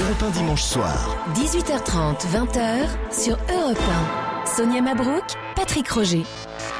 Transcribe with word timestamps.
Europe 0.00 0.22
1 0.22 0.30
dimanche 0.30 0.62
soir. 0.62 1.14
18h30, 1.34 2.26
20h 2.32 2.88
sur 3.12 3.36
Europe 3.50 3.78
1. 3.78 4.46
Sonia 4.46 4.80
Mabrouk, 4.80 5.24
Patrick 5.54 5.90
Roger. 5.90 6.24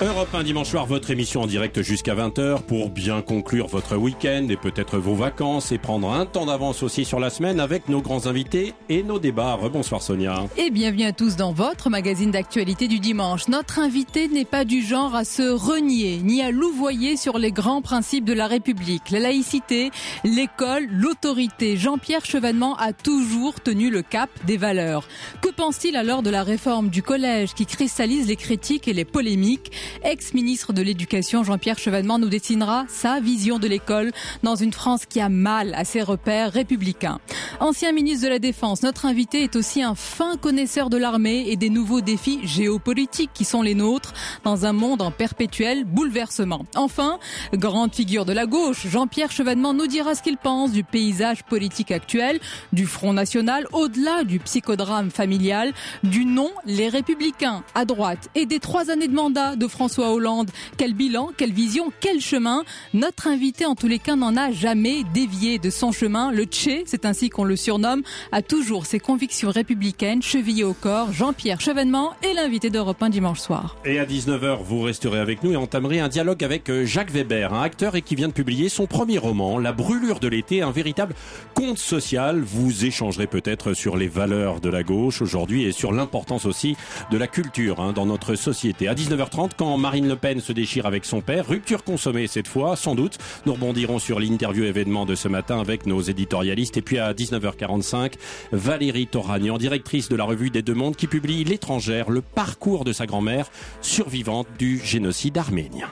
Europe 0.03 0.35
1 0.35 0.45
dimanche 0.45 0.69
soir, 0.69 0.87
votre 0.87 1.11
émission 1.11 1.43
en 1.43 1.47
direct 1.47 1.83
jusqu'à 1.83 2.15
20h 2.15 2.63
pour 2.63 2.89
bien 2.89 3.21
conclure 3.21 3.67
votre 3.67 3.97
week-end 3.97 4.47
et 4.49 4.57
peut-être 4.57 4.99
vos 4.99 5.15
vacances 5.15 5.73
et 5.73 5.79
prendre 5.79 6.11
un 6.11 6.25
temps 6.25 6.47
d'avance 6.47 6.83
aussi 6.83 7.05
sur 7.05 7.21
la 7.21 7.29
semaine 7.29 7.61
avec 7.61 7.89
nos 7.89 8.01
grands 8.01 8.27
invités 8.27 8.73
et 8.89 9.03
nos 9.03 9.19
débats. 9.19 9.55
Rebonsoir 9.55 10.01
Sonia. 10.01 10.47
Et 10.57 10.71
bienvenue 10.71 11.05
à 11.05 11.13
tous 11.13 11.37
dans 11.37 11.53
votre 11.53 11.91
magazine 11.91 12.31
d'actualité 12.31 12.89
du 12.89 12.99
dimanche. 12.99 13.49
Notre 13.49 13.79
invité 13.79 14.29
n'est 14.29 14.47
pas 14.47 14.65
du 14.65 14.83
genre 14.83 15.15
à 15.15 15.25
se 15.25 15.43
renier 15.43 16.21
ni 16.23 16.41
à 16.41 16.51
louvoyer 16.51 17.17
sur 17.19 17.39
les 17.39 17.53
grands 17.53 17.83
principes 17.83 18.25
de 18.25 18.33
la 18.33 18.47
République. 18.47 19.11
La 19.11 19.21
laïcité, 19.21 19.91
l'école, 20.25 20.87
l'autorité. 20.91 21.77
Jean-Pierre 21.77 22.25
Chevènement 22.25 22.75
a 22.77 22.95
toujours 22.95 23.61
tenu 23.61 23.91
le 23.91 24.01
cap 24.01 24.31
des 24.47 24.57
valeurs. 24.57 25.07
Que 25.43 25.51
pense-t-il 25.51 25.95
alors 25.97 26.23
de 26.23 26.31
la 26.31 26.43
réforme 26.43 26.89
du 26.89 27.03
collège 27.03 27.53
qui 27.55 27.67
cristallise 27.67 28.27
les 28.29 28.37
critiques 28.37 28.89
et 28.89 28.95
les 28.95 29.05
polémiques? 29.05 29.71
Ex-ministre 30.03 30.73
de 30.73 30.83
l'Éducation, 30.83 31.45
Jean-Pierre 31.45 31.79
Chevènement 31.79 32.19
nous 32.19 32.29
dessinera 32.29 32.85
sa 32.89 33.21
vision 33.21 33.59
de 33.59 33.69
l'école 33.69 34.13
dans 34.43 34.57
une 34.57 34.73
France 34.73 35.07
qui 35.07 35.21
a 35.21 35.29
mal 35.29 35.75
à 35.75 35.85
ses 35.85 36.03
repères 36.03 36.53
républicains. 36.53 37.19
Ancien 37.61 37.93
ministre 37.93 38.25
de 38.25 38.31
la 38.31 38.39
Défense, 38.39 38.83
notre 38.83 39.07
invité 39.07 39.43
est 39.43 39.57
aussi 39.57 39.83
un 39.83 39.95
fin 39.95 40.37
connaisseur 40.37 40.91
de 40.91 40.97
l'armée 40.97 41.45
et 41.49 41.57
des 41.57 41.71
nouveaux 41.71 42.01
défis 42.01 42.41
géopolitiques 42.45 43.31
qui 43.35 43.45
sont 43.45 43.63
les 43.63 43.75
nôtres 43.75 44.13
dans 44.45 44.65
un 44.67 44.73
monde 44.73 45.03
en 45.03 45.11
perpétuel 45.11 45.85
bouleversement. 45.85 46.65
Enfin, 46.75 47.19
grande 47.53 47.95
figure 47.95 48.25
de 48.25 48.33
la 48.33 48.47
gauche, 48.47 48.87
Jean-Pierre 48.87 49.31
Chevènement 49.31 49.75
nous 49.75 49.87
dira 49.87 50.15
ce 50.15 50.23
qu'il 50.23 50.39
pense 50.39 50.73
du 50.73 50.85
paysage 50.85 51.45
politique 51.45 51.91
actuel, 51.91 52.41
du 52.73 52.87
Front 52.87 53.13
National, 53.13 53.67
au-delà 53.73 54.25
du 54.25 54.39
psychodrame 54.39 55.11
familial, 55.11 55.73
du 56.03 56.25
non 56.25 56.51
les 56.65 56.89
Républicains 56.89 57.63
à 57.75 57.85
droite 57.85 58.29
et 58.35 58.47
des 58.47 58.59
trois 58.59 58.91
années 58.91 59.09
de 59.09 59.15
mandat 59.15 59.57
de 59.57 59.67
François 59.71 60.13
Hollande. 60.13 60.51
Quel 60.77 60.95
bilan, 60.95 61.31
quelle 61.37 61.53
vision, 61.53 61.93
quel 62.01 62.21
chemin 62.21 62.63
Notre 62.93 63.27
invité, 63.27 63.65
en 63.65 63.75
tous 63.75 63.89
les 63.89 63.99
cas, 63.99 64.17
n'en 64.17 64.37
a 64.37 64.51
jamais 64.53 65.05
dévié 65.15 65.59
de 65.59 65.71
son 65.71 65.93
chemin. 65.93 66.33
Le 66.33 66.45
Tché, 66.45 66.83
c'est 66.87 67.05
ainsi 67.05 67.31
qu'on 67.31 67.45
le 67.45 67.57
surnomme, 67.57 68.03
a 68.33 68.43
toujours 68.43 68.87
ses 68.87 69.01
convictions 69.01 69.51
républicaines 69.51 70.23
chevillées 70.23 70.65
au 70.65 70.75
corps. 70.75 71.13
Jean-Pierre 71.13 71.61
Chevènement 71.61 72.13
est 72.23 72.35
l'invité 72.35 72.71
d'Europe 72.71 73.03
1 73.03 73.11
dimanche 73.11 73.41
soir. 73.41 73.77
Et 73.85 73.99
à 73.99 74.05
19h, 74.05 74.63
vous 74.63 74.83
resterez 74.83 75.19
avec 75.19 75.43
nous 75.43 75.53
et 75.53 75.57
entamerez 75.57 76.01
un 76.01 76.09
dialogue 76.09 76.43
avec 76.45 76.69
euh, 76.69 76.85
Jacques 76.85 77.11
Weber, 77.11 77.55
un 77.55 77.63
acteur 77.63 77.97
et 77.97 78.03
qui 78.03 78.15
vient 78.15 78.29
de 78.29 78.33
publier 78.33 78.69
son 78.69 78.87
premier 78.87 79.19
roman, 79.19 79.59
La 79.59 79.73
brûlure 79.73 80.21
de 80.21 80.29
l'été, 80.29 80.63
un 80.63 80.73
véritable 80.73 81.15
conte 81.55 81.79
social. 81.79 82.41
Vous 82.41 82.85
échangerez 82.85 83.27
peut-être 83.27 83.75
sur 83.75 83.97
les 83.97 84.09
valeurs 84.09 84.61
de 84.61 84.69
la 84.69 84.83
gauche 84.83 85.23
aujourd'hui 85.23 85.65
et 85.65 85.73
sur 85.73 85.93
l'importance 85.93 86.47
aussi 86.47 86.77
de 87.11 87.19
la 87.19 87.27
culture 87.27 87.81
hein, 87.81 87.93
dans 87.93 88.07
notre 88.07 88.35
société. 88.35 88.89
À 88.89 88.95
19h30, 88.95 89.51
quand 89.61 89.77
Marine 89.77 90.09
Le 90.09 90.17
Pen 90.17 90.41
se 90.41 90.55
déchire 90.55 90.87
avec 90.87 91.05
son 91.05 91.21
père. 91.21 91.47
Rupture 91.47 91.85
consommée 91.85 92.27
cette 92.29 92.49
fois, 92.49 92.77
sans 92.77 92.95
doute. 92.95 93.19
Nous 93.45 93.53
rebondirons 93.53 93.99
sur 93.99 94.19
l'interview 94.19 94.65
événement 94.65 95.05
de 95.05 95.15
ce 95.15 95.29
matin 95.29 95.61
avec 95.61 95.85
nos 95.85 96.01
éditorialistes. 96.01 96.79
Et 96.79 96.81
puis 96.81 96.99
à 96.99 97.13
19h45, 97.13 98.15
Valérie 98.53 99.07
Toragnan, 99.07 99.59
directrice 99.59 100.09
de 100.09 100.17
la 100.17 100.25
revue 100.25 100.49
des 100.49 100.63
Deux 100.63 100.73
Mondes, 100.73 100.97
qui 100.97 101.07
publie 101.07 101.45
L'étrangère, 101.45 102.09
le 102.09 102.23
parcours 102.23 102.85
de 102.85 102.95
sa 102.95 103.05
grand-mère, 103.05 103.51
survivante 103.83 104.47
du 104.59 104.81
génocide 104.83 105.37
arménien. 105.37 105.89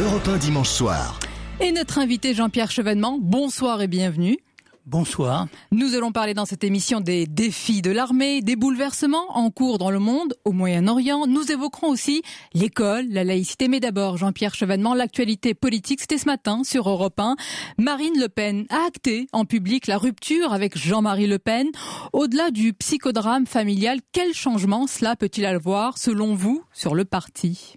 Europe 0.00 0.26
1 0.26 0.38
dimanche 0.38 0.70
soir. 0.70 1.20
Et 1.60 1.70
notre 1.70 1.98
invité 1.98 2.34
Jean-Pierre 2.34 2.72
Chevènement, 2.72 3.16
bonsoir 3.20 3.80
et 3.80 3.86
bienvenue. 3.86 4.38
Bonsoir. 4.86 5.48
Nous 5.72 5.96
allons 5.96 6.12
parler 6.12 6.32
dans 6.32 6.44
cette 6.44 6.62
émission 6.62 7.00
des 7.00 7.26
défis 7.26 7.82
de 7.82 7.90
l'armée, 7.90 8.40
des 8.40 8.54
bouleversements 8.54 9.36
en 9.36 9.50
cours 9.50 9.78
dans 9.78 9.90
le 9.90 9.98
monde, 9.98 10.34
au 10.44 10.52
Moyen-Orient. 10.52 11.26
Nous 11.26 11.50
évoquerons 11.50 11.88
aussi 11.88 12.22
l'école, 12.54 13.04
la 13.08 13.24
laïcité. 13.24 13.66
Mais 13.66 13.80
d'abord, 13.80 14.16
Jean-Pierre 14.16 14.54
Chevènement, 14.54 14.94
l'actualité 14.94 15.54
politique, 15.54 16.02
c'était 16.02 16.18
ce 16.18 16.26
matin 16.26 16.62
sur 16.62 16.88
Europe 16.88 17.18
1. 17.18 17.34
Marine 17.78 18.14
Le 18.16 18.28
Pen 18.28 18.64
a 18.70 18.86
acté 18.86 19.26
en 19.32 19.44
public 19.44 19.88
la 19.88 19.98
rupture 19.98 20.52
avec 20.52 20.78
Jean-Marie 20.78 21.26
Le 21.26 21.40
Pen. 21.40 21.66
Au-delà 22.12 22.52
du 22.52 22.72
psychodrame 22.72 23.46
familial, 23.46 23.98
quel 24.12 24.34
changement 24.34 24.86
cela 24.86 25.16
peut-il 25.16 25.46
avoir, 25.46 25.98
selon 25.98 26.36
vous, 26.36 26.62
sur 26.72 26.94
le 26.94 27.04
parti? 27.04 27.74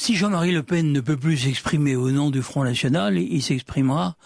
Si 0.00 0.16
Jean-Marie 0.16 0.52
Le 0.52 0.62
Pen 0.62 0.92
ne 0.92 1.00
peut 1.00 1.18
plus 1.18 1.36
s'exprimer 1.36 1.94
au 1.94 2.10
nom 2.10 2.30
du 2.30 2.40
Front 2.40 2.64
National, 2.64 3.18
il 3.18 3.42
s'exprimera 3.42 4.16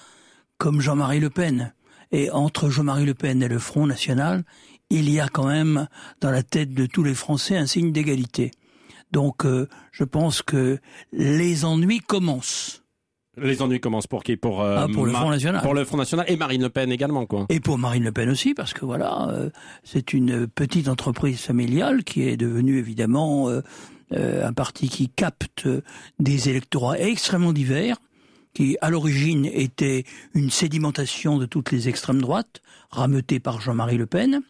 comme 0.61 0.83
Jean-Marie 0.83 1.21
Le 1.21 1.31
Pen. 1.31 1.73
Et 2.13 2.31
entre 2.31 2.69
Jean-Marie 2.69 3.07
Le 3.07 3.15
Pen 3.15 3.43
et 3.43 3.49
le 3.49 3.59
Front 3.59 3.87
National, 3.87 4.45
il 4.91 5.09
y 5.09 5.19
a 5.19 5.27
quand 5.27 5.47
même 5.47 5.89
dans 6.21 6.31
la 6.31 6.43
tête 6.43 6.75
de 6.75 6.85
tous 6.85 7.03
les 7.03 7.15
Français 7.15 7.57
un 7.57 7.67
signe 7.67 7.93
d'égalité. 7.93 8.51
Donc 9.11 9.47
euh, 9.47 9.69
je 9.91 10.05
pense 10.05 10.43
que 10.43 10.79
les 11.13 11.65
ennuis 11.65 12.01
commencent. 12.01 12.85
Les 13.39 13.63
ennuis 13.63 13.81
commencent 13.81 14.07
pour 14.07 14.23
qui? 14.23 14.37
Pour, 14.37 14.61
euh, 14.61 14.81
ah, 14.81 14.87
pour 14.93 15.07
le 15.07 15.13
Front 15.13 15.31
National. 15.31 15.63
Pour 15.63 15.73
le 15.73 15.85
Front 15.85 15.97
National 15.97 16.27
et 16.29 16.37
Marine 16.37 16.61
Le 16.61 16.69
Pen 16.69 16.93
également, 16.93 17.25
quoi. 17.25 17.47
Et 17.49 17.61
pour 17.61 17.79
Marine 17.79 18.05
Le 18.05 18.13
Pen 18.13 18.29
aussi, 18.29 18.53
parce 18.53 18.75
que 18.75 18.85
voilà, 18.85 19.31
euh, 19.31 19.49
c'est 19.83 20.13
une 20.13 20.47
petite 20.47 20.89
entreprise 20.89 21.41
familiale 21.41 22.05
qui 22.05 22.29
est 22.29 22.37
devenue 22.37 22.77
évidemment 22.77 23.49
un 24.13 24.53
parti 24.53 24.89
qui 24.89 25.09
capte 25.09 25.69
des 26.19 26.51
électorats 26.51 26.99
extrêmement 26.99 27.53
divers 27.53 27.97
qui 28.55 28.77
à 28.81 28.91
l'origine 28.91 29.47
était 29.47 30.05
une 30.35 30.51
sédimentation 30.51 31.39
de 31.39 31.47
toutes 31.47 31.71
les 31.71 31.89
extrêmes 31.89 32.21
droites, 32.21 32.63
rameutée 32.91 33.41
par 33.41 33.61
Jean-Marie 33.61 33.99
Le 33.99 34.07
Pen, 34.07 34.43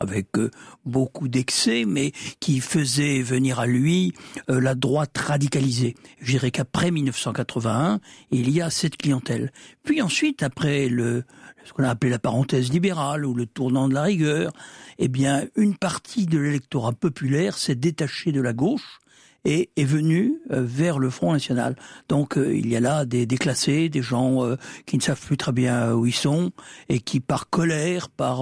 avec 0.00 0.38
euh, 0.38 0.50
beaucoup 0.84 1.28
d'excès, 1.28 1.84
mais 1.84 2.12
qui 2.40 2.60
faisait 2.60 3.22
venir 3.22 3.60
à 3.60 3.66
lui 3.66 4.14
euh, 4.48 4.60
la 4.60 4.74
droite 4.74 5.16
radicalisée. 5.16 5.94
Je 6.20 6.32
dirais 6.32 6.50
qu'après 6.50 6.90
1981, 6.90 8.00
il 8.30 8.50
y 8.50 8.62
a 8.62 8.70
cette 8.70 8.96
clientèle. 8.96 9.52
Puis 9.84 10.00
ensuite, 10.00 10.42
après 10.42 10.88
le 10.88 11.24
ce 11.66 11.74
qu'on 11.74 11.84
a 11.84 11.90
appelé 11.90 12.10
la 12.10 12.18
parenthèse 12.18 12.72
libérale 12.72 13.26
ou 13.26 13.34
le 13.34 13.44
tournant 13.46 13.88
de 13.88 13.94
la 13.94 14.02
rigueur, 14.02 14.50
eh 14.98 15.08
bien, 15.08 15.44
une 15.56 15.76
partie 15.76 16.26
de 16.26 16.38
l'électorat 16.38 16.92
populaire 16.92 17.58
s'est 17.58 17.74
détachée 17.74 18.32
de 18.32 18.40
la 18.40 18.54
gauche 18.54 18.99
et 19.44 19.70
est 19.76 19.84
venu 19.84 20.40
euh, 20.50 20.62
vers 20.62 20.98
le 20.98 21.10
Front 21.10 21.32
National. 21.32 21.76
Donc 22.08 22.36
euh, 22.36 22.54
il 22.54 22.68
y 22.68 22.76
a 22.76 22.80
là 22.80 23.04
des 23.04 23.26
déclassés, 23.26 23.88
des 23.88 24.02
gens 24.02 24.44
euh, 24.44 24.56
qui 24.86 24.96
ne 24.96 25.02
savent 25.02 25.20
plus 25.20 25.36
très 25.36 25.52
bien 25.52 25.92
où 25.92 26.06
ils 26.06 26.14
sont 26.14 26.50
et 26.88 27.00
qui 27.00 27.20
par 27.20 27.48
colère, 27.48 28.08
par 28.08 28.40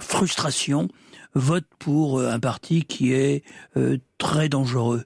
frustration, 0.00 0.88
votent 1.34 1.64
pour 1.78 2.20
un 2.20 2.38
parti 2.38 2.84
qui 2.84 3.12
est 3.12 3.44
très 4.18 4.48
dangereux 4.48 5.04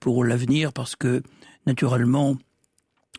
pour 0.00 0.24
l'avenir 0.24 0.72
parce 0.72 0.96
que 0.96 1.22
naturellement, 1.66 2.36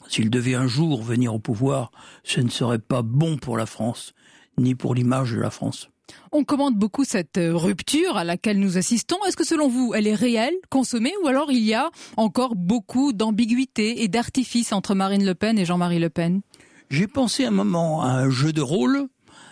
s'il 0.07 0.29
devait 0.29 0.55
un 0.55 0.67
jour 0.67 1.01
venir 1.01 1.33
au 1.33 1.39
pouvoir, 1.39 1.91
ce 2.23 2.41
ne 2.41 2.49
serait 2.49 2.79
pas 2.79 3.01
bon 3.01 3.37
pour 3.37 3.57
la 3.57 3.65
France, 3.65 4.13
ni 4.57 4.75
pour 4.75 4.95
l'image 4.95 5.33
de 5.33 5.39
la 5.39 5.49
France. 5.49 5.89
On 6.31 6.43
commande 6.43 6.75
beaucoup 6.75 7.03
cette 7.03 7.37
euh, 7.37 7.55
rupture 7.55 8.17
à 8.17 8.23
laquelle 8.23 8.59
nous 8.59 8.77
assistons. 8.77 9.17
Est-ce 9.27 9.37
que 9.37 9.45
selon 9.45 9.67
vous, 9.67 9.93
elle 9.95 10.07
est 10.07 10.15
réelle, 10.15 10.55
consommée, 10.69 11.13
ou 11.23 11.27
alors 11.27 11.51
il 11.51 11.63
y 11.63 11.73
a 11.73 11.89
encore 12.17 12.55
beaucoup 12.55 13.13
d'ambiguïté 13.13 14.03
et 14.03 14.07
d'artifice 14.07 14.73
entre 14.73 14.95
Marine 14.95 15.25
Le 15.25 15.35
Pen 15.35 15.57
et 15.57 15.65
Jean-Marie 15.65 15.99
Le 15.99 16.09
Pen? 16.09 16.41
J'ai 16.89 17.07
pensé 17.07 17.45
un 17.45 17.51
moment 17.51 18.01
à 18.01 18.09
un 18.09 18.29
jeu 18.29 18.53
de 18.53 18.61
rôle, 18.61 19.07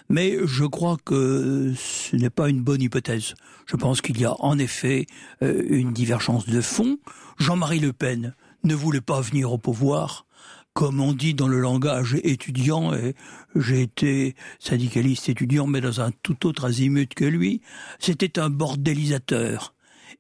mais 0.10 0.38
je 0.44 0.66
crois 0.66 0.98
que 1.04 1.74
ce 1.76 2.16
n'est 2.16 2.30
pas 2.30 2.50
une 2.50 2.62
bonne 2.62 2.82
hypothèse. 2.82 3.34
Je 3.66 3.76
pense 3.76 4.02
qu'il 4.02 4.20
y 4.20 4.26
a 4.26 4.36
en 4.40 4.60
effet 4.60 5.08
euh, 5.42 5.64
une 5.70 5.94
divergence 5.94 6.46
de 6.46 6.62
fond. 6.62 6.98
Jean-Marie 7.40 7.80
Le 7.80 7.94
Pen 7.94 8.36
ne 8.64 8.76
voulait 8.76 9.02
pas 9.02 9.22
venir 9.22 9.52
au 9.52 9.58
pouvoir 9.58 10.26
comme 10.74 11.00
on 11.00 11.14
dit 11.14 11.34
dans 11.34 11.48
le 11.48 11.60
langage 11.60 12.18
étudiant, 12.24 12.94
et 12.94 13.16
j'ai 13.56 13.82
été 13.82 14.36
syndicaliste 14.60 15.30
étudiant, 15.30 15.68
mais 15.68 15.82
dans 15.82 16.02
un 16.02 16.12
tout 16.24 16.48
autre 16.48 16.66
azimut 16.66 17.14
que 17.14 17.26
lui, 17.26 17.62
c'était 18.00 18.40
un 18.40 18.50
bordélisateur. 18.50 19.74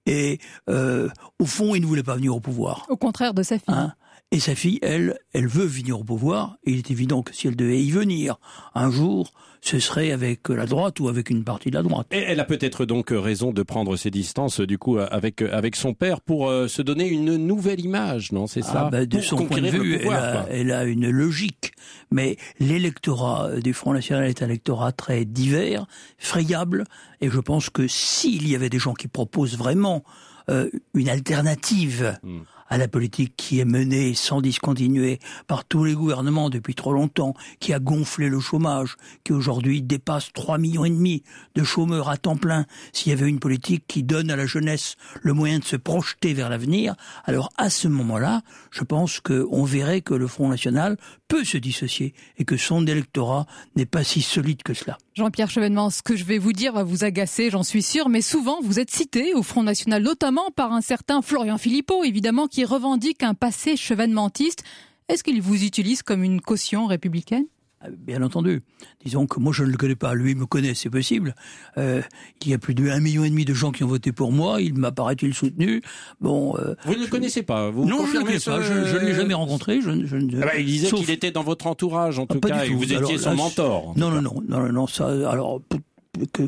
Et 0.05 0.39
euh, 0.69 1.09
au 1.39 1.45
fond, 1.45 1.75
il 1.75 1.81
ne 1.81 1.85
voulait 1.85 2.03
pas 2.03 2.15
venir 2.15 2.35
au 2.35 2.39
pouvoir. 2.39 2.85
Au 2.89 2.97
contraire 2.97 3.33
de 3.33 3.41
sa 3.41 3.57
fille. 3.57 3.73
Hein? 3.73 3.93
Et 4.31 4.39
sa 4.39 4.55
fille, 4.55 4.79
elle, 4.81 5.17
elle 5.33 5.47
veut 5.47 5.65
venir 5.65 5.99
au 5.99 6.03
pouvoir. 6.03 6.57
Et 6.63 6.71
il 6.71 6.79
est 6.79 6.91
évident 6.91 7.21
que 7.21 7.33
si 7.33 7.47
elle 7.47 7.55
devait 7.55 7.81
y 7.81 7.91
venir 7.91 8.37
un 8.73 8.89
jour, 8.89 9.31
ce 9.63 9.79
serait 9.79 10.11
avec 10.11 10.49
la 10.49 10.65
droite 10.65 10.99
ou 10.99 11.07
avec 11.07 11.29
une 11.29 11.45
partie 11.45 11.69
de 11.69 11.75
la 11.75 11.83
droite. 11.83 12.07
Et 12.11 12.17
elle 12.17 12.41
a 12.41 12.43
peut-être 12.43 12.85
donc 12.85 13.11
raison 13.11 13.53
de 13.53 13.63
prendre 13.63 13.95
ses 13.95 14.11
distances 14.11 14.59
du 14.59 14.77
coup 14.77 14.97
avec 14.97 15.41
avec 15.41 15.77
son 15.77 15.93
père 15.93 16.19
pour 16.19 16.49
euh, 16.49 16.67
se 16.67 16.81
donner 16.81 17.07
une 17.07 17.37
nouvelle 17.37 17.79
image, 17.79 18.33
non 18.33 18.45
C'est 18.45 18.61
ça? 18.61 18.87
Ah, 18.87 18.89
bah, 18.89 19.05
de 19.05 19.21
son 19.21 19.45
point 19.45 19.61
de 19.61 19.69
vue, 19.69 20.01
elle, 20.49 20.71
a, 20.71 20.83
une 20.83 21.09
logique, 21.09 21.71
mais 22.11 22.35
l'électorat 22.59 23.61
du 23.61 23.73
Front 23.73 23.93
National 23.93 24.25
est 24.25 24.43
un 24.43 24.47
électorat 24.47 24.91
très 24.91 25.23
divers, 25.23 25.85
frayable, 26.17 26.83
et 27.21 27.29
je 27.29 27.39
pense 27.39 27.69
que 27.69 27.87
s'il 27.87 28.49
y 28.49 28.55
avait 28.55 28.69
des 28.69 28.79
gens 28.79 28.93
qui 28.93 29.07
proposent 29.07 29.57
vraiment 29.57 30.03
euh, 30.49 30.69
une 30.93 31.07
alternative. 31.07 32.19
Hmm 32.21 32.41
à 32.73 32.77
la 32.79 32.87
politique 32.87 33.35
qui 33.37 33.59
est 33.59 33.65
menée 33.65 34.15
sans 34.15 34.41
discontinuer 34.41 35.19
par 35.45 35.63
tous 35.63 35.83
les 35.83 35.93
gouvernements 35.93 36.49
depuis 36.49 36.73
trop 36.73 36.91
longtemps, 36.91 37.35
qui 37.59 37.71
a 37.71 37.77
gonflé 37.77 38.29
le 38.29 38.39
chômage, 38.39 38.97
qui 39.23 39.31
aujourd'hui 39.31 39.83
dépasse 39.83 40.33
3 40.33 40.57
millions 40.57 40.83
et 40.83 40.89
demi 40.89 41.21
de 41.53 41.63
chômeurs 41.63 42.09
à 42.09 42.17
temps 42.17 42.35
plein, 42.35 42.65
s'il 42.91 43.11
y 43.11 43.13
avait 43.13 43.29
une 43.29 43.39
politique 43.39 43.85
qui 43.87 44.01
donne 44.01 44.31
à 44.31 44.35
la 44.35 44.47
jeunesse 44.47 44.95
le 45.21 45.33
moyen 45.33 45.59
de 45.59 45.63
se 45.63 45.75
projeter 45.75 46.33
vers 46.33 46.49
l'avenir, 46.49 46.95
alors 47.25 47.51
à 47.57 47.69
ce 47.69 47.87
moment-là, 47.87 48.41
je 48.71 48.83
pense 48.83 49.19
qu'on 49.19 49.63
verrait 49.65 50.01
que 50.01 50.15
le 50.15 50.25
Front 50.25 50.49
National 50.49 50.97
se 51.43 51.57
dissocier 51.57 52.13
et 52.37 52.45
que 52.45 52.57
son 52.57 52.85
électorat 52.85 53.45
n'est 53.75 53.85
pas 53.85 54.03
si 54.03 54.21
solide 54.21 54.61
que 54.63 54.73
cela. 54.73 54.97
Jean-Pierre 55.15 55.49
Chevènement, 55.49 55.89
ce 55.89 56.01
que 56.01 56.15
je 56.15 56.25
vais 56.25 56.37
vous 56.37 56.53
dire 56.53 56.73
va 56.73 56.83
vous 56.83 57.03
agacer, 57.03 57.49
j'en 57.49 57.63
suis 57.63 57.81
sûr, 57.81 58.09
mais 58.09 58.21
souvent 58.21 58.59
vous 58.61 58.79
êtes 58.79 58.91
cité 58.91 59.33
au 59.33 59.41
Front 59.41 59.63
National, 59.63 60.03
notamment 60.03 60.51
par 60.55 60.73
un 60.73 60.81
certain 60.81 61.21
Florian 61.21 61.57
Philippot, 61.57 62.03
évidemment, 62.03 62.47
qui 62.47 62.65
revendique 62.65 63.23
un 63.23 63.33
passé 63.33 63.75
chevènementiste. 63.77 64.63
Est-ce 65.09 65.23
qu'il 65.23 65.41
vous 65.41 65.63
utilise 65.63 66.03
comme 66.03 66.23
une 66.23 66.41
caution 66.41 66.85
républicaine? 66.85 67.45
Bien 67.89 68.21
entendu. 68.21 68.61
Disons 69.03 69.27
que 69.27 69.39
moi 69.39 69.51
je 69.53 69.63
ne 69.63 69.69
le 69.69 69.77
connais 69.77 69.95
pas, 69.95 70.13
lui 70.13 70.35
me 70.35 70.45
connaît, 70.45 70.73
c'est 70.73 70.89
possible. 70.89 71.35
Euh, 71.77 72.01
il 72.41 72.49
y 72.49 72.53
a 72.53 72.57
plus 72.57 72.75
de 72.75 72.83
1,5 72.83 72.99
million 73.01 73.23
et 73.23 73.29
demi 73.29 73.45
de 73.45 73.53
gens 73.53 73.71
qui 73.71 73.83
ont 73.83 73.87
voté 73.87 74.11
pour 74.11 74.31
moi, 74.31 74.61
il 74.61 74.75
m'a 74.75 74.91
paraît-il 74.91 75.33
soutenu. 75.33 75.81
Bon, 76.21 76.55
euh, 76.57 76.75
vous 76.85 76.95
ne 76.95 77.01
le 77.01 77.07
connaissez 77.07 77.43
pas 77.43 77.69
vous 77.69 77.85
Non, 77.85 78.05
je 78.05 78.13
ne 78.13 78.19
le 78.19 78.25
connais 78.25 78.39
pas, 78.39 78.61
je, 78.61 78.73
ne 78.73 79.05
l'ai 79.05 79.13
jamais 79.13 79.33
rencontré. 79.33 79.81
Je, 79.81 80.05
je, 80.05 80.17
ah 80.41 80.45
bah, 80.45 80.57
il 80.57 80.65
disait 80.65 80.91
qu'il 80.91 81.09
était 81.09 81.31
dans 81.31 81.43
votre 81.43 81.67
entourage 81.67 82.19
en 82.19 82.25
ah, 82.29 82.33
tout 82.33 82.39
cas, 82.39 82.65
et 82.65 82.69
vous 82.69 82.91
étiez 82.91 83.17
son 83.17 83.35
mentor. 83.35 83.93
Non, 83.97 84.09
non, 84.09 84.21
non, 84.21 84.41
non, 84.47 84.71
non, 84.71 84.87
ça, 84.87 85.07
alors 85.29 85.61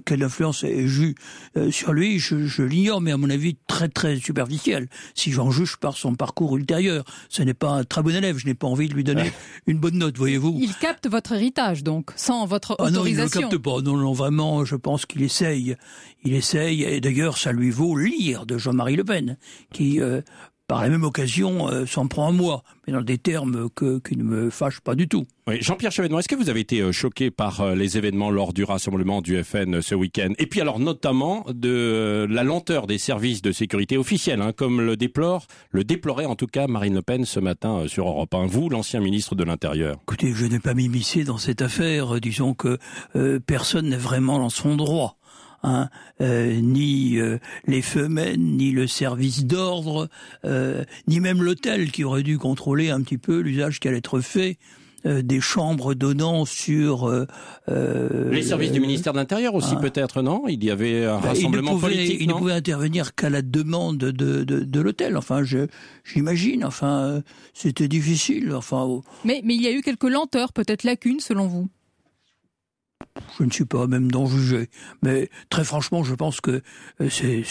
quelle 0.06 0.24
influence 0.24 0.64
est 0.64 0.78
eu 0.78 1.16
euh, 1.58 1.72
sur 1.72 1.94
lui, 1.94 2.20
je, 2.20 2.46
je 2.46 2.62
l'ignore, 2.62 3.02
mais 3.02 3.12
à 3.12 3.18
mon 3.18 3.30
avis 3.30 3.58
très 3.68 3.90
très 3.90 4.18
superficielle. 4.18 4.88
Si 5.16 5.32
j'en 5.32 5.50
juge 5.50 5.78
par 5.78 5.98
son 5.98 6.16
parcours 6.16 6.56
ultérieur, 6.56 7.04
ce 7.30 7.42
n'est 7.42 7.54
pas 7.54 7.72
un 7.72 7.84
très 7.84 8.04
bon 8.04 8.16
élève. 8.16 8.38
Je 8.38 8.46
n'ai 8.46 8.54
pas 8.54 8.68
envie 8.68 8.88
de 8.88 8.94
lui 8.94 9.04
donner 9.04 9.32
une 9.68 9.80
bonne 9.80 9.98
note, 9.98 10.18
voyez-vous. 10.18 10.58
Il 10.62 10.76
capte 10.76 11.10
votre 11.10 11.32
héritage, 11.34 11.84
donc, 11.84 12.12
sans 12.16 12.46
votre 12.46 12.72
autorisation. 12.74 13.02
Ah 13.02 13.04
non, 13.04 13.06
il 13.06 13.18
ne 13.18 13.28
capte 13.28 13.58
pas. 13.58 13.82
Non, 13.82 13.98
non, 13.98 14.14
vraiment, 14.14 14.66
je 14.66 14.76
pense 14.76 15.06
qu'il 15.06 15.24
essaye. 15.24 15.76
Il 16.24 16.34
essaye, 16.34 16.84
et 16.84 17.02
d'ailleurs, 17.02 17.38
ça 17.38 17.52
lui 17.52 17.72
vaut 17.72 17.98
lire 17.98 18.46
de 18.46 18.58
Jean-Marie 18.58 18.96
Le 18.96 19.04
Pen, 19.04 19.38
qui 19.74 20.00
euh, 20.02 20.22
par 20.68 20.82
la 20.82 20.90
même 20.90 21.04
occasion, 21.04 21.70
euh, 21.70 21.86
s'en 21.86 22.08
prend 22.08 22.28
à 22.28 22.32
moi, 22.32 22.64
mais 22.86 22.94
dans 22.94 23.02
des 23.02 23.18
termes 23.18 23.70
que, 23.76 24.00
qui 24.00 24.18
ne 24.18 24.24
me 24.24 24.50
fâchent 24.50 24.82
pas 24.82 24.96
du 24.96 25.08
tout. 25.08 25.26
Oui. 25.48 25.58
Jean-Pierre 25.62 25.92
Chevènement, 25.92 26.18
est-ce 26.20 26.28
que 26.28 26.36
vous 26.36 26.50
avez 26.50 26.62
été 26.62 26.82
euh, 26.82 26.92
choqué 26.92 27.30
par 27.30 27.62
euh, 27.62 27.76
les 27.76 28.00
événements 28.00 28.32
lors 28.32 28.52
du 28.52 28.64
rassemblement 28.64 29.22
du 29.22 29.44
FN 29.44 29.82
ce 29.82 29.94
week-end? 29.94 30.30
Et 30.40 30.48
puis 30.48 30.62
alors 30.62 30.80
notamment 30.80 31.46
de 31.54 32.26
la 32.30 32.44
lenteur 32.44 32.88
des 32.88 32.98
services 32.98 33.44
de 33.44 33.52
sécurité 33.52 33.98
officiels, 33.98 34.42
hein, 34.42 34.54
comme 34.54 34.82
le 34.82 34.98
déplore, 34.98 35.46
le 35.70 35.84
déplorait 35.84 36.26
en 36.26 36.36
tout 36.36 36.48
cas 36.48 36.66
Marine 36.66 36.96
Le 36.96 37.04
Pen 37.04 37.26
ce 37.26 37.40
matin 37.40 37.84
sur 37.88 38.08
Europe 38.08 38.34
1. 38.34 38.48
Vous, 38.48 38.70
l'ancien 38.70 39.02
ministre 39.02 39.36
de 39.36 39.44
l'Intérieur. 39.44 39.98
Écoutez, 40.04 40.34
je 40.34 40.46
n'ai 40.46 40.60
pas 40.60 40.74
m'immiscer 40.74 41.24
dans 41.24 41.38
cette 41.38 41.62
affaire. 41.62 42.20
Disons 42.20 42.56
que 42.56 42.80
personne 43.46 43.90
n'est 43.90 43.98
vraiment 43.98 44.40
dans 44.40 44.50
son 44.50 44.76
droit. 44.76 45.18
Hein, 45.66 45.90
euh, 46.22 46.60
ni 46.62 47.18
euh, 47.18 47.40
les 47.66 47.82
femelles, 47.82 48.40
ni 48.40 48.70
le 48.70 48.86
service 48.86 49.46
d'ordre, 49.46 50.10
euh, 50.46 50.84
ni 51.08 51.20
même 51.20 51.42
l'hôtel 51.42 51.92
qui 51.92 52.04
aurait 52.04 52.22
dû 52.22 52.38
contrôler 52.38 52.92
un 52.92 53.02
petit 53.02 53.18
peu 53.18 53.40
l'usage 53.40 53.80
qui 53.80 53.88
allait 53.88 53.98
être 53.98 54.20
fait 54.20 54.58
des 55.08 55.40
chambres 55.40 55.94
donnant 55.94 56.46
sur 56.46 57.08
les 57.68 58.42
services 58.42 58.72
du 58.72 58.80
ministère 58.80 59.14
de 59.14 59.20
l'Intérieur 59.20 59.54
aussi 59.54 59.76
hein. 59.76 59.80
peut-être 59.80 60.24
non? 60.24 60.48
Il 60.48 60.64
y 60.64 60.72
avait 60.72 61.06
un 61.06 61.20
bah, 61.20 61.28
rassemblement 61.28 61.74
il 61.74 61.80
pouvait, 61.80 61.94
politique 61.94 62.18
il 62.22 62.28
ne 62.28 62.34
pouvait 62.34 62.54
intervenir 62.54 63.14
qu'à 63.14 63.30
la 63.30 63.44
demande 63.44 64.00
de, 64.00 64.10
de, 64.10 64.44
de 64.44 64.82
l'hôtel. 64.82 65.16
Enfin 65.16 65.44
j'imagine 66.04 66.66
enfin 66.66 67.22
c'était 67.54 67.88
difficile 67.88 68.52
enfin 68.56 69.04
mais 69.24 69.42
mais 69.44 69.54
il 69.54 69.62
y 69.62 69.68
a 69.68 69.72
eu 69.74 69.84
quelques 69.84 70.10
lenteurs 70.10 70.54
peut-être 70.54 70.84
lacunes 70.84 71.20
selon 71.20 71.46
vous? 71.46 71.70
Je 73.40 73.44
ne 73.44 73.52
suis 73.52 73.66
pas 73.66 73.88
même 73.88 74.12
d'en 74.12 74.26
juger. 74.26 74.70
Mais 75.02 75.30
très 75.50 75.64
franchement, 75.64 76.04
je 76.04 76.16
pense 76.16 76.42
que 76.42 76.62
euh, 77.02 77.10
c'est 77.10 77.44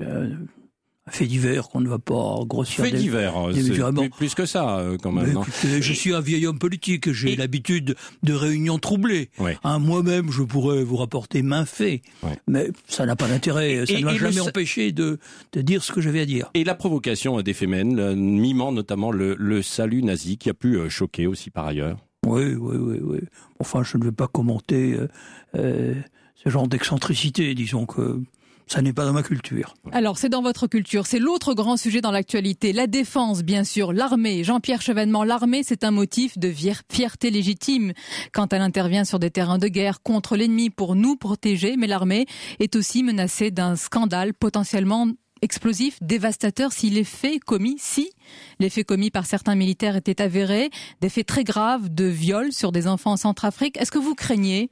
un 0.00 1.10
fait 1.10 1.26
divers 1.26 1.68
qu'on 1.68 1.80
ne 1.80 1.88
va 1.88 1.98
pas 1.98 2.38
grossir. 2.46 2.84
Fait 2.84 2.90
divers, 2.90 3.34
c'est 3.52 4.08
plus, 4.10 4.34
que 4.34 4.46
ça 4.46 4.78
euh, 4.78 4.96
quand 5.02 5.12
même. 5.12 5.38
je 5.62 5.92
suis 5.92 6.14
un 6.14 6.20
vieil 6.20 6.46
homme 6.46 6.58
politique, 6.58 7.12
j'ai 7.12 7.36
l'habitude 7.36 7.94
de 8.22 8.32
réunions 8.32 8.78
troublées. 8.78 9.30
Hein, 9.64 9.78
moi-même, 9.78 10.30
je 10.30 10.42
pourrais 10.42 10.82
vous 10.82 10.96
rapporter 10.96 11.42
main 11.42 11.66
fait, 11.66 12.02
mais 12.48 12.70
ça 12.88 13.04
n'a 13.04 13.16
pas 13.16 13.28
d'intérêt. 13.28 13.84
Ça 13.86 13.98
ne 13.98 14.04
m'a 14.04 14.16
jamais 14.16 14.40
empêché 14.40 14.92
de, 14.92 15.18
de, 15.52 15.60
dire 15.60 15.84
ce 15.84 15.92
que 15.92 16.00
j'avais 16.00 16.20
à 16.20 16.26
dire. 16.26 16.50
Et 16.54 16.64
la 16.64 16.74
provocation 16.74 17.40
des 17.42 17.52
Femen, 17.52 18.14
mimant 18.14 18.72
notamment 18.72 19.10
le, 19.10 19.36
le 19.38 19.62
salut 19.62 20.02
nazi, 20.02 20.38
qui 20.38 20.48
a 20.48 20.54
pu 20.54 20.76
euh, 20.76 20.88
choquer 20.88 21.26
aussi 21.26 21.50
par 21.50 21.66
ailleurs. 21.66 21.98
Oui, 22.26 22.54
oui, 22.54 22.76
oui, 22.76 22.98
oui. 23.02 23.18
Enfin, 23.60 23.82
je 23.82 23.96
ne 23.98 24.04
vais 24.04 24.12
pas 24.12 24.26
commenter 24.26 24.94
euh, 24.94 25.08
euh, 25.56 25.94
ce 26.34 26.48
genre 26.48 26.68
d'excentricité. 26.68 27.54
Disons 27.54 27.86
que 27.86 28.20
ça 28.66 28.80
n'est 28.80 28.92
pas 28.92 29.04
dans 29.04 29.12
ma 29.12 29.22
culture. 29.22 29.74
Alors, 29.92 30.16
c'est 30.16 30.28
dans 30.28 30.42
votre 30.42 30.66
culture. 30.66 31.06
C'est 31.06 31.18
l'autre 31.18 31.54
grand 31.54 31.76
sujet 31.76 32.00
dans 32.00 32.10
l'actualité. 32.10 32.72
La 32.72 32.86
défense, 32.86 33.42
bien 33.42 33.62
sûr. 33.62 33.92
L'armée. 33.92 34.42
Jean-Pierre 34.42 34.80
Chevènement, 34.80 35.22
l'armée, 35.22 35.62
c'est 35.62 35.84
un 35.84 35.90
motif 35.90 36.38
de 36.38 36.52
fierté 36.52 37.30
légitime 37.30 37.92
quand 38.32 38.52
elle 38.52 38.62
intervient 38.62 39.04
sur 39.04 39.18
des 39.18 39.30
terrains 39.30 39.58
de 39.58 39.68
guerre 39.68 40.02
contre 40.02 40.36
l'ennemi 40.36 40.70
pour 40.70 40.94
nous 40.94 41.16
protéger. 41.16 41.76
Mais 41.76 41.86
l'armée 41.86 42.26
est 42.58 42.74
aussi 42.76 43.02
menacée 43.02 43.50
d'un 43.50 43.76
scandale 43.76 44.32
potentiellement 44.32 45.08
explosif, 45.44 45.98
dévastateur 46.00 46.72
si 46.72 46.90
les 46.90 47.04
faits 47.04 47.42
commis, 47.44 47.76
si 47.78 48.10
les 48.58 48.70
faits 48.70 48.86
commis 48.86 49.10
par 49.10 49.26
certains 49.26 49.54
militaires 49.54 49.94
étaient 49.94 50.20
avérés, 50.20 50.70
des 51.00 51.08
faits 51.08 51.26
très 51.26 51.44
graves 51.44 51.92
de 51.92 52.06
viol 52.06 52.52
sur 52.52 52.72
des 52.72 52.86
enfants 52.86 53.12
en 53.12 53.16
Centrafrique. 53.16 53.76
Est-ce 53.76 53.92
que 53.92 53.98
vous 53.98 54.14
craignez 54.14 54.70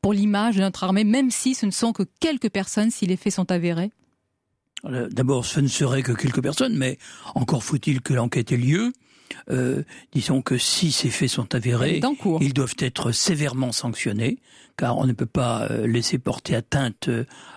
pour 0.00 0.12
l'image 0.12 0.56
de 0.56 0.60
notre 0.60 0.84
armée, 0.84 1.04
même 1.04 1.30
si 1.30 1.54
ce 1.54 1.66
ne 1.66 1.70
sont 1.70 1.92
que 1.92 2.04
quelques 2.20 2.50
personnes, 2.50 2.90
si 2.90 3.06
les 3.06 3.16
faits 3.16 3.34
sont 3.34 3.50
avérés? 3.50 3.90
D'abord, 4.84 5.46
ce 5.46 5.60
ne 5.60 5.66
serait 5.66 6.02
que 6.02 6.12
quelques 6.12 6.42
personnes, 6.42 6.76
mais 6.76 6.98
encore 7.34 7.64
faut-il 7.64 8.02
que 8.02 8.12
l'enquête 8.12 8.52
ait 8.52 8.58
lieu. 8.58 8.92
Euh, 9.50 9.82
disons 10.12 10.42
que 10.42 10.58
si 10.58 10.92
ces 10.92 11.10
faits 11.10 11.30
sont 11.30 11.54
avérés, 11.54 12.00
ils 12.40 12.52
doivent 12.52 12.76
être 12.78 13.12
sévèrement 13.12 13.72
sanctionnés, 13.72 14.38
car 14.76 14.98
on 14.98 15.06
ne 15.06 15.12
peut 15.12 15.26
pas 15.26 15.66
euh, 15.70 15.86
laisser 15.86 16.18
porter 16.18 16.54
atteinte 16.54 17.08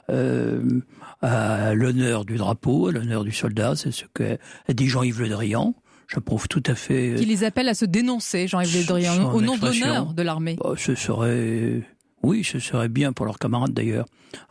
euh, 0.10 0.82
à 1.22 1.74
l'honneur 1.74 2.26
du 2.26 2.36
drapeau, 2.38 2.88
à 2.88 2.92
l'honneur 2.92 3.24
du 3.24 3.32
soldat. 3.32 3.76
C'est 3.76 3.92
ce 3.92 4.06
que 4.14 4.38
dit 4.70 4.88
Jean-Yves 4.88 5.22
Le 5.22 5.30
Drian. 5.30 5.76
J'approuve 6.08 6.48
tout 6.48 6.64
à 6.66 6.76
fait. 6.76 7.16
Qui 7.18 7.26
les 7.26 7.44
appelle 7.44 7.68
à 7.68 7.74
se 7.74 7.86
dénoncer, 7.86 8.48
Jean-Yves 8.48 8.78
Le 8.78 8.86
Drian, 8.86 9.34
au 9.34 9.42
nom 9.42 9.58
d'honneur 9.58 10.14
de 10.14 10.22
l'armée. 10.22 10.58
Bah, 10.64 10.74
ce 10.78 10.96
serait, 10.96 11.84
oui, 12.24 12.44
ce 12.44 12.60
serait 12.60 12.90
bien 12.90 13.14
pour 13.14 13.26
leurs 13.26 13.40
camarades 13.40 13.74
d'ailleurs, 13.74 14.06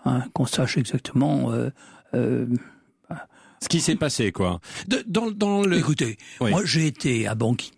hein, 0.04 0.25
qu'on 0.35 0.46
sache 0.46 0.76
exactement. 0.76 1.52
Euh, 2.14 2.46
ce 3.62 3.68
qui 3.68 3.80
s'est 3.80 3.96
passé, 3.96 4.32
quoi. 4.32 4.61
dans, 5.06 5.30
dans 5.30 5.62
le... 5.62 5.78
Écoutez, 5.78 6.18
moi 6.40 6.62
j'ai 6.64 6.87
été 6.87 7.26
à 7.26 7.35
Bangui 7.35 7.73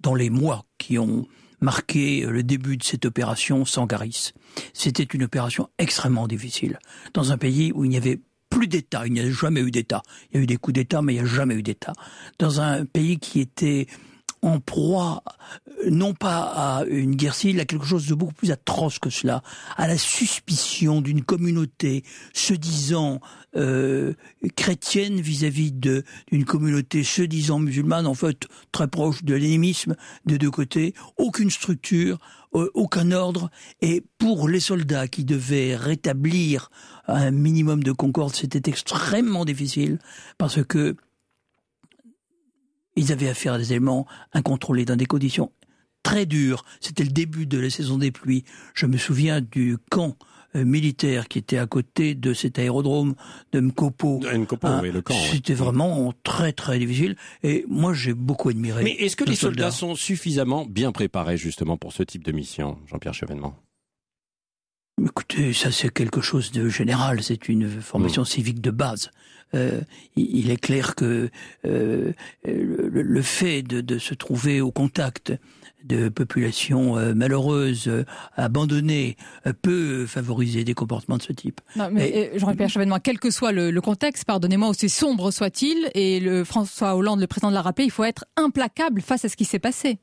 dans 0.00 0.14
les 0.14 0.30
mois 0.30 0.64
qui 0.78 0.98
ont 0.98 1.26
marqué 1.62 2.26
le 2.26 2.42
début 2.42 2.76
de 2.76 2.82
cette 2.82 3.06
opération 3.06 3.64
Sangaris. 3.64 4.32
C'était 4.74 5.04
une 5.04 5.22
opération 5.22 5.68
extrêmement 5.78 6.28
difficile. 6.28 6.78
Dans 7.14 7.32
un 7.32 7.38
pays 7.38 7.72
où 7.74 7.84
il 7.84 7.88
n'y 7.88 7.96
avait 7.96 8.20
plus 8.50 8.66
d'État, 8.66 9.06
il 9.06 9.14
n'y 9.14 9.20
a 9.20 9.30
jamais 9.30 9.60
eu 9.60 9.70
d'État. 9.70 10.02
Il 10.30 10.36
y 10.36 10.40
a 10.40 10.42
eu 10.42 10.46
des 10.46 10.58
coups 10.58 10.74
d'État, 10.74 11.00
mais 11.00 11.14
il 11.14 11.22
n'y 11.22 11.22
a 11.22 11.26
jamais 11.26 11.54
eu 11.54 11.62
d'État. 11.62 11.94
Dans 12.38 12.60
un 12.60 12.84
pays 12.84 13.18
qui 13.18 13.40
était 13.40 13.86
en 14.42 14.58
proie, 14.58 15.22
non 15.88 16.14
pas 16.14 16.42
à 16.42 16.84
une 16.84 17.14
guerre 17.14 17.34
civile, 17.34 17.60
à 17.60 17.64
quelque 17.64 17.86
chose 17.86 18.08
de 18.08 18.14
beaucoup 18.14 18.34
plus 18.34 18.50
atroce 18.50 18.98
que 18.98 19.08
cela, 19.08 19.42
à 19.76 19.86
la 19.86 19.96
suspicion 19.96 21.00
d'une 21.00 21.22
communauté 21.22 22.02
se 22.32 22.52
disant 22.52 23.20
euh, 23.54 24.14
chrétienne 24.56 25.20
vis-à-vis 25.20 25.70
d'une 25.72 26.44
communauté 26.44 27.04
se 27.04 27.22
disant 27.22 27.60
musulmane, 27.60 28.06
en 28.06 28.14
fait 28.14 28.48
très 28.72 28.88
proche 28.88 29.22
de 29.22 29.34
l'énémisme 29.34 29.94
de 30.26 30.36
deux 30.36 30.50
côtés, 30.50 30.94
aucune 31.18 31.50
structure, 31.50 32.18
euh, 32.54 32.68
aucun 32.74 33.12
ordre, 33.12 33.48
et 33.80 34.02
pour 34.18 34.48
les 34.48 34.60
soldats 34.60 35.06
qui 35.06 35.24
devaient 35.24 35.76
rétablir 35.76 36.70
un 37.06 37.30
minimum 37.30 37.84
de 37.84 37.92
concorde, 37.92 38.34
c'était 38.34 38.68
extrêmement 38.68 39.44
difficile 39.44 39.98
parce 40.36 40.64
que 40.64 40.96
ils 42.96 43.12
avaient 43.12 43.28
affaire 43.28 43.54
à 43.54 43.58
des 43.58 43.72
éléments 43.72 44.06
incontrôlés 44.32 44.84
dans 44.84 44.96
des 44.96 45.06
conditions 45.06 45.50
très 46.02 46.26
dures. 46.26 46.64
C'était 46.80 47.04
le 47.04 47.10
début 47.10 47.46
de 47.46 47.58
la 47.58 47.70
saison 47.70 47.98
des 47.98 48.10
pluies. 48.10 48.44
Je 48.74 48.86
me 48.86 48.96
souviens 48.96 49.40
du 49.40 49.78
camp 49.90 50.16
euh, 50.54 50.64
militaire 50.64 51.28
qui 51.28 51.38
était 51.38 51.58
à 51.58 51.66
côté 51.66 52.14
de 52.14 52.34
cet 52.34 52.58
aérodrome 52.58 53.14
de 53.52 53.60
Mkopo. 53.60 54.20
Hein, 54.26 54.44
le 54.82 55.00
camp. 55.00 55.14
C'était 55.30 55.54
vraiment 55.54 56.12
très 56.24 56.52
très 56.52 56.78
difficile 56.78 57.16
et 57.42 57.64
moi 57.68 57.94
j'ai 57.94 58.14
beaucoup 58.14 58.48
admiré. 58.48 58.84
Mais 58.84 58.92
est-ce 58.92 59.16
que 59.16 59.24
les 59.24 59.36
soldats. 59.36 59.70
sont 59.70 59.94
suffisamment 59.94 60.66
bien 60.66 60.92
préparés 60.92 61.36
justement 61.36 61.76
pour 61.76 61.92
ce 61.92 62.02
type 62.02 62.24
de 62.24 62.32
mission, 62.32 62.78
Jean-Pierre 62.86 63.14
Chevènement? 63.14 63.56
Écoutez, 65.04 65.52
ça 65.52 65.70
c'est 65.72 65.92
quelque 65.92 66.20
chose 66.20 66.52
de 66.52 66.68
général, 66.68 67.22
c'est 67.22 67.48
une 67.48 67.68
formation 67.80 68.24
civique 68.24 68.60
de 68.60 68.70
base. 68.70 69.10
Euh, 69.54 69.80
il 70.16 70.50
est 70.50 70.56
clair 70.56 70.94
que 70.94 71.28
euh, 71.66 72.12
le, 72.46 72.88
le 73.02 73.22
fait 73.22 73.62
de, 73.62 73.80
de 73.82 73.98
se 73.98 74.14
trouver 74.14 74.60
au 74.62 74.70
contact 74.70 75.32
de 75.84 76.08
populations 76.08 76.96
euh, 76.96 77.12
malheureuses, 77.12 77.88
euh, 77.88 78.04
abandonnées, 78.36 79.16
euh, 79.46 79.52
peut 79.60 80.06
favoriser 80.06 80.64
des 80.64 80.72
comportements 80.74 81.18
de 81.18 81.22
ce 81.22 81.32
type. 81.32 81.60
Non, 81.76 81.88
mais 81.92 82.08
Et- 82.34 82.38
Jean-Pierre 82.38 82.70
Chevènement, 82.70 82.98
quel 83.00 83.18
que 83.18 83.30
soit 83.30 83.52
le, 83.52 83.70
le 83.70 83.80
contexte, 83.80 84.24
pardonnez-moi, 84.24 84.68
aussi 84.68 84.88
sombre 84.88 85.30
soit-il, 85.30 85.90
et 85.94 86.20
le 86.20 86.44
François 86.44 86.94
Hollande, 86.96 87.20
le 87.20 87.26
président, 87.26 87.50
l'a 87.50 87.62
rappelé, 87.62 87.86
il 87.86 87.90
faut 87.90 88.04
être 88.04 88.24
implacable 88.36 89.02
face 89.02 89.24
à 89.24 89.28
ce 89.28 89.36
qui 89.36 89.44
s'est 89.44 89.58
passé. 89.58 89.98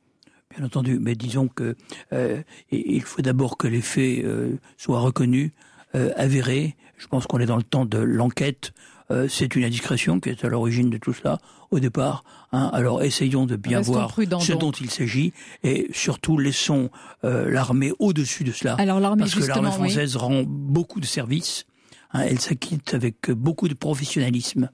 Bien 0.56 0.66
entendu, 0.66 0.98
mais 1.00 1.14
disons 1.14 1.48
que 1.48 1.76
euh, 2.12 2.42
il 2.72 3.04
faut 3.04 3.22
d'abord 3.22 3.56
que 3.56 3.68
les 3.68 3.82
faits 3.82 4.24
euh, 4.26 4.58
soient 4.78 5.00
reconnus, 5.00 5.52
euh, 5.94 6.12
avérés. 6.16 6.76
Je 6.98 7.06
pense 7.06 7.28
qu'on 7.28 7.38
est 7.40 7.46
dans 7.46 7.56
le 7.58 7.62
temps 7.64 7.86
de 7.86 8.00
l'enquête. 8.00 8.72
Euh, 9.12 9.28
c'est 9.28 9.56
une 9.56 9.64
indiscrétion 9.64 10.20
qui 10.20 10.30
est 10.30 10.44
à 10.44 10.50
l'origine 10.50 10.90
de 10.90 10.98
tout 10.98 11.14
cela 11.14 11.38
au 11.70 11.80
départ. 11.80 12.24
hein. 12.52 12.72
Alors 12.74 13.04
essayons 13.04 13.46
de 13.46 13.56
bien 13.58 13.78
Restons 13.80 13.94
voir 13.94 14.16
ce 14.42 14.54
dont 14.54 14.72
il 14.72 14.90
s'agit 14.90 15.34
et 15.64 15.88
surtout 15.94 16.38
laissons 16.40 16.90
euh, 17.24 17.50
l'armée 17.52 17.92
au-dessus 18.00 18.44
de 18.44 18.52
cela. 18.52 18.74
Alors 18.80 19.00
l'armée, 19.00 19.20
Parce 19.22 19.36
que 19.36 19.46
l'armée 19.46 19.68
oui. 19.70 19.74
française 19.76 20.16
rend 20.16 20.42
beaucoup 20.48 21.00
de 21.00 21.06
services. 21.06 21.66
hein, 22.14 22.22
elle 22.28 22.40
s'acquitte 22.40 22.96
avec 22.96 23.30
beaucoup 23.32 23.68
de 23.68 23.76
professionnalisme 23.76 24.70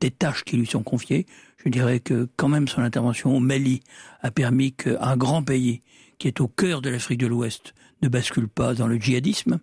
des 0.00 0.10
tâches 0.10 0.44
qui 0.44 0.56
lui 0.56 0.66
sont 0.66 0.82
confiées. 0.82 1.26
Je 1.64 1.68
dirais 1.68 2.00
que 2.00 2.28
quand 2.36 2.48
même 2.48 2.68
son 2.68 2.82
intervention 2.82 3.36
au 3.36 3.40
Mali 3.40 3.82
a 4.22 4.30
permis 4.30 4.72
qu'un 4.72 5.16
grand 5.16 5.42
pays 5.42 5.82
qui 6.18 6.28
est 6.28 6.40
au 6.40 6.48
cœur 6.48 6.82
de 6.82 6.90
l'Afrique 6.90 7.20
de 7.20 7.26
l'Ouest 7.26 7.74
ne 8.02 8.08
bascule 8.08 8.48
pas 8.48 8.74
dans 8.74 8.86
le 8.86 8.96
djihadisme. 8.96 9.60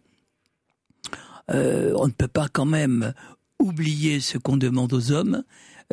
Euh, 1.50 1.94
on 1.96 2.08
ne 2.08 2.12
peut 2.12 2.28
pas 2.28 2.48
quand 2.50 2.66
même 2.66 3.14
oublier 3.60 4.20
ce 4.20 4.38
qu'on 4.38 4.58
demande 4.58 4.94
aux 4.94 5.12
hommes. 5.12 5.44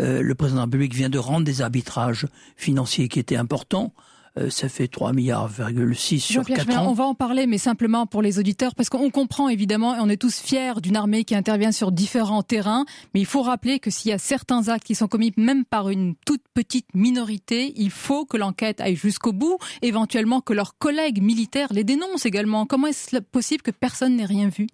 Euh, 0.00 0.22
le 0.22 0.34
président 0.34 0.56
de 0.56 0.60
la 0.60 0.64
République 0.64 0.94
vient 0.94 1.08
de 1.08 1.18
rendre 1.18 1.44
des 1.44 1.62
arbitrages 1.62 2.26
financiers 2.56 3.08
qui 3.08 3.20
étaient 3.20 3.36
importants. 3.36 3.94
Euh, 4.36 4.50
ça 4.50 4.68
fait 4.68 4.88
3 4.88 5.12
milliards, 5.12 5.48
sur 5.48 5.64
Jean-Pierre 5.68 6.58
4 6.58 6.66
Chevènement, 6.66 6.82
ans. 6.86 6.90
on 6.90 6.94
va 6.94 7.04
en 7.04 7.14
parler, 7.14 7.46
mais 7.46 7.58
simplement 7.58 8.06
pour 8.06 8.20
les 8.20 8.40
auditeurs, 8.40 8.74
parce 8.74 8.88
qu'on 8.88 9.10
comprend 9.10 9.48
évidemment, 9.48 9.94
et 9.94 10.00
on 10.00 10.08
est 10.08 10.16
tous 10.16 10.40
fiers 10.40 10.80
d'une 10.82 10.96
armée 10.96 11.24
qui 11.24 11.36
intervient 11.36 11.70
sur 11.70 11.92
différents 11.92 12.42
terrains, 12.42 12.84
mais 13.14 13.20
il 13.20 13.26
faut 13.26 13.42
rappeler 13.42 13.78
que 13.78 13.90
s'il 13.90 14.10
y 14.10 14.12
a 14.12 14.18
certains 14.18 14.68
actes 14.68 14.84
qui 14.84 14.96
sont 14.96 15.06
commis 15.06 15.32
même 15.36 15.64
par 15.64 15.88
une 15.88 16.16
toute 16.26 16.42
petite 16.52 16.88
minorité, 16.94 17.72
il 17.76 17.90
faut 17.90 18.24
que 18.24 18.36
l'enquête 18.36 18.80
aille 18.80 18.96
jusqu'au 18.96 19.32
bout, 19.32 19.58
éventuellement 19.82 20.40
que 20.40 20.52
leurs 20.52 20.76
collègues 20.78 21.22
militaires 21.22 21.72
les 21.72 21.84
dénoncent 21.84 22.26
également. 22.26 22.66
Comment 22.66 22.88
est-ce 22.88 23.18
possible 23.18 23.62
que 23.62 23.70
personne 23.70 24.16
n'ait 24.16 24.24
rien 24.24 24.48
vu? 24.48 24.66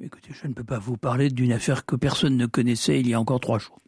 Écoutez, 0.00 0.30
je 0.32 0.48
ne 0.48 0.54
peux 0.54 0.64
pas 0.64 0.78
vous 0.78 0.96
parler 0.96 1.28
d'une 1.28 1.52
affaire 1.52 1.84
que 1.84 1.96
personne 1.96 2.36
ne 2.36 2.46
connaissait 2.46 2.98
il 2.98 3.08
y 3.08 3.14
a 3.14 3.20
encore 3.20 3.40
trois 3.40 3.58
jours. 3.58 3.78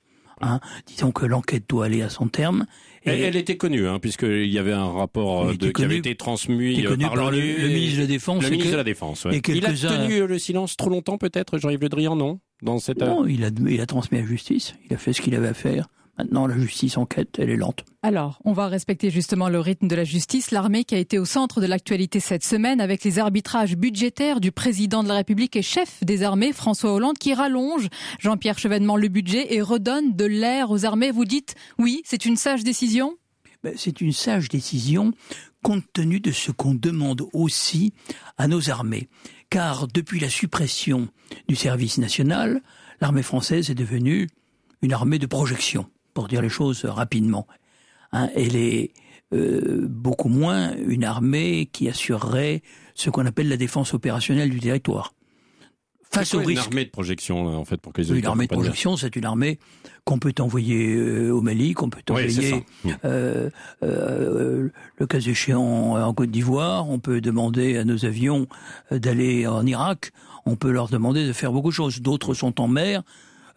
Hein, 0.40 0.60
disons 0.86 1.12
que 1.12 1.26
l'enquête 1.26 1.64
doit 1.68 1.86
aller 1.86 2.02
à 2.02 2.08
son 2.08 2.28
terme. 2.28 2.66
Elle, 3.04 3.20
elle 3.20 3.36
était 3.36 3.56
connue, 3.56 3.86
hein, 3.86 3.98
puisqu'il 4.00 4.46
y 4.50 4.58
avait 4.58 4.72
un 4.72 4.90
rapport 4.90 5.48
euh, 5.48 5.54
de, 5.56 5.70
qui 5.70 5.84
avait 5.84 5.98
été 5.98 6.14
transmis 6.16 6.84
euh, 6.84 6.88
connu 6.88 7.04
par, 7.04 7.14
par 7.14 7.30
le, 7.30 7.38
et- 7.38 7.68
ministre 7.74 7.96
de 7.96 8.00
la 8.02 8.06
Défense. 8.08 8.40
Le 8.42 8.48
et 8.48 8.50
ministre 8.50 8.70
que- 8.70 8.72
de 8.72 8.78
la 8.78 8.84
Défense. 8.84 9.24
ouais. 9.26 9.36
et 9.36 9.42
Il 9.48 9.66
a 9.66 9.72
tenu 9.72 10.14
euh, 10.22 10.26
le 10.26 10.38
silence 10.38 10.76
trop 10.76 10.90
longtemps, 10.90 11.18
peut-être, 11.18 11.58
Jean-Yves 11.58 11.80
Le 11.82 11.88
Drian, 11.88 12.16
non? 12.16 12.40
Dans 12.62 12.78
cette. 12.78 13.00
Non, 13.00 13.26
il 13.26 13.44
a, 13.44 13.50
il 13.68 13.80
a 13.80 13.86
transmis 13.86 14.18
à 14.18 14.20
la 14.22 14.26
justice. 14.26 14.74
Il 14.88 14.94
a 14.94 14.96
fait 14.96 15.12
ce 15.12 15.20
qu'il 15.20 15.34
avait 15.34 15.48
à 15.48 15.54
faire. 15.54 15.88
Maintenant, 16.16 16.46
la 16.46 16.56
justice 16.56 16.96
enquête, 16.96 17.38
elle 17.38 17.50
est 17.50 17.56
lente. 17.56 17.84
Alors, 18.02 18.40
on 18.44 18.52
va 18.52 18.68
respecter 18.68 19.10
justement 19.10 19.48
le 19.48 19.58
rythme 19.58 19.88
de 19.88 19.96
la 19.96 20.04
justice. 20.04 20.52
L'armée 20.52 20.84
qui 20.84 20.94
a 20.94 20.98
été 20.98 21.18
au 21.18 21.24
centre 21.24 21.60
de 21.60 21.66
l'actualité 21.66 22.20
cette 22.20 22.44
semaine 22.44 22.80
avec 22.80 23.02
les 23.02 23.18
arbitrages 23.18 23.76
budgétaires 23.76 24.40
du 24.40 24.52
président 24.52 25.02
de 25.02 25.08
la 25.08 25.14
République 25.14 25.56
et 25.56 25.62
chef 25.62 26.04
des 26.04 26.22
armées, 26.22 26.52
François 26.52 26.92
Hollande, 26.92 27.18
qui 27.18 27.34
rallonge 27.34 27.88
Jean-Pierre 28.20 28.58
Chevènement 28.58 28.96
le 28.96 29.08
budget 29.08 29.54
et 29.54 29.60
redonne 29.60 30.14
de 30.14 30.24
l'air 30.24 30.70
aux 30.70 30.84
armées. 30.84 31.10
Vous 31.10 31.24
dites, 31.24 31.56
oui, 31.78 32.02
c'est 32.04 32.24
une 32.24 32.36
sage 32.36 32.62
décision? 32.62 33.14
Ben, 33.64 33.74
C'est 33.76 34.00
une 34.00 34.12
sage 34.12 34.48
décision 34.48 35.12
compte 35.64 35.84
tenu 35.94 36.20
de 36.20 36.30
ce 36.30 36.52
qu'on 36.52 36.74
demande 36.74 37.22
aussi 37.32 37.92
à 38.36 38.46
nos 38.46 38.70
armées. 38.70 39.08
Car 39.50 39.88
depuis 39.88 40.20
la 40.20 40.28
suppression 40.28 41.08
du 41.48 41.56
service 41.56 41.98
national, 41.98 42.62
l'armée 43.00 43.22
française 43.22 43.70
est 43.70 43.74
devenue 43.74 44.28
une 44.82 44.92
armée 44.92 45.18
de 45.18 45.26
projection, 45.26 45.86
pour 46.14 46.28
dire 46.28 46.40
les 46.42 46.48
choses 46.48 46.84
rapidement. 46.84 47.46
Hein, 48.12 48.30
elle 48.36 48.56
est 48.56 48.92
euh, 49.32 49.86
beaucoup 49.88 50.28
moins 50.28 50.74
une 50.86 51.04
armée 51.04 51.68
qui 51.72 51.88
assurerait 51.88 52.62
ce 52.94 53.10
qu'on 53.10 53.26
appelle 53.26 53.48
la 53.48 53.56
défense 53.56 53.92
opérationnelle 53.92 54.50
du 54.50 54.60
territoire. 54.60 55.12
Face 56.12 56.32
au 56.32 56.36
quoi 56.36 56.42
une 56.44 56.58
risque 56.58 56.68
armée 56.68 56.84
de 56.84 56.90
projection, 56.90 57.46
en 57.58 57.64
fait, 57.64 57.78
pour 57.78 57.92
que 57.92 58.00
les 58.00 58.16
une 58.16 58.24
armée 58.26 58.46
de 58.46 58.52
projection, 58.52 58.96
c'est 58.96 59.16
une 59.16 59.24
armée 59.24 59.58
qu'on 60.04 60.20
peut 60.20 60.32
envoyer 60.38 60.94
euh, 60.94 61.32
au 61.32 61.40
Mali, 61.40 61.72
qu'on 61.74 61.90
peut 61.90 62.02
Oui, 62.10 62.30
c'est 62.30 62.52
envoyer, 62.52 62.64
ça. 62.84 62.90
euh, 63.04 63.50
euh, 63.82 64.68
le 64.96 65.06
cas 65.06 65.18
échéant, 65.18 65.96
en 65.96 66.14
Côte 66.14 66.30
d'Ivoire. 66.30 66.88
On 66.88 67.00
peut 67.00 67.20
demander 67.20 67.78
à 67.78 67.84
nos 67.84 68.04
avions 68.04 68.46
euh, 68.92 69.00
d'aller 69.00 69.48
en 69.48 69.66
Irak. 69.66 70.12
On 70.46 70.54
peut 70.54 70.70
leur 70.70 70.88
demander 70.88 71.26
de 71.26 71.32
faire 71.32 71.50
beaucoup 71.52 71.70
de 71.70 71.74
choses. 71.74 72.00
D'autres 72.00 72.34
sont 72.34 72.60
en 72.60 72.68
mer. 72.68 73.02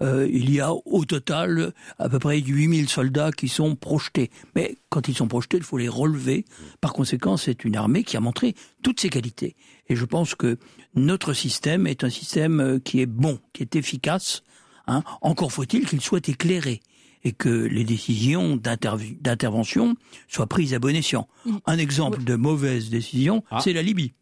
Euh, 0.02 0.28
il 0.32 0.52
y 0.54 0.60
a 0.60 0.72
au 0.74 1.06
total 1.06 1.74
à 1.98 2.08
peu 2.10 2.20
près 2.20 2.40
8000 2.40 2.88
soldats 2.90 3.32
qui 3.32 3.48
sont 3.48 3.76
projetés. 3.76 4.30
Mais 4.56 4.76
quand 4.90 5.08
ils 5.08 5.16
sont 5.16 5.28
projetés, 5.28 5.58
il 5.58 5.64
faut 5.64 5.78
les 5.78 5.90
relever. 5.90 6.46
Par 6.82 6.94
conséquent, 6.94 7.36
c'est 7.38 7.64
une 7.66 7.76
armée 7.76 8.04
qui 8.04 8.16
a 8.18 8.20
montré 8.20 8.54
toutes 8.84 9.00
ses 9.00 9.10
qualités. 9.10 9.56
Et 9.88 9.96
je 9.96 10.06
pense 10.06 10.36
que 10.36 10.58
notre 10.96 11.34
système 11.34 11.88
est 11.88 12.04
un 12.04 12.10
système 12.10 12.60
euh, 12.60 12.80
qui 12.80 13.02
est 13.02 13.06
bon, 13.08 13.40
qui 13.54 13.64
est 13.64 13.76
efficace. 13.76 14.44
Hein. 14.88 15.04
Encore 15.22 15.52
faut-il 15.52 15.86
qu'il 15.88 16.02
soit 16.02 16.30
éclairé 16.30 16.80
et 17.24 17.32
que 17.34 17.50
les 17.50 17.84
décisions 17.84 18.56
d'interv- 18.56 19.20
d'intervention 19.22 19.96
soient 20.28 20.48
prises 20.48 20.74
à 20.74 20.80
bon 20.80 20.96
escient. 20.96 21.28
Un 21.66 21.78
exemple 21.78 22.24
de 22.24 22.36
mauvaise 22.36 22.90
décision, 22.90 23.44
Ah. 23.50 23.60
c'est 23.64 23.74
la 23.74 23.82
Libye. 23.82 24.14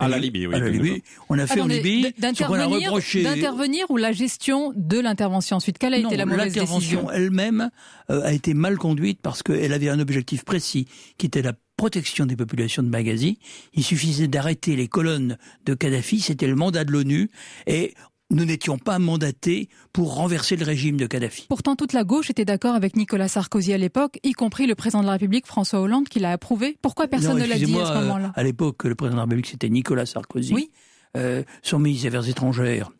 À 0.00 0.06
la 0.08 0.18
Libye, 0.18 0.46
oui. 0.46 0.54
À 0.54 0.58
la 0.60 0.68
Libye, 0.68 1.02
on 1.28 1.38
a 1.38 1.46
fait 1.46 1.54
Attendez, 1.54 1.74
en 1.80 1.82
Libye 1.82 2.02
ce 2.02 2.08
qu'on 2.10 2.14
a 2.18 2.20
d'intervenir, 2.20 2.80
reproché. 2.92 3.22
d'intervenir 3.24 3.90
ou 3.90 3.96
la 3.96 4.12
gestion 4.12 4.72
de 4.76 5.00
l'intervention 5.00 5.56
ensuite? 5.56 5.76
Quelle 5.78 5.94
a 5.94 5.98
Non, 6.00 6.08
été 6.08 6.16
la 6.16 6.24
mauvaise 6.26 6.54
l'intervention 6.54 7.02
décision? 7.02 7.10
elle-même 7.10 7.70
euh, 8.10 8.22
a 8.22 8.32
été 8.32 8.54
mal 8.54 8.78
conduite 8.78 9.18
parce 9.22 9.42
qu'elle 9.42 9.72
avait 9.72 9.88
un 9.88 9.98
objectif 9.98 10.44
précis 10.44 10.86
qui 11.18 11.26
était 11.26 11.42
la 11.42 11.52
protection 11.76 12.26
des 12.26 12.36
populations 12.36 12.82
de 12.82 12.88
Benghazi. 12.88 13.38
Il 13.74 13.82
suffisait 13.84 14.28
d'arrêter 14.28 14.76
les 14.76 14.86
colonnes 14.88 15.36
de 15.64 15.74
Kadhafi, 15.74 16.20
c'était 16.20 16.46
le 16.48 16.54
mandat 16.56 16.84
de 16.84 16.92
l'ONU 16.92 17.30
et 17.66 17.94
nous 18.30 18.44
n'étions 18.44 18.78
pas 18.78 18.98
mandatés 18.98 19.68
pour 19.92 20.14
renverser 20.14 20.56
le 20.56 20.64
régime 20.64 20.96
de 20.96 21.06
Kadhafi. 21.06 21.46
Pourtant, 21.48 21.76
toute 21.76 21.92
la 21.92 22.04
gauche 22.04 22.30
était 22.30 22.44
d'accord 22.44 22.74
avec 22.74 22.96
Nicolas 22.96 23.28
Sarkozy 23.28 23.72
à 23.72 23.78
l'époque, 23.78 24.18
y 24.22 24.32
compris 24.32 24.66
le 24.66 24.74
président 24.74 25.00
de 25.00 25.06
la 25.06 25.12
République, 25.12 25.46
François 25.46 25.80
Hollande, 25.80 26.08
qui 26.08 26.18
l'a 26.18 26.32
approuvé. 26.32 26.76
Pourquoi 26.82 27.08
personne 27.08 27.38
Non, 27.38 27.44
ne 27.44 27.48
l'a 27.48 27.56
dit 27.56 27.78
à 27.78 27.86
ce 27.86 27.94
moment-là 27.94 28.26
euh, 28.26 28.40
À 28.40 28.42
l'époque, 28.42 28.84
le 28.84 28.94
président 28.94 29.16
de 29.16 29.20
la 29.20 29.24
République, 29.24 29.46
c'était 29.46 29.70
Nicolas 29.70 30.06
Sarkozy. 30.06 30.52
Oui. 30.52 30.70
Euh, 31.16 31.42
son 31.62 31.78
ministre 31.78 32.10
des 32.10 32.16
Affaires 32.16 32.28
étrangères 32.28 32.90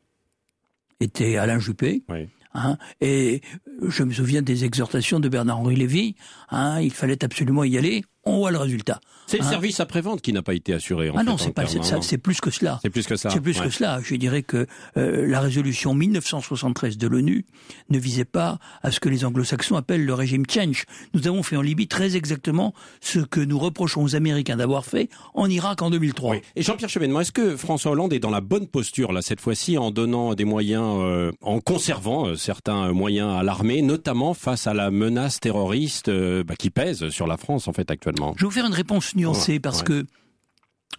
était 1.00 1.36
Alain 1.36 1.58
Juppé. 1.58 2.04
Oui. 2.08 2.28
Hein, 2.54 2.78
et 3.00 3.42
je 3.86 4.02
me 4.02 4.12
souviens 4.12 4.42
des 4.42 4.64
exhortations 4.64 5.20
de 5.20 5.28
Bernard-Henri 5.28 5.76
Lévy. 5.76 6.14
Hein, 6.50 6.80
il 6.80 6.92
fallait 6.92 7.24
absolument 7.24 7.64
y 7.64 7.78
aller. 7.78 8.04
On 8.24 8.38
voit 8.38 8.50
le 8.50 8.58
résultat. 8.58 9.00
C'est 9.26 9.38
le 9.38 9.44
Hein 9.44 9.50
service 9.50 9.80
après-vente 9.80 10.22
qui 10.22 10.32
n'a 10.32 10.42
pas 10.42 10.54
été 10.54 10.72
assuré. 10.72 11.10
En 11.10 11.14
ah 11.14 11.18
fait, 11.18 11.24
non, 11.24 11.38
c'est 11.38 11.52
pas, 11.52 11.66
ça, 11.66 11.96
hein. 11.96 12.02
c'est 12.02 12.18
plus 12.18 12.40
que 12.40 12.50
cela. 12.50 12.78
C'est 12.82 12.90
plus 12.90 13.06
que 13.06 13.16
ça. 13.16 13.30
C'est 13.30 13.40
plus 13.40 13.58
ouais. 13.58 13.66
que 13.66 13.70
cela. 13.70 14.00
Je 14.02 14.14
dirais 14.16 14.42
que 14.42 14.66
euh, 14.96 15.26
la 15.26 15.40
résolution 15.40 15.92
1973 15.94 16.96
de 16.96 17.06
l'ONU 17.06 17.44
ne 17.90 17.98
visait 17.98 18.24
pas 18.24 18.58
à 18.82 18.90
ce 18.90 19.00
que 19.00 19.08
les 19.08 19.26
anglo-saxons 19.26 19.76
appellent 19.76 20.04
le 20.04 20.14
régime 20.14 20.44
change. 20.50 20.84
Nous 21.12 21.26
avons 21.26 21.42
fait 21.42 21.56
en 21.56 21.62
Libye 21.62 21.88
très 21.88 22.16
exactement 22.16 22.72
ce 23.00 23.18
que 23.18 23.40
nous 23.40 23.58
reprochons 23.58 24.02
aux 24.02 24.16
Américains 24.16 24.56
d'avoir 24.56 24.86
fait 24.86 25.10
en 25.34 25.48
Irak 25.48 25.82
en 25.82 25.90
2003. 25.90 26.30
Oui. 26.32 26.40
Et 26.56 26.62
Jean-Pierre 26.62 26.90
Chevènement, 26.90 27.20
est-ce 27.20 27.32
que 27.32 27.56
François 27.56 27.92
Hollande 27.92 28.14
est 28.14 28.20
dans 28.20 28.30
la 28.30 28.40
bonne 28.40 28.66
posture 28.66 29.12
là 29.12 29.20
cette 29.20 29.42
fois-ci 29.42 29.76
en 29.76 29.90
donnant 29.90 30.34
des 30.34 30.46
moyens, 30.46 30.98
euh, 31.00 31.32
en 31.42 31.60
conservant 31.60 32.28
euh, 32.28 32.36
certains 32.36 32.92
moyens 32.92 33.38
à 33.38 33.42
l'armée, 33.42 33.67
notamment 33.82 34.34
face 34.34 34.66
à 34.66 34.74
la 34.74 34.90
menace 34.90 35.40
terroriste 35.40 36.08
euh, 36.08 36.42
bah, 36.44 36.56
qui 36.56 36.70
pèse 36.70 37.08
sur 37.10 37.26
la 37.26 37.36
France 37.36 37.68
en 37.68 37.72
fait 37.72 37.90
actuellement 37.90 38.34
Je 38.36 38.42
vais 38.42 38.46
vous 38.46 38.50
faire 38.52 38.66
une 38.66 38.72
réponse 38.74 39.14
nuancée 39.14 39.52
Ouais, 39.54 39.60
parce 39.60 39.78
ouais. 39.80 39.84
que 39.84 40.06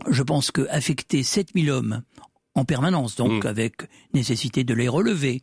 je 0.10 0.24
pense 0.24 0.52
que 0.52 0.66
affecter 0.70 1.24
7000 1.24 1.70
hommes 1.72 2.02
en 2.56 2.66
permanence, 2.66 3.16
donc 3.16 3.44
Mm. 3.44 3.48
avec 3.48 3.74
nécessité 4.14 4.64
de 4.64 4.74
les 4.74 4.88
relever, 4.88 5.42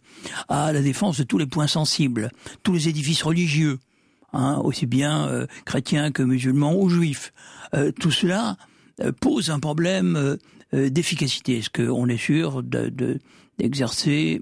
à 0.48 0.72
la 0.72 0.82
défense 0.82 1.18
de 1.18 1.24
tous 1.24 1.38
les 1.38 1.46
points 1.46 1.66
sensibles, 1.66 2.30
tous 2.62 2.72
les 2.74 2.88
édifices 2.88 3.22
religieux, 3.22 3.78
hein, 4.32 4.60
aussi 4.64 4.86
bien 4.86 5.26
euh, 5.28 5.46
chrétiens 5.64 6.10
que 6.10 6.22
musulmans 6.22 6.74
ou 6.74 6.88
juifs, 6.88 7.32
euh, 7.74 7.92
tout 7.92 8.10
cela 8.10 8.56
pose 9.20 9.50
un 9.50 9.60
problème 9.60 10.36
d'efficacité. 10.72 11.58
Est-ce 11.58 11.68
qu'on 11.70 12.08
est 12.08 12.16
sûr 12.16 12.62
de- 12.62 12.88
de- 12.88 13.18
d'exercer 13.58 14.40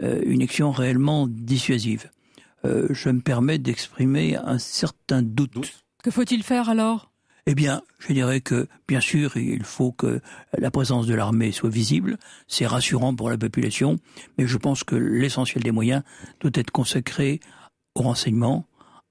une 0.00 0.42
action 0.42 0.70
réellement 0.70 1.26
dissuasive? 1.28 2.08
Euh, 2.66 2.88
Je 2.90 3.08
me 3.10 3.20
permets 3.20 3.58
d'exprimer 3.58 4.36
un 4.36 4.58
certain 4.58 5.22
doute. 5.22 5.52
Doute 5.54 5.84
Que 6.02 6.10
faut-il 6.10 6.42
faire 6.42 6.68
alors? 6.68 7.12
Eh 7.48 7.54
bien, 7.54 7.82
je 8.00 8.12
dirais 8.12 8.40
que, 8.40 8.66
bien 8.88 9.00
sûr, 9.00 9.36
il 9.36 9.62
faut 9.62 9.92
que 9.92 10.20
la 10.58 10.72
présence 10.72 11.06
de 11.06 11.14
l'armée 11.14 11.52
soit 11.52 11.70
visible. 11.70 12.18
C'est 12.48 12.66
rassurant 12.66 13.14
pour 13.14 13.30
la 13.30 13.38
population, 13.38 14.00
mais 14.36 14.48
je 14.48 14.56
pense 14.58 14.82
que 14.82 14.96
l'essentiel 14.96 15.62
des 15.62 15.70
moyens 15.70 16.02
doit 16.40 16.50
être 16.54 16.72
consacré 16.72 17.38
au 17.94 18.02
renseignement, 18.02 18.66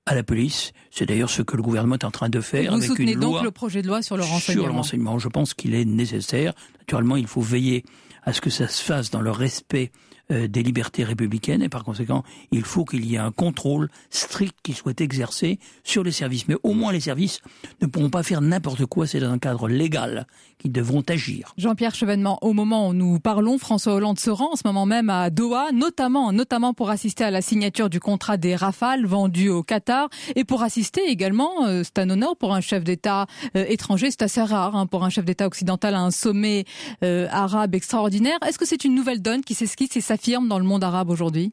à 0.06 0.16
la 0.16 0.24
police. 0.24 0.74
C'est 0.92 1.06
d'ailleurs 1.06 1.30
ce 1.30 1.42
que 1.42 1.56
le 1.56 1.64
gouvernement 1.64 1.96
est 1.96 2.04
en 2.04 2.12
train 2.12 2.30
de 2.30 2.42
faire. 2.42 2.72
Vous 2.72 2.78
avec 2.78 2.90
soutenez 2.90 3.14
une 3.14 3.22
donc 3.22 3.34
loi 3.36 3.44
le 3.44 3.52
projet 3.52 3.82
de 3.82 3.88
loi 3.88 4.02
sur 4.02 4.18
le 4.18 4.24
renseignement 4.24 4.64
Sur 4.64 4.72
le 4.72 4.78
renseignement, 4.78 5.18
je 5.18 5.30
pense 5.30 5.54
qu'il 5.54 5.74
est 5.74 5.86
nécessaire. 5.86 6.54
Naturellement, 6.80 7.16
il 7.16 7.28
faut 7.28 7.42
veiller 7.42 7.86
à 8.24 8.34
ce 8.34 8.42
que 8.42 8.50
ça 8.50 8.68
se 8.68 8.84
fasse 8.84 9.12
dans 9.12 9.22
le 9.22 9.32
respect 9.32 9.92
des 10.30 10.64
libertés 10.64 11.04
républicaines 11.04 11.62
et 11.62 11.70
par 11.70 11.84
conséquent, 11.84 12.24
il 12.52 12.64
faut 12.64 12.86
qu'il 12.86 13.06
y 13.06 13.16
ait 13.16 13.20
un 13.20 13.32
contrôle 13.32 13.90
strict 14.10 14.56
qui 14.64 14.74
soit 14.74 15.00
exercé 15.02 15.60
sur 15.84 16.04
les 16.04 16.12
services. 16.12 16.48
Mais 16.48 16.56
au 16.64 16.74
moins 16.74 16.92
les 16.92 17.00
services 17.00 17.42
ne 17.82 17.88
pourront 17.88 18.10
pas 18.10 18.24
faire 18.24 18.42
n'importe 18.42 18.86
quoi, 18.86 19.08
c'est 19.08 19.20
dans 19.20 19.32
un 19.32 19.38
cadre 19.38 19.68
légal 19.68 20.28
qu'ils 20.58 20.72
devront 20.72 21.04
agir. 21.08 21.54
Jean-Pierre 21.58 21.96
Chevènement, 21.96 22.40
au 22.42 22.54
moment 22.54 22.90
où 22.90 22.94
nous 22.94 23.20
parlons, 23.20 23.58
François 23.58 23.94
Hollande 23.94 24.20
se 24.20 24.30
rend 24.30 24.54
en 24.54 24.56
ce 24.56 24.64
moment 24.66 24.86
même 24.86 25.10
à 25.10 25.30
Doha, 25.30 25.72
notamment, 25.72 26.32
notamment 26.32 26.74
pour 26.74 26.90
assister 26.90 27.24
à 27.24 27.32
la 27.32 27.42
signature 27.42 27.90
du 27.90 28.00
contrat 28.00 28.38
des 28.38 28.56
Rafales 28.56 29.06
vendus 29.06 29.50
au 29.50 29.64
Qatar 29.64 30.10
et 30.36 30.44
pour 30.44 30.64
assister 30.64 31.02
également, 31.08 31.66
euh, 31.66 31.84
c'est 31.84 32.00
un 32.00 32.10
honneur 32.10 32.36
pour 32.38 32.54
un 32.54 32.62
chef 32.62 32.84
d'État 32.84 33.28
euh, 33.56 33.66
étranger, 33.68 34.12
c'est 34.12 34.24
assez 34.24 34.42
rare 34.42 34.76
hein, 34.76 34.88
pour 34.88 35.04
un 35.04 35.10
chef 35.10 35.26
d'État 35.26 35.48
occidental 35.48 35.96
à 35.96 36.02
un 36.02 36.12
sommet 36.12 36.66
euh, 37.04 37.28
arabe 37.32 37.76
extraordinaire. 37.76 38.38
Est-ce 38.48 38.58
que 38.58 38.66
c'est 38.66 38.84
une 38.84 38.96
nouvelle 38.96 39.22
donne 39.22 39.42
qui 39.42 39.54
s'esquisse 39.54 39.96
et 39.98 40.02
s'affirme 40.16 40.48
dans 40.48 40.60
le 40.60 40.66
monde 40.66 40.84
arabe 40.84 41.10
aujourd'hui? 41.10 41.52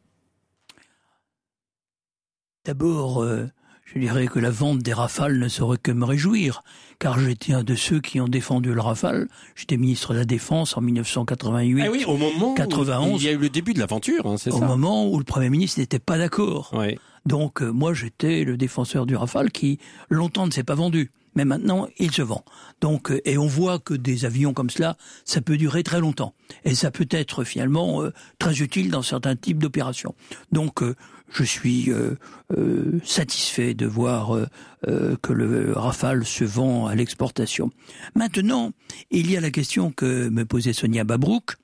D'abord, 2.65 3.21
euh, 3.23 3.49
je 3.85 3.99
dirais 3.99 4.29
que 4.29 4.39
la 4.39 4.51
vente 4.51 4.79
des 4.79 4.93
Rafales 4.93 5.37
ne 5.37 5.49
saurait 5.49 5.79
que 5.79 5.91
me 5.91 6.05
réjouir, 6.05 6.63
car 7.01 7.19
j'étais 7.19 7.55
un 7.55 7.65
de 7.65 7.75
ceux 7.75 8.01
qui 8.01 8.21
ont 8.21 8.29
défendu 8.29 8.73
le 8.73 8.81
Rafale. 8.81 9.29
J'étais 9.57 9.77
ministre 9.77 10.13
de 10.15 10.19
la 10.21 10.25
Défense 10.25 10.77
en 10.77 10.81
1988. 10.81 11.83
Ah 11.85 11.91
oui, 11.91 12.05
au 12.07 12.17
moment 12.17 12.55
91. 12.55 13.15
où 13.15 13.17
il 13.17 13.25
y 13.25 13.29
a 13.29 13.33
eu 13.33 13.39
le 13.39 13.49
début 13.51 13.75
de 13.75 13.81
l'aventure, 13.81 14.27
hein, 14.27 14.37
c'est 14.39 14.53
au 14.53 14.61
ça? 14.61 14.67
moment 14.67 15.09
où 15.09 15.19
le 15.19 15.25
Premier 15.25 15.51
ministre 15.51 15.81
n'était 15.81 15.99
pas 15.99 16.19
d'accord. 16.19 16.73
Ouais. 16.73 16.97
Donc 17.27 17.63
euh, 17.63 17.71
moi 17.71 17.95
j'étais 17.95 18.45
le 18.45 18.57
défenseur 18.57 19.07
du 19.07 19.17
Rafale 19.17 19.51
qui 19.51 19.79
longtemps 20.09 20.47
ne 20.47 20.53
s'est 20.53 20.65
pas 20.65 20.75
vendu. 20.77 21.11
Mais 21.35 21.45
maintenant, 21.45 21.89
il 21.99 22.13
se 22.13 22.23
vend. 22.23 22.45
Donc, 22.81 23.11
euh, 23.11 23.21
et 23.25 23.39
on 23.39 23.47
voit 23.47 23.79
que 23.79 23.95
des 23.95 24.25
avions 24.25 24.53
comme 24.53 24.71
cela, 24.71 24.97
ça 25.25 25.41
peut 25.41 25.57
durer 25.57 25.83
très 25.83 26.01
longtemps. 26.01 26.35
Et 26.65 26.75
ça 26.75 26.91
peut 26.91 27.09
être 27.11 27.45
finalement 27.45 28.03
euh, 28.03 28.13
très 28.39 28.61
utile 28.61 28.91
dans 28.91 29.03
certains 29.03 29.37
types 29.37 29.59
d'opérations. 29.59 30.15
Donc, 30.51 30.83
euh, 30.83 30.95
je 31.33 31.45
suis 31.45 31.91
euh, 31.91 32.15
euh, 32.57 33.01
satisfait 33.05 33.75
de 33.75 33.87
voir 33.87 34.37
euh, 34.37 35.17
que 35.23 35.33
le 35.33 35.73
Rafale 35.73 36.25
se 36.25 36.45
vend 36.45 36.87
à 36.87 36.95
l'exportation. 36.95 37.71
Maintenant, 38.15 38.73
il 39.11 39.31
y 39.31 39.37
a 39.37 39.41
la 39.41 39.51
question 39.51 39.91
que 39.91 40.29
me 40.29 40.45
posait 40.45 40.73
Sonia 40.73 41.05
Babrouk 41.05 41.57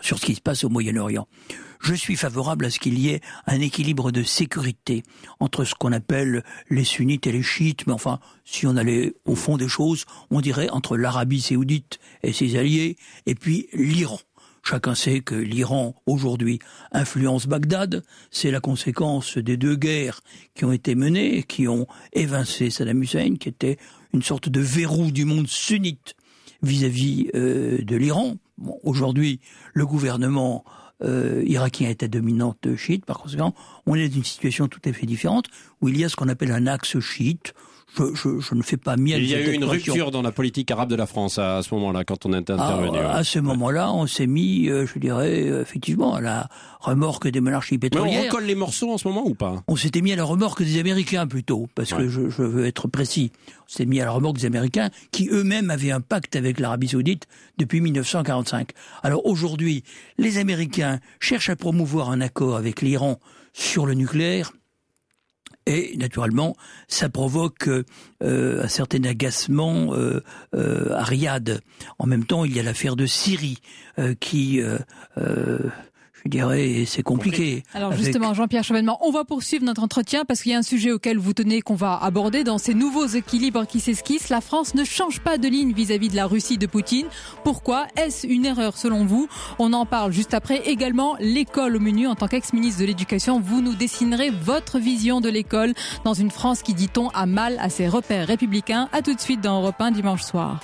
sur 0.00 0.18
ce 0.18 0.26
qui 0.26 0.34
se 0.34 0.40
passe 0.40 0.64
au 0.64 0.68
Moyen-Orient. 0.68 1.28
Je 1.84 1.92
suis 1.92 2.16
favorable 2.16 2.64
à 2.64 2.70
ce 2.70 2.78
qu'il 2.78 2.98
y 2.98 3.10
ait 3.10 3.20
un 3.46 3.60
équilibre 3.60 4.10
de 4.10 4.22
sécurité 4.22 5.02
entre 5.38 5.66
ce 5.66 5.74
qu'on 5.74 5.92
appelle 5.92 6.42
les 6.70 6.82
sunnites 6.82 7.26
et 7.26 7.32
les 7.32 7.42
chiites, 7.42 7.86
mais 7.86 7.92
enfin, 7.92 8.20
si 8.46 8.66
on 8.66 8.78
allait 8.78 9.12
au 9.26 9.34
fond 9.34 9.58
des 9.58 9.68
choses, 9.68 10.06
on 10.30 10.40
dirait 10.40 10.70
entre 10.70 10.96
l'Arabie 10.96 11.42
saoudite 11.42 11.98
et 12.22 12.32
ses 12.32 12.56
alliés, 12.56 12.96
et 13.26 13.34
puis 13.34 13.68
l'Iran. 13.74 14.18
Chacun 14.62 14.94
sait 14.94 15.20
que 15.20 15.34
l'Iran, 15.34 15.94
aujourd'hui, 16.06 16.58
influence 16.90 17.46
Bagdad. 17.46 18.02
C'est 18.30 18.50
la 18.50 18.60
conséquence 18.60 19.36
des 19.36 19.58
deux 19.58 19.76
guerres 19.76 20.22
qui 20.54 20.64
ont 20.64 20.72
été 20.72 20.94
menées, 20.94 21.42
qui 21.42 21.68
ont 21.68 21.86
évincé 22.14 22.70
Saddam 22.70 23.02
Hussein, 23.02 23.36
qui 23.38 23.50
était 23.50 23.76
une 24.14 24.22
sorte 24.22 24.48
de 24.48 24.60
verrou 24.60 25.10
du 25.10 25.26
monde 25.26 25.48
sunnite 25.48 26.14
vis-à-vis 26.62 27.28
euh, 27.34 27.82
de 27.82 27.96
l'Iran. 27.96 28.36
Aujourd'hui, 28.84 29.40
le 29.74 29.84
gouvernement 29.84 30.64
euh, 31.02 31.42
irakien 31.46 31.92
à 32.02 32.08
dominante 32.08 32.76
chiite, 32.76 33.04
par 33.04 33.18
conséquent, 33.18 33.54
on 33.86 33.94
est 33.94 34.08
dans 34.08 34.16
une 34.16 34.24
situation 34.24 34.68
tout 34.68 34.80
à 34.84 34.92
fait 34.92 35.06
différente, 35.06 35.46
où 35.80 35.88
il 35.88 35.98
y 35.98 36.04
a 36.04 36.08
ce 36.08 36.16
qu'on 36.16 36.28
appelle 36.28 36.52
un 36.52 36.66
axe 36.66 36.98
chiite. 37.00 37.54
Je, 37.96 38.02
je, 38.14 38.40
je 38.40 38.54
ne 38.56 38.62
fais 38.62 38.76
pas 38.76 38.96
miel 38.96 39.22
Il 39.22 39.28
y 39.30 39.34
a 39.36 39.40
eu 39.40 39.52
une 39.52 39.64
rupture 39.64 40.10
dans 40.10 40.20
la 40.22 40.32
politique 40.32 40.70
arabe 40.70 40.88
de 40.88 40.96
la 40.96 41.06
France 41.06 41.38
à, 41.38 41.58
à 41.58 41.62
ce 41.62 41.72
moment-là, 41.74 42.02
quand 42.04 42.26
on 42.26 42.32
est 42.32 42.50
Ah, 42.50 42.54
intervenu. 42.54 42.90
ouais. 42.98 43.04
à 43.04 43.22
ce 43.22 43.38
moment-là, 43.38 43.92
on 43.92 44.06
s'est 44.08 44.26
mis, 44.26 44.68
euh, 44.68 44.84
je 44.86 44.98
dirais, 44.98 45.44
euh, 45.48 45.62
effectivement, 45.62 46.14
à 46.14 46.20
la 46.20 46.48
remorque 46.80 47.28
des 47.28 47.40
monarchies 47.40 47.78
Mais 47.80 47.86
on 47.86 47.90
pétrolières. 48.02 48.24
recolle 48.24 48.44
les 48.46 48.54
morceaux 48.56 48.92
en 48.92 48.98
ce 48.98 49.06
moment 49.06 49.22
ou 49.24 49.34
pas? 49.34 49.62
On 49.68 49.76
s'était 49.76 50.00
mis 50.00 50.12
à 50.12 50.16
la 50.16 50.24
remorque 50.24 50.62
des 50.62 50.78
Américains 50.80 51.26
plutôt, 51.28 51.68
parce 51.76 51.92
Ouais. 51.92 51.98
que 51.98 52.08
je, 52.08 52.28
je 52.30 52.42
veux 52.42 52.66
être 52.66 52.88
précis. 52.88 53.30
On 53.60 53.68
s'était 53.68 53.86
mis 53.86 54.00
à 54.00 54.04
la 54.06 54.10
remorque 54.10 54.38
des 54.38 54.46
Américains 54.46 54.90
qui 55.12 55.28
eux-mêmes 55.30 55.70
avaient 55.70 55.92
un 55.92 56.00
pacte 56.00 56.34
avec 56.34 56.58
l'Arabie 56.58 56.88
Saoudite 56.88 57.26
depuis 57.58 57.80
1945. 57.80 58.70
Alors 59.04 59.24
aujourd'hui, 59.24 59.84
les 60.18 60.38
Américains 60.38 60.98
cherchent 61.20 61.50
à 61.50 61.56
promouvoir 61.56 62.10
un 62.10 62.20
accord 62.20 62.56
avec 62.56 62.82
l'Iran 62.82 63.18
sur 63.52 63.86
le 63.86 63.94
nucléaire. 63.94 64.52
Et 65.66 65.96
naturellement, 65.96 66.54
ça 66.88 67.08
provoque 67.08 67.68
euh, 67.68 68.62
un 68.62 68.68
certain 68.68 69.02
agacement 69.04 69.94
euh, 69.94 70.22
euh, 70.54 70.92
à 70.92 71.04
Riyad. 71.04 71.60
En 71.98 72.06
même 72.06 72.26
temps, 72.26 72.44
il 72.44 72.54
y 72.54 72.60
a 72.60 72.62
l'affaire 72.62 72.96
de 72.96 73.06
Syrie 73.06 73.58
euh, 73.98 74.14
qui, 74.14 74.60
euh, 74.60 74.78
euh, 75.16 75.70
je 76.24 76.30
dirais, 76.30 76.84
c'est 76.86 77.02
compliqué. 77.02 77.62
Alors 77.74 77.92
Avec- 77.92 78.02
justement, 78.04 78.32
Jean-Pierre 78.32 78.64
Chevènement, 78.64 78.98
on 79.06 79.10
va 79.10 79.24
poursuivre 79.24 79.64
notre 79.64 79.82
entretien 79.82 80.24
parce 80.26 80.42
qu'il 80.42 80.52
y 80.52 80.54
a 80.54 80.58
un 80.58 80.62
sujet 80.62 80.90
auquel 80.90 81.18
vous 81.18 81.34
tenez 81.34 81.60
qu'on 81.60 81.74
va 81.74 81.98
aborder 82.02 82.44
dans 82.44 82.56
ces 82.56 82.72
nouveaux 82.72 83.06
équilibres 83.06 83.66
qui 83.66 83.78
s'esquissent. 83.80 84.30
La 84.30 84.40
France 84.40 84.74
ne 84.74 84.84
change 84.84 85.20
pas 85.20 85.36
de 85.36 85.48
ligne 85.48 85.72
vis-à-vis 85.74 86.08
de 86.08 86.16
la 86.16 86.26
Russie 86.26 86.56
de 86.56 86.66
Poutine. 86.66 87.06
Pourquoi 87.44 87.86
Est-ce 87.96 88.26
une 88.26 88.46
erreur 88.46 88.76
selon 88.78 89.04
vous? 89.04 89.28
On 89.58 89.72
en 89.74 89.84
parle 89.84 90.12
juste 90.12 90.32
après. 90.34 90.62
Également, 90.66 91.16
l'école 91.20 91.76
au 91.76 91.80
menu. 91.80 92.06
En 92.06 92.14
tant 92.14 92.26
qu'ex-ministre 92.28 92.80
de 92.80 92.86
l'Éducation, 92.86 93.38
vous 93.38 93.60
nous 93.60 93.74
dessinerez 93.74 94.30
votre 94.30 94.78
vision 94.78 95.20
de 95.20 95.28
l'école 95.28 95.74
dans 96.04 96.14
une 96.14 96.30
France 96.30 96.62
qui, 96.62 96.72
dit-on, 96.74 97.08
a 97.10 97.26
mal 97.26 97.58
à 97.60 97.68
ses 97.68 97.86
repères 97.86 98.26
républicains. 98.26 98.88
À 98.92 99.02
tout 99.02 99.14
de 99.14 99.20
suite 99.20 99.42
dans 99.42 99.60
Europe 99.60 99.76
1 99.78 99.90
dimanche 99.90 100.22
soir. 100.22 100.60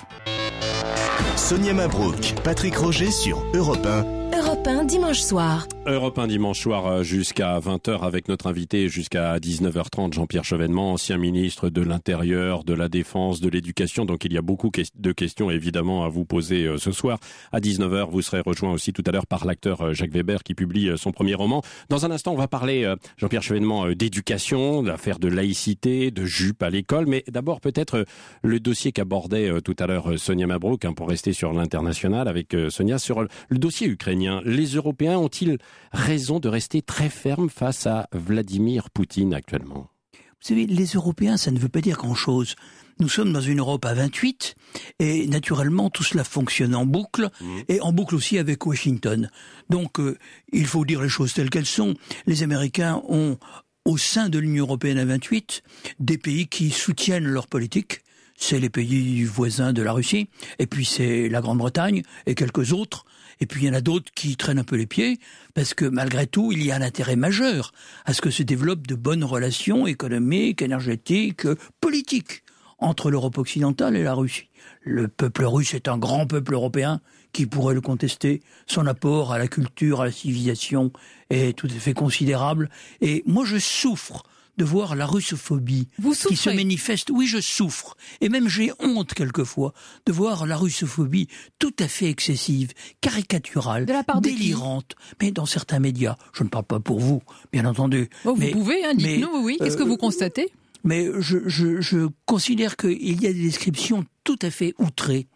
Sonia 1.35 1.73
Mabrouk, 1.73 2.33
Patrick 2.43 2.75
Roger 2.77 3.11
sur 3.11 3.43
Europe 3.53 3.85
1. 3.85 4.20
Europe 4.33 4.65
1 4.65 4.85
dimanche 4.85 5.19
soir. 5.19 5.67
Europe 5.85 6.17
1 6.17 6.27
dimanche 6.27 6.61
soir 6.61 6.85
euh, 6.85 7.03
jusqu'à 7.03 7.59
20h 7.59 8.01
avec 8.01 8.29
notre 8.29 8.47
invité 8.47 8.87
jusqu'à 8.87 9.37
19h30 9.39 10.13
Jean-Pierre 10.13 10.45
Chevènement, 10.45 10.93
ancien 10.93 11.17
ministre 11.17 11.69
de 11.69 11.81
l'Intérieur, 11.81 12.63
de 12.63 12.73
la 12.73 12.87
Défense, 12.87 13.41
de 13.41 13.49
l'Éducation. 13.49 14.05
Donc 14.05 14.23
il 14.23 14.31
y 14.31 14.37
a 14.37 14.41
beaucoup 14.41 14.71
de 14.95 15.11
questions 15.11 15.51
évidemment 15.51 16.05
à 16.05 16.07
vous 16.07 16.23
poser 16.23 16.65
euh, 16.65 16.77
ce 16.77 16.93
soir. 16.93 17.19
À 17.51 17.59
19h, 17.59 18.09
vous 18.09 18.21
serez 18.21 18.39
rejoint 18.39 18.71
aussi 18.71 18.93
tout 18.93 19.03
à 19.05 19.11
l'heure 19.11 19.27
par 19.27 19.45
l'acteur 19.45 19.81
euh, 19.81 19.93
Jacques 19.93 20.13
Weber 20.13 20.43
qui 20.43 20.55
publie 20.55 20.97
son 20.97 21.11
premier 21.11 21.33
roman. 21.33 21.61
Dans 21.89 22.05
un 22.05 22.11
instant, 22.11 22.31
on 22.31 22.37
va 22.37 22.47
parler, 22.47 22.93
Jean-Pierre 23.17 23.43
Chevènement, 23.43 23.89
d'éducation, 23.89 24.81
d'affaires 24.81 25.19
de 25.19 25.27
laïcité, 25.27 26.09
de 26.09 26.25
jupe 26.25 26.63
à 26.63 26.69
l'école. 26.69 27.05
Mais 27.05 27.25
d'abord 27.27 27.59
peut-être 27.59 28.05
le 28.43 28.59
dossier 28.61 28.93
qu'abordait 28.93 29.61
tout 29.61 29.75
à 29.79 29.87
l'heure 29.87 30.17
Sonia 30.17 30.47
Mabrouk, 30.47 30.85
hein, 30.85 30.93
pour 30.93 31.09
rester 31.09 31.33
sur 31.33 31.51
l'international 31.51 32.27
avec 32.27 32.55
Sonia, 32.69 32.97
sur 32.97 33.21
le 33.21 33.57
dossier 33.57 33.87
ukrainien. 33.87 34.20
Les 34.45 34.65
Européens 34.75 35.17
ont-ils 35.17 35.57
raison 35.91 36.39
de 36.39 36.49
rester 36.49 36.81
très 36.81 37.09
fermes 37.09 37.49
face 37.49 37.87
à 37.87 38.07
Vladimir 38.13 38.89
Poutine 38.89 39.33
actuellement? 39.33 39.89
Vous 40.13 40.47
savez, 40.47 40.65
les 40.65 40.85
Européens, 40.85 41.37
ça 41.37 41.51
ne 41.51 41.59
veut 41.59 41.69
pas 41.69 41.81
dire 41.81 41.97
grand-chose. 41.97 42.55
Nous 42.99 43.09
sommes 43.09 43.31
dans 43.31 43.41
une 43.41 43.59
Europe 43.59 43.85
à 43.85 43.93
28 43.93 44.55
et 44.99 45.27
naturellement 45.27 45.89
tout 45.89 46.03
cela 46.03 46.23
fonctionne 46.23 46.75
en 46.75 46.85
boucle 46.85 47.29
et 47.67 47.79
en 47.81 47.93
boucle 47.93 48.15
aussi 48.15 48.37
avec 48.37 48.65
Washington. 48.65 49.29
Donc 49.69 49.99
euh, 49.99 50.17
il 50.51 50.65
faut 50.65 50.85
dire 50.85 51.01
les 51.01 51.09
choses 51.09 51.33
telles 51.33 51.49
qu'elles 51.49 51.65
sont. 51.65 51.95
Les 52.27 52.43
Américains 52.43 53.01
ont 53.07 53.37
au 53.85 53.97
sein 53.97 54.29
de 54.29 54.39
l'Union 54.39 54.65
européenne 54.65 54.99
à 54.99 55.05
28 55.05 55.63
des 55.99 56.17
pays 56.17 56.47
qui 56.47 56.69
soutiennent 56.69 57.25
leur 57.27 57.47
politique. 57.47 58.01
C'est 58.43 58.59
les 58.59 58.71
pays 58.71 59.23
voisins 59.23 59.71
de 59.71 59.83
la 59.83 59.93
Russie 59.93 60.27
et 60.57 60.65
puis 60.65 60.83
c'est 60.83 61.29
la 61.29 61.41
Grande-Bretagne 61.41 62.01
et 62.25 62.33
quelques 62.33 62.73
autres. 62.73 63.05
Et 63.39 63.45
puis 63.45 63.61
il 63.61 63.67
y 63.67 63.69
en 63.69 63.73
a 63.73 63.81
d'autres 63.81 64.11
qui 64.15 64.35
traînent 64.35 64.57
un 64.57 64.63
peu 64.63 64.75
les 64.75 64.87
pieds, 64.87 65.19
parce 65.53 65.75
que 65.75 65.85
malgré 65.85 66.25
tout, 66.25 66.51
il 66.51 66.65
y 66.65 66.71
a 66.71 66.75
un 66.75 66.81
intérêt 66.81 67.15
majeur 67.15 67.71
à 68.03 68.13
ce 68.13 68.21
que 68.21 68.31
se 68.31 68.41
développent 68.41 68.87
de 68.87 68.95
bonnes 68.95 69.23
relations 69.23 69.85
économiques, 69.85 70.63
énergétiques, 70.63 71.45
politiques 71.79 72.43
entre 72.79 73.11
l'Europe 73.11 73.37
occidentale 73.37 73.95
et 73.95 74.03
la 74.03 74.15
Russie. 74.15 74.49
Le 74.81 75.07
peuple 75.07 75.45
russe 75.45 75.75
est 75.75 75.87
un 75.87 75.99
grand 75.99 76.25
peuple 76.25 76.55
européen 76.55 76.99
qui 77.33 77.45
pourrait 77.45 77.75
le 77.75 77.81
contester. 77.81 78.41
Son 78.65 78.87
apport 78.87 79.31
à 79.31 79.37
la 79.37 79.47
culture, 79.47 80.01
à 80.01 80.05
la 80.05 80.11
civilisation 80.11 80.91
est 81.29 81.55
tout 81.55 81.67
à 81.67 81.79
fait 81.79 81.93
considérable. 81.93 82.71
Et 83.01 83.23
moi, 83.27 83.45
je 83.45 83.59
souffre 83.59 84.23
de 84.57 84.65
voir 84.65 84.95
la 84.95 85.05
russophobie 85.05 85.87
Vous 85.99 86.13
qui 86.13 86.35
se 86.35 86.49
manifeste. 86.49 87.09
Oui, 87.11 87.25
je 87.27 87.39
souffre. 87.39 87.95
Et 88.21 88.29
même 88.29 88.47
j'ai 88.47 88.71
honte 88.79 89.13
quelquefois 89.13 89.73
de 90.05 90.11
voir 90.11 90.45
la 90.45 90.57
russophobie 90.57 91.27
tout 91.59 91.73
à 91.79 91.87
fait 91.87 92.09
excessive, 92.09 92.73
caricaturale, 93.01 93.85
De 93.85 93.93
la 93.93 94.03
part 94.03 94.21
délirante. 94.21 94.95
Mais 95.21 95.31
dans 95.31 95.45
certains 95.45 95.79
médias, 95.79 96.15
je 96.33 96.43
ne 96.43 96.49
parle 96.49 96.65
pas 96.65 96.79
pour 96.79 96.99
vous, 96.99 97.21
bien 97.51 97.65
entendu. 97.65 98.09
Oh, 98.25 98.33
vous 98.33 98.39
mais- 98.39 98.51
pouvez, 98.51 98.83
hein, 98.85 98.93
dites-nous, 98.93 99.29
oui, 99.33 99.41
oui. 99.43 99.57
Qu'est-ce 99.59 99.77
que 99.77 99.83
euh, 99.83 99.85
vous 99.85 99.97
constatez? 99.97 100.51
Mais 100.83 101.07
je, 101.19 101.37
je, 101.47 101.79
je 101.81 102.07
considère 102.25 102.75
qu'il 102.75 103.21
y 103.21 103.27
a 103.27 103.33
des 103.33 103.41
descriptions 103.43 104.05
tout 104.23 104.39
à 104.41 104.49
fait 104.49 104.73
outrées. 104.79 105.27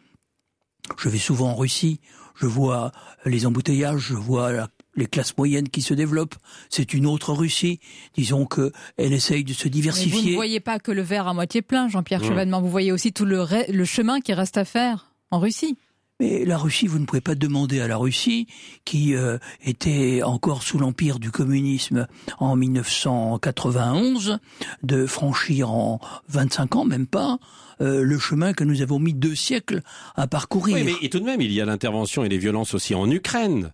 Je 0.97 1.09
vais 1.09 1.17
souvent 1.17 1.49
en 1.51 1.55
Russie, 1.55 1.99
je 2.35 2.45
vois 2.47 2.91
les 3.25 3.45
embouteillages, 3.45 3.99
je 4.09 4.13
vois 4.13 4.51
la 4.51 4.67
les 4.95 5.07
classes 5.07 5.37
moyennes 5.37 5.69
qui 5.69 5.81
se 5.81 5.93
développent. 5.93 6.35
C'est 6.69 6.93
une 6.93 7.05
autre 7.05 7.33
Russie. 7.33 7.79
Disons 8.15 8.45
que 8.45 8.71
elle 8.97 9.13
essaye 9.13 9.43
de 9.43 9.53
se 9.53 9.67
diversifier. 9.67 10.21
vous 10.21 10.29
ne 10.29 10.35
voyez 10.35 10.59
pas 10.59 10.79
que 10.79 10.91
le 10.91 11.01
verre 11.01 11.27
à 11.27 11.33
moitié 11.33 11.61
plein, 11.61 11.87
Jean-Pierre 11.89 12.23
Chevènement. 12.23 12.61
Vous 12.61 12.69
voyez 12.69 12.91
aussi 12.91 13.13
tout 13.13 13.25
le, 13.25 13.45
le 13.71 13.85
chemin 13.85 14.19
qui 14.19 14.33
reste 14.33 14.57
à 14.57 14.65
faire 14.65 15.11
en 15.31 15.39
Russie. 15.39 15.77
Mais 16.21 16.45
la 16.45 16.57
Russie, 16.57 16.87
vous 16.87 16.99
ne 16.99 17.05
pouvez 17.05 17.19
pas 17.19 17.35
demander 17.35 17.81
à 17.81 17.89
la 17.89 17.97
Russie, 17.97 18.47
qui 18.85 19.15
euh, 19.15 19.37
était 19.65 20.23
encore 20.23 20.63
sous 20.63 20.77
l'empire 20.77 21.19
du 21.19 21.29
communisme 21.29 22.07
en 22.39 22.55
1991, 22.55 24.39
de 24.83 25.05
franchir 25.07 25.71
en 25.71 25.99
25 26.29 26.75
ans, 26.77 26.85
même 26.85 27.05
pas, 27.05 27.37
euh, 27.81 28.01
le 28.01 28.17
chemin 28.17 28.53
que 28.53 28.63
nous 28.63 28.81
avons 28.81 28.97
mis 28.97 29.13
deux 29.13 29.35
siècles 29.35 29.81
à 30.15 30.25
parcourir. 30.25 30.77
Oui, 30.77 30.83
mais 30.85 31.05
et 31.05 31.09
tout 31.09 31.19
de 31.19 31.25
même, 31.25 31.41
il 31.41 31.51
y 31.51 31.59
a 31.59 31.65
l'intervention 31.65 32.23
et 32.23 32.29
les 32.29 32.37
violences 32.37 32.73
aussi 32.73 32.95
en 32.95 33.11
Ukraine 33.11 33.73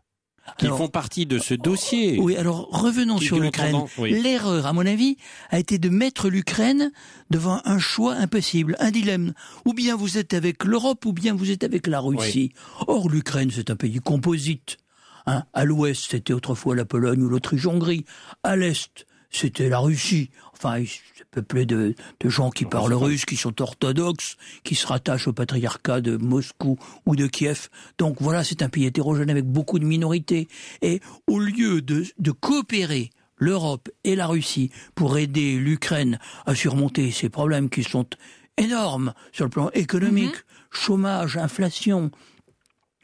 qui 0.57 0.67
font 0.67 0.87
partie 0.87 1.25
de 1.25 1.39
ce 1.39 1.53
dossier. 1.53 2.17
Oui, 2.19 2.35
alors 2.35 2.67
revenons 2.71 3.17
sur 3.17 3.39
l'Ukraine. 3.39 3.85
L'erreur, 3.97 4.65
à 4.65 4.73
mon 4.73 4.85
avis, 4.85 5.17
a 5.49 5.59
été 5.59 5.77
de 5.77 5.89
mettre 5.89 6.29
l'Ukraine 6.29 6.91
devant 7.29 7.61
un 7.65 7.79
choix 7.79 8.13
impossible, 8.13 8.75
un 8.79 8.91
dilemme. 8.91 9.33
Ou 9.65 9.73
bien 9.73 9.95
vous 9.95 10.17
êtes 10.17 10.33
avec 10.33 10.63
l'Europe, 10.63 11.05
ou 11.05 11.13
bien 11.13 11.33
vous 11.33 11.51
êtes 11.51 11.63
avec 11.63 11.87
la 11.87 11.99
Russie. 11.99 12.53
Or, 12.87 13.09
l'Ukraine, 13.09 13.51
c'est 13.53 13.69
un 13.69 13.75
pays 13.75 13.99
composite. 13.99 14.77
Hein. 15.27 15.43
à 15.53 15.65
l'ouest, 15.65 16.07
c'était 16.09 16.33
autrefois 16.33 16.75
la 16.75 16.83
Pologne 16.83 17.21
ou 17.21 17.29
l'Autriche-Hongrie. 17.29 18.05
À 18.41 18.55
l'est, 18.55 19.05
c'était 19.29 19.69
la 19.69 19.79
Russie. 19.79 20.31
Enfin, 20.63 20.83
c'est 21.17 21.25
peuplé 21.31 21.65
de, 21.65 21.95
de 22.19 22.29
gens 22.29 22.51
qui 22.51 22.65
parlent 22.65 22.93
russe, 22.93 23.25
qui 23.25 23.35
sont 23.35 23.61
orthodoxes, 23.63 24.37
qui 24.63 24.75
se 24.75 24.85
rattachent 24.85 25.27
au 25.27 25.33
patriarcat 25.33 26.01
de 26.01 26.17
Moscou 26.17 26.77
ou 27.07 27.15
de 27.15 27.25
Kiev. 27.25 27.69
Donc 27.97 28.17
voilà, 28.21 28.43
c'est 28.43 28.61
un 28.61 28.69
pays 28.69 28.85
hétérogène 28.85 29.31
avec 29.31 29.45
beaucoup 29.45 29.79
de 29.79 29.85
minorités. 29.85 30.47
Et 30.83 31.01
au 31.25 31.39
lieu 31.39 31.81
de, 31.81 32.05
de 32.19 32.31
coopérer 32.31 33.09
l'Europe 33.37 33.89
et 34.03 34.15
la 34.15 34.27
Russie 34.27 34.69
pour 34.93 35.17
aider 35.17 35.57
l'Ukraine 35.57 36.19
à 36.45 36.53
surmonter 36.53 37.09
ces 37.09 37.29
problèmes 37.29 37.69
qui 37.69 37.83
sont 37.83 38.05
énormes 38.57 39.13
sur 39.31 39.45
le 39.45 39.49
plan 39.49 39.71
économique, 39.73 40.35
mhm. 40.35 40.41
chômage, 40.69 41.37
inflation, 41.37 42.11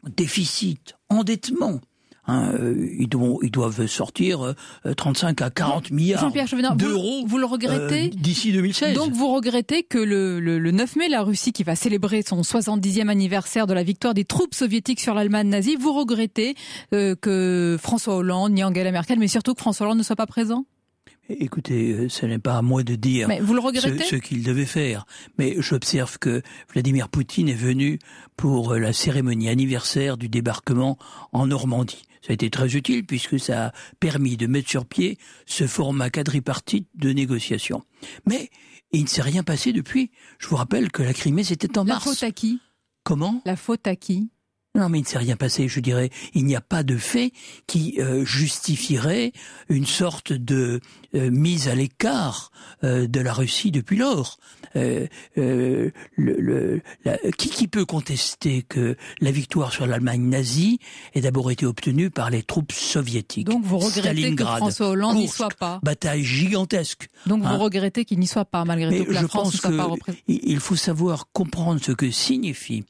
déficit, 0.04 0.94
endettement, 1.08 1.80
Hein, 2.28 2.52
euh, 2.60 2.86
ils, 2.98 3.08
doivent, 3.08 3.86
sortir 3.86 4.54
35 4.96 5.40
euh, 5.40 5.44
à 5.46 5.50
40 5.50 5.90
milliards 5.90 6.30
d'euros. 6.76 7.24
Vous, 7.26 7.38
le 7.38 7.46
regrettez 7.46 8.06
euh, 8.08 8.14
d'ici 8.14 8.52
2016. 8.52 8.94
Donc 8.94 9.12
vous 9.12 9.32
regrettez 9.32 9.82
que 9.82 9.96
le, 9.96 10.38
le, 10.38 10.70
9 10.70 10.96
mai, 10.96 11.08
la 11.08 11.22
Russie, 11.22 11.52
qui 11.52 11.64
va 11.64 11.74
célébrer 11.74 12.20
son 12.20 12.42
70e 12.42 13.08
anniversaire 13.08 13.66
de 13.66 13.72
la 13.72 13.82
victoire 13.82 14.12
des 14.12 14.26
troupes 14.26 14.54
soviétiques 14.54 15.00
sur 15.00 15.14
l'Allemagne 15.14 15.48
nazie, 15.48 15.76
vous 15.76 15.94
regrettez 15.94 16.54
que 16.90 17.78
François 17.80 18.16
Hollande, 18.16 18.52
ni 18.52 18.62
Angela 18.62 18.92
Merkel, 18.92 19.18
mais 19.18 19.28
surtout 19.28 19.54
que 19.54 19.60
François 19.60 19.86
Hollande 19.86 19.98
ne 19.98 20.02
soit 20.02 20.16
pas 20.16 20.26
présent? 20.26 20.66
Écoutez, 21.30 22.08
ce 22.08 22.26
n'est 22.26 22.38
pas 22.38 22.56
à 22.56 22.62
moi 22.62 22.82
de 22.82 22.94
dire 22.94 23.28
vous 23.40 23.54
le 23.54 23.60
regrettez? 23.60 24.02
ce, 24.02 24.16
ce 24.16 24.16
qu'il 24.16 24.42
devait 24.42 24.66
faire. 24.66 25.06
Mais 25.38 25.56
j'observe 25.58 26.18
que 26.18 26.42
Vladimir 26.72 27.08
Poutine 27.08 27.48
est 27.48 27.54
venu 27.54 27.98
pour 28.36 28.74
la 28.74 28.92
cérémonie 28.92 29.48
anniversaire 29.48 30.18
du 30.18 30.28
débarquement 30.28 30.98
en 31.32 31.46
Normandie. 31.46 32.07
Ça 32.22 32.30
a 32.30 32.32
été 32.32 32.50
très 32.50 32.76
utile 32.76 33.04
puisque 33.04 33.38
ça 33.38 33.66
a 33.66 33.72
permis 34.00 34.36
de 34.36 34.46
mettre 34.46 34.68
sur 34.68 34.86
pied 34.86 35.18
ce 35.46 35.66
format 35.66 36.10
quadripartite 36.10 36.88
de 36.94 37.10
négociation. 37.10 37.82
Mais 38.26 38.50
il 38.92 39.02
ne 39.02 39.08
s'est 39.08 39.22
rien 39.22 39.42
passé 39.42 39.72
depuis. 39.72 40.10
Je 40.38 40.48
vous 40.48 40.56
rappelle 40.56 40.90
que 40.90 41.02
la 41.02 41.12
Crimée, 41.12 41.44
c'était 41.44 41.78
en 41.78 41.84
mars. 41.84 42.04
La 42.04 42.12
faute 42.12 42.22
à 42.22 42.30
qui? 42.30 42.60
Comment? 43.04 43.42
La 43.44 43.56
faute 43.56 43.86
à 43.86 43.96
qui? 43.96 44.30
Non, 44.74 44.88
mais 44.88 44.98
il 44.98 45.02
ne 45.02 45.06
s'est 45.06 45.18
rien 45.18 45.36
passé, 45.36 45.66
je 45.66 45.80
dirais. 45.80 46.10
Il 46.34 46.44
n'y 46.44 46.54
a 46.54 46.60
pas 46.60 46.82
de 46.82 46.96
fait 46.96 47.32
qui 47.66 47.96
euh, 47.98 48.24
justifierait 48.24 49.32
une 49.68 49.86
sorte 49.86 50.32
de 50.32 50.80
euh, 51.14 51.30
mise 51.30 51.68
à 51.68 51.74
l'écart 51.74 52.52
euh, 52.84 53.08
de 53.08 53.20
la 53.20 53.32
Russie 53.32 53.70
depuis 53.70 53.96
lors. 53.96 54.38
Le, 54.74 55.90
qui, 57.36 57.48
qui, 57.48 57.66
peut 57.66 57.84
contester 57.84 58.62
que 58.62 58.96
la 59.20 59.32
victoire 59.32 59.72
sur 59.72 59.86
l'Allemagne 59.86 60.28
nazie 60.28 60.78
ait 61.14 61.22
d'abord 61.22 61.50
été 61.50 61.66
obtenue 61.66 62.10
par 62.10 62.30
les 62.30 62.44
troupes 62.44 62.70
soviétiques? 62.72 63.46
Donc 63.46 63.64
vous 63.64 63.78
regrettez 63.78 64.36
que 64.36 64.44
François 64.44 64.90
Hollande 64.90 65.16
n'y 65.16 65.26
soit 65.26 65.48
pas? 65.58 65.80
Bataille 65.82 66.22
gigantesque. 66.22 67.08
Donc 67.26 67.42
vous 67.42 67.48
hein 67.48 67.56
regrettez 67.56 68.04
qu'il 68.04 68.20
n'y 68.20 68.28
soit 68.28 68.44
pas, 68.44 68.64
malgré 68.64 68.98
tout, 68.98 69.06
que 69.06 69.12
la 69.12 69.26
France 69.26 69.54
ne 69.54 69.58
soit 69.58 69.76
pas 69.76 69.84
représentée. 69.84 70.22
Il 70.28 70.60
faut 70.60 70.76
savoir 70.76 71.26
comprendre 71.32 71.80
ce 71.82 71.90
que 71.90 72.10
signifie 72.12 72.84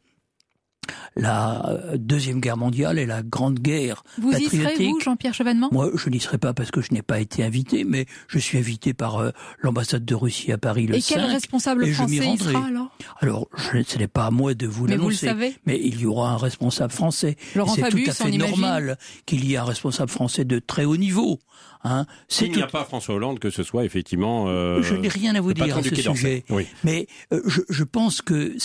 la 1.16 1.78
Deuxième 1.96 2.40
Guerre 2.40 2.56
mondiale 2.56 2.98
et 2.98 3.06
la 3.06 3.22
Grande 3.22 3.58
Guerre 3.58 4.04
vous 4.18 4.32
y 4.32 4.44
serez, 4.44 4.86
vous, 4.86 5.00
Jean-Pierre 5.00 5.34
Chevènement? 5.34 5.68
Moi, 5.72 5.90
je 5.94 6.08
n'y 6.10 6.20
serai 6.20 6.38
pas 6.38 6.54
parce 6.54 6.70
que 6.70 6.80
je 6.80 6.92
n'ai 6.92 7.02
pas 7.02 7.20
été 7.20 7.44
invité, 7.44 7.84
mais 7.84 8.06
je 8.28 8.38
suis 8.38 8.58
invité 8.58 8.94
par 8.94 9.18
euh, 9.18 9.30
l'ambassade 9.60 10.04
de 10.04 10.14
Russie 10.14 10.52
à 10.52 10.58
Paris 10.58 10.86
le 10.86 10.96
et 10.96 11.00
5. 11.00 11.16
Et 11.16 11.20
quel 11.20 11.30
responsable 11.30 11.86
français 11.92 12.14
y 12.14 12.38
sera 12.38 12.66
alors? 12.66 12.96
Alors, 13.20 13.48
ce 13.56 13.98
n'est 13.98 14.08
pas 14.08 14.26
à 14.26 14.30
moi 14.30 14.54
de 14.54 14.66
vous 14.66 14.86
l'annoncer, 14.86 15.30
mais 15.66 15.80
il 15.82 16.00
y 16.00 16.06
aura 16.06 16.30
un 16.30 16.36
responsable 16.36 16.92
français. 16.92 17.36
C'est 17.52 17.88
tout 17.90 17.98
à 18.06 18.12
fait 18.12 18.30
normal 18.30 18.98
qu'il 19.26 19.44
y 19.44 19.54
ait 19.54 19.58
un 19.58 19.64
responsable 19.64 20.10
français 20.10 20.44
de 20.44 20.58
très 20.58 20.84
haut 20.84 20.96
niveau. 20.96 21.38
Hein. 21.84 22.06
Il 22.40 22.52
n'y 22.52 22.62
a 22.62 22.66
pas 22.66 22.84
François 22.84 23.14
Hollande 23.14 23.38
que 23.38 23.50
ce 23.50 23.62
soit 23.62 23.84
effectivement. 23.84 24.46
Euh, 24.48 24.82
je 24.82 24.94
n'ai 24.94 25.08
rien 25.08 25.34
à 25.34 25.40
vous 25.40 25.54
dire 25.54 25.76
à 25.76 25.82
ce 25.82 25.94
sujet, 25.94 26.44
mais 26.82 27.06
euh, 27.32 27.40
je, 27.46 27.60
je 27.68 27.84
pense 27.84 28.20
que 28.20 28.56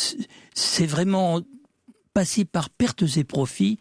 c'est 0.54 0.86
vraiment 0.86 1.42
passer 2.14 2.46
par 2.46 2.70
pertes 2.70 3.04
et 3.18 3.24
profits 3.24 3.80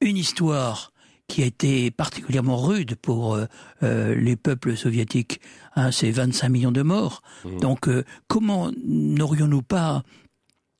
une 0.00 0.16
histoire 0.16 0.92
qui 1.30 1.42
a 1.42 1.46
été 1.46 1.90
particulièrement 1.90 2.56
rude 2.56 2.96
pour 2.96 3.34
euh, 3.34 3.46
euh, 3.82 4.14
les 4.16 4.36
peuples 4.36 4.76
soviétiques. 4.76 5.40
Hein, 5.76 5.92
c'est 5.92 6.10
25 6.10 6.48
millions 6.48 6.72
de 6.72 6.82
morts. 6.82 7.22
Mmh. 7.44 7.60
Donc 7.60 7.88
euh, 7.88 8.04
comment 8.26 8.70
n'aurions-nous 8.84 9.62
pas 9.62 10.02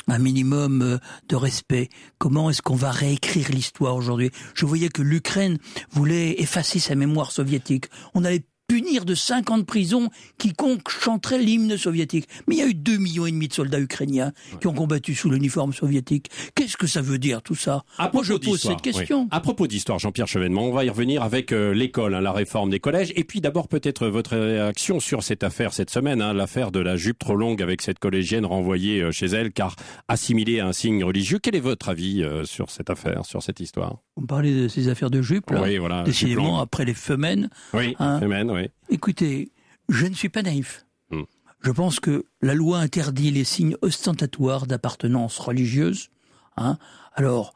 un 0.09 0.19
minimum 0.19 0.99
de 1.29 1.37
respect? 1.37 1.89
Comment 2.19 2.51
est-ce 2.51 2.63
qu'on 2.63 2.75
va 2.75 2.91
réécrire 2.91 3.51
l'histoire 3.51 3.95
aujourd'hui? 3.95 4.33
Je 4.55 4.67
voyais 4.67 4.89
que 4.89 5.03
l'Ukraine 5.03 5.59
voulait 5.93 6.41
effacer 6.41 6.81
sa 6.81 6.97
mémoire 6.97 7.31
soviétique. 7.31 7.87
On 8.15 8.25
allait 8.25 8.45
punir 8.71 9.05
de 9.05 9.17
50 9.17 9.51
ans 9.51 9.59
de 9.59 9.65
prison 9.65 10.11
quiconque 10.39 10.89
chanterait 10.89 11.41
l'hymne 11.41 11.77
soviétique. 11.77 12.29
Mais 12.47 12.55
il 12.55 12.59
y 12.59 12.63
a 12.63 12.69
eu 12.69 12.75
2 12.75 12.99
millions 12.99 13.27
et 13.27 13.33
demi 13.33 13.49
de 13.49 13.53
soldats 13.53 13.81
ukrainiens 13.81 14.33
qui 14.61 14.69
ont 14.69 14.73
combattu 14.73 15.13
sous 15.17 15.29
l'uniforme 15.29 15.73
soviétique. 15.73 16.31
Qu'est-ce 16.55 16.77
que 16.77 16.87
ça 16.87 17.03
veut 17.03 17.19
dire 17.19 17.43
tout 17.43 17.57
ça? 17.57 17.83
À 17.99 18.09
Moi 18.15 18.23
je 18.23 18.35
pose 18.35 18.61
cette 18.61 18.81
question. 18.81 19.27
À 19.33 19.41
propos 19.41 19.67
d'histoire, 19.67 19.99
Jean-Pierre 19.99 20.29
Chevènement, 20.29 20.63
on 20.63 20.73
va 20.73 20.85
y 20.85 20.89
revenir 20.89 21.25
avec 21.25 21.51
euh, 21.51 21.75
l'école, 21.75 22.15
hein, 22.15 22.21
la 22.21 22.31
réforme 22.31 22.71
des 22.71 22.79
collèges, 22.79 23.13
et 23.17 23.25
puis 23.25 23.41
d'abord 23.41 23.67
peut-être 23.67 24.07
votre 24.07 24.37
réaction 24.37 25.01
sur 25.01 25.25
cette 25.25 25.43
affaire 25.43 25.73
cette 25.73 25.91
semaine, 25.91 26.23
hein, 26.23 26.33
l'affaire 26.33 26.71
de 26.71 26.79
la 26.79 26.97
jupe 26.97 27.19
trop 27.19 27.35
longue 27.35 27.63
avec 27.63 27.83
cette 27.83 27.99
collégienne 27.99 28.47
renvoyée 28.47 29.01
euh, 29.01 29.11
chez 29.11 29.27
elle 29.27 29.51
car 29.51 29.75
assimilée 30.07 30.61
à 30.61 30.69
un 30.69 30.73
signe 30.73 31.03
religieux. 31.03 31.41
Quel 31.43 31.57
est 31.57 31.61
votre 31.61 31.89
avis 31.89 32.23
euh, 32.23 32.45
sur 32.45 32.71
cette 32.71 32.89
affaire, 32.89 33.25
sur 33.25 33.43
cette 33.43 33.59
histoire? 33.59 33.99
On 34.21 34.27
parlait 34.27 34.55
de 34.55 34.69
ces 34.69 34.89
affaires 34.89 35.11
de 35.11 35.23
jupe, 35.23 35.51
là, 35.51 35.63
oui, 35.63 35.79
voilà, 35.79 36.03
décidément 36.03 36.61
après 36.61 36.85
les 36.85 36.93
femelles. 36.93 37.49
Oui, 37.73 37.97
hein. 37.99 38.21
femelles, 38.21 38.51
oui. 38.51 38.69
Écoutez, 38.91 39.51
je 39.89 40.07
ne 40.07 40.15
suis 40.15 40.29
pas 40.29 40.43
naïf. 40.43 40.85
Hmm. 41.11 41.23
Je 41.63 41.71
pense 41.71 42.01
que 42.01 42.27
la 42.43 42.55
loi 42.55 42.81
interdit 42.81 43.31
les 43.31 43.45
signes 43.45 43.77
ostentatoires 43.81 44.67
d'appartenance 44.67 45.39
religieuse. 45.39 46.11
Hein. 46.59 46.77
Alors, 47.15 47.55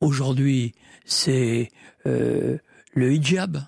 aujourd'hui, 0.00 0.74
c'est 1.04 1.70
euh, 2.06 2.58
le 2.92 3.12
hijab. 3.12 3.62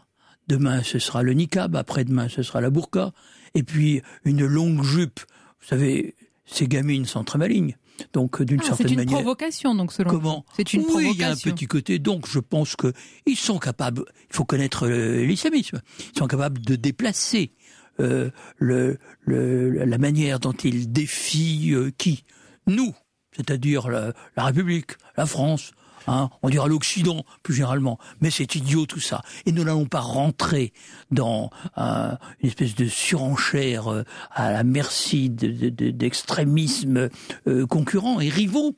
Demain, 0.49 0.83
ce 0.83 0.99
sera 0.99 1.23
le 1.23 1.35
niqab. 1.35 1.77
Après-demain, 1.77 2.29
ce 2.29 2.43
sera 2.43 2.61
la 2.61 2.71
burqa. 2.71 3.13
Et 3.55 3.63
puis, 3.63 4.03
une 4.25 4.45
longue 4.45 4.83
jupe. 4.83 5.21
Vous 5.61 5.69
savez, 5.69 6.17
ces 6.45 6.67
gamines 6.67 7.07
sont 7.07 7.23
très 7.23 7.39
malignes. 7.39 7.77
Donc, 8.13 8.43
d'une 8.43 8.61
ah, 8.63 8.67
certaine 8.67 8.87
manière. 8.87 9.09
C'est 9.09 9.13
une 9.13 9.23
provocation, 9.23 9.75
donc, 9.75 9.93
selon 9.93 10.11
Comment 10.11 10.45
C'est 10.57 10.73
une 10.73 10.81
oui, 10.81 10.87
provocation. 10.87 11.15
il 11.15 11.21
y 11.21 11.25
a 11.25 11.31
un 11.31 11.37
petit 11.37 11.67
côté. 11.67 11.99
Donc, 11.99 12.29
je 12.29 12.39
pense 12.39 12.77
que 12.77 12.93
ils 13.27 13.37
sont 13.37 13.59
capables. 13.59 14.05
Il 14.31 14.37
faut 14.37 14.45
connaître 14.45 14.89
l'islamisme. 14.89 15.81
Ils 16.15 16.19
sont 16.19 16.27
capables 16.27 16.61
de 16.61 16.77
déplacer 16.77 17.53
euh, 18.01 18.31
le, 18.57 18.99
le, 19.21 19.85
la 19.85 19.99
manière 19.99 20.41
dont 20.41 20.53
ils 20.53 20.91
défient 20.91 21.73
euh, 21.75 21.91
qui? 21.97 22.25
Nous, 22.67 22.95
c'est-à-dire 23.37 23.89
la, 23.89 24.13
la 24.37 24.45
République, 24.45 24.93
la 25.17 25.27
France, 25.27 25.73
Hein, 26.07 26.31
on 26.43 26.49
dira 26.51 26.69
l'Occident 26.69 27.25
plus 27.43 27.55
généralement, 27.55 27.99
mais 28.21 28.31
c'est 28.31 28.55
idiot 28.55 28.87
tout 28.87 29.01
ça. 29.01 29.23
Et 29.47 29.53
nous 29.53 29.65
n'allons 29.65 29.87
pas 29.87 30.01
rentrer 30.01 30.73
dans 31.11 31.51
euh, 31.79 32.13
une 32.41 32.49
espèce 32.49 32.75
de 32.75 32.87
surenchère 32.87 33.89
euh, 33.89 34.03
à 34.33 34.51
la 34.53 34.65
merci 34.65 35.31
d'extrémismes 35.31 37.09
euh, 37.47 37.67
concurrents 37.67 38.21
et 38.21 38.29
rivaux. 38.29 38.77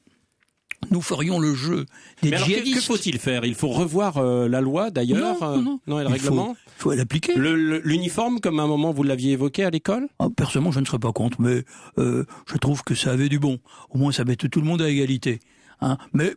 nous 0.91 1.01
ferions 1.01 1.39
le 1.39 1.55
jeu 1.55 1.87
des 2.23 2.31
Mais 2.31 2.37
alors, 2.37 2.49
que, 2.49 2.75
que 2.75 2.81
faut-il 2.81 3.19
faire? 3.19 3.45
Il 3.47 3.55
faut 3.55 3.69
revoir 3.69 4.19
euh, 4.19 4.49
la 4.49 4.61
loi 4.61 4.91
d'ailleurs 4.91 5.39
Non, 5.41 5.63
non, 5.63 5.81
non. 5.87 6.01
et 6.01 6.03
le 6.05 6.11
Il 6.11 6.13
règlement? 6.13 6.55
faut, 6.77 6.91
faut 6.91 6.93
l'appliquer. 6.95 7.33
L'uniforme, 7.37 8.41
comme 8.41 8.61
à 8.61 8.65
un 8.65 8.67
moment 8.67 8.93
vous 8.93 9.03
l'aviez 9.03 9.33
évoqué 9.33 9.65
à 9.65 9.71
l'école? 9.71 10.09
Ah, 10.19 10.29
personnellement, 10.37 10.73
je 10.73 10.81
ne 10.81 10.85
serais 10.85 10.99
pas 10.99 11.13
contre, 11.13 11.41
mais 11.41 11.65
euh, 11.99 12.25
je 12.47 12.57
trouve 12.59 12.83
que 12.83 12.95
ça 12.95 13.13
avait 13.13 13.29
du 13.31 13.39
bon. 13.39 13.59
Au 13.91 13.99
moins, 13.99 14.13
ça 14.13 14.25
mettait 14.25 14.49
tout 14.49 14.61
le 14.61 14.67
monde 14.67 14.83
à 14.83 14.89
égalité. 14.91 15.41
Hein. 15.81 15.97
Mais 16.13 16.35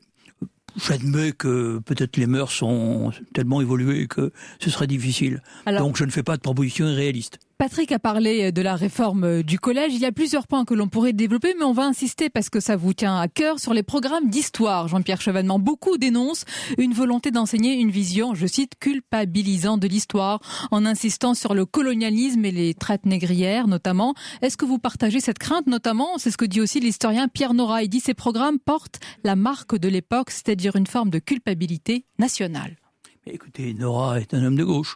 j'admets 0.78 1.32
que 1.32 1.80
peut-être 1.80 2.18
les 2.18 2.28
mœurs 2.28 2.52
sont 2.52 3.12
tellement 3.34 3.62
évoluées 3.62 4.08
que 4.08 4.32
ce 4.60 4.70
serait 4.70 4.88
difficile. 4.88 5.42
Alors- 5.66 5.82
Donc, 5.82 5.98
je 5.98 6.04
ne 6.06 6.12
fais 6.12 6.24
pas 6.24 6.36
de 6.38 6.42
propositions 6.42 6.88
irréalistes. 6.88 7.40
Patrick 7.58 7.92
a 7.92 7.98
parlé 7.98 8.52
de 8.52 8.62
la 8.62 8.76
réforme 8.76 9.42
du 9.42 9.58
collège. 9.58 9.92
Il 9.96 10.00
y 10.00 10.06
a 10.06 10.12
plusieurs 10.12 10.46
points 10.46 10.64
que 10.64 10.76
l'on 10.76 10.88
pourrait 10.88 11.14
développer, 11.14 11.56
mais 11.58 11.66
on 11.66 11.74
va 11.74 11.86
insister 11.86 12.30
parce 12.30 12.52
que 12.52 12.60
ça 12.60 12.76
vous 12.76 12.94
tient 12.94 13.20
à 13.20 13.28
cœur 13.28 13.60
sur 13.60 13.74
les 13.74 13.82
programmes 13.82 14.30
d'histoire. 14.30 14.88
Jean-Pierre 14.88 15.22
Chevènement, 15.22 15.58
beaucoup 15.58 15.98
dénoncent 15.98 16.46
une 16.78 16.94
volonté 16.94 17.32
d'enseigner 17.32 17.74
une 17.74 17.90
vision, 17.90 18.36
je 18.36 18.46
cite, 18.46 18.74
culpabilisante 18.80 19.80
de 19.80 19.88
l'histoire, 19.88 20.40
en 20.70 20.86
insistant 20.86 21.34
sur 21.34 21.56
le 21.56 21.66
colonialisme 21.66 22.46
et 22.46 22.52
les 22.52 22.76
traites 22.76 23.08
négrières 23.08 23.68
notamment. 23.68 24.14
Est-ce 24.44 24.56
que 24.56 24.66
vous 24.66 24.78
partagez 24.78 25.20
cette 25.20 25.40
crainte 25.40 25.66
notamment? 25.66 26.20
C'est 26.20 26.30
ce 26.30 26.38
que 26.38 26.46
dit 26.46 26.62
aussi 26.62 26.80
l'historien 26.80 27.28
Pierre 27.28 27.56
Nora. 27.56 27.82
Il 27.82 27.90
dit 27.90 28.02
ces 28.02 28.14
programmes 28.14 28.60
portent 28.60 29.00
la 29.24 29.36
marque 29.36 29.76
de 29.76 29.88
l'époque, 29.88 30.30
c'est-à-dire 30.30 30.76
une 30.76 30.86
forme 30.86 31.10
de 31.10 31.18
culpabilité 31.18 32.06
nationale. 32.20 32.78
Écoutez, 33.26 33.74
Nora 33.74 34.22
est 34.22 34.36
un 34.36 34.44
homme 34.44 34.56
de 34.56 34.64
gauche. 34.64 34.96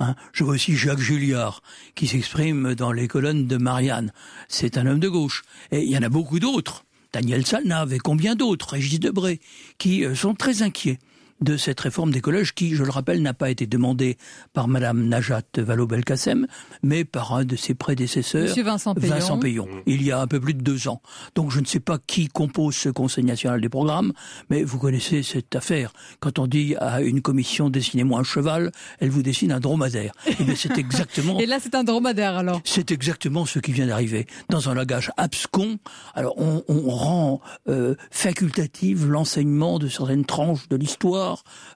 Hein. 0.00 0.14
Je 0.32 0.44
vois 0.44 0.54
aussi 0.54 0.76
Jacques 0.76 1.00
Julliard 1.00 1.62
qui 1.94 2.06
s'exprime 2.06 2.74
dans 2.74 2.92
les 2.92 3.08
colonnes 3.08 3.46
de 3.46 3.56
Marianne. 3.56 4.12
C'est 4.48 4.78
un 4.78 4.86
homme 4.86 5.00
de 5.00 5.08
gauche. 5.08 5.42
Et 5.70 5.82
il 5.82 5.90
y 5.90 5.98
en 5.98 6.02
a 6.02 6.08
beaucoup 6.08 6.38
d'autres. 6.38 6.84
Daniel 7.12 7.46
Salnave 7.46 7.94
et 7.94 7.98
combien 7.98 8.34
d'autres, 8.34 8.72
Régis 8.72 9.00
Debré, 9.00 9.40
qui 9.78 10.04
euh, 10.04 10.14
sont 10.14 10.34
très 10.34 10.62
inquiets 10.62 10.98
de 11.40 11.56
cette 11.56 11.80
réforme 11.80 12.10
des 12.10 12.20
collèges 12.20 12.54
qui, 12.54 12.74
je 12.74 12.84
le 12.84 12.90
rappelle, 12.90 13.22
n'a 13.22 13.34
pas 13.34 13.50
été 13.50 13.66
demandée 13.66 14.16
par 14.52 14.68
Madame 14.68 15.06
Najat 15.06 15.42
Vallaud-Belkacem, 15.56 16.46
mais 16.82 17.04
par 17.04 17.34
un 17.34 17.44
de 17.44 17.56
ses 17.56 17.74
prédécesseurs, 17.74 18.42
Monsieur 18.42 18.64
Vincent 18.64 18.94
Payon. 18.94 19.14
Vincent 19.14 19.38
Payon, 19.38 19.68
il 19.86 20.02
y 20.02 20.12
a 20.12 20.20
un 20.20 20.26
peu 20.26 20.40
plus 20.40 20.54
de 20.54 20.62
deux 20.62 20.88
ans. 20.88 21.00
Donc 21.34 21.50
je 21.50 21.60
ne 21.60 21.64
sais 21.64 21.80
pas 21.80 21.98
qui 21.98 22.28
compose 22.28 22.74
ce 22.74 22.88
Conseil 22.88 23.24
national 23.24 23.60
des 23.60 23.68
programmes, 23.68 24.12
mais 24.50 24.62
vous 24.62 24.78
connaissez 24.78 25.22
cette 25.22 25.54
affaire. 25.54 25.92
Quand 26.20 26.38
on 26.38 26.46
dit 26.46 26.74
à 26.76 27.02
une 27.02 27.22
commission 27.22 27.70
dessinez-moi 27.70 28.20
un 28.20 28.24
cheval, 28.24 28.72
elle 28.98 29.10
vous 29.10 29.22
dessine 29.22 29.52
un 29.52 29.60
dromadaire. 29.60 30.12
Et 30.26 30.44
bien 30.44 30.54
c'est 30.56 30.78
exactement 30.78 31.38
Et 31.38 31.46
là, 31.46 31.58
c'est 31.60 31.74
un 31.74 31.84
dromadaire 31.84 32.36
alors. 32.36 32.60
c'est 32.64 32.90
exactement 32.90 33.46
ce 33.46 33.58
qui 33.58 33.72
vient 33.72 33.86
d'arriver. 33.86 34.26
Dans 34.48 34.68
un 34.68 34.74
langage 34.74 35.10
abscon, 35.16 35.78
alors 36.14 36.34
on, 36.38 36.64
on 36.68 36.90
rend 36.90 37.40
euh, 37.68 37.94
facultative 38.10 39.06
l'enseignement 39.06 39.78
de 39.78 39.88
certaines 39.88 40.24
tranches 40.24 40.68
de 40.68 40.76
l'histoire. 40.76 41.27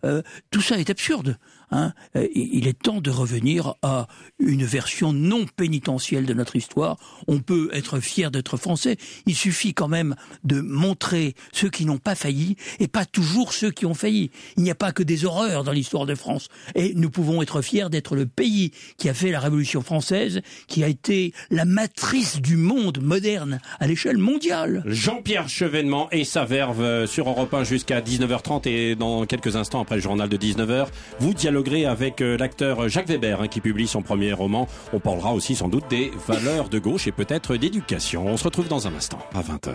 Euh, 0.04 0.22
tout 0.50 0.60
ça 0.60 0.78
est 0.78 0.90
absurde. 0.90 1.38
Hein. 1.72 1.92
Euh, 2.16 2.28
il 2.34 2.68
est 2.68 2.78
temps 2.78 3.00
de 3.00 3.10
revenir 3.10 3.74
à 3.82 4.06
une 4.38 4.64
version 4.64 5.12
non 5.12 5.46
pénitentielle 5.56 6.26
de 6.26 6.34
notre 6.34 6.56
histoire. 6.56 6.96
On 7.26 7.40
peut 7.40 7.70
être 7.72 7.98
fier 8.00 8.30
d'être 8.30 8.56
français. 8.56 8.96
Il 9.26 9.34
suffit 9.34 9.74
quand 9.74 9.88
même 9.88 10.14
de 10.44 10.60
montrer 10.60 11.34
ceux 11.52 11.70
qui 11.70 11.86
n'ont 11.86 11.98
pas 11.98 12.14
failli 12.14 12.56
et 12.78 12.88
pas 12.88 13.04
toujours 13.04 13.52
ceux 13.52 13.70
qui 13.70 13.86
ont 13.86 13.94
failli. 13.94 14.30
Il 14.56 14.62
n'y 14.62 14.70
a 14.70 14.74
pas 14.74 14.92
que 14.92 15.02
des 15.02 15.24
horreurs 15.24 15.64
dans 15.64 15.72
l'histoire 15.72 16.06
de 16.06 16.14
France. 16.14 16.48
Et 16.74 16.92
nous 16.94 17.10
pouvons 17.10 17.42
être 17.42 17.62
fiers 17.62 17.88
d'être 17.90 18.14
le 18.14 18.26
pays 18.26 18.72
qui 18.98 19.08
a 19.08 19.14
fait 19.14 19.30
la 19.30 19.40
Révolution 19.40 19.80
française, 19.80 20.42
qui 20.68 20.84
a 20.84 20.88
été 20.88 21.32
la 21.50 21.64
matrice 21.64 22.40
du 22.40 22.56
monde 22.56 23.00
moderne 23.00 23.60
à 23.80 23.86
l'échelle 23.86 24.18
mondiale. 24.18 24.82
Jean-Pierre 24.86 25.48
Chevènement 25.48 26.08
et 26.10 26.24
sa 26.24 26.44
verve 26.44 26.82
euh, 26.82 27.06
sur 27.06 27.28
Europe 27.28 27.52
1 27.54 27.64
jusqu'à 27.64 28.00
19h30 28.00 28.68
et 28.68 28.94
dans 28.94 29.26
quelques 29.26 29.56
instants 29.56 29.80
après 29.80 29.96
le 29.96 30.02
journal 30.02 30.28
de 30.28 30.36
19h, 30.36 30.88
vous 31.18 31.32
dialoguerez 31.62 31.86
avec 31.86 32.20
euh, 32.20 32.36
l'acteur 32.36 32.88
Jacques 32.88 33.08
Weber 33.08 33.40
hein, 33.40 33.48
qui 33.48 33.60
publie 33.60 33.86
son 33.86 34.02
premier 34.02 34.32
roman. 34.32 34.68
On 34.92 35.00
parlera 35.00 35.32
aussi 35.32 35.54
sans 35.54 35.68
doute 35.68 35.84
des 35.88 36.10
valeurs 36.26 36.68
de 36.68 36.78
gauche 36.78 37.06
et 37.06 37.12
peut-être 37.12 37.56
d'éducation. 37.56 38.26
On 38.26 38.36
se 38.36 38.44
retrouve 38.44 38.68
dans 38.68 38.86
un 38.86 38.94
instant 38.94 39.18
à 39.34 39.40
20h. 39.40 39.72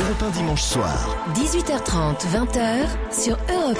Europe 0.00 0.22
1 0.22 0.30
dimanche 0.30 0.62
soir. 0.62 1.16
18h30, 1.34 2.26
20h 2.32 2.86
sur 3.12 3.36
Europe 3.54 3.78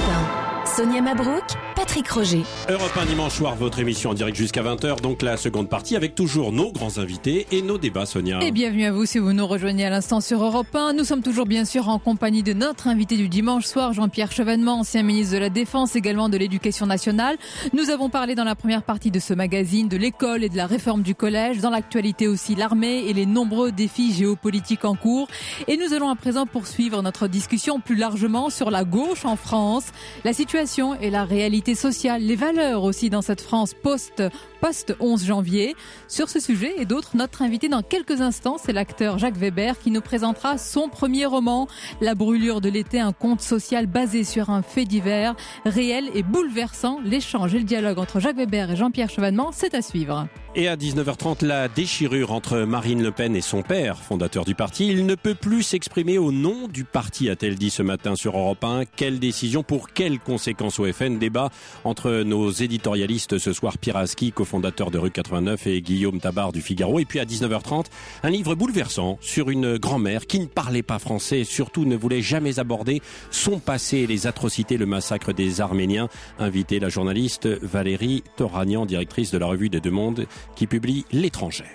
1. 0.48 0.51
Sonia 0.64 1.02
Mabrouk, 1.02 1.42
Patrick 1.74 2.08
Roger. 2.08 2.44
Europe 2.68 2.96
1 2.96 3.06
dimanche 3.06 3.34
soir, 3.34 3.56
votre 3.56 3.80
émission 3.80 4.10
en 4.10 4.14
direct 4.14 4.36
jusqu'à 4.36 4.62
20h, 4.62 5.00
donc 5.00 5.20
la 5.22 5.36
seconde 5.36 5.68
partie 5.68 5.96
avec 5.96 6.14
toujours 6.14 6.52
nos 6.52 6.70
grands 6.70 6.98
invités 6.98 7.46
et 7.50 7.62
nos 7.62 7.78
débats, 7.78 8.06
Sonia. 8.06 8.38
Et 8.42 8.52
bienvenue 8.52 8.86
à 8.86 8.92
vous 8.92 9.04
si 9.04 9.18
vous 9.18 9.32
nous 9.32 9.46
rejoignez 9.46 9.84
à 9.84 9.90
l'instant 9.90 10.20
sur 10.20 10.42
Europe 10.42 10.72
1. 10.72 10.92
Nous 10.92 11.02
sommes 11.04 11.22
toujours 11.22 11.46
bien 11.46 11.64
sûr 11.64 11.88
en 11.88 11.98
compagnie 11.98 12.44
de 12.44 12.52
notre 12.52 12.86
invité 12.86 13.16
du 13.16 13.28
dimanche 13.28 13.64
soir, 13.64 13.92
Jean-Pierre 13.92 14.30
Chevènement, 14.30 14.78
ancien 14.78 15.02
ministre 15.02 15.34
de 15.34 15.40
la 15.40 15.50
Défense, 15.50 15.96
également 15.96 16.28
de 16.28 16.36
l'Éducation 16.36 16.86
nationale. 16.86 17.36
Nous 17.72 17.90
avons 17.90 18.08
parlé 18.08 18.36
dans 18.36 18.44
la 18.44 18.54
première 18.54 18.84
partie 18.84 19.10
de 19.10 19.18
ce 19.18 19.34
magazine 19.34 19.88
de 19.88 19.96
l'école 19.96 20.44
et 20.44 20.48
de 20.48 20.56
la 20.56 20.66
réforme 20.66 21.02
du 21.02 21.16
collège, 21.16 21.58
dans 21.58 21.70
l'actualité 21.70 22.28
aussi 22.28 22.54
l'armée 22.54 23.04
et 23.08 23.12
les 23.12 23.26
nombreux 23.26 23.72
défis 23.72 24.14
géopolitiques 24.14 24.84
en 24.84 24.94
cours. 24.94 25.26
Et 25.66 25.76
nous 25.76 25.92
allons 25.92 26.08
à 26.08 26.14
présent 26.14 26.46
poursuivre 26.46 27.02
notre 27.02 27.26
discussion 27.26 27.80
plus 27.80 27.96
largement 27.96 28.48
sur 28.48 28.70
la 28.70 28.84
gauche 28.84 29.24
en 29.24 29.36
France, 29.36 29.86
la 30.24 30.32
situation 30.32 30.51
et 31.00 31.08
la 31.08 31.24
réalité 31.24 31.74
sociale, 31.74 32.20
les 32.20 32.36
valeurs 32.36 32.82
aussi 32.82 33.08
dans 33.08 33.22
cette 33.22 33.40
France 33.40 33.72
post 33.72 34.22
post 34.62 34.94
11 35.00 35.26
janvier. 35.26 35.74
Sur 36.06 36.28
ce 36.28 36.38
sujet 36.38 36.72
et 36.78 36.84
d'autres, 36.84 37.16
notre 37.16 37.42
invité 37.42 37.68
dans 37.68 37.82
quelques 37.82 38.20
instants, 38.20 38.58
c'est 38.62 38.72
l'acteur 38.72 39.18
Jacques 39.18 39.36
Weber 39.36 39.76
qui 39.78 39.90
nous 39.90 40.00
présentera 40.00 40.56
son 40.56 40.88
premier 40.88 41.26
roman, 41.26 41.66
La 42.00 42.14
brûlure 42.14 42.60
de 42.60 42.68
l'été, 42.68 43.00
un 43.00 43.12
conte 43.12 43.40
social 43.40 43.86
basé 43.86 44.22
sur 44.22 44.50
un 44.50 44.62
fait 44.62 44.84
divers, 44.84 45.34
réel 45.66 46.10
et 46.14 46.22
bouleversant. 46.22 47.00
L'échange 47.04 47.54
et 47.56 47.58
le 47.58 47.64
dialogue 47.64 47.98
entre 47.98 48.20
Jacques 48.20 48.36
Weber 48.36 48.70
et 48.70 48.76
Jean-Pierre 48.76 49.10
Chevènement, 49.10 49.50
c'est 49.52 49.74
à 49.74 49.82
suivre. 49.82 50.28
Et 50.54 50.68
à 50.68 50.76
19h30, 50.76 51.46
la 51.46 51.66
déchirure 51.68 52.30
entre 52.30 52.58
Marine 52.58 53.02
Le 53.02 53.10
Pen 53.10 53.34
et 53.34 53.40
son 53.40 53.62
père, 53.62 53.96
fondateur 53.96 54.44
du 54.44 54.54
parti. 54.54 54.86
Il 54.86 55.06
ne 55.06 55.14
peut 55.14 55.34
plus 55.34 55.62
s'exprimer 55.62 56.18
au 56.18 56.30
nom 56.30 56.68
du 56.68 56.84
parti, 56.84 57.30
a-t-elle 57.30 57.54
dit 57.56 57.70
ce 57.70 57.82
matin 57.82 58.16
sur 58.16 58.36
Europe 58.36 58.62
1. 58.62 58.84
Quelle 58.84 59.18
décision 59.18 59.62
pour 59.62 59.88
quelles 59.88 60.18
conséquences 60.18 60.78
au 60.78 60.92
FN 60.92 61.18
Débat 61.18 61.48
entre 61.84 62.22
nos 62.22 62.50
éditorialistes 62.50 63.38
ce 63.38 63.54
soir, 63.54 63.78
Piraski, 63.78 64.30
cofondateur 64.52 64.90
de 64.90 64.98
Rue 64.98 65.10
89, 65.10 65.66
et 65.66 65.80
Guillaume 65.80 66.20
Tabar 66.20 66.52
du 66.52 66.60
Figaro. 66.60 66.98
Et 66.98 67.06
puis 67.06 67.18
à 67.18 67.24
19h30, 67.24 67.86
un 68.22 68.28
livre 68.28 68.54
bouleversant 68.54 69.16
sur 69.22 69.48
une 69.48 69.78
grand-mère 69.78 70.26
qui 70.26 70.40
ne 70.40 70.44
parlait 70.44 70.82
pas 70.82 70.98
français 70.98 71.40
et 71.40 71.44
surtout 71.44 71.86
ne 71.86 71.96
voulait 71.96 72.20
jamais 72.20 72.58
aborder 72.58 73.00
son 73.30 73.60
passé, 73.60 74.06
les 74.06 74.26
atrocités, 74.26 74.76
le 74.76 74.84
massacre 74.84 75.32
des 75.32 75.62
Arméniens. 75.62 76.10
Invité 76.38 76.80
la 76.80 76.90
journaliste 76.90 77.46
Valérie 77.46 78.24
Toragnan, 78.36 78.84
directrice 78.84 79.30
de 79.30 79.38
la 79.38 79.46
revue 79.46 79.70
des 79.70 79.80
Deux 79.80 79.90
Mondes, 79.90 80.26
qui 80.54 80.66
publie 80.66 81.06
L'étrangère. 81.12 81.66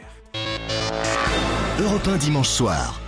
Europe 1.79 2.07
1 2.07 2.17
dimanche 2.17 2.49
soir. 2.49 3.06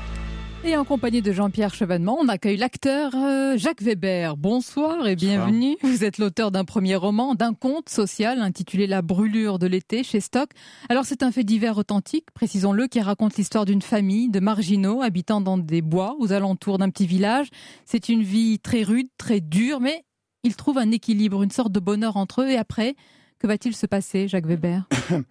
Et 0.66 0.76
en 0.76 0.84
compagnie 0.84 1.22
de 1.22 1.32
Jean-Pierre 1.32 1.74
Chevènement, 1.74 2.18
on 2.20 2.28
accueille 2.28 2.58
l'acteur 2.58 3.14
euh, 3.16 3.58
Jacques 3.58 3.82
Weber. 3.82 4.36
Bonsoir 4.36 5.08
et 5.08 5.16
bienvenue. 5.16 5.78
Vous 5.82 6.04
êtes 6.04 6.18
l'auteur 6.18 6.52
d'un 6.52 6.66
premier 6.66 6.98
roman, 6.98 7.34
d'un 7.34 7.54
conte 7.54 7.88
social 7.88 8.42
intitulé 8.42 8.86
La 8.86 9.02
brûlure 9.02 9.58
de 9.58 9.68
l'été 9.68 10.04
chez 10.04 10.20
Stock. 10.20 10.50
Alors 10.90 11.06
c'est 11.06 11.24
un 11.24 11.32
fait 11.32 11.46
divers 11.46 11.78
authentique, 11.78 12.26
précisons-le, 12.34 12.88
qui 12.88 13.00
raconte 13.00 13.38
l'histoire 13.38 13.64
d'une 13.64 13.82
famille 13.82 14.30
de 14.30 14.42
marginaux 14.42 15.02
habitant 15.02 15.40
dans 15.40 15.58
des 15.58 15.82
bois 15.82 16.18
aux 16.20 16.34
alentours 16.34 16.78
d'un 16.78 16.90
petit 16.90 17.08
village. 17.08 17.48
C'est 17.86 18.10
une 18.10 18.22
vie 18.22 18.60
très 18.60 18.84
rude, 18.84 19.08
très 19.18 19.40
dure, 19.40 19.80
mais 19.80 20.04
ils 20.44 20.58
trouvent 20.58 20.78
un 20.78 20.92
équilibre, 20.92 21.42
une 21.42 21.52
sorte 21.52 21.72
de 21.72 21.80
bonheur 21.80 22.18
entre 22.18 22.42
eux. 22.42 22.50
Et 22.50 22.58
après, 22.58 22.96
que 23.40 23.48
va-t-il 23.48 23.74
se 23.74 23.86
passer, 23.86 24.28
Jacques 24.28 24.48
Weber? 24.48 24.84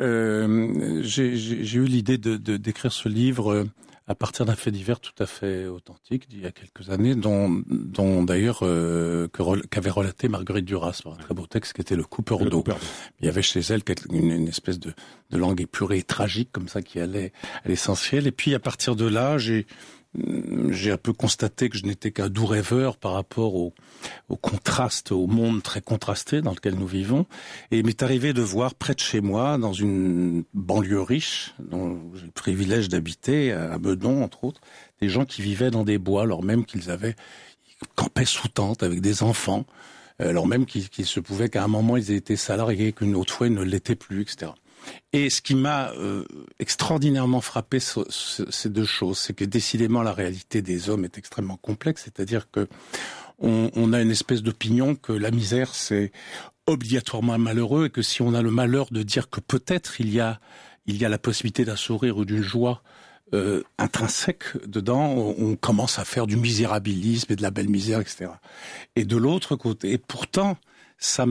Euh, 0.00 1.02
J'ai 1.04 1.76
eu 1.76 1.84
l'idée 1.84 2.18
de 2.18 2.36
d'écrire 2.56 2.92
ce 2.92 3.08
livre 3.08 3.52
euh, 3.52 3.64
à 4.06 4.14
partir 4.14 4.44
d'un 4.44 4.54
fait 4.54 4.70
divers 4.70 5.00
tout 5.00 5.14
à 5.18 5.26
fait 5.26 5.66
authentique 5.66 6.28
d'il 6.28 6.40
y 6.40 6.46
a 6.46 6.52
quelques 6.52 6.90
années, 6.90 7.14
dont, 7.14 7.62
dont 7.66 8.22
d'ailleurs 8.22 8.60
euh, 8.62 9.28
qu'avait 9.70 9.90
relaté 9.90 10.28
Marguerite 10.28 10.66
Duras 10.66 11.00
par 11.02 11.14
un 11.14 11.16
très 11.16 11.34
beau 11.34 11.46
texte 11.46 11.72
qui 11.72 11.80
était 11.80 11.96
Le 11.96 12.04
Coupeur 12.04 12.44
d'eau. 12.44 12.62
Il 13.20 13.26
y 13.26 13.28
avait 13.28 13.42
chez 13.42 13.60
elle 13.60 13.82
une 14.12 14.48
espèce 14.48 14.78
de, 14.78 14.92
de 15.30 15.38
langue 15.38 15.60
épurée 15.60 15.98
et 15.98 16.02
tragique 16.02 16.50
comme 16.52 16.68
ça 16.68 16.82
qui 16.82 17.00
allait 17.00 17.32
à 17.64 17.68
l'essentiel. 17.68 18.26
Et 18.26 18.32
puis 18.32 18.54
à 18.54 18.58
partir 18.58 18.94
de 18.94 19.06
là, 19.06 19.38
j'ai 19.38 19.66
j'ai 20.70 20.92
un 20.92 20.96
peu 20.96 21.12
constaté 21.12 21.68
que 21.68 21.76
je 21.76 21.84
n'étais 21.84 22.10
qu'un 22.10 22.28
doux 22.28 22.46
rêveur 22.46 22.96
par 22.96 23.12
rapport 23.12 23.54
au, 23.54 23.72
au 24.28 24.36
contraste, 24.36 25.12
au 25.12 25.26
monde 25.26 25.62
très 25.62 25.80
contrasté 25.80 26.40
dans 26.40 26.52
lequel 26.52 26.74
nous 26.74 26.86
vivons. 26.86 27.26
Et 27.70 27.78
il 27.78 27.86
m'est 27.86 28.02
arrivé 28.02 28.32
de 28.32 28.42
voir 28.42 28.74
près 28.74 28.94
de 28.94 29.00
chez 29.00 29.20
moi, 29.20 29.58
dans 29.58 29.72
une 29.72 30.44
banlieue 30.54 31.02
riche, 31.02 31.54
dont 31.58 31.98
j'ai 32.14 32.26
le 32.26 32.30
privilège 32.30 32.88
d'habiter, 32.88 33.52
à 33.52 33.78
Meudon 33.78 34.22
entre 34.22 34.44
autres, 34.44 34.60
des 35.00 35.08
gens 35.08 35.24
qui 35.24 35.42
vivaient 35.42 35.70
dans 35.70 35.84
des 35.84 35.98
bois, 35.98 36.22
alors 36.22 36.42
même 36.42 36.64
qu'ils 36.64 36.90
avaient 36.90 37.16
ils 37.82 37.88
campaient 37.94 38.24
sous 38.24 38.48
tente 38.48 38.82
avec 38.82 39.00
des 39.00 39.22
enfants, 39.22 39.64
euh, 40.20 40.28
alors 40.28 40.46
même 40.46 40.66
qu'il 40.66 40.88
qu'il 40.88 41.06
se 41.06 41.20
pouvait 41.20 41.48
qu'à 41.48 41.64
un 41.64 41.68
moment 41.68 41.96
ils 41.96 42.12
aient 42.12 42.16
été 42.16 42.36
salariés, 42.36 42.92
qu'une 42.92 43.16
autre 43.16 43.32
fois 43.34 43.46
ils 43.46 43.54
ne 43.54 43.62
l'étaient 43.62 43.96
plus, 43.96 44.22
etc. 44.22 44.52
Et 45.12 45.30
ce 45.30 45.40
qui 45.40 45.54
m'a 45.54 45.90
euh, 45.92 46.24
extraordinairement 46.58 47.40
frappé, 47.40 47.78
ces 47.80 48.68
deux 48.68 48.84
choses, 48.84 49.18
c'est 49.18 49.34
que 49.34 49.44
décidément 49.44 50.02
la 50.02 50.12
réalité 50.12 50.62
des 50.62 50.90
hommes 50.90 51.04
est 51.04 51.18
extrêmement 51.18 51.56
complexe, 51.56 52.02
c'est-à-dire 52.04 52.50
que 52.50 52.68
on, 53.38 53.70
on, 53.74 53.92
a 53.92 54.00
une 54.00 54.10
espèce 54.10 54.42
d'opinion 54.42 54.94
que 54.94 55.12
la 55.12 55.30
misère 55.30 55.74
c'est 55.74 56.12
obligatoirement 56.66 57.36
malheureux 57.38 57.86
et 57.86 57.90
que 57.90 58.00
si 58.00 58.22
on 58.22 58.32
a 58.32 58.42
le 58.42 58.50
malheur 58.50 58.86
de 58.90 59.02
dire 59.02 59.28
que 59.28 59.40
peut-être 59.40 60.00
il 60.00 60.12
y 60.12 60.20
a 60.20 60.40
il 60.86 60.96
y 60.96 61.04
a 61.04 61.08
la 61.08 61.18
possibilité 61.18 61.64
d'un 61.64 61.76
sourire 61.76 62.16
ou 62.16 62.24
d'une 62.24 62.42
joie 62.42 62.82
euh, 63.32 63.62
intrinsèque 63.78 64.44
dedans, 64.66 65.08
on 65.16 65.56
commence 65.56 65.98
à 65.98 66.04
faire 66.04 66.26
du 66.26 66.36
misérabilisme 66.36 67.32
et 67.32 67.36
de 67.36 67.42
la 67.42 67.50
belle 67.50 67.68
misère, 67.68 68.00
etc. 68.00 68.30
Et 68.96 69.04
de 69.04 69.16
l'autre 69.16 69.56
côté, 69.56 69.92
et 69.92 69.98
pourtant, 69.98 70.58
ça, 71.04 71.26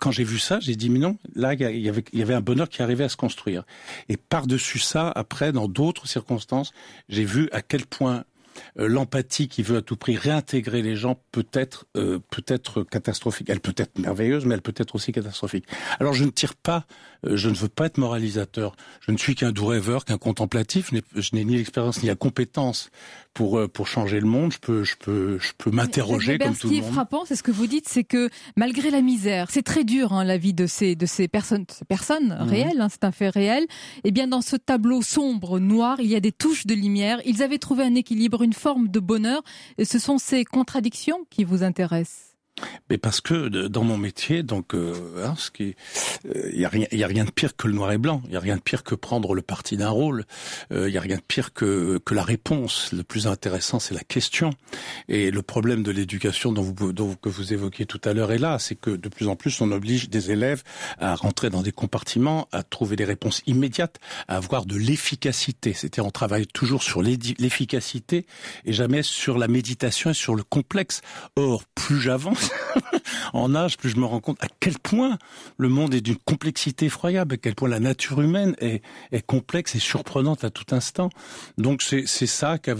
quand 0.00 0.10
j'ai 0.10 0.24
vu 0.24 0.38
ça, 0.38 0.58
j'ai 0.60 0.74
dit 0.74 0.90
mais 0.90 0.98
non, 0.98 1.16
là 1.34 1.54
il 1.54 1.60
y 1.60 1.88
avait, 1.88 2.04
il 2.12 2.18
y 2.18 2.22
avait 2.22 2.34
un 2.34 2.40
bonheur 2.40 2.68
qui 2.68 2.82
arrivait 2.82 3.04
à 3.04 3.08
se 3.08 3.16
construire. 3.16 3.64
Et 4.08 4.16
par-dessus 4.16 4.80
ça, 4.80 5.10
après, 5.10 5.52
dans 5.52 5.68
d'autres 5.68 6.08
circonstances, 6.08 6.72
j'ai 7.08 7.24
vu 7.24 7.48
à 7.52 7.62
quel 7.62 7.86
point 7.86 8.24
euh, 8.78 8.88
l'empathie 8.88 9.48
qui 9.48 9.62
veut 9.62 9.76
à 9.76 9.82
tout 9.82 9.96
prix 9.96 10.16
réintégrer 10.16 10.82
les 10.82 10.96
gens 10.96 11.20
peut 11.30 11.46
être 11.52 11.86
euh, 11.96 12.18
peut 12.30 12.44
être 12.48 12.82
catastrophique. 12.82 13.48
Elle 13.50 13.60
peut 13.60 13.74
être 13.76 13.98
merveilleuse, 13.98 14.44
mais 14.44 14.54
elle 14.54 14.62
peut 14.62 14.74
être 14.76 14.96
aussi 14.96 15.12
catastrophique. 15.12 15.66
Alors 16.00 16.12
je 16.12 16.24
ne 16.24 16.30
tire 16.30 16.56
pas, 16.56 16.84
je 17.24 17.48
ne 17.48 17.54
veux 17.54 17.68
pas 17.68 17.86
être 17.86 17.98
moralisateur. 17.98 18.76
Je 19.00 19.12
ne 19.12 19.16
suis 19.16 19.34
qu'un 19.34 19.52
doux 19.52 19.66
rêveur, 19.66 20.04
qu'un 20.04 20.18
contemplatif. 20.18 20.90
Je 21.14 21.30
n'ai 21.34 21.44
ni 21.44 21.56
l'expérience 21.56 22.02
ni 22.02 22.08
la 22.08 22.14
compétence 22.14 22.90
pour 23.34 23.60
pour 23.70 23.86
changer 23.86 24.20
le 24.20 24.26
monde. 24.26 24.52
Je 24.52 24.58
peux 24.58 24.84
je 24.84 24.96
peux 24.96 25.38
je 25.38 25.52
peux 25.56 25.70
m'interroger 25.70 26.38
comme 26.38 26.56
tout 26.56 26.68
le 26.68 26.74
monde. 26.74 26.82
Ce 26.82 26.86
qui 26.86 26.90
est 26.90 26.92
frappant, 26.92 27.24
c'est 27.24 27.36
ce 27.36 27.42
que 27.42 27.50
vous 27.50 27.66
dites, 27.66 27.88
c'est 27.88 28.04
que 28.04 28.30
malgré 28.56 28.90
la 28.90 29.00
misère, 29.00 29.48
c'est 29.50 29.62
très 29.62 29.84
dur 29.84 30.12
hein, 30.12 30.24
la 30.24 30.38
vie 30.38 30.54
de 30.54 30.66
ces 30.66 30.96
de 30.96 31.06
ces 31.06 31.28
personnes, 31.28 31.64
ces 31.68 31.84
personnes 31.84 32.36
mhm. 32.40 32.48
réelles, 32.48 32.80
hein, 32.80 32.88
c'est 32.90 33.04
un 33.04 33.12
fait 33.12 33.30
réel. 33.30 33.64
Et 33.64 34.08
eh 34.08 34.10
bien 34.10 34.28
dans 34.28 34.42
ce 34.42 34.56
tableau 34.56 35.02
sombre, 35.02 35.58
noir, 35.58 36.00
il 36.00 36.06
y 36.06 36.16
a 36.16 36.20
des 36.20 36.32
touches 36.32 36.66
de 36.66 36.74
lumière. 36.74 37.20
Ils 37.24 37.42
avaient 37.42 37.58
trouvé 37.58 37.84
un 37.84 37.94
équilibre, 37.94 38.42
une 38.42 38.52
forme 38.52 38.88
de 38.88 39.00
bonheur. 39.00 39.42
Et 39.76 39.84
ce 39.84 39.98
sont 39.98 40.18
ces 40.18 40.44
contradictions 40.44 41.26
qui 41.30 41.44
vous 41.44 41.62
intéressent. 41.62 42.27
Mais 42.90 42.98
parce 42.98 43.20
que 43.20 43.48
dans 43.48 43.84
mon 43.84 43.98
métier, 43.98 44.42
donc, 44.42 44.74
euh, 44.74 45.24
hein, 45.24 45.34
ce 45.36 45.50
qui, 45.50 45.74
il 46.24 46.30
euh, 46.30 46.50
y 46.52 46.64
a 46.64 46.68
rien, 46.68 46.86
y 46.90 47.04
a 47.04 47.06
rien 47.06 47.24
de 47.24 47.30
pire 47.30 47.56
que 47.56 47.68
le 47.68 47.74
noir 47.74 47.92
et 47.92 47.98
blanc. 47.98 48.22
Il 48.26 48.32
y 48.32 48.36
a 48.36 48.40
rien 48.40 48.56
de 48.56 48.62
pire 48.62 48.82
que 48.82 48.94
prendre 48.94 49.34
le 49.34 49.42
parti 49.42 49.76
d'un 49.76 49.90
rôle. 49.90 50.24
Il 50.70 50.76
euh, 50.76 50.90
y 50.90 50.96
a 50.96 51.00
rien 51.00 51.16
de 51.16 51.22
pire 51.22 51.52
que 51.52 51.98
que 52.04 52.14
la 52.14 52.22
réponse. 52.22 52.92
Le 52.92 53.02
plus 53.02 53.26
intéressant, 53.26 53.78
c'est 53.78 53.94
la 53.94 54.04
question. 54.04 54.50
Et 55.08 55.30
le 55.30 55.42
problème 55.42 55.82
de 55.82 55.90
l'éducation 55.90 56.52
dont 56.52 56.62
vous, 56.62 56.92
dont 56.92 57.14
que 57.14 57.28
vous 57.28 57.52
évoquiez 57.52 57.86
tout 57.86 58.00
à 58.04 58.14
l'heure 58.14 58.32
est 58.32 58.38
là, 58.38 58.58
c'est 58.58 58.74
que 58.74 58.90
de 58.90 59.08
plus 59.08 59.28
en 59.28 59.36
plus, 59.36 59.60
on 59.60 59.70
oblige 59.70 60.08
des 60.08 60.30
élèves 60.30 60.62
à 60.98 61.14
rentrer 61.14 61.50
dans 61.50 61.62
des 61.62 61.72
compartiments, 61.72 62.48
à 62.52 62.62
trouver 62.62 62.96
des 62.96 63.04
réponses 63.04 63.42
immédiates, 63.46 63.98
à 64.28 64.36
avoir 64.36 64.64
de 64.64 64.76
l'efficacité. 64.76 65.72
C'est-à-dire, 65.74 66.06
on 66.06 66.10
travaille 66.10 66.46
toujours 66.46 66.82
sur 66.82 67.02
l'efficacité 67.02 68.26
et 68.64 68.72
jamais 68.72 69.02
sur 69.02 69.38
la 69.38 69.48
méditation 69.48 70.10
et 70.10 70.14
sur 70.14 70.34
le 70.34 70.42
complexe. 70.42 71.02
Or, 71.36 71.64
plus 71.74 72.00
j'avance 72.00 72.47
en 73.32 73.54
âge, 73.54 73.76
plus 73.76 73.90
je 73.90 73.96
me 73.96 74.04
rends 74.04 74.20
compte 74.20 74.42
à 74.42 74.48
quel 74.60 74.78
point 74.78 75.18
le 75.56 75.68
monde 75.68 75.94
est 75.94 76.00
d'une 76.00 76.16
complexité 76.16 76.86
effroyable, 76.86 77.34
à 77.34 77.36
quel 77.36 77.54
point 77.54 77.68
la 77.68 77.80
nature 77.80 78.20
humaine 78.20 78.54
est, 78.58 78.82
est 79.12 79.24
complexe 79.24 79.74
et 79.74 79.78
surprenante 79.78 80.44
à 80.44 80.50
tout 80.50 80.74
instant. 80.74 81.10
Donc 81.56 81.82
c'est 81.82 82.06
ça 82.06 82.58
que, 82.58 82.76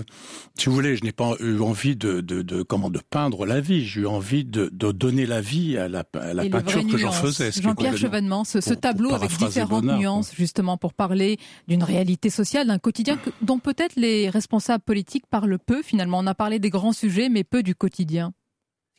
si 0.58 0.66
vous 0.66 0.74
voulez, 0.74 0.96
je 0.96 1.04
n'ai 1.04 1.12
pas 1.12 1.34
eu 1.40 1.60
envie 1.60 1.96
de, 1.96 2.20
de, 2.20 2.42
de, 2.42 2.62
comment 2.62 2.90
de 2.90 3.00
peindre 3.10 3.46
la 3.46 3.60
vie. 3.60 3.86
J'ai 3.86 4.02
eu 4.02 4.06
envie 4.06 4.44
de, 4.44 4.70
de 4.72 4.92
donner 4.92 5.26
la 5.26 5.40
vie 5.40 5.76
à 5.76 5.88
la, 5.88 6.04
à 6.14 6.34
la 6.34 6.48
peinture 6.48 6.86
que 6.86 6.96
j'en 6.96 7.12
faisais. 7.12 7.50
Jean-Pierre 7.52 7.96
Chevènement, 7.96 8.44
ce, 8.44 8.60
ce 8.60 8.74
tableau 8.74 9.14
avec 9.14 9.30
différentes 9.36 9.84
nuances, 9.84 10.32
justement, 10.34 10.76
pour 10.76 10.94
parler 10.94 11.38
d'une 11.66 11.82
réalité 11.82 12.30
sociale, 12.30 12.66
d'un 12.66 12.78
quotidien 12.78 13.18
dont 13.42 13.58
peut-être 13.58 13.96
les 13.96 14.28
responsables 14.28 14.82
politiques 14.84 15.26
parlent 15.26 15.58
peu. 15.58 15.82
Finalement, 15.82 16.18
on 16.18 16.26
a 16.26 16.34
parlé 16.34 16.58
des 16.58 16.70
grands 16.70 16.92
sujets, 16.92 17.28
mais 17.28 17.44
peu 17.44 17.62
du 17.62 17.74
quotidien. 17.74 18.32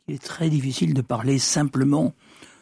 Il 0.10 0.16
est 0.16 0.18
très 0.18 0.50
difficile 0.50 0.96
de 0.96 1.04
parler 1.04 1.38
simplement 1.38 2.16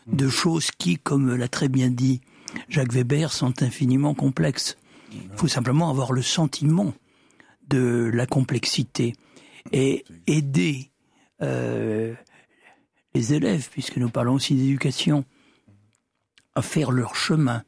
de 0.05 0.27
choses 0.27 0.69
qui, 0.69 0.97
comme 0.97 1.33
l'a 1.33 1.47
très 1.47 1.69
bien 1.69 1.89
dit 1.89 2.19
Jacques 2.67 2.91
Weber, 2.91 3.31
sont 3.31 3.63
infiniment 3.63 4.13
complexes. 4.13 4.75
Il 5.13 5.29
faut 5.37 5.47
simplement 5.47 5.89
avoir 5.89 6.11
le 6.11 6.21
sentiment 6.21 6.93
de 7.69 8.11
la 8.13 8.25
complexité 8.25 9.15
et 9.71 10.03
aider 10.27 10.91
euh, 11.41 12.13
les 13.13 13.33
élèves, 13.33 13.69
puisque 13.71 13.95
nous 13.95 14.09
parlons 14.09 14.33
aussi 14.33 14.55
d'éducation, 14.55 15.23
à 16.53 16.61
faire 16.61 16.91
leur 16.91 17.15
chemin 17.15 17.63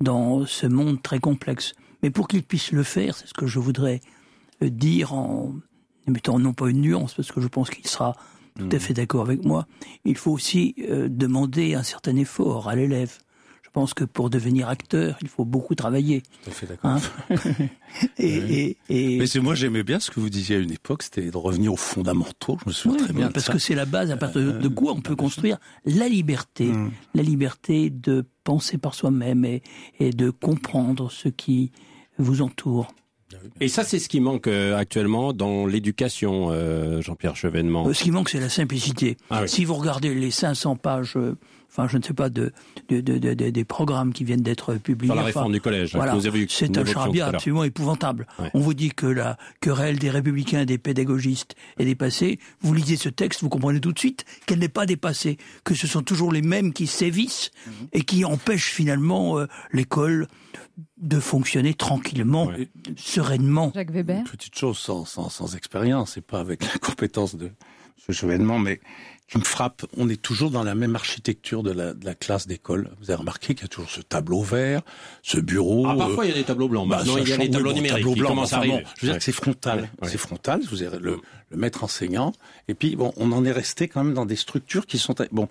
dans 0.00 0.44
ce 0.44 0.66
monde 0.66 1.02
très 1.02 1.20
complexe. 1.20 1.74
Mais 2.02 2.10
pour 2.10 2.26
qu'ils 2.26 2.42
puissent 2.42 2.72
le 2.72 2.82
faire, 2.82 3.16
c'est 3.16 3.28
ce 3.28 3.34
que 3.34 3.46
je 3.46 3.60
voudrais 3.60 4.00
dire 4.60 5.12
en 5.12 5.54
mettant 6.08 6.40
non 6.40 6.52
pas 6.52 6.68
une 6.68 6.80
nuance, 6.80 7.14
parce 7.14 7.30
que 7.30 7.40
je 7.40 7.46
pense 7.46 7.70
qu'il 7.70 7.86
sera 7.86 8.16
tout 8.68 8.76
à 8.76 8.78
fait 8.78 8.94
d'accord 8.94 9.22
avec 9.22 9.44
moi. 9.44 9.66
Il 10.04 10.16
faut 10.16 10.32
aussi 10.32 10.74
euh, 10.88 11.08
demander 11.08 11.74
un 11.74 11.82
certain 11.82 12.16
effort 12.16 12.68
à 12.68 12.76
l'élève. 12.76 13.18
Je 13.62 13.72
pense 13.72 13.94
que 13.94 14.02
pour 14.02 14.30
devenir 14.30 14.68
acteur, 14.68 15.16
il 15.22 15.28
faut 15.28 15.44
beaucoup 15.44 15.76
travailler. 15.76 16.22
Tout 16.42 16.50
à 16.50 16.52
fait 16.52 16.66
d'accord. 16.66 16.90
Hein 16.90 17.36
et, 18.18 18.76
et, 18.88 19.18
Mais 19.18 19.28
c'est 19.28 19.38
moi 19.38 19.54
j'aimais 19.54 19.84
bien 19.84 20.00
ce 20.00 20.10
que 20.10 20.18
vous 20.18 20.28
disiez 20.28 20.56
à 20.56 20.58
une 20.58 20.72
époque, 20.72 21.04
c'était 21.04 21.30
de 21.30 21.36
revenir 21.36 21.72
aux 21.72 21.76
fondamentaux. 21.76 22.58
Je 22.64 22.68
me 22.68 22.72
souviens 22.72 22.98
très 22.98 23.12
bien. 23.12 23.30
Parce 23.30 23.48
que 23.48 23.58
c'est 23.58 23.76
la 23.76 23.84
base 23.84 24.10
à 24.10 24.16
partir 24.16 24.58
de, 24.58 24.68
quoi 24.68 24.92
on 24.92 25.00
peut 25.00 25.14
construire 25.14 25.58
la 25.84 26.08
liberté, 26.08 26.64
mm. 26.64 26.90
la 27.14 27.22
liberté 27.22 27.90
de 27.90 28.26
penser 28.42 28.76
par 28.76 28.94
soi-même 28.94 29.44
et, 29.44 29.62
et 30.00 30.10
de 30.10 30.30
comprendre 30.30 31.08
ce 31.12 31.28
qui 31.28 31.70
vous 32.18 32.42
entoure. 32.42 32.92
Et 33.60 33.68
ça, 33.68 33.84
c'est 33.84 33.98
ce 33.98 34.08
qui 34.08 34.20
manque 34.20 34.46
euh, 34.46 34.76
actuellement 34.76 35.32
dans 35.32 35.66
l'éducation, 35.66 36.48
euh, 36.50 37.00
Jean-Pierre 37.00 37.36
Chevènement. 37.36 37.86
Euh, 37.86 37.92
ce 37.92 38.02
qui 38.02 38.10
manque, 38.10 38.28
c'est 38.28 38.40
la 38.40 38.48
simplicité. 38.48 39.16
Ah 39.30 39.46
si 39.46 39.64
vous 39.64 39.74
regardez 39.74 40.14
les 40.14 40.30
500 40.30 40.76
pages, 40.76 41.16
enfin, 41.70 41.86
je 41.88 41.98
ne 41.98 42.02
sais 42.02 42.14
pas, 42.14 42.28
de, 42.28 42.52
de, 42.88 43.00
de, 43.00 43.18
de 43.18 43.50
des 43.50 43.64
programmes 43.64 44.12
qui 44.12 44.24
viennent 44.24 44.42
d'être 44.42 44.74
publiés. 44.74 45.08
Dans 45.08 45.14
la 45.14 45.22
réforme 45.22 45.52
du 45.52 45.60
collège. 45.60 45.94
Voilà, 45.94 46.16
c'est 46.48 46.76
un 46.76 46.84
charabia 46.84 47.26
absolument 47.26 47.64
épouvantable. 47.64 48.26
On 48.54 48.60
vous 48.60 48.74
dit 48.74 48.90
que 48.90 49.06
la 49.06 49.36
querelle 49.60 49.98
des 49.98 50.10
républicains, 50.10 50.64
des 50.64 50.78
pédagogistes 50.78 51.54
est 51.78 51.84
dépassée. 51.84 52.38
Vous 52.62 52.74
lisez 52.74 52.96
ce 52.96 53.08
texte, 53.08 53.42
vous 53.42 53.48
comprenez 53.48 53.80
tout 53.80 53.92
de 53.92 53.98
suite 53.98 54.24
qu'elle 54.46 54.58
n'est 54.58 54.68
pas 54.68 54.86
dépassée, 54.86 55.38
que 55.64 55.74
ce 55.74 55.86
sont 55.86 56.02
toujours 56.02 56.32
les 56.32 56.42
mêmes 56.42 56.72
qui 56.72 56.86
sévissent 56.86 57.50
mhm. 57.66 57.72
et 57.92 58.02
qui 58.02 58.24
empêchent 58.24 58.72
finalement 58.72 59.38
l'école 59.72 60.26
de 61.00 61.18
fonctionner 61.18 61.74
tranquillement, 61.74 62.50
sereinement. 62.96 63.72
Jacques 63.74 63.90
Weber. 63.90 64.24
petite 64.24 64.56
chose 64.56 64.78
sans, 64.78 65.04
sans, 65.04 65.30
sans 65.30 65.56
expérience 65.56 66.16
et 66.16 66.20
pas 66.20 66.40
avec 66.40 66.62
la 66.62 66.78
compétence 66.78 67.34
de 67.36 67.50
ce 67.96 68.12
chevènement, 68.12 68.58
mais 68.58 68.80
qui 69.28 69.38
me 69.38 69.44
frappe, 69.44 69.86
on 69.96 70.08
est 70.08 70.20
toujours 70.20 70.50
dans 70.50 70.64
la 70.64 70.74
même 70.74 70.96
architecture 70.96 71.62
de 71.62 71.70
la, 71.70 71.94
de 71.94 72.04
la 72.04 72.14
classe 72.14 72.48
d'école. 72.48 72.90
Vous 73.00 73.10
avez 73.10 73.20
remarqué 73.20 73.54
qu'il 73.54 73.62
y 73.62 73.66
a 73.66 73.68
toujours 73.68 73.88
ce 73.90 74.00
tableau 74.00 74.42
vert, 74.42 74.82
ce 75.22 75.38
bureau. 75.38 75.86
Ah, 75.86 75.94
parfois 75.96 76.26
il 76.26 76.30
y 76.30 76.32
a 76.32 76.36
des 76.36 76.42
tableaux 76.42 76.68
blancs. 76.68 76.88
Bah, 76.88 77.02
il 77.04 77.28
y 77.28 77.32
a 77.32 77.36
des 77.36 77.48
tableaux 77.48 77.72
numériques. 77.72 78.04
Tableau 78.04 78.16
blanc, 78.16 78.36
enfin, 78.36 78.66
bon, 78.66 78.82
je 78.96 79.06
veux 79.06 79.12
dire 79.12 79.18
que 79.18 79.24
c'est 79.24 79.30
frontal. 79.32 79.88
C'est 80.02 80.18
frontal. 80.18 80.60
Vous 80.68 80.82
avez 80.82 80.98
le, 80.98 81.20
le 81.50 81.56
maître 81.56 81.84
enseignant. 81.84 82.32
Et 82.66 82.74
puis 82.74 82.96
bon, 82.96 83.12
on 83.16 83.30
en 83.30 83.44
est 83.44 83.52
resté 83.52 83.86
quand 83.86 84.02
même 84.02 84.14
dans 84.14 84.26
des 84.26 84.36
structures 84.36 84.86
qui 84.86 84.98
sont 84.98 85.14
bon 85.30 85.48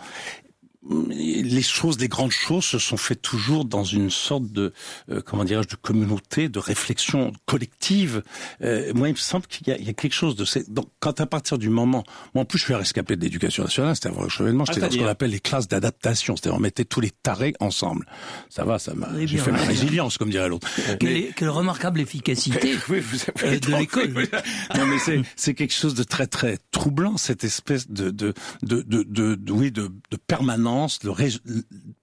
les 0.87 1.61
choses, 1.61 1.99
les 1.99 2.07
grandes 2.07 2.31
choses 2.31 2.63
se 2.63 2.79
sont 2.79 2.95
faites 2.95 3.21
toujours 3.21 3.65
dans 3.65 3.83
une 3.83 4.09
sorte 4.09 4.45
de, 4.45 4.71
euh, 5.11 5.21
comment 5.21 5.43
dirais-je, 5.43 5.67
de 5.67 5.75
communauté, 5.75 6.47
de 6.47 6.59
réflexion 6.59 7.33
collective. 7.45 8.23
Euh, 8.61 8.93
moi, 8.95 9.09
il 9.09 9.11
me 9.11 9.17
semble 9.17 9.45
qu'il 9.47 9.67
y, 9.67 9.83
y, 9.83 9.89
a 9.89 9.93
quelque 9.93 10.13
chose 10.13 10.37
de... 10.37 10.45
Donc, 10.69 10.87
quand 11.01 11.19
à 11.19 11.25
partir 11.25 11.57
du 11.57 11.69
moment... 11.69 12.03
Moi, 12.33 12.43
en 12.43 12.45
plus, 12.45 12.59
je 12.59 12.63
suis 12.63 12.73
rescapé 12.73 13.17
de 13.17 13.21
l'éducation 13.21 13.63
nationale, 13.63 13.95
c'était 13.95 14.09
un 14.09 14.29
chevènement, 14.29 14.63
j'étais 14.65 14.79
dans 14.79 14.89
ce 14.89 14.97
qu'on 14.97 15.05
appelle 15.05 15.31
les 15.31 15.41
classes 15.41 15.67
d'adaptation, 15.67 16.37
c'est-à-dire 16.37 16.57
on 16.57 16.61
mettait 16.61 16.85
tous 16.85 17.01
les 17.01 17.11
tarés 17.11 17.53
ensemble. 17.59 18.05
Ça 18.49 18.63
va, 18.63 18.79
ça 18.79 18.93
m'a... 18.93 19.09
J'ai 19.25 19.37
fait 19.37 19.51
ma 19.51 19.61
résilience, 19.61 20.17
comme 20.17 20.29
dirait 20.29 20.47
l'autre. 20.47 20.67
Quelle, 20.99 21.33
quelle, 21.33 21.49
remarquable 21.49 21.99
efficacité 21.99 22.75
oui, 22.89 22.99
vous 22.99 23.17
avez 23.35 23.55
euh, 23.55 23.59
de 23.59 23.75
l'école. 23.75 24.13
non, 24.75 24.85
mais 24.85 25.23
c'est 25.35 25.53
quelque 25.53 25.73
chose 25.73 25.93
de 25.93 26.03
très, 26.03 26.27
très 26.27 26.57
troublant, 26.71 27.17
cette 27.17 27.43
espèce 27.43 27.89
de, 27.89 28.09
de, 28.11 28.33
de, 28.63 28.81
de, 28.81 29.03
de 29.35 29.51
oui, 29.51 29.71
de, 29.71 29.91
de 30.09 30.17
permanence 30.17 30.68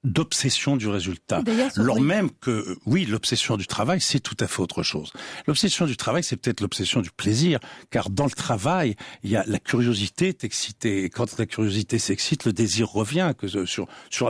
d'obsession 0.05 0.77
du 0.77 0.89
résultat. 0.89 1.43
Alors 1.77 2.01
même 2.01 2.31
que, 2.31 2.79
oui, 2.87 3.05
l'obsession 3.05 3.57
du 3.57 3.67
travail, 3.67 4.01
c'est 4.01 4.21
tout 4.21 4.37
à 4.41 4.47
fait 4.47 4.61
autre 4.61 4.83
chose. 4.83 5.13
L'obsession 5.47 5.87
du 5.87 5.97
travail, 5.97 6.23
c'est 6.23 6.37
peut-être 6.37 6.61
l'obsession 6.61 7.01
du 7.01 7.11
plaisir, 7.11 7.59
car 7.91 8.11
dans 8.11 8.25
le 8.25 8.31
travail, 8.31 8.97
il 9.23 9.31
y 9.31 9.37
a 9.37 9.45
la 9.47 9.59
curiosité 9.59 10.29
est 10.29 10.45
excitée. 10.45 11.05
Et 11.05 11.11
quand 11.11 11.39
la 11.39 11.47
curiosité 11.47 11.99
s'excite, 11.99 12.45
le 12.45 12.53
désir 12.53 12.89
revient. 12.89 13.33
Que 13.37 13.49
sur, 13.49 13.89
sur, 14.11 14.29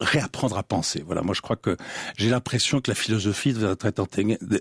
réapprendre 0.00 0.56
à 0.56 0.62
penser. 0.62 1.02
Voilà, 1.04 1.22
moi 1.22 1.34
je 1.34 1.40
crois 1.40 1.56
que 1.56 1.76
j'ai 2.16 2.30
l'impression 2.30 2.80
que 2.80 2.90
la 2.90 2.94
philosophie 2.94 3.52
doit 3.52 3.74
être 3.82 4.00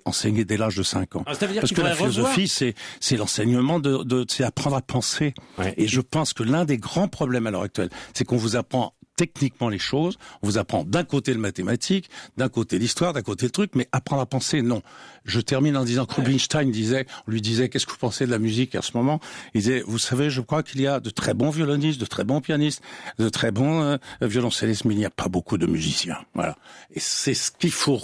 enseignée, 0.05 0.45
dès 0.45 0.57
l'âge 0.57 0.75
de 0.75 0.83
5 0.83 1.15
ans. 1.15 1.23
Ah, 1.27 1.33
Parce 1.39 1.71
que 1.71 1.81
la 1.81 1.95
philosophie, 1.95 2.47
c'est 2.47 2.73
c'est 2.99 3.17
l'enseignement 3.17 3.79
de, 3.79 4.03
de 4.03 4.25
c'est 4.27 4.43
apprendre 4.43 4.75
à 4.75 4.81
penser. 4.81 5.33
Et 5.77 5.87
je 5.87 6.01
pense 6.01 6.33
que 6.33 6.43
l'un 6.43 6.65
des 6.65 6.77
grands 6.77 7.07
problèmes 7.07 7.47
à 7.47 7.51
l'heure 7.51 7.63
actuelle, 7.63 7.89
c'est 8.13 8.25
qu'on 8.25 8.37
vous 8.37 8.55
apprend 8.55 8.93
techniquement 9.17 9.67
les 9.67 9.79
choses. 9.79 10.17
On 10.41 10.47
vous 10.47 10.57
apprend 10.57 10.85
d'un 10.85 11.03
côté 11.03 11.33
le 11.33 11.39
mathématique, 11.39 12.09
d'un 12.37 12.47
côté 12.47 12.79
l'histoire, 12.79 13.11
d'un 13.11 13.21
côté 13.21 13.47
le 13.47 13.51
truc, 13.51 13.71
mais 13.75 13.89
apprendre 13.91 14.21
à 14.21 14.25
penser, 14.25 14.61
non. 14.61 14.81
Je 15.25 15.41
termine 15.41 15.75
en 15.75 15.83
disant 15.83 16.05
que 16.05 16.15
Rubinstein 16.15 16.71
disait, 16.71 17.05
on 17.27 17.31
lui 17.31 17.41
disait, 17.41 17.67
qu'est-ce 17.67 17.85
que 17.85 17.91
vous 17.91 17.97
pensez 17.97 18.25
de 18.25 18.31
la 18.31 18.39
musique 18.39 18.75
à 18.75 18.81
ce 18.81 18.95
moment? 18.95 19.19
Il 19.53 19.61
disait, 19.61 19.83
vous 19.85 19.97
savez, 19.99 20.29
je 20.29 20.39
crois 20.39 20.63
qu'il 20.63 20.79
y 20.79 20.87
a 20.87 21.01
de 21.01 21.09
très 21.09 21.33
bons 21.33 21.49
violonistes, 21.49 21.99
de 21.99 22.05
très 22.05 22.23
bons 22.23 22.39
pianistes, 22.39 22.81
de 23.19 23.27
très 23.27 23.51
bons 23.51 23.81
euh, 23.81 23.97
violoncellistes, 24.21 24.85
mais 24.85 24.93
il 24.93 24.99
n'y 24.99 25.05
a 25.05 25.09
pas 25.09 25.27
beaucoup 25.27 25.57
de 25.57 25.65
musiciens. 25.65 26.19
Voilà. 26.33 26.55
Et 26.93 27.01
c'est 27.01 27.33
ce 27.33 27.51
qu'il 27.51 27.71
faut 27.71 27.97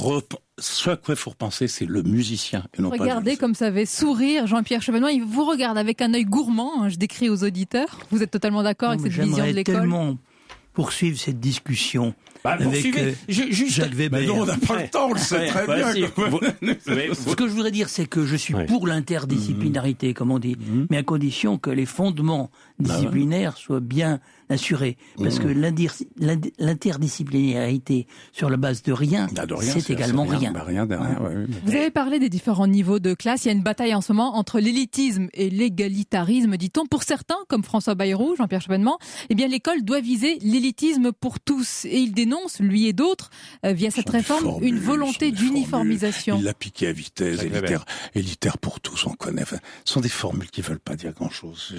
ce 0.59 0.89
à 0.89 0.97
quoi 0.97 1.16
il 1.16 1.18
faut 1.18 1.32
repenser, 1.32 1.68
c'est 1.68 1.86
le 1.86 2.03
musicien 2.03 2.66
et 2.78 2.82
non 2.82 2.89
Regardez 2.89 3.38
comme 3.38 3.55
ça 3.55 3.68
avait 3.68 3.86
sourire 3.86 4.45
Jean-Pierre 4.47 4.82
Chevenois. 4.82 5.11
Il 5.11 5.24
vous 5.24 5.45
regarde 5.45 5.78
avec 5.78 6.01
un 6.01 6.14
œil 6.14 6.26
gourmand. 6.26 6.84
Hein, 6.84 6.89
je 6.89 6.97
décris 6.97 7.30
aux 7.30 7.43
auditeurs. 7.43 7.99
Vous 8.11 8.22
êtes 8.22 8.32
totalement 8.32 8.64
d'accord 8.64 8.89
avec 8.89 9.01
cette 9.01 9.11
vision 9.11 9.45
de 9.45 9.51
l'école? 9.51 10.18
Poursuivre 10.74 11.17
cette 11.17 11.39
discussion 11.39 12.13
bah, 12.44 12.58
avec 12.60 12.98
euh, 12.98 13.14
juste... 13.28 13.76
Jacques 13.76 13.94
Weber. 13.94 14.20
Mais 14.20 14.28
non, 14.28 14.41
on 14.41 14.46
n'a 14.46 14.58
pas 14.58 14.82
le 14.82 14.89
temps, 14.89 15.08
on 15.10 15.14
le 15.14 15.20
sait 15.20 15.48
très 15.48 15.66
bien. 15.66 15.94
Ce 15.94 17.36
que 17.36 17.48
je 17.48 17.54
voudrais 17.54 17.72
dire, 17.72 17.89
c'est 17.89 18.06
que 18.06 18.26
je 18.26 18.36
suis 18.36 18.54
pour 18.68 18.88
l'interdisciplinarité, 18.88 20.14
comme 20.14 20.32
on 20.32 20.39
dit, 20.39 20.56
mmh. 20.56 20.88
mais 20.89 20.98
à 20.98 21.04
condition 21.04 21.58
que 21.58 21.70
les 21.70 21.86
fondements 21.86 22.52
bah 22.80 22.96
disciplinaires 22.96 23.58
soient 23.58 23.80
bien 23.80 24.20
assuré. 24.50 24.98
Parce 25.18 25.39
que 25.39 25.48
mmh. 25.48 26.44
l'interdisciplinarité 26.60 28.08
sur 28.32 28.50
la 28.50 28.58
base 28.58 28.84
de 28.84 28.91
rien, 28.91 29.28
bah, 29.34 29.44
c'est 29.62 29.89
également 29.89 30.26
rien. 30.26 30.52
Bah, 30.52 30.64
rien, 30.66 30.86
Vous 31.66 31.76
avez 31.76 31.91
parlé 31.91 32.20
des 32.20 32.30
différents 32.30 32.68
niveaux 32.68 33.00
de 33.00 33.14
classe. 33.14 33.46
Il 33.46 33.48
y 33.48 33.52
a 33.52 33.54
une 33.54 33.64
bataille 33.64 33.96
en 33.96 34.02
ce 34.02 34.12
moment 34.12 34.36
entre 34.36 34.60
l'élitisme 34.60 35.30
et 35.34 35.50
l'égalitarisme, 35.50 36.58
dit-on. 36.58 36.86
Pour 36.86 37.04
certains, 37.04 37.38
comme 37.48 37.64
François 37.64 37.96
Bayrou, 37.96 38.36
Jean-Pierre 38.36 38.62
Chevènement, 38.62 39.00
eh 39.30 39.36
bien 39.36 39.48
l'école 39.48 39.84
doit 39.84 40.02
viser 40.02 40.38
l'élitisme 40.41 41.12
pour 41.12 41.39
tous. 41.39 41.86
Et 41.86 42.00
il 42.00 42.14
dénonce, 42.14 42.33
lui 42.60 42.88
et 42.88 42.94
d'autres, 42.94 43.30
euh, 43.66 43.74
via 43.74 43.92
cette 43.92 44.10
réforme, 44.10 44.64
une 44.64 44.80
volonté 44.80 45.32
d'uniformisation. 45.32 46.38
Il 46.40 46.46
l'a 46.46 46.54
piqué 46.54 46.88
à 46.88 46.92
vitesse, 46.92 47.42
élitaire, 47.42 47.86
élitaire 48.16 48.58
pour 48.58 48.80
tous, 48.80 49.06
on 49.06 49.14
connaît. 49.14 49.46
ce 49.46 49.94
sont 49.94 50.02
des 50.02 50.10
formules 50.10 50.50
qui 50.50 50.62
veulent 50.62 50.80
pas 50.80 50.96
dire 50.96 51.14
grand-chose. 51.14 51.74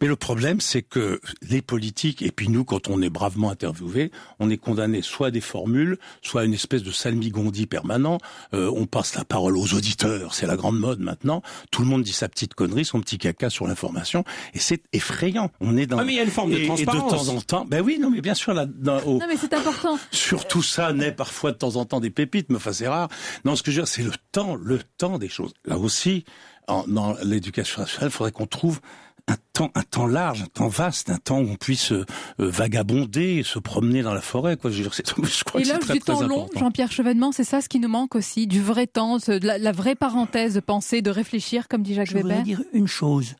Mais 0.00 0.06
le 0.06 0.16
problème, 0.16 0.60
c'est 0.60 0.82
que 0.82 1.20
les 1.42 1.62
politiques 1.62 2.22
et 2.22 2.30
puis 2.30 2.48
nous, 2.48 2.64
quand 2.64 2.88
on 2.88 3.02
est 3.02 3.10
bravement 3.10 3.50
interviewé, 3.50 4.10
on 4.38 4.50
est 4.50 4.56
condamné 4.56 5.02
soit 5.02 5.28
à 5.28 5.30
des 5.30 5.40
formules, 5.40 5.98
soit 6.22 6.42
à 6.42 6.44
une 6.44 6.54
espèce 6.54 6.82
de 6.82 6.90
salmigondi 6.90 7.66
permanent. 7.66 8.18
Euh, 8.54 8.70
on 8.74 8.86
passe 8.86 9.14
la 9.14 9.24
parole 9.24 9.56
aux 9.56 9.74
auditeurs, 9.74 10.34
c'est 10.34 10.46
la 10.46 10.56
grande 10.56 10.78
mode 10.78 11.00
maintenant. 11.00 11.42
Tout 11.70 11.82
le 11.82 11.88
monde 11.88 12.02
dit 12.02 12.12
sa 12.12 12.28
petite 12.28 12.54
connerie, 12.54 12.84
son 12.84 13.00
petit 13.00 13.18
caca 13.18 13.50
sur 13.50 13.66
l'information, 13.66 14.24
et 14.54 14.58
c'est 14.58 14.82
effrayant. 14.92 15.50
On 15.60 15.76
est 15.76 15.86
dans. 15.86 15.98
Ah 15.98 16.04
mais 16.04 16.14
il 16.14 16.16
y 16.16 16.20
a 16.20 16.24
une 16.24 16.30
forme 16.30 16.50
de 16.50 16.64
transparence. 16.64 17.02
Et 17.02 17.04
de 17.04 17.10
temps 17.10 17.36
en 17.36 17.40
temps, 17.40 17.64
ben 17.64 17.82
oui, 17.82 17.98
non 18.00 18.10
mais 18.10 18.20
bien 18.20 18.34
sûr 18.34 18.54
là. 18.54 18.66
Dans, 18.66 19.00
Non 19.04 19.20
mais 19.28 19.36
c'est 19.36 19.52
important. 19.52 19.77
Surtout 20.10 20.62
ça 20.62 20.92
naît 20.92 21.12
parfois 21.12 21.52
de 21.52 21.56
temps 21.56 21.76
en 21.76 21.84
temps 21.84 22.00
des 22.00 22.10
pépites, 22.10 22.50
mais 22.50 22.56
enfin 22.56 22.72
c'est 22.72 22.88
rare. 22.88 23.08
Non, 23.44 23.56
ce 23.56 23.62
que 23.62 23.70
je 23.70 23.76
veux 23.76 23.82
dire, 23.84 23.92
c'est 23.92 24.02
le 24.02 24.12
temps, 24.32 24.54
le 24.54 24.80
temps 24.98 25.18
des 25.18 25.28
choses. 25.28 25.52
Là 25.64 25.78
aussi, 25.78 26.24
en, 26.66 26.84
dans 26.86 27.14
l'éducation 27.22 27.82
nationale, 27.82 28.10
il 28.10 28.12
faudrait 28.12 28.32
qu'on 28.32 28.46
trouve 28.46 28.80
un 29.28 29.36
temps, 29.52 29.70
un 29.74 29.82
temps 29.82 30.06
large, 30.06 30.42
un 30.42 30.46
temps 30.46 30.68
vaste, 30.68 31.10
un 31.10 31.18
temps 31.18 31.38
où 31.38 31.48
on 31.50 31.56
puisse 31.56 31.92
euh, 31.92 32.04
vagabonder, 32.38 33.42
se 33.44 33.58
promener 33.58 34.02
dans 34.02 34.14
la 34.14 34.20
forêt. 34.20 34.56
Quoi. 34.56 34.70
Je, 34.70 34.82
je 34.84 35.44
crois 35.44 35.60
Et 35.60 35.64
là, 35.64 35.78
du 35.78 36.00
temps 36.00 36.22
long, 36.22 36.48
Jean-Pierre 36.56 36.90
Chevènement, 36.90 37.32
c'est 37.32 37.44
ça 37.44 37.60
ce 37.60 37.68
qui 37.68 37.78
nous 37.78 37.88
manque 37.88 38.14
aussi, 38.14 38.46
du 38.46 38.62
vrai 38.62 38.86
temps, 38.86 39.18
de 39.18 39.46
la, 39.46 39.72
vraie 39.72 39.94
parenthèse 39.94 40.54
de 40.54 40.60
penser, 40.60 41.02
de 41.02 41.10
réfléchir, 41.10 41.68
comme 41.68 41.82
dit 41.82 41.94
Jacques 41.94 42.12
Weber. 42.12 42.22
Je 42.22 42.36
voudrais 42.36 42.42
dire 42.42 42.62
une 42.72 42.88
chose. 42.88 43.34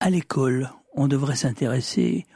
À 0.00 0.10
l'école, 0.10 0.70
on 0.94 1.08
devrait 1.08 1.36
s'intéresser 1.36 2.26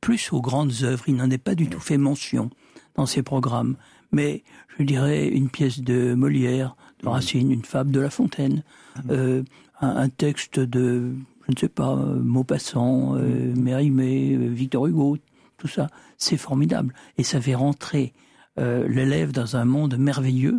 plus 0.00 0.32
aux 0.32 0.40
grandes 0.40 0.72
œuvres. 0.82 1.04
Il 1.08 1.16
n'en 1.16 1.30
est 1.30 1.38
pas 1.38 1.54
du 1.54 1.68
tout 1.68 1.80
fait 1.80 1.98
mention 1.98 2.50
dans 2.94 3.06
ces 3.06 3.22
programmes. 3.22 3.76
Mais 4.12 4.42
je 4.78 4.84
dirais 4.84 5.28
une 5.28 5.50
pièce 5.50 5.80
de 5.80 6.14
Molière, 6.14 6.76
de 7.02 7.06
mmh. 7.06 7.10
Racine, 7.10 7.52
une 7.52 7.64
fable 7.64 7.90
de 7.90 8.00
La 8.00 8.10
Fontaine, 8.10 8.62
mmh. 8.96 9.10
euh, 9.10 9.42
un, 9.80 10.08
texte 10.08 10.58
de, 10.60 11.12
je 11.46 11.52
ne 11.52 11.58
sais 11.58 11.68
pas, 11.68 11.94
Maupassant, 11.94 13.14
euh, 13.16 13.54
Mérimée, 13.54 14.34
euh, 14.34 14.48
Victor 14.48 14.86
Hugo, 14.86 15.18
tout 15.58 15.68
ça, 15.68 15.88
c'est 16.16 16.36
formidable. 16.38 16.94
Et 17.18 17.24
ça 17.24 17.40
fait 17.40 17.54
rentrer 17.54 18.14
euh, 18.58 18.88
l'élève 18.88 19.32
dans 19.32 19.56
un 19.56 19.64
monde 19.64 19.96
merveilleux, 19.98 20.56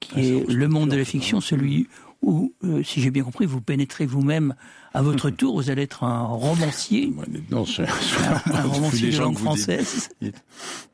qui 0.00 0.12
ah, 0.16 0.20
est 0.20 0.52
le 0.52 0.68
monde 0.68 0.90
de 0.90 0.96
la 0.96 1.04
fiction, 1.04 1.40
celui 1.40 1.88
où, 2.22 2.52
euh, 2.64 2.82
si 2.82 3.00
j'ai 3.00 3.10
bien 3.10 3.24
compris, 3.24 3.46
vous 3.46 3.60
pénétrez 3.60 4.06
vous-même 4.06 4.54
à 4.94 5.02
votre 5.02 5.28
tour, 5.28 5.56
vous 5.56 5.70
allez 5.70 5.82
être 5.82 6.04
un 6.04 6.22
romancier. 6.22 7.12
Non, 7.50 7.64
un, 8.46 8.62
romancier 8.68 9.10
de 9.10 9.18
langue 9.18 9.36
française. 9.36 10.08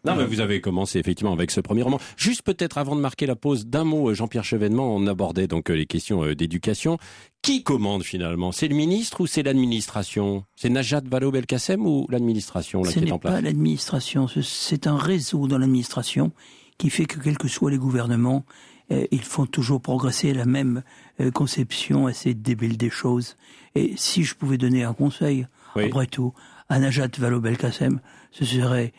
Non, 0.05 0.17
mais 0.17 0.25
vous 0.25 0.41
avez 0.41 0.61
commencé 0.61 0.99
effectivement 0.99 1.33
avec 1.33 1.51
ce 1.51 1.61
premier 1.61 1.83
roman. 1.83 2.01
Juste 2.17 2.43
peut-être 2.43 2.79
avant 2.79 2.97
de 2.97 3.01
marquer 3.01 3.27
la 3.27 3.37
pause, 3.37 3.67
d'un 3.67 3.85
mot, 3.85 4.13
Jean-Pierre 4.15 4.45
Chevènement, 4.45 4.95
on 4.95 5.07
abordait 5.07 5.47
donc 5.47 5.69
les 5.69 5.87
questions 5.87 6.25
d'éducation. 6.33 6.99
Qui 7.43 7.63
commande 7.63 8.03
finalement? 8.03 8.53
C'est 8.53 8.69
le 8.69 8.75
ministre 8.75 9.21
ou 9.21 9.27
c'est 9.27 9.43
l'administration? 9.43 10.45
C'est 10.57 10.71
Najat 10.71 11.03
Vallaud-Belkacem 11.05 11.87
ou 11.87 12.07
l'administration 12.11 12.83
qui 12.83 12.99
est 12.99 13.13
en 13.13 13.19
place? 13.19 13.33
Ce 13.33 13.39
n'est 13.39 13.43
pas 13.43 13.49
l'administration, 13.49 14.27
c'est 14.43 14.87
un 14.87 14.97
réseau 14.97 15.47
dans 15.47 15.59
l'administration 15.59 16.33
qui 16.79 16.91
fait 16.91 17.05
que 17.05 17.21
quels 17.21 17.39
que 17.39 17.49
soient 17.49 17.71
les 17.71 17.79
gouvernements, 17.79 18.45
euh, 18.91 19.07
ils 19.11 19.23
font 19.23 19.47
toujours 19.47 19.81
progresser 19.81 20.33
la 20.33 20.47
même 20.47 20.83
euh, 21.21 21.31
conception, 21.31 22.07
assez 22.07 22.35
débile 22.35 22.77
des 22.77 22.91
choses. 22.91 23.37
Et 23.75 23.95
si 23.97 24.25
je 24.25 24.35
pouvais 24.35 24.59
donner 24.59 24.85
un 24.85 24.95
conseil, 24.95 25.47
après 25.77 26.07
tout, 26.07 26.35
à 26.69 26.79
Najat 26.79 27.09
Vallaud-Belkacem, 27.19 28.01
ce 28.33 28.45
serait 28.45 28.93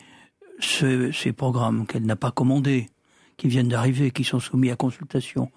ces 0.60 1.32
programmes 1.32 1.86
qu'elle 1.86 2.04
n'a 2.04 2.16
pas 2.16 2.30
commandés, 2.30 2.88
qui 3.36 3.48
viennent 3.48 3.68
d'arriver, 3.68 4.10
qui 4.10 4.24
sont 4.24 4.40
soumis 4.40 4.70
à 4.70 4.76
consultation. 4.76 5.50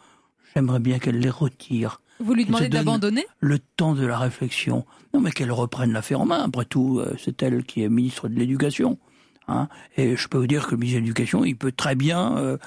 J'aimerais 0.54 0.80
bien 0.80 1.00
qu'elle 1.00 1.20
les 1.20 1.30
retire. 1.30 2.02
Vous 2.20 2.34
lui 2.34 2.46
demandez 2.46 2.70
d'abandonner? 2.70 3.26
Le 3.42 3.60
temps 3.60 3.94
de 3.94 4.06
la 4.06 4.18
réflexion. 4.18 4.86
Non, 5.14 5.20
mais 5.20 5.32
qu'elle 5.32 5.52
reprenne 5.52 5.92
l'affaire 5.92 6.22
en 6.22 6.26
main. 6.26 6.44
Après 6.44 6.64
tout, 6.64 7.00
euh, 7.00 7.14
c'est 7.18 7.44
elle 7.44 7.64
qui 7.64 7.84
est 7.84 7.90
ministre 7.90 8.30
de 8.30 8.36
l'Éducation. 8.36 8.98
Hein. 9.50 9.68
Et 9.98 10.16
je 10.16 10.28
peux 10.30 10.38
vous 10.38 10.48
dire 10.48 10.66
que 10.66 10.72
le 10.72 10.78
ministre 10.78 11.00
de 11.02 11.06
l'Éducation, 11.06 11.44
il 11.44 11.58
peut 11.58 11.74
très 11.74 11.96
bien 11.96 12.58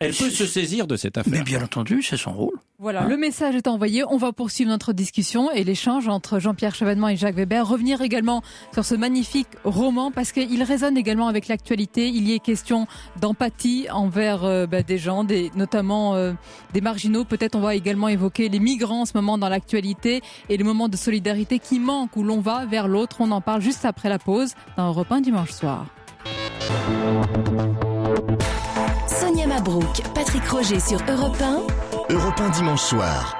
elle 0.00 0.14
peut 0.14 0.30
se 0.30 0.46
saisir 0.46 0.86
de 0.86 0.96
cette 0.96 1.18
affaire. 1.18 1.30
Mais 1.30 1.42
bien 1.42 1.62
entendu, 1.62 2.02
c'est 2.02 2.16
son 2.16 2.32
rôle. 2.32 2.58
Voilà, 2.78 3.04
le 3.04 3.18
message 3.18 3.54
est 3.54 3.68
envoyé. 3.68 4.02
On 4.08 4.16
va 4.16 4.32
poursuivre 4.32 4.70
notre 4.70 4.94
discussion 4.94 5.50
et 5.50 5.62
l'échange 5.62 6.08
entre 6.08 6.38
Jean-Pierre 6.38 6.74
Chevènement 6.74 7.08
et 7.08 7.16
Jacques 7.16 7.34
Weber. 7.34 7.68
Revenir 7.68 8.00
également 8.00 8.42
sur 8.72 8.86
ce 8.86 8.94
magnifique 8.94 9.48
roman 9.64 10.10
parce 10.10 10.32
qu'il 10.32 10.62
résonne 10.62 10.96
également 10.96 11.28
avec 11.28 11.48
l'actualité. 11.48 12.08
Il 12.08 12.26
y 12.26 12.34
est 12.34 12.38
question 12.38 12.86
d'empathie 13.20 13.88
envers 13.90 14.44
euh, 14.44 14.66
bah, 14.66 14.82
des 14.82 14.96
gens, 14.96 15.22
des, 15.22 15.50
notamment 15.54 16.14
euh, 16.14 16.32
des 16.72 16.80
marginaux. 16.80 17.26
Peut-être 17.26 17.56
on 17.56 17.60
va 17.60 17.74
également 17.74 18.08
évoquer 18.08 18.48
les 18.48 18.60
migrants 18.60 19.02
en 19.02 19.06
ce 19.06 19.12
moment 19.14 19.36
dans 19.36 19.50
l'actualité 19.50 20.22
et 20.48 20.56
le 20.56 20.64
moment 20.64 20.88
de 20.88 20.96
solidarité 20.96 21.58
qui 21.58 21.78
manque 21.78 22.16
où 22.16 22.22
l'on 22.22 22.40
va 22.40 22.64
vers 22.64 22.88
l'autre. 22.88 23.16
On 23.20 23.30
en 23.32 23.42
parle 23.42 23.60
juste 23.60 23.84
après 23.84 24.08
la 24.08 24.18
pause 24.18 24.54
dans 24.78 24.88
Europe 24.88 25.12
1 25.12 25.20
dimanche 25.20 25.50
soir. 25.50 25.84
Mabrouk, 29.60 30.02
Patrick 30.14 30.48
Roger 30.48 30.80
sur 30.80 30.98
Europe 31.06 31.36
1. 31.38 32.14
Europe 32.14 32.40
1 32.40 32.48
dimanche 32.50 32.80
soir 32.80 33.39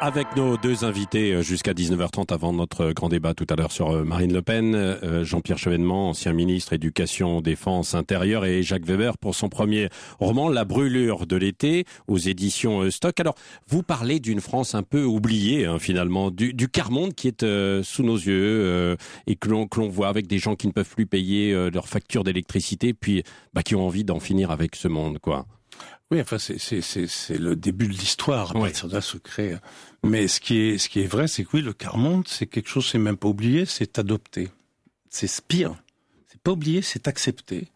avec 0.00 0.36
nos 0.36 0.56
deux 0.56 0.84
invités 0.84 1.32
euh, 1.32 1.42
jusqu'à 1.42 1.72
19h30 1.72 2.32
avant 2.32 2.52
notre 2.52 2.92
grand 2.92 3.08
débat 3.08 3.34
tout 3.34 3.46
à 3.48 3.56
l'heure 3.56 3.72
sur 3.72 3.90
euh, 3.90 4.04
Marine 4.04 4.32
Le 4.32 4.42
Pen, 4.42 4.74
euh, 4.74 5.24
Jean-Pierre 5.24 5.58
Chevènement, 5.58 6.10
ancien 6.10 6.32
ministre 6.32 6.74
éducation, 6.74 7.40
défense, 7.40 7.94
intérieure 7.94 8.44
et 8.44 8.62
Jacques 8.62 8.84
Weber 8.84 9.16
pour 9.16 9.34
son 9.34 9.48
premier 9.48 9.88
roman 10.18 10.48
La 10.48 10.64
brûlure 10.64 11.26
de 11.26 11.36
l'été 11.36 11.84
aux 12.08 12.18
éditions 12.18 12.90
Stock. 12.90 13.18
Alors, 13.20 13.34
vous 13.68 13.82
parlez 13.82 14.20
d'une 14.20 14.40
France 14.40 14.74
un 14.74 14.82
peu 14.82 15.02
oubliée 15.04 15.64
hein, 15.64 15.78
finalement, 15.78 16.30
du, 16.30 16.52
du 16.52 16.68
quart-monde 16.68 17.14
qui 17.14 17.28
est 17.28 17.82
sous 17.82 18.02
nos 18.02 18.16
yeux 18.16 18.96
et 19.26 19.36
que 19.36 19.48
l'on 19.48 19.66
voit 19.88 20.08
avec 20.08 20.26
des 20.26 20.38
gens 20.38 20.56
qui 20.56 20.66
ne 20.66 20.72
peuvent 20.72 20.94
plus 20.94 21.06
payer 21.06 21.52
leurs 21.70 21.88
factures 21.88 22.24
d'électricité 22.24 22.92
puis 22.92 23.22
bah, 23.54 23.62
qui 23.62 23.74
ont 23.74 23.86
envie 23.86 24.04
d'en 24.04 24.20
finir 24.20 24.50
avec 24.50 24.76
ce 24.76 24.88
monde 24.88 25.18
quoi. 25.18 25.46
Oui, 26.12 26.20
enfin 26.20 26.38
c'est 26.38 27.38
le 27.38 27.56
début 27.56 27.88
de 27.88 27.92
l'histoire. 27.92 28.54
Oui. 28.54 28.70
Ça 28.72 28.86
doit 28.86 29.00
se 29.00 29.16
créer. 29.16 29.56
Mais 30.04 30.28
ce 30.28 30.40
qui 30.40 30.58
est 30.58 30.78
ce 30.78 30.88
qui 30.88 31.00
est 31.00 31.06
vrai, 31.06 31.26
c'est 31.26 31.44
que 31.44 31.50
oui, 31.54 31.62
le 31.62 31.72
quart 31.72 31.98
monde, 31.98 32.28
c'est 32.28 32.46
quelque 32.46 32.68
chose, 32.68 32.86
c'est 32.86 32.98
même 32.98 33.16
pas 33.16 33.28
oublié, 33.28 33.66
c'est 33.66 33.98
adopté. 33.98 34.50
C'est 35.10 35.40
pire. 35.46 35.74
C'est 36.28 36.40
pas 36.40 36.52
oublié, 36.52 36.80
c'est 36.80 37.08
accepté. 37.08 37.68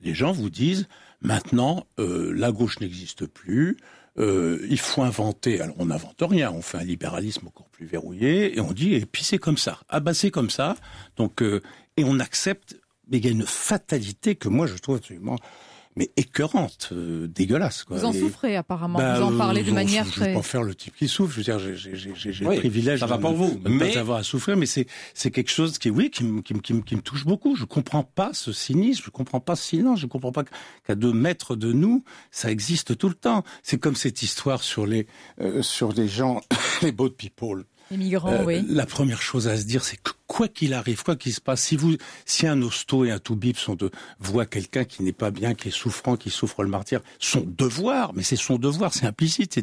Les 0.00 0.14
gens 0.14 0.32
vous 0.32 0.50
disent 0.50 0.88
maintenant 1.20 1.86
euh, 2.00 2.32
la 2.34 2.50
gauche 2.50 2.80
n'existe 2.80 3.26
plus. 3.26 3.76
Euh, 4.18 4.66
il 4.68 4.80
faut 4.80 5.02
inventer. 5.02 5.60
Alors 5.60 5.76
on 5.78 5.86
n'invente 5.86 6.20
rien, 6.20 6.50
on 6.50 6.62
fait 6.62 6.78
un 6.78 6.84
libéralisme 6.84 7.46
encore 7.46 7.68
plus 7.68 7.86
verrouillé 7.86 8.56
et 8.56 8.60
on 8.60 8.72
dit 8.72 8.94
et 8.94 9.06
puis 9.06 9.22
c'est 9.22 9.38
comme 9.38 9.58
ça. 9.58 9.80
Ah 9.88 10.00
bah 10.00 10.14
c'est 10.14 10.32
comme 10.32 10.50
ça. 10.50 10.74
Donc 11.16 11.42
euh, 11.42 11.62
et 11.96 12.02
on 12.02 12.18
accepte. 12.18 12.76
Mais 13.10 13.18
il 13.18 13.24
y 13.24 13.28
a 13.28 13.30
une 13.30 13.46
fatalité 13.46 14.34
que 14.34 14.48
moi 14.48 14.66
je 14.66 14.74
trouve 14.76 14.96
absolument 14.96 15.38
mais 15.98 16.10
écœurante, 16.16 16.90
euh, 16.92 17.26
dégueulasse. 17.26 17.82
Quoi. 17.84 17.96
Vous 17.98 18.04
en 18.04 18.12
Et- 18.12 18.20
souffrez 18.20 18.56
apparemment, 18.56 18.98
bah, 18.98 19.18
vous 19.18 19.26
en 19.34 19.36
parlez 19.36 19.62
de 19.64 19.70
euh, 19.70 19.74
manière 19.74 20.04
je, 20.04 20.10
je 20.10 20.14
très... 20.14 20.28
vais 20.28 20.34
pas 20.34 20.42
faire 20.42 20.62
le 20.62 20.74
type 20.74 20.94
qui 20.96 21.08
souffre. 21.08 21.32
Je 21.32 21.38
veux 21.38 21.42
dire, 21.42 21.58
j'ai- 21.58 21.74
j'ai 21.76 21.96
j'ai- 22.14 22.32
j'ai 22.32 22.46
Oui, 22.46 22.54
le 22.54 22.60
privilège 22.60 23.00
ça 23.00 23.06
va 23.06 23.16
de 23.16 23.20
pour 23.22 23.32
ne- 23.32 23.36
vous, 23.36 23.56
de 23.58 23.68
ne 23.68 23.74
mais- 23.74 23.92
pas 23.92 23.98
avoir 24.00 24.18
à 24.18 24.22
souffrir, 24.22 24.56
mais 24.56 24.66
c'est 24.66 24.86
c'est 25.12 25.30
quelque 25.32 25.50
chose 25.50 25.76
qui, 25.78 25.90
oui, 25.90 26.10
qui, 26.10 26.22
me- 26.24 26.40
qui, 26.40 26.54
me- 26.54 26.60
qui, 26.60 26.72
me- 26.74 26.82
qui 26.82 26.94
me 26.96 27.02
touche 27.02 27.24
beaucoup. 27.26 27.56
Je 27.56 27.64
comprends 27.64 28.04
pas 28.04 28.30
ce 28.32 28.52
cynisme, 28.52 29.02
je 29.06 29.10
comprends 29.10 29.40
pas 29.40 29.56
ce 29.56 29.64
silence, 29.64 29.98
je 30.00 30.06
comprends 30.06 30.32
pas 30.32 30.44
qu'à 30.86 30.94
deux 30.94 31.12
mètres 31.12 31.56
de 31.56 31.72
nous, 31.72 32.04
ça 32.30 32.50
existe 32.50 32.96
tout 32.96 33.08
le 33.08 33.14
temps. 33.14 33.42
C'est 33.64 33.78
comme 33.78 33.96
cette 33.96 34.22
histoire 34.22 34.62
sur 34.62 34.86
les 34.86 35.06
euh, 35.40 35.62
sur 35.62 35.92
les 35.92 36.06
gens, 36.08 36.40
les 36.82 36.92
boat 36.92 37.10
people. 37.18 37.64
Les 37.90 37.96
migrants, 37.96 38.32
Euh, 38.32 38.44
oui. 38.44 38.64
La 38.68 38.86
première 38.86 39.22
chose 39.22 39.48
à 39.48 39.56
se 39.56 39.64
dire, 39.64 39.84
c'est 39.84 39.96
que 39.96 40.10
quoi 40.26 40.48
qu'il 40.48 40.74
arrive, 40.74 41.02
quoi 41.02 41.16
qu'il 41.16 41.32
se 41.32 41.40
passe, 41.40 41.62
si 41.62 41.76
vous, 41.76 41.96
si 42.26 42.46
un 42.46 42.60
hosto 42.62 43.04
et 43.04 43.10
un 43.10 43.18
toubib 43.18 43.56
sont 43.56 43.74
de 43.74 43.90
voient 44.20 44.46
quelqu'un 44.46 44.84
qui 44.84 45.02
n'est 45.02 45.12
pas 45.12 45.30
bien, 45.30 45.54
qui 45.54 45.68
est 45.68 45.72
souffrant, 45.72 46.16
qui 46.16 46.30
souffre 46.30 46.62
le 46.62 46.68
martyr, 46.68 47.00
son 47.18 47.40
devoir, 47.46 48.12
mais 48.14 48.22
c'est 48.22 48.36
son 48.36 48.58
devoir, 48.58 48.92
c'est 48.92 49.06
implicite, 49.06 49.58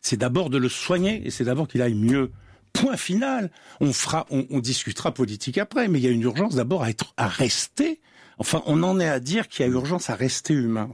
c'est 0.00 0.16
d'abord 0.16 0.50
de 0.50 0.58
le 0.58 0.68
soigner 0.68 1.26
et 1.26 1.30
c'est 1.30 1.44
d'abord 1.44 1.68
qu'il 1.68 1.82
aille 1.82 1.94
mieux. 1.94 2.30
Point 2.72 2.96
final. 2.96 3.50
On 3.80 3.92
fera, 3.92 4.26
on, 4.30 4.46
on 4.50 4.60
discutera 4.60 5.12
politique 5.12 5.58
après, 5.58 5.88
mais 5.88 5.98
il 5.98 6.04
y 6.04 6.08
a 6.08 6.10
une 6.10 6.22
urgence 6.22 6.54
d'abord 6.54 6.82
à 6.82 6.90
être, 6.90 7.12
à 7.16 7.26
rester. 7.26 8.00
Enfin, 8.38 8.62
on 8.66 8.82
en 8.82 9.00
est 9.00 9.08
à 9.08 9.20
dire 9.20 9.48
qu'il 9.48 9.66
y 9.66 9.68
a 9.68 9.72
urgence 9.72 10.10
à 10.10 10.14
rester 10.14 10.54
humain. 10.54 10.90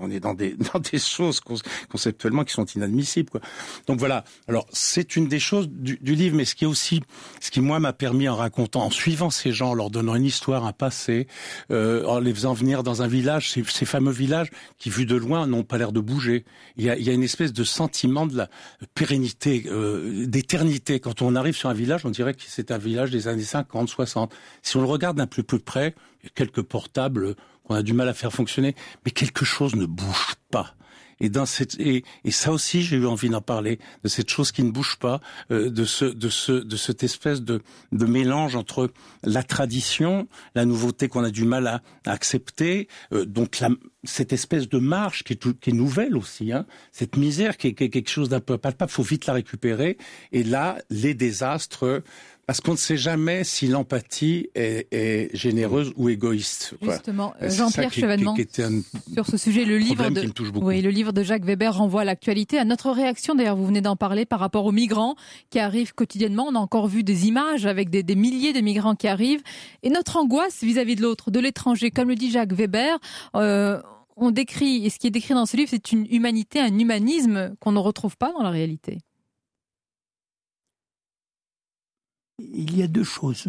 On 0.00 0.10
est 0.10 0.20
dans 0.20 0.34
des 0.34 0.56
dans 0.72 0.80
des 0.80 0.98
choses 0.98 1.40
conceptuellement 1.88 2.44
qui 2.44 2.54
sont 2.54 2.64
inadmissibles. 2.64 3.30
Quoi. 3.30 3.40
Donc 3.86 3.98
voilà. 3.98 4.24
Alors 4.48 4.66
c'est 4.72 5.16
une 5.16 5.28
des 5.28 5.40
choses 5.40 5.68
du, 5.68 5.98
du 6.00 6.14
livre, 6.14 6.36
mais 6.36 6.44
ce 6.44 6.54
qui 6.54 6.64
est 6.64 6.68
aussi, 6.68 7.02
ce 7.40 7.50
qui 7.50 7.60
moi 7.60 7.78
m'a 7.80 7.92
permis 7.92 8.28
en 8.28 8.36
racontant, 8.36 8.84
en 8.84 8.90
suivant 8.90 9.30
ces 9.30 9.52
gens, 9.52 9.70
en 9.70 9.74
leur 9.74 9.90
donnant 9.90 10.14
une 10.14 10.24
histoire, 10.24 10.64
un 10.64 10.72
passé, 10.72 11.26
euh, 11.70 12.04
en 12.06 12.20
les 12.20 12.32
faisant 12.32 12.54
venir 12.54 12.82
dans 12.82 13.02
un 13.02 13.08
village, 13.08 13.50
ces, 13.50 13.64
ces 13.64 13.84
fameux 13.84 14.12
villages 14.12 14.50
qui 14.78 14.90
vus 14.90 15.06
de 15.06 15.16
loin 15.16 15.46
n'ont 15.46 15.64
pas 15.64 15.78
l'air 15.78 15.92
de 15.92 16.00
bouger. 16.00 16.44
Il 16.76 16.84
y 16.84 16.90
a, 16.90 16.96
il 16.96 17.04
y 17.04 17.10
a 17.10 17.12
une 17.12 17.22
espèce 17.22 17.52
de 17.52 17.64
sentiment 17.64 18.26
de 18.26 18.36
la 18.36 18.48
pérennité, 18.94 19.64
euh, 19.66 20.26
d'éternité. 20.26 21.00
Quand 21.00 21.22
on 21.22 21.34
arrive 21.34 21.56
sur 21.56 21.68
un 21.68 21.74
village, 21.74 22.04
on 22.04 22.10
dirait 22.10 22.34
que 22.34 22.42
c'est 22.46 22.70
un 22.70 22.78
village 22.78 23.10
des 23.10 23.28
années 23.28 23.42
50, 23.42 23.88
60. 23.88 24.34
Si 24.62 24.76
on 24.76 24.80
le 24.80 24.86
regarde 24.86 25.16
d'un 25.16 25.26
peu 25.26 25.42
plus 25.42 25.58
près, 25.60 25.94
quelques 26.34 26.62
portables 26.62 27.34
qu'on 27.64 27.74
a 27.74 27.82
du 27.82 27.92
mal 27.92 28.08
à 28.08 28.14
faire 28.14 28.32
fonctionner, 28.32 28.74
mais 29.04 29.10
quelque 29.10 29.44
chose 29.44 29.74
ne 29.74 29.86
bouge 29.86 30.34
pas. 30.50 30.74
Et 31.20 31.28
dans 31.30 31.46
cette 31.46 31.74
et, 31.80 32.04
et 32.24 32.30
ça 32.30 32.52
aussi 32.52 32.80
j'ai 32.80 32.94
eu 32.96 33.04
envie 33.04 33.28
d'en 33.28 33.40
parler 33.40 33.80
de 34.04 34.08
cette 34.08 34.30
chose 34.30 34.52
qui 34.52 34.62
ne 34.62 34.70
bouge 34.70 34.98
pas, 35.00 35.20
euh, 35.50 35.68
de 35.68 35.84
ce 35.84 36.04
de 36.04 36.28
ce 36.28 36.52
de 36.52 36.76
cette 36.76 37.02
espèce 37.02 37.42
de 37.42 37.60
de 37.90 38.06
mélange 38.06 38.54
entre 38.54 38.92
la 39.24 39.42
tradition, 39.42 40.28
la 40.54 40.64
nouveauté 40.64 41.08
qu'on 41.08 41.24
a 41.24 41.30
du 41.30 41.42
mal 41.44 41.66
à, 41.66 41.82
à 42.06 42.12
accepter, 42.12 42.86
euh, 43.12 43.24
donc 43.24 43.58
la, 43.58 43.68
cette 44.04 44.32
espèce 44.32 44.68
de 44.68 44.78
marche 44.78 45.24
qui 45.24 45.32
est, 45.32 45.36
tout- 45.36 45.54
qui 45.54 45.70
est 45.70 45.72
nouvelle 45.72 46.16
aussi, 46.16 46.52
hein, 46.52 46.66
cette 46.92 47.16
misère 47.16 47.56
qui 47.56 47.66
est, 47.66 47.74
qui 47.74 47.82
est 47.82 47.90
quelque 47.90 48.10
chose 48.10 48.28
d'un 48.28 48.38
peu 48.40 48.56
palpable, 48.56 48.92
faut 48.92 49.02
vite 49.02 49.26
la 49.26 49.32
récupérer. 49.32 49.98
Et 50.30 50.44
là 50.44 50.78
les 50.88 51.14
désastres 51.14 52.00
parce 52.48 52.60
qu'on 52.62 52.72
ne 52.72 52.76
sait 52.78 52.96
jamais 52.96 53.44
si 53.44 53.66
l'empathie 53.68 54.48
est, 54.54 54.88
est 54.90 55.28
généreuse 55.36 55.92
ou 55.96 56.08
égoïste. 56.08 56.74
quoi. 56.82 56.94
Justement, 56.94 57.34
Euh, 57.42 57.50
Jean-Pierre 57.50 57.92
Chevènement, 57.92 58.34
sur 59.14 59.26
ce 59.26 59.36
sujet, 59.36 59.66
le 59.66 59.76
livre 59.76 60.08
de... 60.08 60.22
Oui, 60.62 60.80
le 60.80 60.88
livre 60.88 61.12
Jacques 61.22 61.44
Weber 61.44 61.76
renvoie 61.76 62.00
à 62.00 62.04
l'actualité, 62.04 62.58
à 62.58 62.64
notre 62.64 62.90
réaction. 62.90 63.34
D'ailleurs, 63.34 63.56
vous 63.56 63.66
venez 63.66 63.82
d'en 63.82 63.96
parler 63.96 64.24
par 64.24 64.40
rapport 64.40 64.64
aux 64.64 64.72
migrants 64.72 65.14
qui 65.50 65.58
arrivent 65.58 65.92
quotidiennement. 65.92 66.46
On 66.48 66.54
a 66.54 66.58
encore 66.58 66.88
vu 66.88 67.04
des 67.04 67.26
images 67.28 67.66
avec 67.66 67.90
des, 67.90 68.02
des 68.02 68.16
milliers 68.16 68.54
de 68.54 68.60
migrants 68.62 68.94
qui 68.94 69.08
arrivent. 69.08 69.42
Et 69.82 69.90
notre 69.90 70.16
angoisse 70.16 70.62
vis-à-vis 70.64 70.96
de 70.96 71.02
l'autre, 71.02 71.30
de 71.30 71.40
l'étranger, 71.40 71.90
comme 71.90 72.08
le 72.08 72.14
dit 72.14 72.30
Jacques 72.30 72.54
Weber, 72.54 72.98
euh, 73.36 73.78
on 74.16 74.30
décrit, 74.30 74.86
et 74.86 74.90
ce 74.90 74.98
qui 74.98 75.06
est 75.06 75.10
décrit 75.10 75.34
dans 75.34 75.46
ce 75.46 75.56
livre, 75.56 75.68
c'est 75.70 75.92
une 75.92 76.06
humanité, 76.10 76.60
un 76.60 76.76
humanisme 76.78 77.54
qu'on 77.60 77.72
ne 77.72 77.78
retrouve 77.78 78.16
pas 78.16 78.32
dans 78.32 78.42
la 78.42 78.50
réalité. 78.50 78.98
Il 82.38 82.76
y 82.76 82.84
a 82.84 82.86
deux 82.86 83.04
choses 83.04 83.48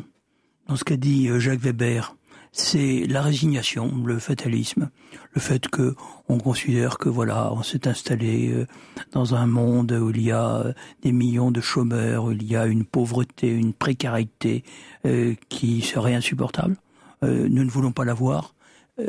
dans 0.67 0.75
ce 0.75 0.83
qu'a 0.83 0.97
dit 0.97 1.29
euh, 1.29 1.39
Jacques 1.39 1.59
Weber. 1.59 2.15
C'est 2.51 3.05
la 3.07 3.21
résignation, 3.21 4.03
le 4.03 4.17
fatalisme, 4.17 4.89
le 5.33 5.39
fait 5.39 5.67
que 5.67 5.95
on 6.27 6.39
considère 6.39 6.97
que 6.97 7.07
voilà, 7.07 7.53
on 7.53 7.61
s'est 7.61 7.87
installé 7.87 8.49
euh, 8.51 8.65
dans 9.11 9.35
un 9.35 9.45
monde 9.45 9.91
où 9.91 10.09
il 10.09 10.23
y 10.23 10.31
a 10.31 10.55
euh, 10.55 10.73
des 11.03 11.11
millions 11.11 11.51
de 11.51 11.61
chômeurs, 11.61 12.23
où 12.23 12.31
il 12.31 12.43
y 12.43 12.55
a 12.55 12.65
une 12.65 12.83
pauvreté, 12.83 13.49
une 13.49 13.73
précarité 13.73 14.63
qui 15.49 15.81
serait 15.81 16.15
insupportable. 16.15 16.75
Nous 17.21 17.63
ne 17.63 17.69
voulons 17.69 17.91
pas 17.91 18.05
la 18.05 18.13
voir. 18.13 18.53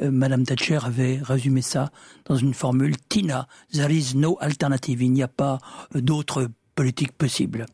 Madame 0.03 0.45
Thatcher 0.45 0.79
avait 0.85 1.19
résumé 1.21 1.63
ça 1.63 1.91
dans 2.27 2.37
une 2.37 2.55
formule 2.55 2.97
Tina, 3.09 3.49
there 3.73 3.91
is 3.91 4.15
no 4.15 4.39
alternative. 4.41 5.03
Il 5.03 5.13
n'y 5.13 5.23
a 5.23 5.29
pas 5.29 5.59
d'autre 5.95 6.49
politique 6.77 7.13
possible. 7.13 7.67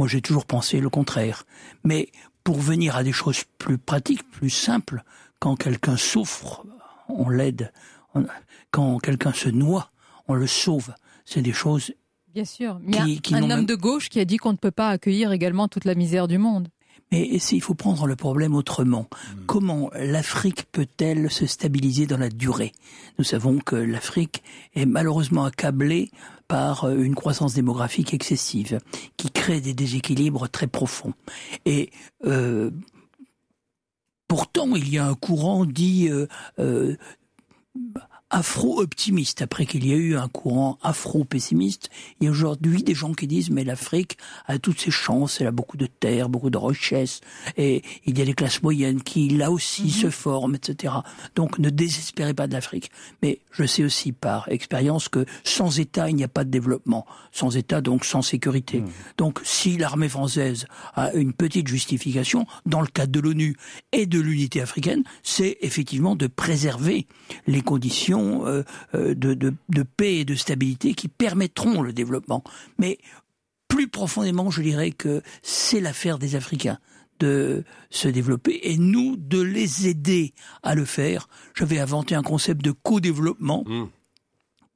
Moi, 0.00 0.08
j'ai 0.08 0.22
toujours 0.22 0.46
pensé 0.46 0.80
le 0.80 0.88
contraire. 0.88 1.44
Mais 1.84 2.08
pour 2.42 2.58
venir 2.58 2.96
à 2.96 3.02
des 3.04 3.12
choses 3.12 3.44
plus 3.58 3.76
pratiques, 3.76 4.22
plus 4.30 4.48
simples, 4.48 5.04
quand 5.40 5.56
quelqu'un 5.56 5.98
souffre, 5.98 6.64
on 7.10 7.28
l'aide. 7.28 7.70
Quand 8.70 8.96
quelqu'un 8.98 9.34
se 9.34 9.50
noie, 9.50 9.90
on 10.26 10.32
le 10.32 10.46
sauve. 10.46 10.94
C'est 11.26 11.42
des 11.42 11.52
choses. 11.52 11.92
Bien 12.32 12.46
sûr. 12.46 12.80
Il 12.88 12.94
y 12.94 12.98
a 12.98 13.04
Qui- 13.04 13.20
qui 13.20 13.34
un 13.34 13.42
homme 13.42 13.48
même- 13.48 13.66
de 13.66 13.74
gauche 13.74 14.08
qui 14.08 14.20
a 14.20 14.24
dit 14.24 14.38
qu'on 14.38 14.52
ne 14.52 14.56
peut 14.56 14.70
pas 14.70 14.88
accueillir 14.88 15.32
également 15.32 15.68
toute 15.68 15.84
la 15.84 15.94
misère 15.94 16.28
du 16.28 16.38
monde. 16.38 16.68
Mais 17.12 17.28
il 17.28 17.60
faut 17.60 17.74
prendre 17.74 18.06
le 18.06 18.14
problème 18.14 18.54
autrement. 18.54 19.08
Comment 19.46 19.90
l'Afrique 19.94 20.66
peut-elle 20.70 21.30
se 21.30 21.44
stabiliser 21.44 22.06
dans 22.06 22.18
la 22.18 22.28
durée? 22.28 22.72
Nous 23.18 23.24
savons 23.24 23.58
que 23.58 23.74
l'Afrique 23.74 24.44
est 24.74 24.86
malheureusement 24.86 25.44
accablée 25.44 26.10
par 26.46 26.84
euh, 26.84 26.96
une 26.96 27.14
croissance 27.14 27.54
démographique 27.54 28.14
excessive, 28.14 28.80
qui 29.16 29.30
crée 29.30 29.60
des 29.60 29.74
déséquilibres 29.74 30.48
très 30.48 30.66
profonds. 30.66 31.14
Et 31.64 31.90
euh, 32.24 32.70
pourtant, 34.28 34.76
il 34.76 34.88
y 34.88 34.98
a 34.98 35.06
un 35.06 35.14
courant 35.14 35.64
dit 35.64 36.08
euh, 36.08 36.26
euh, 36.58 36.96
afro-optimiste, 38.30 39.42
après 39.42 39.66
qu'il 39.66 39.86
y 39.86 39.92
a 39.92 39.96
eu 39.96 40.16
un 40.16 40.28
courant 40.28 40.78
afro-pessimiste, 40.82 41.90
il 42.20 42.24
y 42.24 42.28
a 42.28 42.30
aujourd'hui 42.30 42.82
des 42.82 42.94
gens 42.94 43.12
qui 43.12 43.26
disent 43.26 43.50
mais 43.50 43.64
l'Afrique 43.64 44.16
a 44.46 44.58
toutes 44.58 44.80
ses 44.80 44.90
chances, 44.90 45.40
elle 45.40 45.48
a 45.48 45.52
beaucoup 45.52 45.76
de 45.76 45.86
terres, 45.86 46.28
beaucoup 46.28 46.50
de 46.50 46.58
richesses, 46.58 47.20
et 47.56 47.82
il 48.06 48.18
y 48.18 48.22
a 48.22 48.24
des 48.24 48.34
classes 48.34 48.62
moyennes 48.62 49.02
qui 49.02 49.28
là 49.28 49.50
aussi 49.50 49.90
se 49.90 50.10
forment, 50.10 50.54
etc. 50.54 50.94
Donc 51.34 51.58
ne 51.58 51.70
désespérez 51.70 52.34
pas 52.34 52.46
de 52.46 52.52
l'Afrique. 52.52 52.90
Mais 53.22 53.40
je 53.50 53.64
sais 53.64 53.82
aussi 53.84 54.12
par 54.12 54.48
expérience 54.48 55.08
que 55.08 55.26
sans 55.42 55.80
État, 55.80 56.08
il 56.08 56.16
n'y 56.16 56.24
a 56.24 56.28
pas 56.28 56.44
de 56.44 56.50
développement. 56.50 57.06
Sans 57.32 57.56
État, 57.56 57.80
donc 57.80 58.04
sans 58.04 58.22
sécurité. 58.22 58.82
Donc 59.16 59.40
si 59.42 59.76
l'armée 59.76 60.08
française 60.08 60.66
a 60.94 61.12
une 61.12 61.32
petite 61.32 61.66
justification, 61.66 62.46
dans 62.66 62.80
le 62.80 62.86
cadre 62.86 63.12
de 63.12 63.20
l'ONU 63.20 63.56
et 63.92 64.06
de 64.06 64.20
l'unité 64.20 64.60
africaine, 64.60 65.02
c'est 65.22 65.58
effectivement 65.60 66.16
de 66.16 66.26
préserver 66.26 67.06
les 67.46 67.62
conditions 67.62 68.19
euh, 68.46 68.64
euh, 68.94 69.14
de, 69.14 69.82
paix 69.82 70.16
et 70.16 70.24
de 70.24 70.34
stabilité 70.34 70.94
qui 70.94 71.08
permettront 71.08 71.82
le 71.82 71.92
développement. 71.92 72.42
Mais 72.78 72.98
plus 73.68 73.88
profondément, 73.88 74.50
je 74.50 74.62
dirais 74.62 74.90
que 74.90 75.22
c'est 75.42 75.80
l'affaire 75.80 76.18
des 76.18 76.36
Africains 76.36 76.78
de 77.18 77.64
se 77.90 78.08
développer 78.08 78.60
et 78.62 78.78
nous 78.78 79.16
de 79.16 79.40
les 79.40 79.88
aider 79.88 80.32
à 80.62 80.74
le 80.74 80.84
faire. 80.84 81.28
J'avais 81.54 81.78
inventé 81.78 82.14
un 82.14 82.22
concept 82.22 82.64
de 82.64 82.72
co-développement 82.72 83.64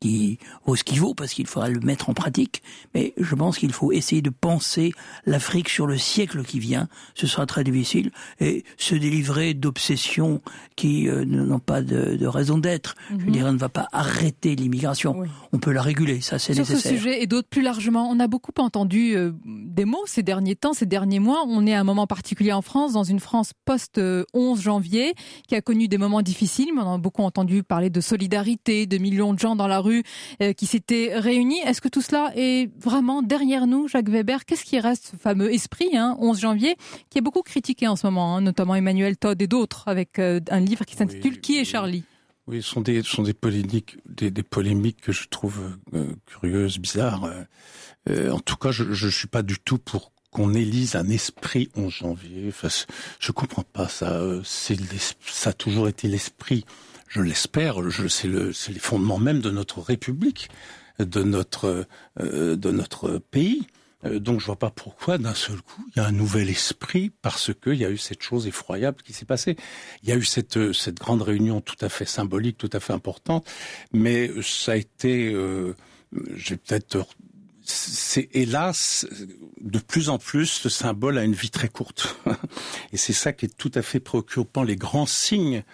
qui 0.05 0.39
vaut 0.67 0.77
ce 0.77 0.85
qu'il 0.85 1.01
vaut 1.01 1.15
parce 1.15 1.33
qu'il 1.33 1.47
faudra 1.47 1.71
le 1.71 1.81
mettre 1.81 2.11
en 2.11 2.15
pratique. 2.15 2.63
Mais 2.95 3.15
je 3.17 3.35
pense 3.35 3.57
qu'il 3.57 3.73
faut 3.73 3.91
essayer 3.91 4.21
de 4.21 4.29
penser 4.29 4.93
l'Afrique 5.25 5.71
sur 5.71 5.87
le 5.87 5.97
siècle 5.97 6.43
qui 6.45 6.59
vient. 6.59 6.89
Ce 7.15 7.27
sera 7.27 7.47
très 7.47 7.65
difficile 7.65 8.11
et 8.39 8.65
se 8.77 8.95
délivrer 8.95 9.55
d'obsessions 9.55 10.43
qui 10.77 11.09
euh, 11.09 11.25
n'ont 11.25 11.59
pas 11.59 11.81
de, 11.81 12.17
de 12.17 12.27
raison 12.27 12.59
d'être. 12.59 12.97
Je 13.19 13.31
dirais, 13.31 13.49
on 13.49 13.55
ne 13.55 13.59
va 13.59 13.71
pas 13.71 13.89
arrêter 13.93 14.55
l'immigration. 14.55 15.17
Oui. 15.19 15.29
On 15.53 15.59
peut 15.59 15.73
la 15.73 15.81
réguler, 15.81 16.21
ça 16.21 16.39
c'est 16.39 16.53
Sur 16.53 16.67
ce 16.67 16.73
nécessaire. 16.73 16.99
sujet 16.99 17.23
et 17.23 17.27
d'autres 17.27 17.49
plus 17.49 17.63
largement, 17.63 18.11
on 18.11 18.21
a 18.21 18.27
beaucoup 18.27 18.53
entendu 18.59 19.17
euh, 19.17 19.33
des 19.47 19.87
mots 19.87 20.05
ces 20.05 20.23
derniers 20.23 20.57
temps, 20.57 20.75
ces 20.75 20.85
derniers 20.87 21.19
mois. 21.19 21.45
On 21.49 21.67
est 21.67 21.73
à 21.73 21.81
un 21.81 21.85
moment 21.85 22.07
particulier 22.07 22.53
en 22.53 22.61
France, 22.63 22.93
dans 22.93 23.05
une 23.05 23.21
France 23.21 23.53
post-11 23.65 24.61
janvier, 24.61 25.15
qui 25.49 25.55
a 25.55 25.63
connu 25.63 25.89
des 25.89 25.97
moments 25.99 26.21
difficiles, 26.21 26.69
mais 26.75 26.83
on 26.83 26.95
a 26.95 26.99
beaucoup 26.99 27.23
entendu 27.23 27.63
parler 27.63 27.89
de 27.89 28.03
solidarité, 28.03 28.87
de 28.87 28.99
millions 28.99 29.33
de 29.33 29.39
gens 29.39 29.57
dans 29.57 29.67
la 29.69 29.79
rue 29.79 29.94
euh, 30.43 30.53
qui 30.53 30.67
s'étaient 30.67 31.13
réunis. 31.19 31.61
Est-ce 31.61 31.81
que 31.81 31.89
tout 31.89 32.03
cela 32.03 32.33
est 32.35 32.71
vraiment 32.81 33.23
derrière 33.23 33.67
nous, 33.67 33.87
Jacques 33.89 34.09
Weber? 34.09 34.45
Qu'est-ce 34.45 34.65
qui 34.65 34.81
reste, 34.81 35.11
ce 35.13 35.17
fameux 35.17 35.53
esprit, 35.53 35.97
hein, 35.97 36.17
11 36.19 36.41
janvier, 36.41 36.77
qui 37.11 37.19
est 37.19 37.23
beaucoup 37.23 37.43
critiqué 37.43 37.87
en 37.87 37.97
ce 37.97 38.07
moment, 38.07 38.37
hein, 38.37 38.41
notamment 38.41 38.75
Emmanuel 38.75 39.17
Todd 39.17 39.41
et 39.41 39.47
d'autres, 39.47 39.87
avec 39.87 40.19
euh, 40.19 40.41
un 40.51 40.61
livre 40.61 40.85
qui 40.85 40.97
s'intitule 40.97 41.35
Oui, 41.35 41.41
Qui 41.41 41.59
est. 41.59 41.65
Charlie? 41.65 42.05
Oui, 42.47 42.61
ce 42.63 42.69
sont 42.69 42.81
des, 42.83 43.03
ce 43.03 43.09
sont 43.11 43.23
des 43.23 43.33
polémiques, 43.33 43.97
des, 44.07 44.31
des 44.31 44.43
polémiques 44.43 45.01
que 45.01 45.13
je 45.13 45.29
trouve 45.29 45.61
euh, 45.95 46.13
curieuses, 46.27 46.79
bizarres. 46.79 47.31
Euh, 48.11 48.31
en 48.31 48.39
tout 48.41 48.57
cas, 48.57 48.71
je, 48.71 48.93
je 48.93 49.09
suis 49.09 49.29
pas 49.29 49.43
du 49.43 49.59
tout 49.59 49.79
pour 49.79 50.13
qu'on 50.31 50.53
élise 50.53 50.95
un 50.97 51.09
esprit 51.09 51.71
11 51.75 51.91
janvier. 51.93 52.45
Enfin, 52.49 52.69
je 53.19 53.33
comprends 53.33 53.63
pas 53.63 53.89
ça. 53.89 54.13
euh, 54.17 54.43
C'est 54.45 54.77
ça 55.25 55.51
a 55.51 55.53
toujours 55.55 55.89
été 55.89 56.07
l'esprit. 56.09 56.65
Je 57.15 57.23
l'espère, 57.23 57.77
c'est 58.09 58.29
le, 58.29 58.53
les 58.69 58.79
fondements 58.79 59.19
même 59.19 59.41
de 59.41 59.51
notre 59.51 59.81
République, 59.81 60.49
de 60.99 61.23
notre, 61.23 61.87
euh, 62.21 62.57
de 62.57 62.71
notre 62.71 63.19
pays. 63.19 63.67
Euh, 64.05 64.19
donc 64.19 64.41
je 64.41 64.47
vois 64.47 64.59
pas 64.59 64.71
pourquoi 64.71 65.19
d'un 65.19 65.35
seul 65.35 65.61
coup 65.63 65.85
il 65.95 66.01
y 66.01 66.03
a 66.03 66.07
un 66.07 66.13
nouvel 66.13 66.51
esprit 66.51 67.11
parce 67.23 67.53
qu'il 67.55 67.75
y 67.75 67.85
a 67.85 67.91
eu 67.91 67.97
cette 67.97 68.23
chose 68.23 68.47
effroyable 68.47 69.03
qui 69.03 69.13
s'est 69.13 69.25
passée. 69.25 69.57
Il 70.03 70.09
y 70.09 70.13
a 70.13 70.17
eu 70.17 70.25
cette 70.25 70.57
euh, 70.57 70.73
cette 70.73 70.99
grande 70.99 71.23
réunion 71.23 71.61
tout 71.61 71.77
à 71.81 71.89
fait 71.89 72.05
symbolique, 72.05 72.59
tout 72.59 72.71
à 72.73 72.81
fait 72.81 72.93
importante, 72.93 73.47
mais 73.93 74.31
ça 74.43 74.73
a 74.73 74.77
été, 74.77 75.33
euh, 75.33 75.75
j'ai 76.35 76.57
peut-être 76.57 77.07
c'est 77.67 78.29
hélas 78.33 79.07
de 79.61 79.79
plus 79.79 80.11
en 80.11 80.19
plus 80.19 80.47
ce 80.47 80.69
symbole 80.69 81.19
a 81.19 81.25
une 81.25 81.33
vie 81.33 81.51
très 81.51 81.69
courte. 81.69 82.19
Et 82.93 82.97
c'est 82.97 83.15
ça 83.15 83.33
qui 83.33 83.47
est 83.47 83.57
tout 83.57 83.73
à 83.75 83.83
fait 83.83 84.01
préoccupant. 84.01 84.63
Les 84.63 84.77
grands 84.77 85.07
signes 85.07 85.65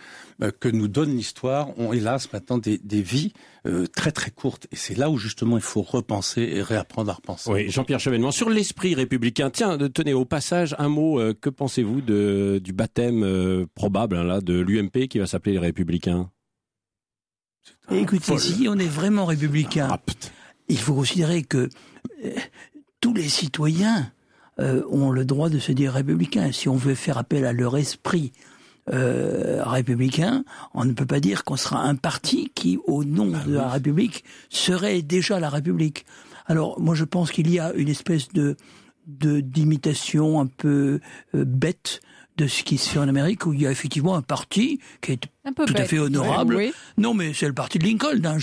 euh, 0.42 0.52
que 0.58 0.68
nous 0.68 0.86
donne 0.86 1.16
l'histoire 1.16 1.76
ont 1.78 1.92
hélas 1.92 2.32
maintenant 2.32 2.58
des, 2.58 2.78
des 2.78 3.02
vies 3.02 3.32
euh, 3.66 3.86
très 3.86 4.12
très 4.12 4.30
courtes. 4.30 4.68
Et 4.70 4.76
c'est 4.76 4.96
là 4.96 5.10
où 5.10 5.18
justement 5.18 5.56
il 5.56 5.62
faut 5.62 5.82
repenser 5.82 6.42
et 6.42 6.62
réapprendre 6.62 7.10
à 7.10 7.14
repenser. 7.14 7.50
Oui, 7.50 7.70
Jean-Pierre 7.70 8.00
Chevènement 8.00 8.30
sur 8.30 8.50
l'esprit 8.50 8.94
républicain. 8.94 9.50
Tiens, 9.50 9.76
tenez 9.92 10.14
au 10.14 10.24
passage 10.24 10.76
un 10.78 10.88
mot 10.88 11.18
euh, 11.18 11.34
que 11.38 11.50
pensez-vous 11.50 12.00
de 12.00 12.60
du 12.62 12.72
baptême 12.72 13.66
probable 13.74 14.16
hein, 14.16 14.24
là 14.24 14.40
de 14.40 14.54
l'UMP 14.54 15.08
qui 15.08 15.18
va 15.18 15.26
s'appeler 15.26 15.54
les 15.54 15.58
républicains? 15.58 16.30
Écoutez, 17.90 18.38
si 18.38 18.68
on 18.68 18.78
est 18.78 18.86
vraiment 18.86 19.24
républicain, 19.24 19.88
ah, 19.90 20.00
il 20.70 20.78
faut 20.78 20.94
considérer 20.94 21.42
que 21.42 21.68
euh, 22.24 22.30
tous 23.00 23.14
les 23.14 23.28
citoyens 23.28 24.10
euh, 24.58 24.82
ont 24.90 25.10
le 25.10 25.24
droit 25.24 25.48
de 25.48 25.58
se 25.58 25.72
dire 25.72 25.92
républicains. 25.92 26.52
Si 26.52 26.68
on 26.68 26.76
veut 26.76 26.94
faire 26.94 27.18
appel 27.18 27.44
à 27.44 27.52
leur 27.52 27.76
esprit 27.76 28.32
euh, 28.92 29.62
républicain, 29.64 30.44
on 30.74 30.84
ne 30.84 30.92
peut 30.92 31.06
pas 31.06 31.20
dire 31.20 31.44
qu'on 31.44 31.56
sera 31.56 31.82
un 31.82 31.96
parti 31.96 32.50
qui, 32.54 32.78
au 32.86 33.04
nom 33.04 33.30
bah 33.30 33.42
de 33.46 33.54
la 33.54 33.68
République, 33.68 34.24
serait 34.48 35.02
déjà 35.02 35.40
la 35.40 35.50
République. 35.50 36.06
Alors, 36.46 36.80
moi, 36.80 36.94
je 36.94 37.04
pense 37.04 37.30
qu'il 37.30 37.50
y 37.50 37.58
a 37.58 37.72
une 37.74 37.88
espèce 37.88 38.28
de 38.28 38.56
d'imitation 39.06 40.40
un 40.40 40.46
peu 40.46 41.00
bête 41.32 42.00
de 42.40 42.46
ce 42.46 42.62
qui 42.62 42.78
se 42.78 42.88
fait 42.88 42.98
en 42.98 43.08
Amérique, 43.08 43.44
où 43.44 43.52
il 43.52 43.60
y 43.60 43.66
a 43.66 43.70
effectivement 43.70 44.16
un 44.16 44.22
parti 44.22 44.80
qui 45.02 45.12
est 45.12 45.20
tout 45.54 45.74
à 45.76 45.84
fait 45.84 45.98
honorable. 45.98 46.72
Non, 46.96 47.12
mais 47.12 47.34
c'est 47.34 47.46
le 47.46 47.52
parti 47.52 47.78
de 47.78 47.86
Lincoln. 47.86 48.24
Hein, 48.24 48.38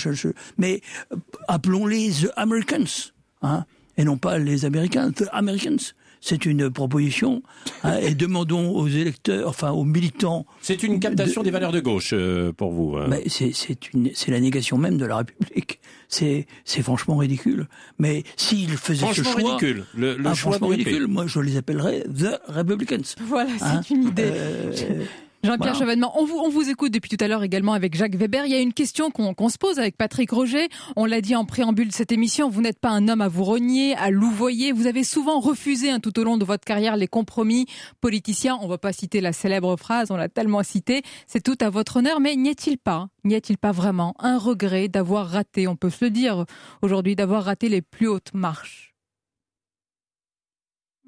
mais 0.57 0.81
euh, 1.11 1.17
appelons-les 1.47 2.11
The 2.11 2.31
Americans, 2.35 3.11
hein, 3.41 3.65
et 3.97 4.03
non 4.03 4.17
pas 4.17 4.37
les 4.37 4.65
Américains, 4.65 5.11
The 5.11 5.25
Americans 5.31 5.93
c'est 6.27 6.45
une 6.45 6.69
proposition 6.69 7.41
hein, 7.83 7.99
et 8.01 8.13
demandons 8.13 8.71
aux 8.71 8.87
électeurs, 8.87 9.47
enfin 9.47 9.71
aux 9.71 9.85
militants. 9.85 10.45
C'est 10.61 10.83
une 10.83 10.99
captation 10.99 11.41
des 11.41 11.51
valeurs 11.51 11.71
de 11.71 11.79
gauche 11.79 12.11
euh, 12.13 12.51
pour 12.51 12.71
vous. 12.71 12.97
Hein. 12.97 13.09
c'est 13.27 13.93
une 13.93 14.11
c'est 14.13 14.31
la 14.31 14.41
négation 14.41 14.77
même 14.77 14.97
de 14.97 15.05
la 15.05 15.17
République. 15.17 15.79
C'est 16.09 16.45
c'est 16.65 16.81
franchement 16.81 17.15
ridicule. 17.15 17.67
Mais 17.97 18.23
s'ils 18.35 18.77
faisaient 18.77 19.13
ce 19.13 19.23
choix, 19.23 19.35
ridicule. 19.35 19.85
Le, 19.95 20.17
le 20.17 20.23
ah, 20.27 20.35
franchement 20.35 20.67
ridicule. 20.67 21.07
Moi, 21.07 21.27
je 21.27 21.39
les 21.39 21.55
appellerais 21.55 22.03
the 22.03 22.39
Republicans. 22.49 23.15
Voilà, 23.21 23.51
c'est 23.57 23.63
hein 23.63 23.81
une 23.89 24.03
idée. 24.03 24.23
Euh, 24.25 25.05
Jean-Pierre 25.47 25.75
Chevènement, 25.75 26.11
on 26.19 26.25
vous, 26.25 26.37
on 26.37 26.49
vous 26.49 26.69
écoute 26.69 26.91
depuis 26.91 27.09
tout 27.09 27.23
à 27.23 27.29
l'heure 27.29 27.41
également 27.41 27.71
avec 27.71 27.95
Jacques 27.95 28.15
Weber. 28.15 28.45
Il 28.45 28.51
y 28.51 28.55
a 28.55 28.59
une 28.59 28.73
question 28.73 29.11
qu'on 29.11 29.47
se 29.47 29.57
pose 29.57 29.79
avec 29.79 29.95
Patrick 29.95 30.29
Roger. 30.29 30.67
On 30.97 31.05
l'a 31.05 31.21
dit 31.21 31.37
en 31.37 31.45
préambule 31.45 31.87
de 31.87 31.93
cette 31.93 32.11
émission, 32.11 32.49
vous 32.49 32.61
n'êtes 32.61 32.79
pas 32.79 32.89
un 32.89 33.07
homme 33.07 33.21
à 33.21 33.29
vous 33.29 33.45
renier, 33.45 33.95
à 33.95 34.09
louvoyer. 34.09 34.73
Vous 34.73 34.87
avez 34.87 35.05
souvent 35.05 35.39
refusé 35.39 35.89
hein, 35.89 36.01
tout 36.01 36.19
au 36.19 36.25
long 36.25 36.37
de 36.37 36.43
votre 36.43 36.65
carrière 36.65 36.97
les 36.97 37.07
compromis 37.07 37.65
politiciens. 38.01 38.57
On 38.59 38.65
ne 38.65 38.71
va 38.71 38.77
pas 38.77 38.91
citer 38.91 39.21
la 39.21 39.31
célèbre 39.31 39.77
phrase, 39.77 40.11
on 40.11 40.17
l'a 40.17 40.27
tellement 40.27 40.63
citée. 40.63 41.01
C'est 41.27 41.41
tout 41.41 41.57
à 41.61 41.69
votre 41.69 41.95
honneur, 41.95 42.19
mais 42.19 42.35
n'y 42.35 42.49
a-t-il 42.49 42.77
pas, 42.77 43.07
n'y 43.23 43.35
a-t-il 43.35 43.57
pas 43.57 43.71
vraiment 43.71 44.15
un 44.19 44.37
regret 44.37 44.89
d'avoir 44.89 45.29
raté, 45.29 45.65
on 45.69 45.77
peut 45.77 45.89
se 45.89 46.03
le 46.03 46.11
dire 46.11 46.45
aujourd'hui, 46.81 47.15
d'avoir 47.15 47.45
raté 47.45 47.69
les 47.69 47.81
plus 47.81 48.09
hautes 48.09 48.33
marches? 48.33 48.96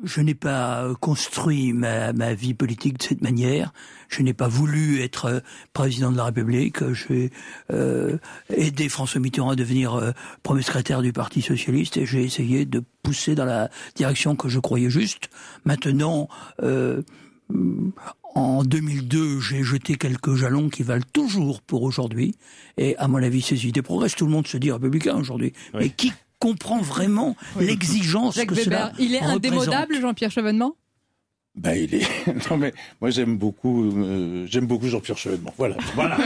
Je 0.04 0.22
n'ai 0.22 0.34
pas 0.34 0.84
euh, 0.84 0.96
construit 0.96 1.74
ma, 1.74 2.14
ma, 2.14 2.34
vie 2.34 2.54
politique 2.54 2.98
de 2.98 3.04
cette 3.04 3.22
manière. 3.22 3.74
Je 4.08 4.22
n'ai 4.22 4.34
pas 4.34 4.48
voulu 4.48 5.02
être 5.02 5.26
euh, 5.26 5.40
président 5.74 6.12
de 6.12 6.18
la 6.18 6.26
République. 6.26 6.78
J'ai 6.94 7.32
euh, 7.72 8.18
aidé 8.50 8.90
François 8.90 9.20
Mitterrand 9.20 9.52
à 9.52 9.56
devenir 9.56 9.96
euh, 9.96 10.12
premier 10.44 10.62
secrétaire 10.62 11.02
du 11.02 11.12
Parti 11.12 11.42
socialiste 11.42 11.98
et 11.98 12.06
j'ai 12.06 12.24
essayé 12.24 12.66
de 12.66 12.84
pousser 13.04 13.36
dans 13.36 13.46
la 13.46 13.70
direction 13.96 14.36
que 14.36 14.50
je 14.50 14.60
croyais 14.60 14.90
juste. 14.90 15.30
Maintenant, 15.66 16.30
euh, 16.64 17.02
en 18.36 18.64
2002, 18.64 19.40
j'ai 19.40 19.64
jeté 19.64 19.96
quelques 19.96 20.36
jalons 20.36 20.70
qui 20.70 20.84
valent 20.84 21.06
toujours 21.14 21.62
pour 21.62 21.84
aujourd'hui. 21.84 22.36
Et 22.78 22.96
à 22.98 23.08
mon 23.08 23.22
avis, 23.22 23.42
ces 23.42 23.68
idées 23.68 23.82
progressent. 23.82 24.16
Tout 24.16 24.26
le 24.26 24.32
monde 24.32 24.48
se 24.48 24.58
dit 24.58 24.72
républicain 24.72 25.18
aujourd'hui. 25.18 25.54
Mais 25.74 25.90
qui 25.90 26.14
comprend 26.40 26.82
vraiment 26.82 27.36
l'exigence 27.60 28.36
que 28.36 28.54
Weber, 28.54 28.64
cela 28.64 28.92
Il 28.98 29.14
est 29.16 29.22
indémodable, 29.22 30.00
Jean-Pierre 30.00 30.32
Chevènement? 30.32 30.76
Ben, 31.60 31.74
il 31.74 31.94
est. 31.96 32.08
Non, 32.50 32.58
mais 32.58 32.74
moi, 33.02 33.10
j'aime 33.10 33.38
beaucoup, 33.38 33.92
euh, 33.92 34.46
j'aime 34.48 34.66
beaucoup 34.66 34.88
Jean-Pierre 34.88 35.18
Chevènement. 35.18 35.54
Voilà. 35.58 35.76
Voilà. 35.94 36.18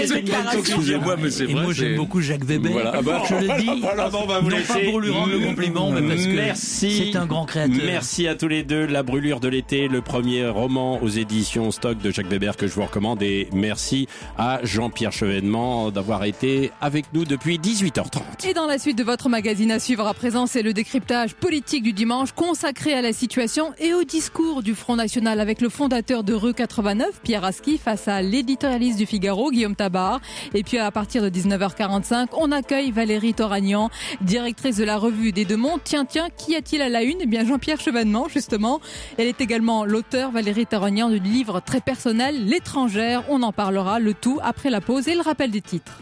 Excusez-moi, 0.00 1.16
mais 1.20 1.30
c'est 1.30 1.44
vrai. 1.44 1.52
Et 1.52 1.62
moi, 1.62 1.72
j'aime 1.74 1.96
beaucoup 1.96 2.22
Jacques 2.22 2.44
Weber. 2.44 2.72
Voilà. 2.72 2.92
Ah 2.94 3.02
bah, 3.02 3.22
je 3.28 3.34
le 3.34 3.60
dis. 3.60 3.80
Voilà, 3.82 4.10
on 4.14 4.26
va 4.26 4.40
vous 4.40 4.48
non 4.48 4.56
laisser. 4.56 4.72
pas 4.72 4.90
pour 4.90 5.00
lui 5.00 5.10
rendre 5.10 5.32
le 5.32 5.40
compliment, 5.40 5.90
mais 5.90 6.00
parce 6.00 6.26
que 6.26 6.54
c'est 6.54 7.16
un 7.16 7.26
grand 7.26 7.44
créateur. 7.44 7.76
Merci 7.84 8.26
à 8.28 8.34
tous 8.34 8.48
les 8.48 8.62
deux. 8.62 8.86
La 8.86 9.02
brûlure 9.02 9.40
de 9.40 9.48
l'été, 9.48 9.88
le 9.88 10.00
premier 10.00 10.48
roman 10.48 11.02
aux 11.02 11.08
éditions 11.08 11.70
Stock 11.70 11.98
de 11.98 12.10
Jacques 12.10 12.28
Weber 12.28 12.56
que 12.56 12.66
je 12.66 12.72
vous 12.72 12.84
recommande. 12.84 13.22
Et 13.22 13.48
merci 13.52 14.08
à 14.38 14.60
Jean-Pierre 14.62 15.12
Chevènement 15.12 15.90
d'avoir 15.90 16.24
été 16.24 16.70
avec 16.80 17.12
nous 17.12 17.26
depuis 17.26 17.58
18h30. 17.58 18.48
Et 18.48 18.54
dans 18.54 18.66
la 18.66 18.78
suite 18.78 18.96
de 18.96 19.04
votre 19.04 19.28
magazine 19.28 19.70
à 19.70 19.80
suivre 19.80 20.06
à 20.06 20.14
présent, 20.14 20.46
c'est 20.46 20.62
le 20.62 20.72
décryptage 20.72 21.34
politique 21.34 21.82
du 21.82 21.92
dimanche 21.92 22.32
consacré 22.32 22.94
à 22.94 23.02
la 23.02 23.12
situation 23.12 23.72
et 23.78 23.92
au 23.92 24.04
discours 24.04 24.62
du 24.62 24.77
Front 24.78 24.96
National 24.96 25.40
avec 25.40 25.60
le 25.60 25.68
fondateur 25.68 26.24
de 26.24 26.32
Rue 26.32 26.54
89, 26.54 27.20
Pierre 27.22 27.44
Aski, 27.44 27.76
face 27.78 28.08
à 28.08 28.22
l'éditorialiste 28.22 28.98
du 28.98 29.06
Figaro, 29.06 29.50
Guillaume 29.50 29.74
Tabar. 29.74 30.20
Et 30.54 30.62
puis 30.62 30.78
à 30.78 30.90
partir 30.90 31.22
de 31.22 31.28
19h45, 31.28 32.28
on 32.32 32.52
accueille 32.52 32.90
Valérie 32.90 33.34
Toragnan, 33.34 33.90
directrice 34.20 34.76
de 34.76 34.84
la 34.84 34.96
revue 34.96 35.32
des 35.32 35.44
Deux 35.44 35.56
Mondes. 35.56 35.80
Tiens, 35.84 36.04
tiens, 36.04 36.28
qu'y 36.30 36.56
a-t-il 36.56 36.80
à 36.80 36.88
la 36.88 37.02
une? 37.02 37.18
Eh 37.20 37.26
bien 37.26 37.44
Jean-Pierre 37.44 37.80
Chevènement, 37.80 38.28
justement. 38.28 38.80
Elle 39.18 39.26
est 39.26 39.40
également 39.40 39.84
l'auteur, 39.84 40.30
Valérie 40.30 40.66
Toragnan, 40.66 41.10
du 41.10 41.18
livre 41.18 41.60
très 41.60 41.80
personnel, 41.80 42.46
L'étrangère. 42.46 43.24
On 43.28 43.42
en 43.42 43.52
parlera, 43.52 43.98
le 43.98 44.14
tout 44.14 44.38
après 44.42 44.70
la 44.70 44.80
pause 44.80 45.08
et 45.08 45.14
le 45.14 45.20
rappel 45.20 45.50
des 45.50 45.60
titres. 45.60 46.00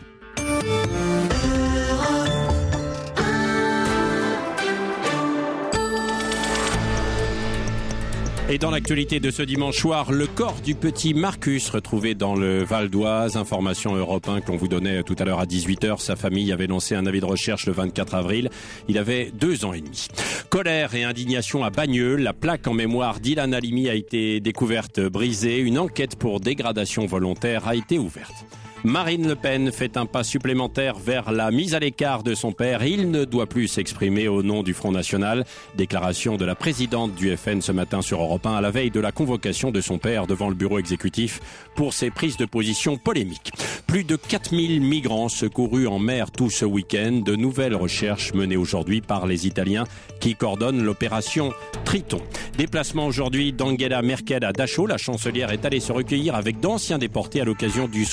Et 8.48 8.58
dans 8.58 8.70
l'actualité 8.70 9.18
de 9.18 9.32
ce 9.32 9.42
dimanche 9.42 9.76
soir, 9.76 10.12
le 10.12 10.28
corps 10.28 10.60
du 10.64 10.76
petit 10.76 11.14
Marcus 11.14 11.68
retrouvé 11.68 12.14
dans 12.14 12.36
le 12.36 12.62
Val 12.62 12.88
d'Oise. 12.88 13.36
Information 13.36 13.96
européen 13.96 14.40
que 14.40 14.52
l'on 14.52 14.56
vous 14.56 14.68
donnait 14.68 15.02
tout 15.02 15.16
à 15.18 15.24
l'heure 15.24 15.40
à 15.40 15.46
18h. 15.46 15.98
Sa 15.98 16.14
famille 16.14 16.52
avait 16.52 16.68
lancé 16.68 16.94
un 16.94 17.06
avis 17.06 17.18
de 17.18 17.24
recherche 17.24 17.66
le 17.66 17.72
24 17.72 18.14
avril. 18.14 18.48
Il 18.86 18.98
avait 18.98 19.32
deux 19.34 19.64
ans 19.64 19.72
et 19.72 19.80
demi. 19.80 20.06
Colère 20.48 20.94
et 20.94 21.02
indignation 21.02 21.64
à 21.64 21.70
Bagneux. 21.70 22.14
La 22.14 22.32
plaque 22.32 22.68
en 22.68 22.72
mémoire 22.72 23.18
d'Ilan 23.18 23.50
Halimi 23.50 23.88
a 23.88 23.94
été 23.94 24.38
découverte 24.38 25.00
brisée. 25.00 25.58
Une 25.58 25.80
enquête 25.80 26.14
pour 26.14 26.38
dégradation 26.38 27.04
volontaire 27.04 27.66
a 27.66 27.74
été 27.74 27.98
ouverte. 27.98 28.46
Marine 28.84 29.26
Le 29.26 29.34
Pen 29.34 29.72
fait 29.72 29.96
un 29.96 30.06
pas 30.06 30.22
supplémentaire 30.22 30.96
vers 30.96 31.32
la 31.32 31.50
mise 31.50 31.74
à 31.74 31.78
l'écart 31.78 32.22
de 32.22 32.34
son 32.34 32.52
père. 32.52 32.84
Il 32.84 33.10
ne 33.10 33.24
doit 33.24 33.46
plus 33.46 33.68
s'exprimer 33.68 34.28
au 34.28 34.42
nom 34.42 34.62
du 34.62 34.74
Front 34.74 34.92
National. 34.92 35.44
Déclaration 35.76 36.36
de 36.36 36.44
la 36.44 36.54
présidente 36.54 37.14
du 37.14 37.36
FN 37.36 37.60
ce 37.60 37.72
matin 37.72 38.02
sur 38.02 38.20
Europe 38.20 38.46
1 38.46 38.54
à 38.54 38.60
la 38.60 38.70
veille 38.70 38.90
de 38.90 39.00
la 39.00 39.12
convocation 39.12 39.70
de 39.70 39.80
son 39.80 39.98
père 39.98 40.26
devant 40.26 40.48
le 40.48 40.54
bureau 40.54 40.78
exécutif 40.78 41.40
pour 41.74 41.94
ses 41.94 42.10
prises 42.10 42.36
de 42.36 42.44
position 42.44 42.96
polémiques. 42.96 43.52
Plus 43.86 44.04
de 44.04 44.16
4000 44.16 44.80
migrants 44.80 45.28
secourus 45.28 45.86
en 45.86 45.98
mer 45.98 46.30
tout 46.30 46.50
ce 46.50 46.64
week-end. 46.64 47.22
De 47.24 47.34
nouvelles 47.34 47.74
recherches 47.74 48.34
menées 48.34 48.56
aujourd'hui 48.56 49.00
par 49.00 49.26
les 49.26 49.46
Italiens 49.46 49.84
qui 50.20 50.34
coordonnent 50.34 50.82
l'opération 50.82 51.52
Triton. 51.84 52.20
Déplacement 52.56 53.06
aujourd'hui 53.06 53.52
d'Angela 53.52 54.02
Merkel 54.02 54.44
à 54.44 54.52
Dachau. 54.52 54.86
La 54.86 54.96
chancelière 54.96 55.52
est 55.52 55.64
allée 55.64 55.80
se 55.80 55.92
recueillir 55.92 56.34
avec 56.34 56.60
d'anciens 56.60 56.98
déportés 56.98 57.40
à 57.40 57.44
l'occasion 57.44 57.88
du 57.88 58.04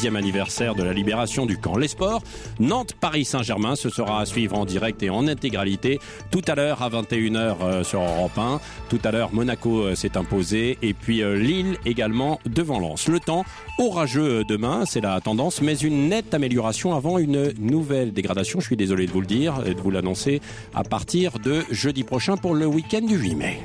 70e 0.00 0.16
anniversaire 0.16 0.74
de 0.74 0.82
la 0.82 0.92
libération 0.92 1.46
du 1.46 1.58
camp. 1.58 1.76
Les 1.76 1.88
sports, 1.88 2.22
Nantes-Paris 2.58 3.24
Saint-Germain, 3.24 3.76
ce 3.76 3.90
sera 3.90 4.20
à 4.20 4.26
suivre 4.26 4.56
en 4.56 4.64
direct 4.64 5.02
et 5.02 5.10
en 5.10 5.26
intégralité 5.28 6.00
tout 6.30 6.42
à 6.46 6.54
l'heure 6.54 6.82
à 6.82 6.88
21h 6.88 7.56
euh, 7.62 7.84
sur 7.84 8.00
Europe 8.00 8.36
1. 8.36 8.60
Tout 8.88 8.98
à 9.04 9.10
l'heure, 9.10 9.30
Monaco 9.32 9.80
euh, 9.80 9.94
s'est 9.94 10.16
imposé 10.16 10.78
et 10.82 10.94
puis 10.94 11.22
euh, 11.22 11.36
Lille 11.36 11.76
également 11.84 12.40
devant 12.46 12.78
Lens. 12.78 13.08
Le 13.08 13.20
temps 13.20 13.44
orageux 13.78 14.44
demain, 14.44 14.84
c'est 14.86 15.00
la 15.00 15.20
tendance, 15.20 15.60
mais 15.60 15.76
une 15.76 16.08
nette 16.08 16.32
amélioration 16.34 16.94
avant 16.94 17.18
une 17.18 17.52
nouvelle 17.58 18.12
dégradation. 18.12 18.60
Je 18.60 18.66
suis 18.66 18.76
désolé 18.76 19.06
de 19.06 19.12
vous 19.12 19.20
le 19.20 19.26
dire 19.26 19.62
et 19.66 19.74
de 19.74 19.80
vous 19.80 19.90
l'annoncer 19.90 20.40
à 20.74 20.82
partir 20.82 21.38
de 21.38 21.62
jeudi 21.70 22.04
prochain 22.04 22.36
pour 22.36 22.54
le 22.54 22.66
week-end 22.66 23.02
du 23.02 23.16
8 23.16 23.34
mai. 23.34 23.60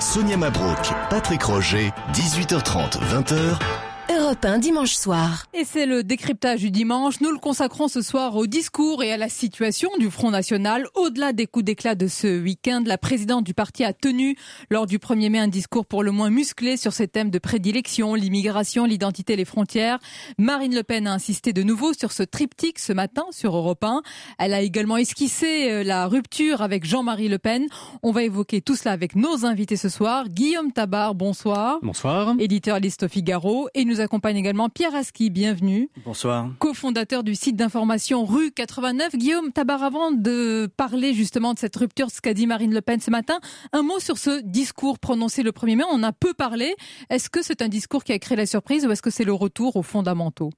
Sonia 0.00 0.36
Mabrouk, 0.36 0.92
Patrick 1.10 1.42
Roger, 1.42 1.92
18h30, 2.14 2.98
20h. 2.98 3.91
Europe 4.32 4.44
1 4.46 4.58
dimanche 4.60 4.94
soir. 4.94 5.44
Et 5.52 5.62
c'est 5.62 5.84
le 5.84 6.02
décryptage 6.02 6.60
du 6.60 6.70
dimanche. 6.70 7.20
Nous 7.20 7.30
le 7.30 7.38
consacrons 7.38 7.86
ce 7.86 8.00
soir 8.00 8.34
au 8.34 8.46
discours 8.46 9.02
et 9.02 9.12
à 9.12 9.18
la 9.18 9.28
situation 9.28 9.90
du 9.98 10.10
Front 10.10 10.30
National. 10.30 10.86
Au-delà 10.94 11.34
des 11.34 11.46
coups 11.46 11.66
d'éclat 11.66 11.94
de 11.94 12.06
ce 12.06 12.40
week-end, 12.40 12.82
la 12.86 12.96
présidente 12.96 13.44
du 13.44 13.52
parti 13.52 13.84
a 13.84 13.92
tenu 13.92 14.38
lors 14.70 14.86
du 14.86 14.96
1er 14.96 15.28
mai 15.28 15.38
un 15.38 15.48
discours 15.48 15.84
pour 15.84 16.02
le 16.02 16.12
moins 16.12 16.30
musclé 16.30 16.78
sur 16.78 16.94
ces 16.94 17.08
thèmes 17.08 17.28
de 17.28 17.38
prédilection, 17.38 18.14
l'immigration, 18.14 18.86
l'identité, 18.86 19.36
les 19.36 19.44
frontières. 19.44 19.98
Marine 20.38 20.74
Le 20.74 20.82
Pen 20.82 21.06
a 21.08 21.12
insisté 21.12 21.52
de 21.52 21.62
nouveau 21.62 21.92
sur 21.92 22.10
ce 22.10 22.22
triptyque 22.22 22.78
ce 22.78 22.94
matin 22.94 23.24
sur 23.32 23.54
Europe 23.54 23.84
1. 23.84 24.00
Elle 24.38 24.54
a 24.54 24.62
également 24.62 24.96
esquissé 24.96 25.70
euh, 25.70 25.84
la 25.84 26.06
rupture 26.06 26.62
avec 26.62 26.86
Jean-Marie 26.86 27.28
Le 27.28 27.38
Pen. 27.38 27.66
On 28.02 28.12
va 28.12 28.22
évoquer 28.22 28.62
tout 28.62 28.76
cela 28.76 28.92
avec 28.92 29.14
nos 29.14 29.44
invités 29.44 29.76
ce 29.76 29.90
soir. 29.90 30.30
Guillaume 30.30 30.72
Tabar, 30.72 31.14
bonsoir. 31.14 31.80
Bonsoir. 31.82 32.34
Éditeur 32.38 32.78
liste 32.78 33.02
au 33.02 33.08
Figaro. 33.08 33.68
Et 33.74 33.84
nous 33.84 34.00
accompagne 34.00 34.21
également 34.30 34.68
Pierre 34.68 34.94
Aski, 34.94 35.30
bienvenue. 35.30 35.90
Bonsoir. 36.04 36.48
Co-fondateur 36.58 37.24
du 37.24 37.34
site 37.34 37.56
d'information 37.56 38.24
Rue 38.24 38.52
89. 38.52 39.16
Guillaume 39.16 39.52
Tabar, 39.52 39.82
avant 39.82 40.12
de 40.12 40.70
parler 40.76 41.12
justement 41.12 41.54
de 41.54 41.58
cette 41.58 41.74
rupture, 41.76 42.10
ce 42.10 42.20
qu'a 42.20 42.34
dit 42.34 42.46
Marine 42.46 42.72
Le 42.72 42.80
Pen 42.80 43.00
ce 43.00 43.10
matin, 43.10 43.40
un 43.72 43.82
mot 43.82 43.98
sur 43.98 44.18
ce 44.18 44.40
discours 44.42 44.98
prononcé 44.98 45.42
le 45.42 45.50
1er 45.50 45.76
mai. 45.76 45.84
On 45.90 46.02
a 46.02 46.12
peu 46.12 46.34
parlé. 46.34 46.74
Est-ce 47.10 47.28
que 47.28 47.42
c'est 47.42 47.62
un 47.62 47.68
discours 47.68 48.04
qui 48.04 48.12
a 48.12 48.18
créé 48.18 48.36
la 48.36 48.46
surprise 48.46 48.86
ou 48.86 48.90
est-ce 48.90 49.02
que 49.02 49.10
c'est 49.10 49.24
le 49.24 49.34
retour 49.34 49.76
aux 49.76 49.82
fondamentaux? 49.82 50.50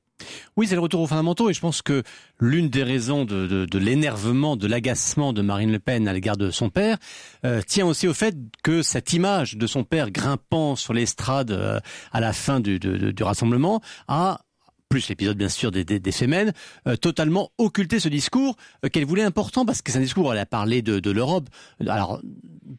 Oui, 0.57 0.67
c'est 0.69 0.75
le 0.75 0.81
retour 0.81 1.01
aux 1.01 1.07
fondamentaux 1.07 1.51
et 1.51 1.55
je 1.55 1.61
pense 1.61 1.83
que 1.83 2.03
l'une 2.39 2.69
des 2.69 2.83
raisons 2.83 3.25
de, 3.25 3.79
l'énervement, 3.79 4.57
de 4.57 4.67
l'agacement 4.67 5.33
de 5.33 5.43
Marine 5.43 5.73
Le 5.73 5.79
Pen 5.79 6.07
à 6.07 6.13
l'égard 6.13 6.37
de 6.37 6.51
son 6.51 6.71
père 6.71 6.99
euh, 7.45 7.61
tient 7.63 7.87
aussi 7.87 8.07
au 8.07 8.15
fait 8.15 8.37
que 8.63 8.83
cette 8.83 9.13
image 9.13 9.57
de 9.57 9.67
son 9.67 9.85
père 9.85 10.11
grimpant 10.11 10.77
sur 10.77 10.93
l'estrade 10.93 11.51
euh, 11.51 11.81
à 12.13 12.21
la 12.21 12.33
fin 12.33 12.61
du 12.61 12.79
rassemblement 13.21 13.81
a 14.09 14.41
plus 14.89 15.09
l'épisode 15.09 15.37
bien 15.37 15.49
sûr 15.49 15.71
des, 15.71 15.85
des, 15.85 15.99
des 15.99 16.13
semaines, 16.13 16.53
euh, 16.87 16.97
totalement 16.97 17.51
occulté 17.59 18.01
ce 18.01 18.09
discours 18.09 18.57
euh, 18.85 18.89
qu'elle 18.89 19.05
voulait 19.05 19.23
important 19.23 19.65
parce 19.65 19.83
que 19.83 19.91
c'est 19.91 19.99
un 19.99 20.03
discours, 20.03 20.33
elle 20.33 20.39
a 20.39 20.47
parlé 20.47 20.83
de, 20.83 21.01
de 21.01 21.11
l'Europe, 21.11 21.49
alors 21.87 22.21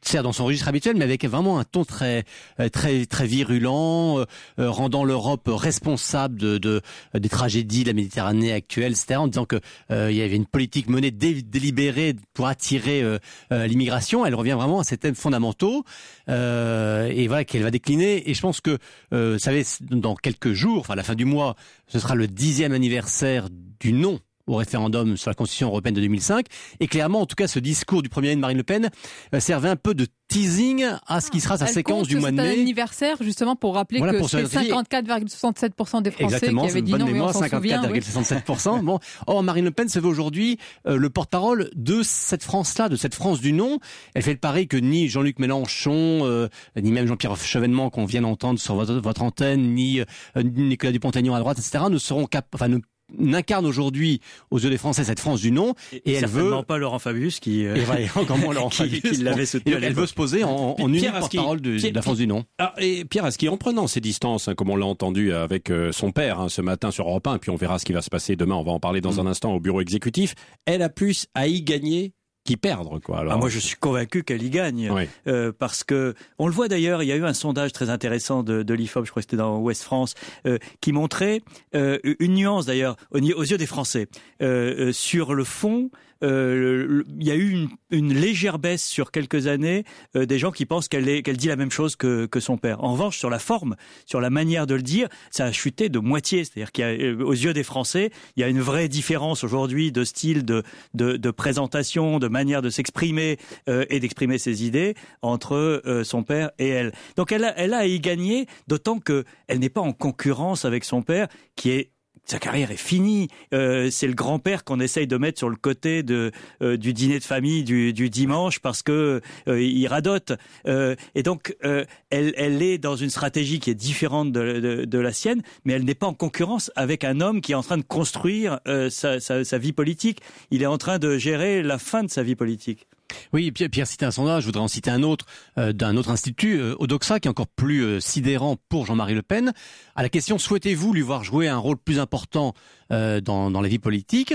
certes 0.01 0.24
dans 0.24 0.34
son 0.34 0.45
registre 0.45 0.68
habituel, 0.68 0.95
mais 0.97 1.03
avec 1.03 1.26
vraiment 1.26 1.60
un 1.60 1.64
ton 1.64 1.84
très 1.84 2.24
euh, 2.60 2.70
très 2.70 3.06
très 3.06 3.28
virulent, 3.28 4.26
rendant 4.58 5.03
l'Europe 5.03 5.47
responsable 5.47 6.39
de, 6.39 6.58
de, 6.58 6.82
des 7.14 7.30
tragédies 7.30 7.84
de 7.84 7.89
la 7.89 7.93
Méditerranée 7.93 8.51
actuelle, 8.53 8.91
etc. 8.91 9.16
En 9.18 9.28
disant 9.28 9.45
que 9.45 9.60
il 9.89 10.16
y 10.16 10.22
avait 10.22 10.36
une 10.36 10.45
politique 10.45 10.89
menée 10.89 11.12
dé, 11.12 11.41
délibérée 11.41 12.16
pour 12.34 12.47
attirer 12.47 13.03
l'immigration. 13.51 14.26
Elle 14.26 14.36
revient 14.36 14.51
vraiment 14.58 14.80
à 14.80 14.84
ces 14.84 14.97
thèmes 14.97 15.16
fondamentaux 15.16 15.84
et 16.28 17.28
voilà 17.28 17.45
qu'elle 17.45 17.63
va 17.63 17.71
décliner. 17.71 18.30
Et 18.30 18.34
je 18.34 18.41
pense 18.41 18.61
que, 18.61 18.78
vous 19.11 19.39
savez, 19.39 19.63
dans 19.82 20.15
quelques 20.15 20.53
jours, 20.53 20.80
enfin 20.80 20.95
la 20.95 21.03
fin 21.03 21.15
du 21.15 21.26
mois, 21.26 21.55
ce 21.88 21.99
sera 21.99 22.15
le 22.15 22.28
dixième 22.28 22.73
anniversaire 22.73 23.49
du 23.51 23.93
non 23.93 24.19
au 24.47 24.55
référendum 24.55 25.17
sur 25.17 25.29
la 25.29 25.35
Constitution 25.35 25.67
européenne 25.67 25.95
de 25.95 26.01
2005. 26.01 26.45
Et 26.79 26.87
clairement, 26.87 27.21
en 27.21 27.25
tout 27.25 27.35
cas, 27.35 27.47
ce 27.47 27.59
discours 27.59 28.01
du 28.01 28.09
Premier 28.09 28.27
ministre 28.27 28.41
Marine 28.41 28.57
Le 28.57 28.63
Pen 28.63 28.89
euh, 29.33 29.39
servait 29.39 29.69
un 29.69 29.75
peu 29.75 29.93
de 29.93 30.07
teasing 30.27 30.85
à 31.07 31.21
ce 31.21 31.29
qui 31.29 31.39
sera 31.39 31.57
sa 31.57 31.67
séquence 31.67 32.07
du 32.07 32.17
mois 32.17 32.31
de 32.31 32.35
mai. 32.35 32.43
C'est 32.43 32.57
un 32.57 32.61
anniversaire 32.61 33.17
justement 33.21 33.55
pour 33.55 33.75
rappeler 33.75 33.99
que 34.01 34.27
c'est 34.27 34.43
54,67% 34.43 36.01
des 36.01 36.11
Français 36.11 36.23
Exactement, 36.23 36.63
qui 36.63 36.71
avaient 36.71 36.81
dit 36.81 36.91
bonne 36.91 37.01
non. 37.01 37.07
Mémoire, 37.07 37.31
54,67%. 37.33 38.83
bon, 38.83 38.99
or 39.27 39.43
Marine 39.43 39.65
Le 39.65 39.71
Pen 39.71 39.87
se 39.87 39.99
veut 39.99 40.07
aujourd'hui 40.07 40.57
euh, 40.87 40.97
le 40.97 41.09
porte-parole 41.09 41.69
de 41.75 42.01
cette 42.03 42.43
France-là, 42.43 42.89
de 42.89 42.95
cette 42.95 43.15
France 43.15 43.39
du 43.39 43.53
non. 43.53 43.79
Elle 44.13 44.23
fait 44.23 44.33
le 44.33 44.39
pari 44.39 44.67
que 44.67 44.77
ni 44.77 45.07
Jean-Luc 45.07 45.39
Mélenchon, 45.39 46.21
euh, 46.23 46.47
ni 46.81 46.91
même 46.91 47.07
Jean-Pierre 47.07 47.35
Chevènement 47.37 47.89
qu'on 47.89 48.05
vient 48.05 48.21
d'entendre 48.21 48.59
sur 48.59 48.75
votre, 48.75 48.95
votre, 48.95 49.21
antenne, 49.21 49.73
ni 49.73 50.01
euh, 50.01 50.05
Nicolas 50.43 50.91
Dupont-Aignan 50.91 51.35
à 51.35 51.39
droite, 51.39 51.59
etc., 51.59 51.85
ne 51.89 51.97
seront 51.97 52.25
capables, 52.25 52.47
enfin, 52.55 52.67
ne 52.67 52.79
n'incarne 53.18 53.66
aujourd'hui 53.66 54.22
aux 54.51 54.60
yeux 54.60 54.70
des 54.70 54.78
Français 54.78 55.03
cette 55.03 55.20
France 55.20 55.41
du 55.41 55.51
non 55.51 55.74
et, 55.91 56.01
et 56.06 56.14
elle 56.14 56.26
veut 56.26 56.51
pas 56.68 56.78
Laurent 56.78 56.99
Fabius 56.99 57.39
qui 57.39 57.66
euh... 57.66 57.76
et 57.76 58.10
encore 58.20 58.38
moins 58.38 58.53
Laurent 58.53 58.70
Fabius 58.70 59.01
qui, 59.01 59.18
l'avait 59.18 59.45
soutenu 59.45 59.74
elle 59.82 59.93
veut 59.93 60.08
se 60.08 60.14
poser 60.14 60.43
en, 60.43 60.76
en 60.80 60.88
unique 60.88 61.12
porte-parole 61.12 61.62
de, 61.62 61.78
de, 61.78 61.93
la 61.93 62.01
France 62.01 62.18
du 62.18 62.28
non 62.28 62.45
ah, 62.58 62.74
et 62.78 63.06
Pierre 63.06 63.26
Aski 63.26 63.47
en 63.49 63.58
prenant 63.58 63.88
ses 63.88 64.01
distances 64.01 64.47
hein, 64.47 64.56
comme 64.56 64.70
on 64.70 64.76
l'a 64.76 64.86
entendu 64.86 65.34
avec 65.34 65.70
euh, 65.70 65.91
son 65.91 66.12
père 66.12 66.39
hein, 66.39 66.49
ce 66.49 66.62
matin 66.62 66.91
sur 66.91 67.08
Europe 67.08 67.28
1 67.28 67.38
puis 67.38 67.51
on 67.51 67.56
verra 67.56 67.80
ce 67.80 67.86
qui 67.86 67.93
va 67.93 68.01
se 68.01 68.10
passer 68.10 68.36
demain 68.36 68.56
on 68.56 68.64
va 68.64 68.72
en 68.72 68.80
parler 68.80 69.01
dans 69.01 69.14
mmh. 69.14 69.20
un 69.20 69.28
instant 69.28 69.53
au 69.53 69.60
bureau 69.60 69.82
exécutif 69.82 70.34
elle 70.66 70.82
a 70.82 70.89
plus 70.89 71.28
à 71.36 71.47
y 71.47 71.62
gagner 71.62 72.14
qui 72.45 72.57
perdre 72.57 72.99
quoi. 72.99 73.19
Alors, 73.19 73.33
ah, 73.33 73.37
moi 73.37 73.49
je 73.49 73.59
suis 73.59 73.75
convaincu 73.75 74.23
qu'elle 74.23 74.43
y 74.43 74.49
gagne 74.49 74.89
oui. 74.91 75.09
euh, 75.27 75.51
parce 75.57 75.83
que 75.83 76.13
on 76.37 76.47
le 76.47 76.53
voit 76.53 76.67
d'ailleurs 76.67 77.03
il 77.03 77.07
y 77.07 77.11
a 77.11 77.15
eu 77.15 77.25
un 77.25 77.33
sondage 77.33 77.73
très 77.73 77.89
intéressant 77.89 78.43
de, 78.43 78.63
de 78.63 78.73
l'Ifop 78.73 79.03
je 79.03 79.09
crois 79.09 79.21
que 79.21 79.25
c'était 79.25 79.37
dans 79.37 79.57
Ouest 79.57 79.83
France 79.83 80.13
euh, 80.45 80.59
qui 80.79 80.93
montrait 80.93 81.41
euh, 81.73 81.97
une 82.19 82.35
nuance 82.35 82.67
d'ailleurs 82.67 82.95
aux, 83.11 83.17
aux, 83.17 83.43
yeux 83.43 83.57
des 83.57 83.65
Français 83.65 84.07
euh, 84.41 84.93
sur 84.93 85.33
le 85.33 85.43
fond 85.43 85.89
euh, 86.24 87.03
il 87.20 87.28
y 87.28 87.32
a 87.32 87.36
eu 87.36 87.68
une, 87.91 88.13
légère 88.13 88.59
baisse 88.59 88.84
sur 88.84 89.11
quelques 89.11 89.47
années 89.47 89.84
euh, 90.16 90.26
des 90.26 90.39
gens 90.39 90.51
qui 90.51 90.66
pensent 90.66 90.88
qu'elle 90.88 91.24
qu'elle 91.24 91.38
dit 91.38 91.47
la 91.47 91.55
même 91.55 91.72
chose 91.72 91.95
que, 91.95 92.28
son 92.39 92.57
père. 92.57 92.84
En 92.84 92.93
revanche, 92.93 93.18
sur 93.18 93.30
la 93.30 93.39
forme, 93.39 93.76
sur 94.05 94.22
la 94.22 94.30
manière 94.30 94.68
de 94.68 94.76
le 94.76 94.82
dire, 94.82 95.07
ça 95.32 95.45
a 95.45 95.51
chuté 95.51 95.89
de 95.89 95.99
moitié. 95.99 96.43
C'est-à-dire 96.43 96.72
qu'aux 96.72 97.32
yeux 97.32 97.53
des 97.53 97.63
Français, 97.63 98.11
il 98.36 98.41
y 98.41 98.43
a 98.43 98.47
une 98.47 98.61
vraie 98.61 98.88
différence 98.88 99.43
aujourd'hui 99.43 99.91
de 99.91 100.03
style, 100.03 100.45
de, 100.45 101.32
présentation, 101.32 102.20
de 102.20 102.28
manière 102.28 102.61
de 102.61 102.70
s'exprimer 102.70 103.38
euh, 103.70 103.86
et 103.89 103.99
d'exprimer 103.99 104.38
ses 104.38 104.66
idées 104.66 104.95
entre 105.22 105.55
euh, 105.55 106.03
son 106.03 106.24
père 106.24 106.51
et 106.59 106.68
elle. 106.68 106.91
Donc 107.16 107.32
elle 107.32 107.43
a, 107.43 107.57
elle 107.57 107.74
a 107.74 107.80
à 107.80 107.86
y 107.86 107.99
gagner, 107.99 108.47
d'autant 108.68 108.99
que 108.99 109.24
elle 109.47 109.59
n'est 109.59 109.70
pas 109.70 109.82
en 109.82 109.93
concurrence 109.93 110.66
avec 110.66 110.84
son 110.84 111.01
père, 111.01 111.28
qui 111.55 111.72
est 111.72 111.91
sa 112.26 112.39
carrière 112.39 112.71
est 112.71 112.78
finie. 112.78 113.28
Euh, 113.53 113.89
c'est 113.89 114.07
le 114.07 114.13
grand-père 114.13 114.63
qu'on 114.63 114.80
essaye 114.80 115.07
de 115.07 115.17
mettre 115.17 115.39
sur 115.39 115.49
le 115.49 115.55
côté 115.55 116.03
de, 116.03 116.32
euh, 116.61 116.78
du 116.78 116.93
dîner 116.93 117.19
de 117.19 117.23
famille 117.23 117.63
du, 117.63 117.93
du 117.93 118.09
dimanche 118.09 118.59
parce 118.59 118.82
que 118.82 119.21
euh, 119.47 119.61
il 119.61 119.88
radote. 119.88 120.34
Euh, 120.67 120.95
et 121.13 121.23
donc, 121.23 121.55
euh, 121.63 121.86
elle, 122.09 122.34
elle 122.38 122.61
est 122.61 122.78
dans 122.78 122.95
une 122.95 123.09
stratégie 123.09 123.59
qui 123.59 123.69
est 123.69 123.76
différente 123.76 124.32
de, 124.32 124.59
de, 124.59 124.86
de 124.86 124.99
la 124.99 125.13
sienne, 125.13 125.41
mais 125.63 125.73
elle 125.73 125.86
n'est 125.86 125.95
pas 125.95 126.07
en 126.07 126.13
concurrence 126.13 126.71
avec 126.76 127.03
un 127.03 127.21
homme 127.21 127.41
qui 127.41 127.51
est 127.51 127.55
en 127.55 127.63
train 127.63 127.78
de 127.78 127.84
construire 127.84 128.59
euh, 128.67 128.89
sa, 128.89 129.19
sa, 129.19 129.43
sa 129.43 129.57
vie 129.57 129.73
politique. 129.73 130.19
Il 130.51 130.63
est 130.63 130.67
en 130.67 130.78
train 130.78 130.99
de 130.99 131.17
gérer 131.17 131.63
la 131.63 131.78
fin 131.78 132.03
de 132.03 132.09
sa 132.09 132.23
vie 132.23 132.36
politique. 132.36 132.88
Oui, 133.34 133.51
Pierre, 133.51 133.70
Pierre 133.70 133.88
un 134.01 134.12
sondage, 134.12 134.43
je 134.43 134.47
voudrais 134.47 134.64
en 134.64 134.68
citer 134.68 134.89
un 134.91 135.03
autre 135.03 135.26
euh, 135.58 135.74
d'un 135.74 135.97
autre 135.97 136.10
institut, 136.10 136.60
euh, 136.60 136.76
Odoxa, 136.80 137.20
qui 137.20 137.28
est 137.28 137.32
encore 137.32 137.47
plus 137.47 137.82
euh, 137.82 137.99
sidérant 137.99 138.58
pour 138.70 138.86
Jean-Marie 138.86 139.14
Le 139.14 139.22
Pen. 139.22 139.53
À 139.95 140.03
la 140.03 140.10
question 140.10 140.38
souhaitez-vous 140.38 140.93
lui 140.93 141.01
voir 141.01 141.24
jouer 141.24 141.47
un 141.47 141.58
rôle 141.58 141.78
plus 141.78 141.99
important 141.99 142.53
euh, 142.91 143.22
dans, 143.22 143.51
dans 143.51 143.62
la 143.62 143.68
vie 143.68 143.80
politique 143.80 144.34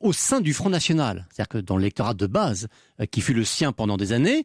au 0.00 0.12
sein 0.12 0.40
du 0.40 0.52
Front 0.52 0.68
National, 0.68 1.28
c'est-à-dire 1.30 1.48
que 1.48 1.58
dans 1.58 1.76
l'électorat 1.76 2.14
de 2.14 2.26
base 2.26 2.66
qui 3.12 3.20
fut 3.20 3.34
le 3.34 3.44
sien 3.44 3.70
pendant 3.70 3.96
des 3.96 4.12
années. 4.12 4.44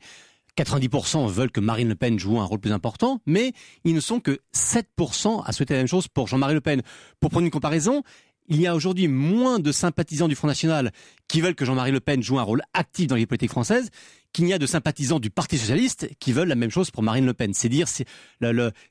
90% 0.55 1.27
veulent 1.29 1.51
que 1.51 1.59
Marine 1.59 1.89
Le 1.89 1.95
Pen 1.95 2.19
joue 2.19 2.39
un 2.39 2.45
rôle 2.45 2.59
plus 2.59 2.71
important, 2.71 3.21
mais 3.25 3.53
ils 3.85 3.95
ne 3.95 3.99
sont 3.99 4.19
que 4.19 4.39
7% 4.53 5.43
à 5.45 5.51
souhaiter 5.51 5.73
la 5.73 5.79
même 5.79 5.87
chose 5.87 6.07
pour 6.07 6.27
Jean-Marie 6.27 6.53
Le 6.53 6.61
Pen. 6.61 6.81
Pour 7.19 7.31
prendre 7.31 7.45
une 7.45 7.51
comparaison, 7.51 8.03
il 8.49 8.59
y 8.59 8.67
a 8.67 8.75
aujourd'hui 8.75 9.07
moins 9.07 9.59
de 9.59 9.71
sympathisants 9.71 10.27
du 10.27 10.35
Front 10.35 10.47
National 10.47 10.91
qui 11.27 11.39
veulent 11.39 11.55
que 11.55 11.65
Jean-Marie 11.65 11.91
Le 11.91 11.99
Pen 11.99 12.21
joue 12.21 12.39
un 12.39 12.43
rôle 12.43 12.61
actif 12.73 13.07
dans 13.07 13.15
les 13.15 13.25
politiques 13.25 13.51
françaises 13.51 13.89
qu'il 14.33 14.45
n'y 14.45 14.53
a 14.53 14.59
de 14.59 14.65
sympathisants 14.65 15.19
du 15.19 15.29
Parti 15.29 15.57
socialiste 15.57 16.09
qui 16.19 16.33
veulent 16.33 16.47
la 16.47 16.55
même 16.55 16.69
chose 16.69 16.91
pour 16.91 17.03
Marine 17.03 17.25
Le 17.25 17.33
Pen. 17.33 17.53
C'est 17.53 17.69
dire 17.69 17.87
si, 17.87 18.05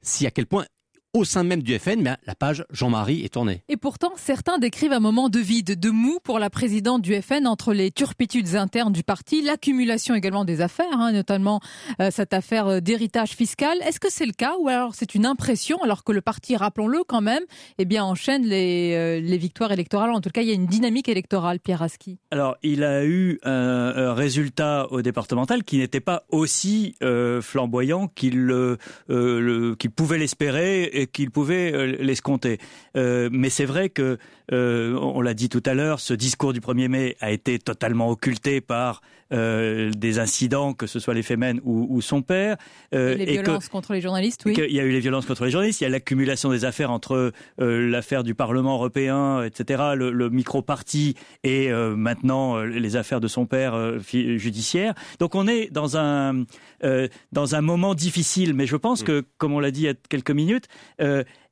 si 0.02 0.26
à 0.26 0.30
quel 0.30 0.46
point 0.46 0.64
au 1.14 1.24
sein 1.24 1.42
même 1.42 1.62
du 1.62 1.78
FN, 1.78 2.00
mais 2.00 2.16
la 2.26 2.34
page 2.34 2.64
Jean-Marie 2.70 3.24
est 3.24 3.34
tournée. 3.34 3.62
Et 3.68 3.76
pourtant, 3.76 4.12
certains 4.16 4.58
décrivent 4.58 4.92
un 4.92 5.00
moment 5.00 5.28
de 5.28 5.38
vide, 5.38 5.78
de 5.78 5.90
mou 5.90 6.18
pour 6.22 6.38
la 6.38 6.50
présidente 6.50 7.02
du 7.02 7.20
FN 7.20 7.46
entre 7.46 7.72
les 7.72 7.90
turpitudes 7.90 8.54
internes 8.56 8.92
du 8.92 9.02
parti, 9.02 9.42
l'accumulation 9.42 10.14
également 10.14 10.44
des 10.44 10.60
affaires, 10.60 10.86
hein, 10.92 11.12
notamment 11.12 11.60
euh, 12.00 12.10
cette 12.10 12.34
affaire 12.34 12.82
d'héritage 12.82 13.30
fiscal. 13.30 13.78
Est-ce 13.82 14.00
que 14.00 14.10
c'est 14.10 14.26
le 14.26 14.32
cas 14.32 14.54
ou 14.60 14.68
alors 14.68 14.94
c'est 14.94 15.14
une 15.14 15.26
impression 15.26 15.82
alors 15.82 16.04
que 16.04 16.12
le 16.12 16.20
parti, 16.20 16.56
rappelons-le 16.56 17.04
quand 17.04 17.20
même, 17.20 17.42
eh 17.78 17.84
bien 17.84 18.04
enchaîne 18.04 18.44
les, 18.44 18.94
euh, 18.94 19.20
les 19.20 19.38
victoires 19.38 19.72
électorales? 19.72 20.10
En 20.10 20.20
tout 20.20 20.30
cas, 20.30 20.42
il 20.42 20.48
y 20.48 20.50
a 20.50 20.54
une 20.54 20.66
dynamique 20.66 21.08
électorale, 21.08 21.60
Pierre 21.60 21.82
Aski. 21.82 22.18
Alors, 22.30 22.56
il 22.62 22.84
a 22.84 23.04
eu 23.04 23.38
un, 23.42 24.14
résultat 24.14 24.86
au 24.90 25.02
départemental 25.02 25.64
qui 25.64 25.78
n'était 25.78 26.00
pas 26.00 26.24
aussi 26.28 26.94
euh, 27.02 27.40
flamboyant 27.40 28.08
qu'il 28.08 28.50
euh, 28.50 29.74
qu 29.78 29.88
pouvait 29.90 30.18
l'espérer 30.18 30.84
et 30.84 31.06
qu'il 31.12 31.30
pouvait 31.30 31.72
euh, 31.72 31.96
l'escompter. 32.00 32.58
Euh, 32.96 33.28
mais 33.32 33.50
c'est 33.50 33.64
vrai 33.64 33.88
que, 33.88 34.18
euh, 34.52 34.98
on 35.00 35.20
l'a 35.20 35.34
dit 35.34 35.48
tout 35.48 35.62
à 35.66 35.74
l'heure, 35.74 36.00
ce 36.00 36.14
discours 36.14 36.52
du 36.52 36.60
1er 36.60 36.88
mai 36.88 37.16
a 37.20 37.30
été 37.30 37.58
totalement 37.58 38.08
occulté 38.08 38.60
par 38.60 39.00
euh, 39.32 39.90
des 39.90 40.18
incidents, 40.18 40.72
que 40.72 40.86
ce 40.86 40.98
soit 40.98 41.12
les 41.12 41.22
Femen 41.22 41.60
ou, 41.62 41.86
ou 41.90 42.00
son 42.00 42.22
père. 42.22 42.56
Euh, 42.94 43.12
et 43.12 43.16
les 43.16 43.24
et 43.24 43.32
violences 43.32 43.66
que, 43.66 43.72
contre 43.72 43.92
les 43.92 44.00
journalistes, 44.00 44.42
oui. 44.46 44.54
Il 44.56 44.74
y 44.74 44.80
a 44.80 44.84
eu 44.84 44.90
les 44.90 45.00
violences 45.00 45.26
contre 45.26 45.44
les 45.44 45.50
journalistes, 45.50 45.82
il 45.82 45.84
y 45.84 45.86
a 45.86 45.90
l'accumulation 45.90 46.50
des 46.50 46.64
affaires 46.64 46.90
entre 46.90 47.32
euh, 47.60 47.90
l'affaire 47.90 48.24
du 48.24 48.34
Parlement 48.34 48.74
européen, 48.74 49.42
etc., 49.44 49.82
le, 49.94 50.10
le 50.10 50.30
micro-parti 50.30 51.14
et 51.44 51.70
euh, 51.70 51.94
maintenant 51.94 52.56
euh, 52.56 52.64
les 52.64 52.96
affaires 52.96 53.20
de 53.20 53.28
son 53.28 53.44
père 53.44 53.74
euh, 53.74 53.98
judiciaire. 53.98 54.94
Donc 55.18 55.34
on 55.34 55.46
est 55.46 55.70
dans 55.70 55.98
un, 55.98 56.44
dans 57.32 57.54
un 57.54 57.60
moment 57.60 57.94
difficile, 57.94 58.54
mais 58.54 58.66
je 58.66 58.76
pense 58.76 59.02
mmh. 59.02 59.06
que, 59.06 59.24
comme 59.36 59.52
on 59.52 59.60
l'a 59.60 59.70
dit 59.70 59.82
il 59.82 59.86
y 59.86 59.88
a 59.88 59.94
quelques 60.08 60.30
minutes, 60.30 60.68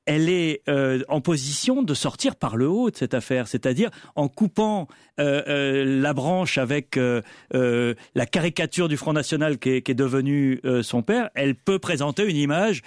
elle 0.06 0.28
est 0.28 0.62
euh, 0.68 1.02
en 1.08 1.20
position 1.20 1.82
de 1.82 1.92
sortir 1.92 2.36
par 2.36 2.56
le 2.56 2.68
haut 2.68 2.90
de 2.90 2.96
cette 2.96 3.12
affaire, 3.12 3.48
c'est-à-dire 3.48 3.90
en 4.14 4.28
coupant 4.28 4.86
euh, 5.18 5.42
euh, 5.48 6.00
la 6.00 6.12
branche 6.14 6.58
avec 6.58 6.96
la 6.96 8.26
caricature 8.26 8.88
du 8.88 8.96
Front 8.96 9.12
National 9.12 9.58
qui 9.58 9.70
est, 9.70 9.82
qui 9.82 9.90
est 9.90 9.96
devenu 9.96 10.60
son 10.82 11.02
père, 11.02 11.30
elle 11.34 11.54
peut 11.54 11.78
présenter 11.78 12.24
une 12.24 12.36
image 12.36 12.82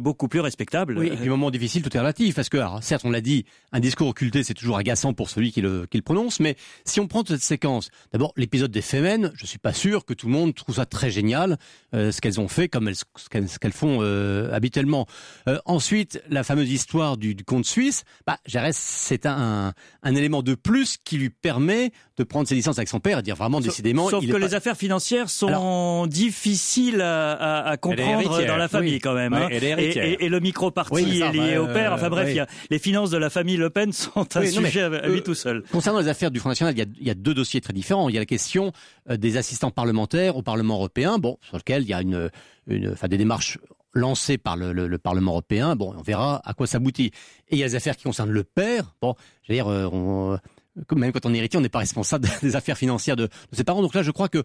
beaucoup 0.00 0.28
plus 0.28 0.40
respectable. 0.40 0.98
Oui, 0.98 1.06
et 1.06 1.16
puis 1.16 1.28
moment 1.28 1.50
difficile, 1.50 1.82
tout 1.82 1.94
est 1.96 2.00
relatif, 2.00 2.34
parce 2.34 2.48
que, 2.48 2.58
certes, 2.80 3.04
on 3.04 3.10
l'a 3.10 3.20
dit, 3.20 3.44
un 3.72 3.80
discours 3.80 4.08
occulté, 4.08 4.42
c'est 4.42 4.54
toujours 4.54 4.76
agaçant 4.76 5.12
pour 5.12 5.30
celui 5.30 5.52
qui 5.52 5.60
le, 5.60 5.86
qui 5.86 5.96
le 5.96 6.02
prononce, 6.02 6.40
mais 6.40 6.56
si 6.84 6.98
on 6.98 7.06
prend 7.06 7.24
cette 7.24 7.42
séquence, 7.42 7.90
d'abord, 8.12 8.32
l'épisode 8.36 8.70
des 8.70 8.82
Femen, 8.82 9.32
je 9.36 9.46
suis 9.46 9.58
pas 9.58 9.72
sûr 9.72 10.04
que 10.04 10.14
tout 10.14 10.26
le 10.26 10.32
monde 10.32 10.54
trouve 10.54 10.76
ça 10.76 10.86
très 10.86 11.10
génial, 11.10 11.58
ce 11.92 12.20
qu'elles 12.20 12.40
ont 12.40 12.48
fait, 12.48 12.68
comme 12.68 12.88
elles, 12.88 12.96
ce 12.96 13.58
qu'elles 13.58 13.72
font 13.72 14.00
habituellement. 14.52 15.06
ensuite, 15.64 16.15
la 16.28 16.44
fameuse 16.44 16.70
histoire 16.70 17.16
du, 17.16 17.34
du 17.34 17.44
compte 17.44 17.64
suisse, 17.64 18.04
bah, 18.26 18.38
c'est 18.72 19.26
un, 19.26 19.72
un, 20.02 20.14
élément 20.14 20.42
de 20.42 20.54
plus 20.54 20.96
qui 21.02 21.18
lui 21.18 21.30
permet 21.30 21.92
de 22.16 22.24
prendre 22.24 22.48
ses 22.48 22.54
licences 22.54 22.78
avec 22.78 22.88
son 22.88 23.00
père 23.00 23.18
et 23.18 23.22
dire 23.22 23.36
vraiment 23.36 23.60
décidément. 23.60 24.08
Sauf 24.08 24.26
que 24.26 24.36
les 24.36 24.54
affaires 24.54 24.76
financières 24.76 25.30
sont 25.30 26.06
difficiles 26.06 27.00
à, 27.00 27.66
à, 27.66 27.76
comprendre 27.76 28.46
dans 28.46 28.56
la 28.56 28.68
famille 28.68 28.98
quand 28.98 29.14
même. 29.14 29.34
Hein. 29.34 29.48
et, 29.50 30.28
le 30.28 30.40
micro-parti 30.40 31.20
est 31.20 31.32
lié 31.32 31.58
au 31.58 31.66
père. 31.66 31.92
Enfin 31.92 32.08
bref, 32.08 32.36
les 32.70 32.78
finances 32.78 33.10
de 33.10 33.18
la 33.18 33.30
famille 33.30 33.56
Le 33.56 33.70
Pen 33.70 33.92
sont 33.92 34.36
un 34.36 34.46
sujet 34.46 34.82
à 34.82 35.08
lui 35.08 35.18
euh, 35.18 35.22
tout 35.22 35.34
seul. 35.34 35.62
Concernant 35.72 36.00
les 36.00 36.08
affaires 36.08 36.30
du 36.30 36.40
Front 36.40 36.48
National, 36.48 36.74
il 36.74 36.78
y, 36.78 36.82
a, 36.82 36.86
il 37.00 37.06
y 37.06 37.10
a 37.10 37.14
deux 37.14 37.34
dossiers 37.34 37.60
très 37.60 37.72
différents. 37.72 38.08
Il 38.08 38.14
y 38.14 38.18
a 38.18 38.20
la 38.20 38.26
question 38.26 38.72
euh, 39.10 39.16
des 39.16 39.36
assistants 39.36 39.70
parlementaires 39.70 40.36
au 40.36 40.42
Parlement 40.42 40.74
européen, 40.74 41.18
bon, 41.18 41.38
sur 41.42 41.56
lequel 41.56 41.82
il 41.82 41.88
y 41.88 41.94
a 41.94 42.02
une, 42.02 42.30
une, 42.66 42.90
enfin, 42.90 43.08
des 43.08 43.18
démarches 43.18 43.58
lancé 43.96 44.38
par 44.38 44.56
le, 44.56 44.98
Parlement 44.98 45.32
européen. 45.32 45.76
Bon, 45.76 45.94
on 45.96 46.02
verra 46.02 46.40
à 46.44 46.54
quoi 46.54 46.66
ça 46.66 46.76
aboutit. 46.76 47.10
Et 47.48 47.56
il 47.56 47.58
y 47.58 47.64
a 47.64 47.68
des 47.68 47.74
affaires 47.74 47.96
qui 47.96 48.04
concernent 48.04 48.30
le 48.30 48.44
père. 48.44 48.94
Bon, 49.00 49.14
je 49.42 49.52
veux 49.52 49.56
dire, 49.56 49.68
euh, 49.68 49.88
on, 49.92 50.38
même 50.94 51.12
quand 51.12 51.26
on 51.26 51.34
est 51.34 51.38
héritier, 51.38 51.58
on 51.58 51.62
n'est 51.62 51.68
pas 51.68 51.78
responsable 51.80 52.28
des 52.42 52.56
affaires 52.56 52.78
financières 52.78 53.16
de, 53.16 53.28
ses 53.52 53.64
parents. 53.64 53.82
Donc 53.82 53.94
là, 53.94 54.02
je 54.02 54.10
crois 54.10 54.28
que 54.28 54.42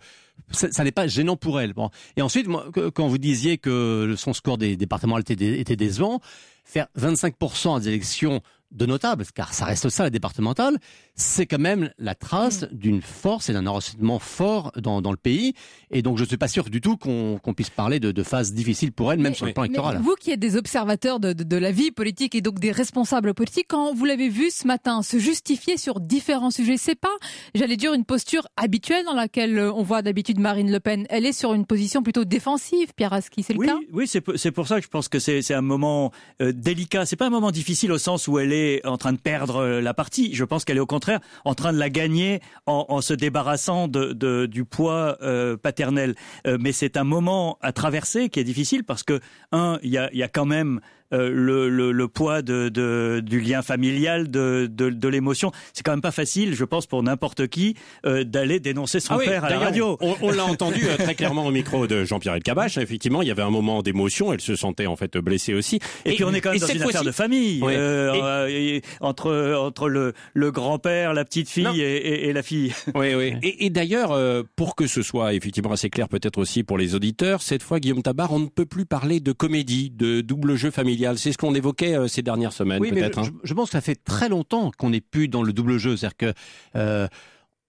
ça, 0.51 0.83
n'est 0.83 0.91
pas 0.91 1.07
gênant 1.07 1.35
pour 1.35 1.59
elle. 1.59 1.73
Bon. 1.73 1.89
Et 2.15 2.21
ensuite, 2.21 2.47
quand 2.93 3.07
vous 3.07 3.17
disiez 3.17 3.57
que 3.57 4.15
son 4.17 4.33
score 4.33 4.57
des 4.57 4.75
départements 4.77 5.17
était, 5.17 5.75
décevant, 5.75 6.19
faire 6.63 6.87
25% 6.99 7.81
des 7.81 7.89
élections 7.89 8.41
de 8.71 8.85
notables, 8.85 9.25
car 9.35 9.53
ça 9.53 9.65
reste 9.65 9.89
ça, 9.89 10.03
la 10.03 10.09
départementale, 10.09 10.77
c'est 11.21 11.45
quand 11.45 11.59
même 11.59 11.91
la 11.97 12.15
trace 12.15 12.63
mm. 12.63 12.67
d'une 12.71 13.01
force 13.01 13.49
et 13.49 13.53
d'un 13.53 13.67
enracinement 13.67 14.19
fort 14.19 14.71
dans, 14.75 15.01
dans, 15.01 15.11
le 15.11 15.17
pays. 15.17 15.53
Et 15.91 16.01
donc, 16.01 16.17
je 16.17 16.23
ne 16.23 16.27
suis 16.27 16.37
pas 16.37 16.47
sûr 16.47 16.69
du 16.69 16.81
tout 16.81 16.97
qu'on 16.97 17.53
puisse 17.55 17.69
parler 17.69 17.99
de, 17.99 18.11
de 18.11 18.23
phases 18.23 18.53
difficiles 18.53 18.91
pour 18.91 19.11
elle, 19.13 19.19
même 19.19 19.35
sur 19.35 19.45
le 19.45 19.53
plan 19.53 19.63
électoral. 19.63 19.99
vous 20.01 20.15
qui 20.15 20.31
êtes 20.31 20.39
des 20.39 20.57
observateurs 20.57 21.19
de, 21.19 21.33
de, 21.33 21.43
de, 21.43 21.57
la 21.57 21.71
vie 21.71 21.91
politique 21.91 22.35
et 22.35 22.41
donc 22.41 22.59
des 22.59 22.71
responsables 22.71 23.33
politiques, 23.33 23.67
quand 23.69 23.93
vous 23.93 24.05
l'avez 24.05 24.29
vu 24.29 24.49
ce 24.49 24.67
matin 24.67 25.01
se 25.01 25.19
justifier 25.19 25.77
sur 25.77 25.99
différents 25.99 26.51
sujets, 26.51 26.77
c'est 26.77 26.95
pas, 26.95 27.15
j'allais 27.55 27.77
dire, 27.77 27.93
une 27.93 28.05
posture 28.05 28.47
habituelle 28.57 29.05
dans 29.05 29.13
laquelle 29.13 29.57
euh, 29.57 29.73
on 29.73 29.83
voit 29.83 30.01
d'habitude 30.01 30.39
Marine 30.39 30.71
Le 30.71 30.79
Pen. 30.79 31.05
Elle 31.09 31.25
est 31.25 31.33
sur 31.33 31.53
une 31.53 31.65
position 31.65 32.03
plutôt 32.03 32.25
défensive, 32.25 32.93
Pierre 32.95 33.13
Aski, 33.13 33.43
c'est 33.43 33.53
le 33.53 33.59
oui, 33.59 33.67
cas? 33.67 33.77
Oui, 33.91 34.07
c'est 34.07 34.51
pour 34.51 34.67
ça 34.67 34.77
que 34.77 34.83
je 34.83 34.89
pense 34.89 35.07
que 35.07 35.19
c'est 35.19 35.53
un 35.53 35.61
moment 35.61 36.11
euh, 36.41 36.51
délicat. 36.51 37.05
C'est 37.05 37.15
pas 37.15 37.27
un 37.27 37.31
moment 37.31 37.51
difficile 37.51 37.91
au 37.91 37.97
sens 37.97 38.27
où 38.27 38.39
elle 38.39 38.53
est 38.53 38.85
en 38.85 38.97
train 38.97 39.13
de 39.13 39.19
perdre 39.19 39.57
euh, 39.57 39.81
la 39.81 39.93
partie. 39.93 40.33
Je 40.33 40.43
pense 40.43 40.65
qu'elle 40.65 40.77
est 40.77 40.81
au 40.81 40.85
contraire 40.85 41.10
en 41.45 41.55
train 41.55 41.73
de 41.73 41.77
la 41.77 41.89
gagner 41.89 42.41
en, 42.65 43.01
se 43.01 43.13
débarrassant 43.13 43.87
de, 43.87 44.45
du 44.45 44.65
poids 44.65 45.17
euh, 45.21 45.57
paternel. 45.57 46.15
Euh, 46.47 46.57
mais 46.59 46.71
c'est 46.71 46.97
un 46.97 47.03
moment 47.03 47.57
à 47.61 47.71
traverser 47.71 48.29
qui 48.29 48.39
est 48.39 48.43
difficile 48.43 48.83
parce 48.83 49.03
que 49.03 49.19
un, 49.51 49.79
il 49.83 49.89
y 49.89 49.97
a, 49.97 50.13
y 50.13 50.23
a 50.23 50.27
quand 50.27 50.45
même 50.45 50.81
euh, 51.13 51.29
le, 51.29 51.69
le, 51.69 51.91
le, 51.91 52.07
poids 52.07 52.41
de, 52.41 52.69
de, 52.69 53.21
du 53.25 53.41
lien 53.41 53.61
familial, 53.61 54.29
de, 54.29 54.69
de, 54.71 54.89
de 54.89 55.07
l'émotion. 55.07 55.51
C'est 55.73 55.83
quand 55.83 55.91
même 55.91 56.01
pas 56.01 56.11
facile, 56.11 56.55
je 56.55 56.63
pense, 56.63 56.87
pour 56.87 57.03
n'importe 57.03 57.47
qui 57.47 57.75
euh, 58.05 58.23
d'aller 58.23 58.59
dénoncer 58.59 58.99
son 58.99 59.15
ah 59.15 59.19
père 59.19 59.45
à 59.45 59.49
la 59.49 59.59
radio. 59.59 59.97
On, 59.99 60.15
on 60.21 60.31
l'a 60.31 60.45
entendu 60.45 60.85
euh, 60.87 60.95
très 60.97 61.15
clairement 61.15 61.45
au 61.45 61.51
micro 61.51 61.87
de 61.87 62.05
Jean-Pierre 62.05 62.35
Elkabach. 62.35 62.77
Effectivement, 62.77 63.21
il 63.21 63.27
y 63.27 63.31
avait 63.31 63.41
un 63.41 63.49
moment 63.49 63.81
d'émotion. 63.81 64.31
Elle 64.31 64.41
se 64.41 64.55
sentait 64.55 64.87
en 64.87 64.95
fait 64.95 65.17
blessée 65.17 65.53
aussi. 65.53 65.79
Et, 66.05 66.13
puis 66.15 66.23
on 66.23 66.33
est 66.33 66.41
quand 66.41 66.51
même 66.51 66.59
dans 66.59 66.67
une 66.67 66.83
affaire 66.83 67.03
de 67.03 67.11
famille 67.11 67.61
euh, 67.63 68.79
entre 69.01 69.55
entre 69.57 69.89
le, 69.89 70.13
le 70.33 70.51
grand-père, 70.51 71.13
la 71.13 71.25
petite 71.25 71.49
fille 71.49 71.81
et, 71.81 72.29
et, 72.29 72.33
la 72.33 72.43
fille. 72.43 72.73
Oui, 72.95 73.13
oui. 73.15 73.33
Et, 73.43 73.69
d'ailleurs, 73.69 74.17
pour 74.55 74.75
que 74.75 74.87
ce 74.87 75.01
soit 75.01 75.33
effectivement 75.33 75.71
assez 75.71 75.89
clair, 75.89 76.07
peut-être 76.07 76.37
aussi 76.37 76.63
pour 76.63 76.77
les 76.77 76.95
auditeurs, 76.95 77.41
cette 77.41 77.63
fois, 77.63 77.79
Guillaume 77.79 78.01
Tabar, 78.01 78.31
on 78.31 78.39
ne 78.39 78.47
peut 78.47 78.65
plus 78.65 78.85
parler 78.85 79.19
de 79.19 79.31
comédie, 79.31 79.89
de 79.89 80.21
double 80.21 80.55
jeu 80.55 80.71
familial 80.71 81.00
c'est 81.15 81.31
ce 81.31 81.37
qu'on 81.37 81.55
évoquait 81.55 81.95
euh, 81.95 82.07
ces 82.07 82.21
dernières 82.21 82.53
semaines, 82.53 82.81
peut-être. 82.81 83.19
Hein. 83.19 83.31
Je, 83.43 83.53
pense 83.53 83.69
que 83.69 83.73
ça 83.73 83.81
fait 83.81 84.01
très 84.01 84.29
longtemps 84.29 84.71
qu'on 84.77 84.89
n'est 84.89 85.01
plus 85.01 85.27
dans 85.27 85.43
le 85.43 85.53
double 85.53 85.77
jeu. 85.77 85.97
C'est-à-dire 85.97 86.17
que, 86.17 86.33
euh, 86.75 87.07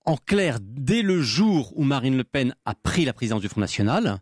en 0.05 0.17
clair, 0.17 0.59
dès 0.61 1.03
le 1.03 1.21
jour 1.23 1.73
où 1.77 1.85
Marine 1.85 2.17
Le 2.17 2.25
Pen 2.25 2.55
a 2.65 2.75
pris 2.75 3.05
la 3.05 3.13
présidence 3.13 3.41
du 3.41 3.49
Front 3.49 3.61
National, 3.61 4.19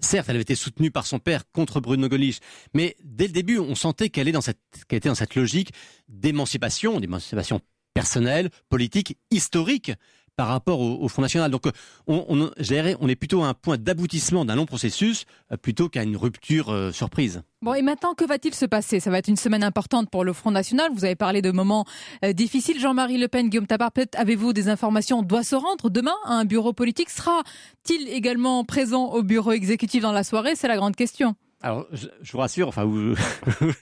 certes, 0.00 0.28
elle 0.28 0.36
avait 0.36 0.42
été 0.42 0.54
soutenue 0.54 0.90
par 0.90 1.06
son 1.06 1.18
père 1.18 1.42
contre 1.52 1.80
Bruno 1.80 2.08
Gollnisch, 2.08 2.38
mais 2.74 2.96
dès 3.04 3.26
le 3.26 3.32
début, 3.32 3.58
on 3.58 3.74
sentait 3.74 4.08
qu'elle 4.08 4.28
était 4.28 5.08
dans 5.08 5.14
cette 5.14 5.34
logique 5.34 5.72
d'émancipation, 6.08 7.00
d'émancipation 7.00 7.60
personnelle, 7.92 8.50
politique, 8.68 9.18
historique 9.30 9.92
par 10.40 10.48
rapport 10.48 10.80
au, 10.80 11.06
Front 11.08 11.20
National. 11.20 11.50
Donc, 11.50 11.64
on, 12.06 12.24
on, 12.30 13.08
est 13.08 13.14
plutôt 13.14 13.42
à 13.42 13.48
un 13.48 13.52
point 13.52 13.76
d'aboutissement 13.76 14.46
d'un 14.46 14.56
long 14.56 14.64
processus 14.64 15.26
euh, 15.52 15.58
plutôt 15.58 15.90
qu'à 15.90 16.02
une 16.02 16.16
rupture 16.16 16.74
surprise. 16.94 17.42
Bon, 17.60 17.74
et 17.74 17.82
maintenant, 17.82 18.14
que 18.14 18.24
va-t-il 18.24 18.54
se 18.54 18.64
passer? 18.64 19.00
Ça 19.00 19.10
va 19.10 19.18
être 19.18 19.28
une 19.28 19.36
semaine 19.36 19.62
importante 19.62 20.08
pour 20.08 20.24
le 20.24 20.32
Front 20.32 20.50
National. 20.50 20.90
Vous 20.94 21.04
avez 21.04 21.14
parlé 21.14 21.42
de 21.42 21.50
moments 21.50 21.84
euh, 22.24 22.32
difficiles. 22.32 22.80
Jean-Marie 22.80 23.18
Le 23.18 23.28
Pen, 23.28 23.50
Guillaume 23.50 23.66
Tabar, 23.66 23.92
peut-être 23.92 24.18
avez-vous 24.18 24.54
des 24.54 24.70
informations? 24.70 25.18
On 25.18 25.22
doit 25.22 25.42
se 25.42 25.56
rendre 25.56 25.90
demain 25.90 26.16
à 26.24 26.36
un 26.36 26.46
bureau 26.46 26.72
politique. 26.72 27.10
Sera-t-il 27.10 28.08
également 28.08 28.64
présent 28.64 29.12
au 29.12 29.22
bureau 29.22 29.52
exécutif 29.52 30.00
dans 30.02 30.12
la 30.12 30.24
soirée? 30.24 30.54
C'est 30.56 30.68
la 30.68 30.76
grande 30.76 30.96
question. 30.96 31.34
Alors, 31.62 31.86
je, 31.92 32.32
vous 32.32 32.38
rassure, 32.38 32.68
enfin, 32.68 32.84
vous, 32.84 33.14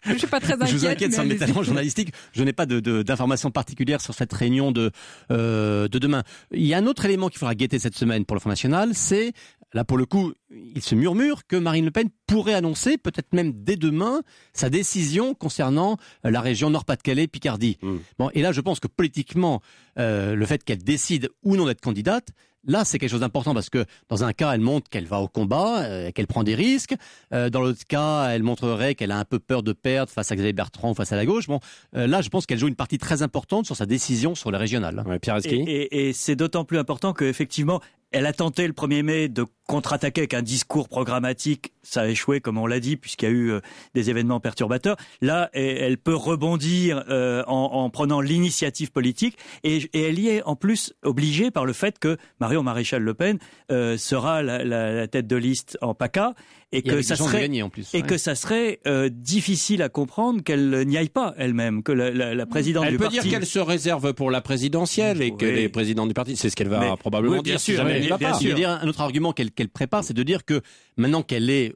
je 0.05 0.19
suis 0.19 0.27
pas 0.27 0.41
très 0.41 0.55
inquiète. 0.55 0.69
je 0.73 0.77
vous 0.77 0.87
inquiète 0.87 1.15
sur 1.15 1.23
le 1.23 1.37
talents 1.37 1.63
journalistique. 1.63 2.13
Je 2.33 2.43
n'ai 2.43 2.53
pas 2.53 2.67
d'informations 2.67 3.51
de, 3.51 3.53
particulières 3.53 4.01
sur 4.01 4.15
cette 4.15 4.33
réunion 4.33 4.73
de, 4.73 4.91
euh, 5.31 5.87
de 5.87 5.99
demain. 6.01 6.25
Il 6.51 6.67
y 6.67 6.75
a 6.75 6.79
un 6.79 6.87
autre 6.87 7.05
élément 7.05 7.29
qu'il 7.29 7.39
faudra 7.39 7.55
guetter 7.55 7.79
cette 7.79 7.95
semaine 7.95 8.25
pour 8.25 8.35
le 8.35 8.41
Front 8.41 8.51
National, 8.51 8.95
c'est 8.95 9.33
là 9.75 9.85
pour 9.85 9.99
le 9.99 10.07
coup, 10.07 10.33
il 10.51 10.83
se 10.83 10.95
murmure 10.95 11.47
que 11.47 11.55
Marine 11.55 11.85
Le 11.85 11.91
Pen 11.91 12.09
pourrait 12.27 12.55
annoncer, 12.55 12.99
peut-être 12.99 13.33
même 13.33 13.53
dès 13.53 13.77
demain, 13.77 14.23
sa 14.53 14.71
décision 14.71 15.35
concernant 15.35 15.99
la 16.25 16.41
région 16.41 16.71
Nord-Pas-de-Calais-Picardie. 16.71 17.79
Hmm. 17.83 17.99
Bon, 18.19 18.31
et 18.35 18.43
là, 18.43 18.51
je 18.51 18.61
pense 18.61 18.81
que 18.81 18.89
politiquement, 18.89 19.61
euh, 19.99 20.35
le 20.35 20.47
fait 20.47 20.65
qu'elle 20.65 20.83
décide 20.83 21.29
ou 21.45 21.57
non 21.57 21.67
d'être 21.67 21.81
candidate, 21.81 22.29
Là, 22.69 22.85
c'est 22.85 22.99
quelque 22.99 23.11
chose 23.11 23.21
d'important 23.21 23.55
parce 23.55 23.71
que 23.71 23.85
dans 24.09 24.25
un 24.25 24.33
cas, 24.33 24.53
elle 24.53 24.61
montre 24.61 24.91
qu'elle 24.91 25.07
va 25.07 25.21
au 25.21 25.27
combat, 25.27 25.81
euh, 25.85 26.11
qu'elle 26.13 26.27
prend 26.27 26.45
des 26.45 26.55
risques. 26.55 26.95
Euh, 27.33 27.49
dans 27.49 27.63
l'autre 27.63 27.87
cas, 27.89 28.29
elle 28.29 28.43
montrerait 28.43 28.95
qu'elle 28.95 29.11
a 29.11 29.19
un 29.19 29.25
peu 29.25 29.39
peur 29.39 29.63
de 29.63 29.73
perdre 29.73 30.13
face 30.13 30.31
à 30.31 30.37
Xavier 30.37 30.53
Bertrand, 30.53 30.93
face 30.93 31.11
à 31.11 31.17
la 31.17 31.25
gauche. 31.25 31.47
Bon, 31.47 31.61
euh, 31.97 32.07
là, 32.07 32.21
je 32.21 32.29
pense 32.29 32.45
qu'elle 32.45 32.59
joue 32.59 32.69
une 32.69 32.77
partie 32.77 32.99
très 32.99 33.23
importante 33.23 33.65
sur 33.65 33.75
sa 33.75 33.87
décision 33.87 34.35
sur 34.35 34.51
les 34.51 34.59
régionales. 34.59 35.03
Ouais, 35.07 35.19
Pierre 35.19 35.39
et, 35.45 35.49
et, 35.49 36.09
et 36.09 36.13
c'est 36.13 36.37
d'autant 36.37 36.65
plus 36.65 36.79
important 36.79 37.15
qu'effectivement, 37.15 37.81
elle 38.11 38.27
a 38.27 38.33
tenté 38.33 38.67
le 38.67 38.73
1er 38.73 39.03
mai 39.03 39.29
de 39.29 39.45
contre-attaquer 39.67 40.23
avec 40.23 40.35
un 40.35 40.43
discours 40.43 40.89
programmatique. 40.89 41.73
Ça 41.83 42.03
a 42.03 42.07
échoué, 42.07 42.41
comme 42.41 42.57
on 42.57 42.67
l'a 42.67 42.81
dit, 42.81 42.97
puisqu'il 42.97 43.27
y 43.27 43.29
a 43.29 43.33
eu 43.33 43.51
euh, 43.51 43.61
des 43.95 44.09
événements 44.09 44.41
perturbateurs. 44.41 44.97
Là, 45.21 45.51
elle 45.53 45.99
peut 45.99 46.15
rebondir 46.15 47.05
euh, 47.11 47.45
en, 47.47 47.91
prenant 47.91 48.23
l'initiative 48.23 48.91
politique. 48.91 49.37
Et, 49.63 49.89
elle 49.93 50.19
y 50.19 50.29
est 50.29 50.43
en 50.45 50.57
plus 50.57 50.95
obligée 51.03 51.51
par 51.51 51.67
le 51.67 51.75
fait 51.75 51.99
que 51.99 52.17
Marion 52.41 52.63
Maréchal 52.63 53.03
Le 53.03 53.13
Pen 53.13 53.39
euh, 53.71 53.99
sera 53.99 54.43
la, 54.43 55.07
tête 55.07 55.27
de 55.27 55.37
liste 55.37 55.77
en 55.83 55.95
PACA 55.95 56.35
et 56.71 56.83
que 56.83 57.01
ça 57.03 57.17
serait 57.17 57.63
en 57.63 57.71
plus, 57.71 57.95
et 57.95 58.03
que 58.03 58.19
ça 58.19 58.35
serait 58.35 58.81
difficile 59.11 59.83
à 59.83 59.89
comprendre 59.89 60.43
qu'elle 60.43 60.85
n'y 60.87 60.97
aille 60.97 61.09
pas 61.09 61.35
elle-même, 61.39 61.83
que 61.83 61.93
la, 61.93 62.47
présidente 62.47 62.89
du 62.89 62.99
parti. 62.99 63.17
Elle 63.17 63.23
peut 63.23 63.29
dire 63.29 63.39
qu'elle 63.39 63.47
se 63.47 63.59
réserve 63.59 64.13
pour 64.13 64.31
la 64.31 64.41
présidentielle 64.41 65.23
et 65.23 65.35
que 65.35 65.47
les 65.47 65.69
présidents 65.69 66.07
du 66.07 66.15
parti, 66.15 66.37
c'est 66.37 66.51
ce 66.51 66.57
qu'elle 66.57 66.69
va 66.69 66.97
probablement 66.97 67.43
dire. 67.43 67.61
si 67.61 67.75
jamais 67.75 67.99
elle 67.99 68.09
va 68.09 68.19
pas. 68.19 68.39
Dire 68.39 68.71
un 68.71 68.89
autre 68.89 69.01
argument 69.01 69.33
qu'elle 69.33 69.51
qu'elle 69.51 69.69
prépare, 69.69 70.05
c'est 70.05 70.15
de 70.15 70.23
dire 70.23 70.45
que 70.45 70.63
maintenant 70.97 71.23
qu'elle 71.23 71.51
est 71.51 71.75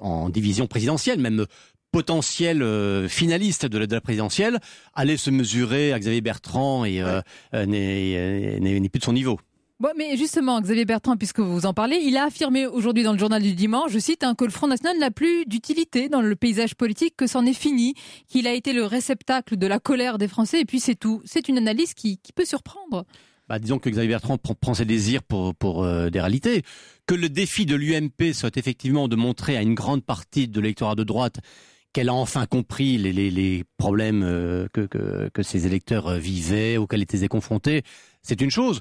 en, 0.00 0.28
division 0.28 0.66
présidentielle, 0.66 1.18
même 1.20 1.46
potentielle 1.90 2.62
euh, 2.62 3.08
finaliste 3.08 3.66
de 3.66 3.78
la, 3.78 4.00
présidentielle, 4.00 4.58
aller 4.94 5.16
se 5.16 5.30
mesurer 5.30 5.92
à 5.92 5.98
Xavier 5.98 6.22
Bertrand 6.22 6.84
et 6.84 7.02
euh, 7.02 7.20
euh, 7.54 7.66
n'est 7.66 8.88
plus 8.88 8.98
de 8.98 9.04
son 9.04 9.12
niveau. 9.12 9.38
Bon, 9.82 9.90
mais 9.98 10.16
justement, 10.16 10.60
Xavier 10.60 10.84
Bertrand, 10.84 11.16
puisque 11.16 11.40
vous 11.40 11.66
en 11.66 11.74
parlez, 11.74 11.96
il 11.96 12.16
a 12.16 12.26
affirmé 12.26 12.68
aujourd'hui 12.68 13.02
dans 13.02 13.12
le 13.12 13.18
journal 13.18 13.42
du 13.42 13.52
dimanche, 13.52 13.90
je 13.90 13.98
cite, 13.98 14.24
que 14.38 14.44
le 14.44 14.52
Front 14.52 14.68
National 14.68 14.96
n'a 15.00 15.10
plus 15.10 15.44
d'utilité 15.44 16.08
dans 16.08 16.20
le 16.20 16.36
paysage 16.36 16.76
politique, 16.76 17.16
que 17.16 17.26
c'en 17.26 17.44
est 17.46 17.52
fini, 17.52 17.94
qu'il 18.28 18.46
a 18.46 18.54
été 18.54 18.74
le 18.74 18.84
réceptacle 18.84 19.56
de 19.56 19.66
la 19.66 19.80
colère 19.80 20.18
des 20.18 20.28
Français, 20.28 20.60
et 20.60 20.64
puis 20.64 20.78
c'est 20.78 20.94
tout. 20.94 21.20
C'est 21.24 21.48
une 21.48 21.58
analyse 21.58 21.94
qui, 21.94 22.20
peut 22.32 22.44
surprendre. 22.44 23.04
Bah, 23.48 23.58
disons 23.58 23.80
que 23.80 23.90
Xavier 23.90 24.10
Bertrand 24.10 24.38
prend, 24.38 24.72
ses 24.72 24.84
désirs 24.84 25.24
pour, 25.24 25.82
euh, 25.82 26.10
des 26.10 26.20
réalités. 26.20 26.62
Que 27.06 27.16
le 27.16 27.28
défi 27.28 27.66
de 27.66 27.74
l'UMP 27.74 28.34
soit 28.34 28.56
effectivement 28.56 29.08
de 29.08 29.16
montrer 29.16 29.56
à 29.56 29.62
une 29.62 29.74
grande 29.74 30.04
partie 30.04 30.46
de 30.46 30.60
l'électorat 30.60 30.94
de 30.94 31.02
droite 31.02 31.40
qu'elle 31.92 32.08
a 32.08 32.14
enfin 32.14 32.46
compris 32.46 32.98
les, 32.98 33.64
problèmes 33.78 34.22
euh, 34.22 34.68
que 34.72 35.42
ses 35.42 35.66
électeurs 35.66 36.06
euh, 36.06 36.18
vivaient, 36.18 36.76
auxquels 36.76 37.00
ils 37.00 37.16
étaient 37.16 37.26
confrontés, 37.26 37.82
c'est 38.22 38.40
une 38.40 38.50
chose. 38.52 38.80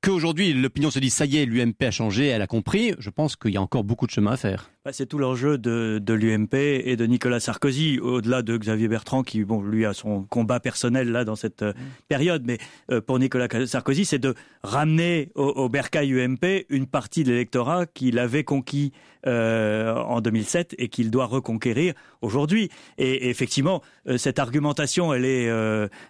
Qu'aujourd'hui 0.00 0.52
l'opinion 0.52 0.90
se 0.92 1.00
dit 1.00 1.10
ça 1.10 1.26
y 1.26 1.38
est, 1.38 1.44
l'UMP 1.44 1.82
a 1.82 1.90
changé, 1.90 2.26
elle 2.26 2.42
a 2.42 2.46
compris, 2.46 2.94
je 2.98 3.10
pense 3.10 3.34
qu'il 3.34 3.52
y 3.52 3.56
a 3.56 3.62
encore 3.62 3.82
beaucoup 3.82 4.06
de 4.06 4.12
chemin 4.12 4.32
à 4.32 4.36
faire. 4.36 4.70
Bah, 4.84 4.92
c'est 4.92 5.06
tout 5.06 5.18
l'enjeu 5.18 5.58
de, 5.58 6.00
l'UMP 6.14 6.54
et 6.54 6.94
de 6.94 7.04
Nicolas 7.04 7.40
Sarkozy, 7.40 7.98
au-delà 7.98 8.42
de 8.42 8.56
Xavier 8.56 8.86
Bertrand, 8.86 9.24
qui, 9.24 9.42
bon, 9.42 9.60
lui 9.60 9.84
a 9.84 9.92
son 9.92 10.22
combat 10.22 10.60
personnel 10.60 11.10
là 11.10 11.24
dans 11.24 11.34
cette 11.34 11.62
euh, 11.62 11.72
période, 12.06 12.44
mais 12.46 12.58
euh, 12.92 13.00
pour 13.00 13.18
Nicolas 13.18 13.48
Sarkozy, 13.66 14.04
c'est 14.04 14.20
de 14.20 14.36
ramener 14.62 15.32
au, 15.34 15.48
au 15.48 15.68
bercail 15.68 16.12
UMP 16.12 16.64
une 16.68 16.86
partie 16.86 17.24
de 17.24 17.32
l'électorat 17.32 17.86
qu'il 17.86 18.20
avait 18.20 18.44
conquis 18.44 18.92
euh, 19.26 19.96
en 19.96 20.20
2007 20.20 20.76
et 20.78 20.88
qu'il 20.88 21.10
doit 21.10 21.26
reconquérir 21.26 21.94
aujourd'hui. 22.22 22.70
Et, 22.98 23.28
effectivement, 23.30 23.82
cette 24.16 24.38
argumentation, 24.38 25.12
elle 25.12 25.24
est, 25.24 25.50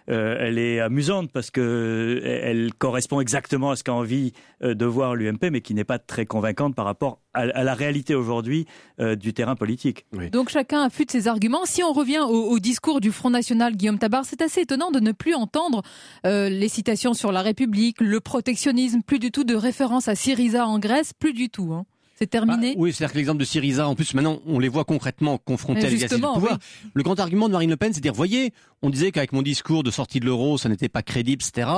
elle 0.07 0.59
est 0.59 0.79
amusante 0.79 1.31
parce 1.31 1.49
que 1.49 2.21
elle 2.23 2.71
correspond 2.75 3.19
exactement 3.19 3.71
à 3.71 3.75
ce 3.75 3.83
qu'a 3.83 3.93
envie 3.93 4.33
de 4.61 4.85
voir 4.85 5.15
l'UMP, 5.15 5.49
mais 5.51 5.61
qui 5.61 5.73
n'est 5.73 5.83
pas 5.83 5.97
très 5.97 6.27
convaincante 6.27 6.75
par 6.75 6.85
rapport 6.85 7.19
à, 7.33 7.41
à 7.41 7.63
la 7.63 7.73
réalité 7.73 8.15
aujourd'hui 8.15 8.65
euh, 8.99 9.15
du 9.15 9.33
terrain 9.33 9.55
politique. 9.55 10.05
Oui. 10.13 10.29
Donc 10.29 10.49
chacun 10.49 10.83
affûte 10.83 11.11
ses 11.11 11.27
arguments. 11.27 11.65
Si 11.65 11.83
on 11.83 11.93
revient 11.93 12.19
au, 12.19 12.49
au 12.49 12.59
discours 12.59 13.01
du 13.01 13.11
Front 13.11 13.29
National, 13.29 13.75
Guillaume 13.75 13.99
Tabar, 13.99 14.25
c'est 14.25 14.41
assez 14.41 14.61
étonnant 14.61 14.91
de 14.91 14.99
ne 14.99 15.11
plus 15.11 15.35
entendre 15.35 15.81
euh, 16.25 16.49
les 16.49 16.69
citations 16.69 17.13
sur 17.13 17.31
la 17.31 17.41
République, 17.41 18.01
le 18.01 18.19
protectionnisme, 18.19 19.01
plus 19.01 19.19
du 19.19 19.31
tout 19.31 19.43
de 19.43 19.55
référence 19.55 20.07
à 20.07 20.15
Syriza 20.15 20.65
en 20.67 20.79
Grèce, 20.79 21.13
plus 21.13 21.33
du 21.33 21.49
tout. 21.49 21.73
Hein. 21.73 21.85
C'est 22.19 22.27
terminé 22.27 22.73
bah, 22.73 22.79
Oui, 22.79 22.91
c'est-à-dire 22.91 23.13
que 23.13 23.17
l'exemple 23.17 23.39
de 23.39 23.45
Syriza, 23.45 23.87
en 23.87 23.95
plus, 23.95 24.13
maintenant, 24.13 24.41
on 24.45 24.59
les 24.59 24.67
voit 24.67 24.83
concrètement 24.83 25.37
confrontés 25.37 25.85
à 25.85 25.89
l'exercice 25.89 26.17
du 26.17 26.21
pouvoir. 26.21 26.57
Oui. 26.59 26.89
Le 26.93 27.03
grand 27.03 27.17
argument 27.17 27.47
de 27.47 27.53
Marine 27.53 27.69
Le 27.69 27.77
Pen, 27.77 27.93
c'est 27.93 27.99
de 27.99 28.03
dire, 28.03 28.13
voyez, 28.13 28.51
on 28.81 28.89
disait 28.89 29.13
qu'avec 29.13 29.31
mon 29.31 29.41
discours 29.41 29.83
de 29.83 29.91
sortie 29.91 30.19
de 30.19 30.25
l'euro, 30.25 30.57
ça 30.57 30.67
n'était 30.67 30.89
pas 30.89 31.01
crédible, 31.01 31.41
etc. 31.41 31.69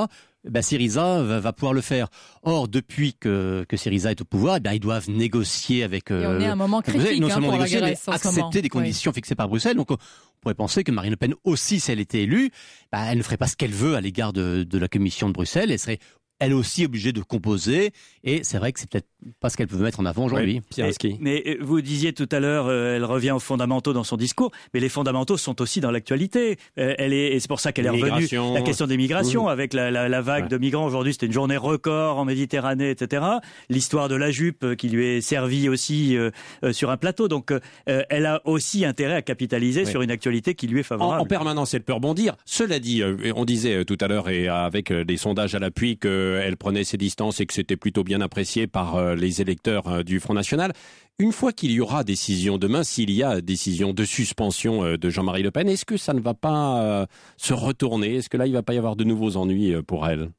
Ben, 0.44 0.64
Syriza 0.64 1.22
va, 1.22 1.54
pouvoir 1.54 1.74
le 1.74 1.82
faire. 1.82 2.08
Or, 2.42 2.68
depuis 2.68 3.14
que, 3.14 3.64
que 3.70 3.78
Syriza 3.78 4.10
est 4.12 4.22
au 4.22 4.26
pouvoir, 4.26 4.58
eh 4.58 4.60
ben, 4.60 4.74
ils 4.74 4.80
doivent 4.80 5.10
négocier 5.10 5.84
avec. 5.84 6.10
Euh, 6.10 6.24
Et 6.24 6.28
on 6.28 6.40
est 6.40 6.48
à 6.48 6.54
un 6.54 6.56
moment 6.56 6.82
critique, 6.82 7.22
non 7.22 7.30
seulement 7.30 7.50
hein, 7.50 7.58
négocier, 7.58 7.80
Grèce, 7.80 8.04
mais 8.08 8.14
accepter 8.14 8.62
des 8.62 8.70
conditions 8.70 9.12
oui. 9.12 9.16
fixées 9.16 9.36
par 9.36 9.48
Bruxelles. 9.48 9.78
Donc, 9.78 9.92
on 9.92 9.98
pourrait 10.42 10.56
penser 10.56 10.84
que 10.84 10.92
Marine 10.92 11.12
Le 11.12 11.18
Pen 11.18 11.36
aussi, 11.44 11.80
si 11.80 11.92
elle 11.92 12.00
était 12.00 12.24
élue, 12.24 12.50
ben, 12.92 13.06
elle 13.06 13.20
ne 13.20 13.24
ferait 13.24 13.38
pas 13.38 13.48
ce 13.48 13.56
qu'elle 13.56 13.72
veut 13.72 13.96
à 13.96 14.02
l'égard 14.02 14.34
de, 14.34 14.64
de 14.64 14.78
la 14.80 14.88
Commission 14.88 15.28
de 15.28 15.34
Bruxelles. 15.34 15.72
Elle 15.72 15.80
serait 15.80 16.00
elle 16.40 16.56
aussi 16.56 16.86
obligée 16.86 17.14
de 17.14 17.22
composer. 17.22 17.92
Et 18.24 18.44
c'est 18.44 18.58
vrai 18.58 18.74
que 18.74 18.80
c'est 18.80 18.90
peut-être 18.90 19.08
pas 19.40 19.50
ce 19.50 19.58
qu'elle 19.58 19.68
peut 19.68 19.78
mettre 19.78 20.00
en 20.00 20.06
avant 20.06 20.26
aujourd'hui. 20.26 20.62
Oui, 20.78 20.84
mais, 21.20 21.44
mais, 21.44 21.58
vous 21.62 21.82
disiez 21.82 22.14
tout 22.14 22.28
à 22.32 22.40
l'heure, 22.40 22.68
euh, 22.68 22.96
elle 22.96 23.06
revient 23.06 23.32
aux 23.32 23.40
fondamentaux 23.40 23.94
dans 23.94 24.04
son 24.04 24.18
discours, 24.18 24.52
mais 24.74 24.80
les 24.80 24.90
fondamentaux 24.90 25.38
sont 25.38 25.62
aussi 25.62 25.80
dans 25.80 25.92
l'actualité. 25.92 26.58
Euh, 26.78 26.96
elle 26.98 27.14
est, 27.14 27.34
et 27.34 27.40
c'est 27.40 27.48
pour 27.48 27.60
ça 27.60 27.72
qu'elle 27.72 27.86
est 27.86 27.90
revenue. 27.90 28.28
La 28.54 28.62
question 28.62 28.88
des 28.88 28.98
migrations, 28.98 29.46
oui. 29.46 29.52
avec 29.52 29.74
la, 29.74 29.92
la, 29.92 30.10
la 30.10 30.22
vague 30.22 30.44
ouais. 30.44 30.50
de 30.50 30.58
migrants 30.58 30.86
aujourd'hui, 30.86 31.14
c'était 31.14 31.28
une 31.28 31.32
journée 31.32 31.58
record 31.58 32.18
en 32.18 32.26
Méditerranée, 32.26 32.90
etc. 32.90 33.24
L'histoire 33.70 34.10
de 34.10 34.16
la 34.16 34.32
jupe 34.32 34.64
euh, 34.64 34.76
qui 34.76 34.90
lui 34.90 35.06
est 35.06 35.22
servie 35.22 35.70
aussi 35.70 36.18
euh, 36.18 36.32
sur 36.72 36.90
un 36.90 36.98
plateau. 36.98 37.28
Donc, 37.28 37.54
elle 37.86 38.26
a 38.26 38.42
aussi 38.46 38.86
intérêt 38.86 39.16
à 39.16 39.22
capitaliser 39.22 39.84
oui. 39.86 39.92
sur 39.92 40.02
une 40.02 40.12
actualité 40.12 40.56
qui 40.56 40.68
lui 40.68 40.80
est 40.80 40.84
favorable. 40.84 41.22
En, 41.22 41.24
en, 41.24 41.28
permanence, 41.28 41.74
elle 41.74 41.84
peut 41.84 41.94
rebondir. 41.94 42.36
Cela 42.46 42.80
dit, 42.80 43.04
on 43.36 43.46
disait 43.46 43.86
tout 43.86 43.98
à 44.02 44.08
l'heure 44.08 44.30
et 44.30 44.48
avec 44.48 44.92
des 44.92 45.18
sondages 45.18 45.56
à 45.56 45.60
l'appui 45.60 45.98
que 45.98 46.42
elle 46.44 46.58
prenait 46.58 46.84
ses 46.84 46.98
distances 46.98 47.40
et 47.40 47.46
que 47.46 47.54
c'était 47.54 47.78
plutôt 47.78 48.04
bien 48.04 48.22
apprécié 48.22 48.68
par 48.68 48.96
euh, 48.96 49.11
les 49.16 49.42
électeurs 49.42 49.88
euh, 49.88 50.04
du 50.04 50.20
Front 50.20 50.34
National. 50.34 50.74
Une 51.20 51.32
fois 51.32 51.54
qu'il 51.54 51.72
y 51.72 51.80
aura 51.80 52.04
décision 52.04 52.58
demain, 52.58 52.84
s'il 52.84 53.12
y 53.12 53.24
a 53.24 53.42
décision 53.42 53.94
de 53.94 54.04
suspension 54.04 54.84
euh, 54.84 54.98
de 54.98 55.10
Jean-Marie 55.10 55.44
Le 55.44 55.52
Pen, 55.52 55.70
est-ce 55.70 55.86
que 55.86 55.98
ça 55.98 56.14
ne 56.14 56.20
va 56.20 56.34
pas 56.34 57.08
se 57.38 57.54
retourner? 57.54 58.16
Est-ce 58.16 58.30
que 58.30 58.38
là, 58.38 58.48
il 58.48 58.52
ne 58.52 58.56
va 58.56 58.64
pas 58.64 58.74
y 58.74 58.78
avoir 58.78 58.96
de 58.96 59.04
nouveaux 59.04 59.38
ennuis 59.38 59.74
pour 59.84 60.08
elle? 60.08 60.32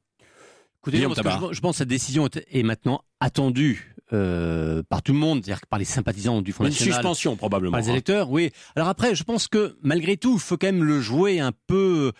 Écoutez, 0.81 0.97
je, 0.97 1.53
je, 1.53 1.61
pense 1.61 1.75
que 1.75 1.77
cette 1.77 1.87
décision 1.87 2.27
est 2.51 2.63
maintenant 2.63 3.03
attendue 3.21 3.93
euh, 4.13 4.83
par 4.89 5.01
tout 5.01 5.13
le 5.13 5.17
monde, 5.17 5.43
c'est-à-dire 5.43 5.65
par 5.67 5.79
les 5.79 5.85
sympathisants 5.85 6.41
du 6.41 6.51
Front 6.51 6.65
National. 6.65 6.87
Une 6.87 6.93
suspension 6.93 7.35
probablement. 7.35 7.71
Par 7.71 7.79
les 7.79 7.89
électeurs, 7.89 8.27
hein. 8.27 8.31
oui. 8.31 8.51
Alors 8.75 8.87
après, 8.87 9.15
je 9.15 9.23
pense 9.23 9.47
que 9.47 9.75
malgré 9.81 10.17
tout, 10.17 10.33
il 10.35 10.39
faut 10.39 10.57
quand 10.57 10.67
même 10.67 10.83
le 10.83 10.99
jouer 10.99 11.39
un 11.39 11.51
peu. 11.67 12.11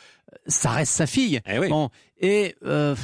Ça 0.47 0.71
reste 0.71 0.93
sa 0.93 1.05
fille. 1.05 1.39
Eh 1.45 1.59
oui. 1.59 1.69
bon, 1.69 1.89
et 2.19 2.55
euh, 2.65 2.95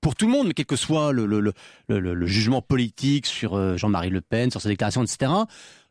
pour 0.00 0.16
tout 0.16 0.26
le 0.26 0.32
monde, 0.32 0.48
mais 0.48 0.54
quel 0.54 0.66
que 0.66 0.76
soit 0.76 1.12
le, 1.12 1.26
le, 1.26 1.40
le, 1.40 1.52
le 1.88 2.26
jugement 2.26 2.62
politique 2.62 3.26
sur 3.26 3.54
euh, 3.54 3.76
Jean-Marie 3.76 4.10
Le 4.10 4.20
Pen, 4.20 4.50
sur 4.50 4.60
ses 4.60 4.68
déclarations, 4.68 5.02
etc. 5.02 5.32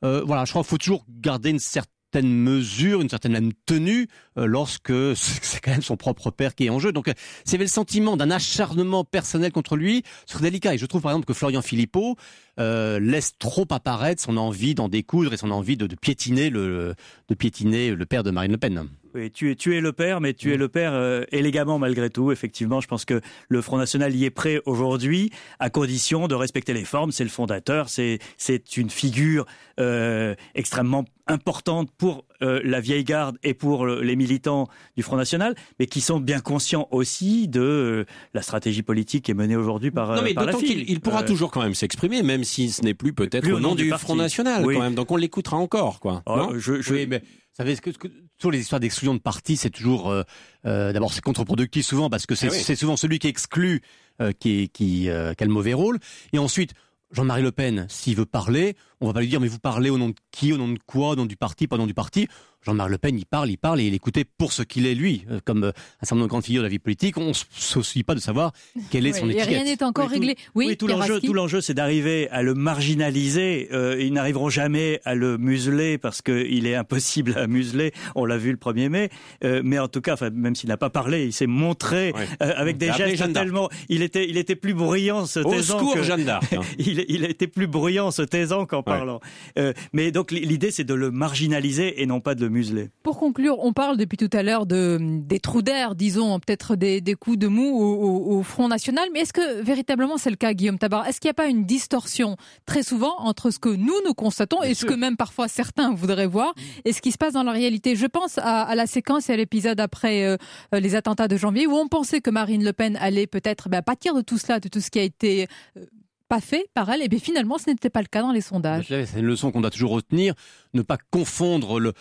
Euh, 0.03 0.23
voilà, 0.25 0.45
je 0.45 0.51
crois 0.51 0.63
qu'il 0.63 0.69
faut 0.69 0.77
toujours 0.77 1.05
garder 1.09 1.49
une 1.49 1.59
certaine 1.59 1.89
mesure, 2.23 3.01
une 3.01 3.09
certaine 3.09 3.33
même 3.33 3.51
tenue 3.65 4.07
euh, 4.37 4.45
lorsque 4.45 4.91
c'est 5.15 5.59
quand 5.61 5.71
même 5.71 5.81
son 5.81 5.97
propre 5.97 6.31
père 6.31 6.55
qui 6.55 6.65
est 6.65 6.69
en 6.69 6.79
jeu. 6.79 6.91
Donc, 6.91 7.11
s'il 7.45 7.53
y 7.53 7.55
avait 7.55 7.65
le 7.65 7.69
sentiment 7.69 8.17
d'un 8.17 8.31
acharnement 8.31 9.03
personnel 9.03 9.51
contre 9.51 9.75
lui, 9.75 10.03
ce 10.25 10.33
serait 10.33 10.45
délicat. 10.45 10.73
Et 10.73 10.77
je 10.77 10.85
trouve 10.85 11.01
par 11.01 11.11
exemple 11.11 11.27
que 11.27 11.33
Florian 11.33 11.61
Philippot 11.61 12.15
euh, 12.59 12.99
laisse 12.99 13.37
trop 13.37 13.67
apparaître 13.69 14.21
son 14.21 14.37
envie 14.37 14.75
d'en 14.75 14.89
découdre 14.89 15.33
et 15.33 15.37
son 15.37 15.51
envie 15.51 15.77
de, 15.77 15.87
de, 15.87 15.95
piétiner 15.95 16.49
le, 16.49 16.95
de 17.27 17.35
piétiner 17.35 17.91
le 17.91 18.05
père 18.05 18.23
de 18.23 18.31
Marine 18.31 18.51
Le 18.51 18.57
Pen. 18.57 18.87
Oui, 19.19 19.31
tu 19.31 19.51
es, 19.51 19.55
tu 19.55 19.75
es 19.75 19.81
le 19.81 19.91
père, 19.91 20.21
mais 20.21 20.33
tu 20.33 20.53
es 20.53 20.57
le 20.57 20.69
père 20.69 20.93
euh, 20.93 21.23
élégamment 21.31 21.77
malgré 21.77 22.09
tout. 22.09 22.31
Effectivement, 22.31 22.79
je 22.79 22.87
pense 22.87 23.03
que 23.03 23.19
le 23.49 23.61
Front 23.61 23.77
National 23.77 24.15
y 24.15 24.23
est 24.23 24.29
prêt 24.29 24.61
aujourd'hui, 24.65 25.31
à 25.59 25.69
condition 25.69 26.27
de 26.27 26.35
respecter 26.35 26.73
les 26.73 26.85
formes. 26.85 27.11
C'est 27.11 27.25
le 27.25 27.29
fondateur, 27.29 27.89
c'est 27.89 28.19
c'est 28.37 28.77
une 28.77 28.89
figure 28.89 29.45
euh, 29.79 30.35
extrêmement 30.55 31.05
importante 31.27 31.89
pour 31.97 32.25
euh, 32.41 32.61
la 32.63 32.79
vieille 32.79 33.03
garde 33.03 33.37
et 33.43 33.53
pour 33.53 33.85
les 33.85 34.15
militants 34.15 34.67
du 34.95 35.03
Front 35.03 35.17
National, 35.17 35.53
mais 35.79 35.85
qui 35.85 36.01
sont 36.01 36.19
bien 36.19 36.39
conscients 36.39 36.87
aussi 36.91 37.47
de 37.47 37.61
euh, 37.61 38.05
la 38.33 38.41
stratégie 38.41 38.81
politique 38.83 39.25
qui 39.25 39.31
est 39.31 39.35
menée 39.35 39.55
aujourd'hui 39.55 39.91
par. 39.91 40.15
Non, 40.15 40.21
mais 40.21 40.33
par 40.33 40.45
d'autant 40.45 40.59
qu'il 40.59 40.89
il 40.89 41.01
pourra 41.01 41.23
toujours 41.23 41.51
quand 41.51 41.61
même 41.61 41.75
s'exprimer, 41.75 42.23
même 42.23 42.43
si 42.45 42.69
ce 42.69 42.83
n'est 42.83 42.93
plus 42.93 43.13
peut-être 43.13 43.51
au 43.51 43.59
nom 43.59 43.75
du, 43.75 43.91
du 43.91 43.97
Front 43.97 44.15
National, 44.15 44.65
oui. 44.65 44.75
quand 44.75 44.81
même. 44.81 44.95
Donc 44.95 45.11
on 45.11 45.17
l'écoutera 45.17 45.57
encore, 45.57 45.99
quoi. 45.99 46.23
Oh, 46.25 46.37
non? 46.37 46.49
je, 46.57 46.81
je... 46.81 46.93
Oui, 46.93 47.05
mais 47.07 47.19
vous 47.19 47.65
savez, 47.65 47.75
ce 47.75 47.81
que, 47.81 48.07
toujours 48.39 48.51
les 48.51 48.59
histoires 48.59 48.79
d'exclusion 48.79 49.13
de 49.13 49.19
partis, 49.19 49.57
c'est 49.57 49.69
toujours 49.69 50.09
euh, 50.09 50.23
euh, 50.65 50.91
d'abord 50.93 51.13
c'est 51.13 51.21
contre-productif 51.21 51.85
souvent 51.85 52.09
parce 52.09 52.25
que 52.25 52.35
c'est 52.35 52.47
ah 52.47 52.51
oui. 52.67 52.75
souvent 52.75 52.97
celui 52.97 53.19
qui 53.19 53.27
exclut 53.27 53.81
euh, 54.21 54.31
qui 54.31 54.69
qui, 54.69 55.09
euh, 55.09 55.33
qui 55.33 55.43
a 55.43 55.47
le 55.47 55.53
mauvais 55.53 55.73
rôle, 55.73 55.99
et 56.33 56.39
ensuite 56.39 56.73
Jean-Marie 57.11 57.41
Le 57.41 57.51
Pen, 57.51 57.87
s'il 57.89 58.15
veut 58.15 58.25
parler, 58.25 58.75
on 59.01 59.07
va 59.07 59.13
pas 59.13 59.21
lui 59.21 59.27
dire 59.27 59.39
mais 59.39 59.47
vous 59.47 59.59
parlez 59.59 59.89
au 59.89 59.97
nom 59.97 60.09
de 60.09 60.15
qui, 60.31 60.53
au 60.53 60.57
nom 60.57 60.69
de 60.69 60.79
quoi, 60.85 61.09
au 61.09 61.15
nom 61.15 61.25
du 61.25 61.35
parti, 61.35 61.67
pas 61.67 61.75
au 61.75 61.79
nom 61.79 61.87
du 61.87 61.93
parti. 61.93 62.27
Jean-Marie 62.65 62.91
Le 62.91 62.97
Pen, 62.97 63.17
il 63.17 63.25
parle, 63.25 63.49
il 63.49 63.57
parle 63.57 63.79
et 63.79 63.85
il 63.85 63.93
écoutait 63.93 64.25
pour 64.25 64.51
ce 64.51 64.63
qu'il 64.63 64.85
est 64.85 64.95
lui, 64.95 65.25
comme 65.45 65.63
un 65.65 65.71
certain 66.01 66.15
nombre 66.15 66.27
de 66.27 66.29
grandes 66.29 66.43
figures 66.43 66.61
de 66.61 66.67
la 66.67 66.69
vie 66.69 66.79
politique. 66.79 67.17
On 67.17 67.29
ne 67.29 67.33
se 67.33 67.45
soucie 67.51 68.03
pas 68.03 68.15
de 68.15 68.19
savoir 68.19 68.51
quelle 68.89 69.05
est 69.07 69.13
oui, 69.13 69.19
son 69.19 69.29
étiquette. 69.29 69.47
rien 69.47 69.63
n'est 69.63 69.83
encore 69.83 70.07
oui, 70.07 70.13
réglé. 70.13 70.35
Tout, 70.35 70.41
oui, 70.55 70.65
oui, 70.67 70.77
tout 70.77 70.87
l'enjeu, 70.87 71.21
tout 71.21 71.33
l'enjeu, 71.33 71.61
c'est 71.61 71.73
d'arriver 71.73 72.29
à 72.29 72.41
le 72.41 72.53
marginaliser. 72.53 73.69
Euh, 73.71 73.97
ils 73.99 74.11
n'arriveront 74.11 74.49
jamais 74.49 74.99
à 75.05 75.15
le 75.15 75.37
museler 75.37 75.97
parce 75.97 76.21
qu'il 76.21 76.67
est 76.67 76.75
impossible 76.75 77.37
à 77.37 77.47
museler. 77.47 77.93
On 78.15 78.25
l'a 78.25 78.37
vu 78.37 78.51
le 78.51 78.57
1er 78.57 78.89
mai. 78.89 79.09
Euh, 79.43 79.61
mais 79.63 79.79
en 79.79 79.87
tout 79.87 80.01
cas, 80.01 80.13
enfin, 80.13 80.29
même 80.29 80.55
s'il 80.55 80.69
n'a 80.69 80.77
pas 80.77 80.89
parlé, 80.89 81.25
il 81.25 81.33
s'est 81.33 81.47
montré 81.47 82.11
oui. 82.15 82.23
euh, 82.43 82.51
avec 82.55 82.77
des 82.77 82.91
gestes 82.91 83.31
tellement. 83.31 83.69
Il 83.87 84.01
était, 84.01 84.29
il 84.29 84.37
était 84.37 84.55
plus 84.55 84.73
bruyant 84.73 85.25
se 85.25 85.39
taisant. 85.39 85.75
Au 85.75 85.79
secours, 85.79 85.93
que... 85.95 86.03
Jeanne 86.03 86.25
d'Arc. 86.25 86.51
Hein. 86.53 86.61
il, 86.77 87.05
il 87.07 87.23
était 87.23 87.47
plus 87.47 87.67
bruyant 87.67 88.11
se 88.11 88.21
taisant 88.21 88.65
qu'en 88.65 88.83
parlant. 88.83 89.21
Euh, 89.57 89.73
mais 89.93 90.11
donc 90.11 90.31
l'idée, 90.31 90.71
c'est 90.71 90.83
de 90.83 90.93
le 90.93 91.09
marginaliser 91.09 92.01
et 92.01 92.05
non 92.05 92.19
pas 92.19 92.35
de 92.35 92.48
le 92.48 92.48
museler. 92.49 92.89
Pour 93.03 93.17
conclure, 93.19 93.57
on 93.59 93.73
parle 93.73 93.97
depuis 93.97 94.17
tout 94.17 94.29
à 94.33 94.43
l'heure 94.43 94.65
de, 94.65 94.97
des 95.01 95.39
trous 95.39 95.61
d'air, 95.61 95.95
disons, 95.95 96.39
peut-être 96.39 96.75
des, 96.75 97.01
des, 97.01 97.15
coups 97.15 97.37
de 97.37 97.47
mou 97.47 97.65
au, 97.65 97.93
au, 97.95 98.37
au 98.37 98.43
Front 98.43 98.67
National, 98.67 99.07
mais 99.13 99.21
est-ce 99.21 99.33
que 99.33 99.61
véritablement 99.61 100.17
c'est 100.17 100.29
le 100.29 100.35
cas, 100.35 100.53
Guillaume 100.53 100.77
Tabar? 100.77 101.07
Est-ce 101.07 101.19
qu'il 101.19 101.27
n'y 101.27 101.31
a 101.31 101.35
pas 101.35 101.47
une 101.47 101.65
distorsion 101.65 102.37
très 102.65 102.83
souvent 102.83 103.15
entre 103.19 103.51
ce 103.51 103.59
que 103.59 103.69
nous, 103.69 103.95
nous 104.05 104.13
constatons 104.13 104.61
Bien 104.61 104.69
et 104.69 104.73
sûr. 104.73 104.87
ce 104.87 104.93
que 104.93 104.99
même 104.99 105.17
parfois 105.17 105.47
certains 105.47 105.93
voudraient 105.93 106.27
voir? 106.27 106.53
Et 106.85 106.93
ce 106.93 107.01
qui 107.01 107.11
se 107.11 107.17
passe 107.17 107.33
dans 107.33 107.43
la 107.43 107.51
réalité? 107.51 107.95
Je 107.95 108.05
pense 108.05 108.37
à, 108.37 108.63
à 108.63 108.75
la 108.75 108.87
séquence 108.87 109.29
et 109.29 109.33
à 109.33 109.37
l'épisode 109.37 109.79
après 109.79 110.25
euh, 110.25 110.37
les 110.73 110.95
attentats 110.95 111.27
de 111.27 111.37
janvier 111.37 111.67
où 111.67 111.73
on 111.73 111.87
pensait 111.87 112.21
que 112.21 112.29
Marine 112.29 112.63
Le 112.63 112.73
Pen 112.73 112.97
allait 113.01 113.27
peut-être 113.27 113.69
ben, 113.69 113.81
pâtir 113.81 114.13
de 114.15 114.21
tout 114.21 114.37
cela, 114.37 114.59
de 114.59 114.67
tout 114.67 114.81
ce 114.81 114.89
qui 114.89 114.99
a 114.99 115.03
été... 115.03 115.47
Euh, 115.77 115.85
pas 116.29 116.41
fait 116.41 116.69
par 116.75 116.89
elle, 116.91 117.01
et 117.01 117.07
bien 117.07 117.17
finalement 117.19 117.57
ce 117.57 117.71
n'était 117.71 117.89
pas 117.89 118.01
le 118.01 118.07
cas 118.07 118.21
dans 118.21 118.31
les 118.31 118.41
sondages. 118.41 118.85
C'est 118.87 119.19
une 119.19 119.25
leçon 119.25 119.51
qu'on 119.51 119.61
doit 119.61 119.71
toujours 119.71 119.89
retenir, 119.89 120.35
ne 120.75 120.83
pas 120.83 120.99
confondre 121.09 121.79
le, 121.79 121.93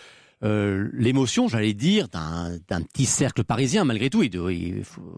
euh, 0.43 0.89
l'émotion, 0.93 1.47
j'allais 1.47 1.73
dire, 1.73 2.07
d'un 2.07 2.81
petit 2.81 3.05
cercle 3.05 3.43
parisien 3.43 3.83
malgré 3.83 4.09
tout, 4.09 4.23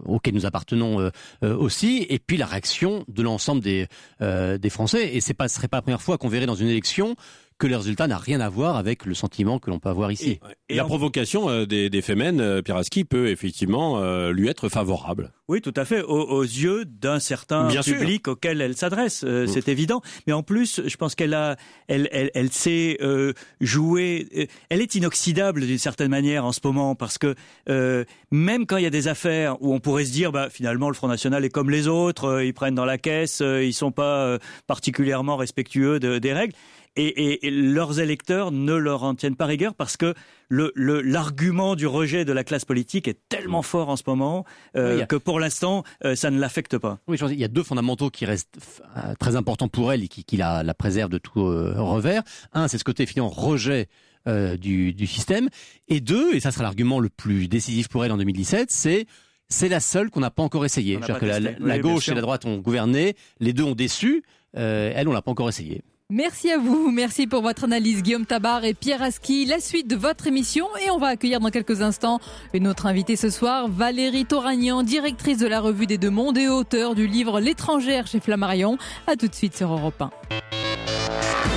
auquel 0.05 0.33
nous 0.33 0.45
appartenons 0.45 0.99
euh, 0.99 1.09
euh, 1.43 1.55
aussi, 1.55 2.05
et 2.09 2.19
puis 2.19 2.37
la 2.37 2.45
réaction 2.45 3.05
de 3.07 3.21
l'ensemble 3.21 3.61
des, 3.61 3.87
des 4.19 4.69
Français. 4.69 5.15
Et 5.15 5.21
ce 5.21 5.33
serait 5.47 5.67
pas 5.67 5.77
la 5.77 5.81
première 5.81 6.01
fois 6.01 6.17
qu'on 6.17 6.29
verrait 6.29 6.45
dans 6.45 6.55
une 6.55 6.67
élection 6.67 7.15
que 7.61 7.67
le 7.67 7.77
résultat 7.77 8.07
n'a 8.07 8.17
rien 8.17 8.41
à 8.41 8.49
voir 8.49 8.75
avec 8.75 9.05
le 9.05 9.13
sentiment 9.13 9.59
que 9.59 9.69
l'on 9.69 9.77
peut 9.77 9.89
avoir 9.89 10.11
ici. 10.11 10.39
Et, 10.67 10.75
la 10.75 10.83
provocation 10.83 11.47
euh, 11.47 11.65
des, 11.67 11.91
des 11.91 12.01
Femen, 12.01 12.41
euh, 12.41 12.63
Piraski, 12.63 13.05
peut 13.05 13.27
effectivement 13.29 13.99
euh, 13.99 14.31
lui 14.31 14.47
être 14.47 14.67
favorable. 14.67 15.31
Oui, 15.47 15.61
tout 15.61 15.73
à 15.75 15.85
fait, 15.85 16.01
aux, 16.01 16.23
aux 16.23 16.41
yeux 16.43 16.85
d'un 16.85 17.19
certain 17.19 17.67
Bien 17.67 17.83
sûr. 17.83 17.97
public 17.99 18.27
auquel 18.29 18.61
elle 18.61 18.75
s'adresse, 18.75 19.23
euh, 19.27 19.45
c'est 19.45 19.67
évident. 19.67 20.01
Mais 20.25 20.33
en 20.33 20.41
plus, 20.41 20.81
je 20.87 20.95
pense 20.97 21.13
qu'elle 21.13 21.35
a, 21.35 21.55
elle, 21.87 22.09
elle, 22.11 22.31
elle 22.33 22.49
sait 22.51 22.97
euh, 23.01 23.33
jouer. 23.59 24.49
Elle 24.69 24.81
est 24.81 24.95
inoxydable 24.95 25.61
d'une 25.67 25.77
certaine 25.77 26.09
manière 26.09 26.45
en 26.45 26.53
ce 26.53 26.61
moment 26.63 26.95
parce 26.95 27.17
que 27.19 27.35
euh, 27.69 28.05
même 28.31 28.65
quand 28.65 28.77
il 28.77 28.83
y 28.83 28.87
a 28.87 28.91
des 28.91 29.07
affaires 29.07 29.61
où 29.61 29.73
on 29.73 29.79
pourrait 29.79 30.05
se 30.05 30.11
dire, 30.11 30.31
bah 30.31 30.49
finalement 30.49 30.87
le 30.89 30.95
Front 30.95 31.09
National 31.09 31.45
est 31.45 31.49
comme 31.49 31.69
les 31.69 31.87
autres, 31.87 32.25
euh, 32.25 32.45
ils 32.45 32.53
prennent 32.53 32.75
dans 32.75 32.85
la 32.85 32.97
caisse, 32.97 33.41
euh, 33.41 33.63
ils 33.63 33.73
sont 33.73 33.91
pas 33.91 34.23
euh, 34.25 34.39
particulièrement 34.67 35.35
respectueux 35.37 35.99
de- 35.99 36.17
des 36.17 36.33
règles. 36.33 36.53
Et, 36.97 37.05
et- 37.07 37.47
et 37.47 37.51
leurs 37.51 38.01
électeurs 38.01 38.51
ne 38.51 38.73
leur 38.73 39.03
en 39.03 39.15
tiennent 39.15 39.37
pas 39.37 39.45
rigueur 39.45 39.75
parce 39.75 39.95
que 39.95 40.13
le- 40.49 40.73
le- 40.75 41.01
l'argument 41.01 41.75
du 41.75 41.87
rejet 41.87 42.25
de 42.25 42.33
la 42.33 42.43
classe 42.43 42.65
politique 42.65 43.07
est 43.07 43.17
tellement 43.29 43.61
fort 43.61 43.87
en 43.87 43.95
ce 43.95 44.03
moment 44.07 44.43
euh, 44.75 44.89
Oui, 44.89 44.95
il 44.95 44.99
y 44.99 45.01
a- 45.01 45.05
que 45.05 45.15
pour 45.15 45.39
l'instant, 45.39 45.83
euh, 46.03 46.15
ça 46.15 46.29
ne 46.31 46.37
l'affecte 46.39 46.77
pas. 46.77 46.99
Oui, 47.07 47.15
je 47.15 47.21
pense 47.23 47.31
qu'il 47.31 47.39
y 47.39 47.45
a 47.45 47.47
deux 47.47 47.63
fondamentaux 47.63 48.09
qui 48.09 48.25
restent 48.25 48.57
euh, 48.97 49.13
très 49.19 49.37
importants 49.37 49.69
pour 49.69 49.93
elle 49.93 50.03
et 50.03 50.09
qui, 50.09 50.25
qui 50.25 50.35
la, 50.35 50.63
la 50.63 50.73
préservent 50.73 51.09
de 51.11 51.17
tout 51.17 51.39
euh, 51.45 51.75
revers. 51.77 52.23
Un, 52.51 52.67
c'est 52.67 52.77
ce 52.77 52.83
côté 52.83 53.05
finalement 53.05 53.29
rejet 53.31 53.87
euh, 54.27 54.57
du, 54.57 54.93
du 54.93 55.07
système. 55.07 55.47
Et 55.87 56.01
deux, 56.01 56.35
et 56.35 56.41
ça 56.41 56.51
sera 56.51 56.63
l'argument 56.63 56.99
le 56.99 57.07
plus 57.09 57.47
décisif 57.47 57.87
pour 57.87 58.03
elle 58.03 58.11
en 58.11 58.17
2017, 58.17 58.69
c'est 58.69 59.05
c'est 59.47 59.67
la 59.69 59.79
seule 59.81 60.09
qu'on 60.09 60.21
n'a 60.21 60.29
pas 60.31 60.43
encore 60.43 60.63
essayé. 60.65 60.95
On 60.95 60.99
n'a 60.99 61.05
C'est-à-dire 61.07 61.29
pas 61.29 61.51
que 61.59 61.65
la, 61.65 61.75
Oui, 61.75 61.79
gauche 61.81 62.07
et 62.09 62.13
la 62.15 62.21
droite 62.21 62.45
ont 62.45 62.57
gouverné, 62.59 63.15
les 63.41 63.51
deux 63.51 63.63
ont 63.63 63.75
déçu, 63.75 64.23
euh, 64.57 64.91
elle 64.95 65.09
on 65.09 65.11
l'a 65.13 65.21
pas 65.21 65.31
encore 65.31 65.49
essayé. 65.49 65.81
Merci 66.13 66.51
à 66.51 66.57
vous, 66.57 66.91
merci 66.91 67.25
pour 67.25 67.41
votre 67.41 67.63
analyse 67.63 68.03
Guillaume 68.03 68.25
Tabar 68.25 68.65
et 68.65 68.73
Pierre 68.73 69.01
Aski. 69.01 69.45
La 69.45 69.61
suite 69.61 69.87
de 69.87 69.95
votre 69.95 70.27
émission 70.27 70.67
et 70.85 70.91
on 70.91 70.97
va 70.97 71.07
accueillir 71.07 71.39
dans 71.39 71.51
quelques 71.51 71.81
instants 71.81 72.19
une 72.53 72.67
autre 72.67 72.85
invitée 72.85 73.15
ce 73.15 73.29
soir, 73.29 73.69
Valérie 73.69 74.25
Toragnan, 74.25 74.83
directrice 74.83 75.37
de 75.37 75.47
la 75.47 75.61
revue 75.61 75.87
des 75.87 75.97
Deux 75.97 76.09
Mondes 76.09 76.37
et 76.37 76.49
auteur 76.49 76.95
du 76.95 77.07
livre 77.07 77.39
L'étrangère 77.39 78.07
chez 78.07 78.19
Flammarion. 78.19 78.77
À 79.07 79.15
tout 79.15 79.29
de 79.29 79.33
suite 79.33 79.55
sur 79.55 79.71
Europe 79.71 80.01
1. 80.01 80.09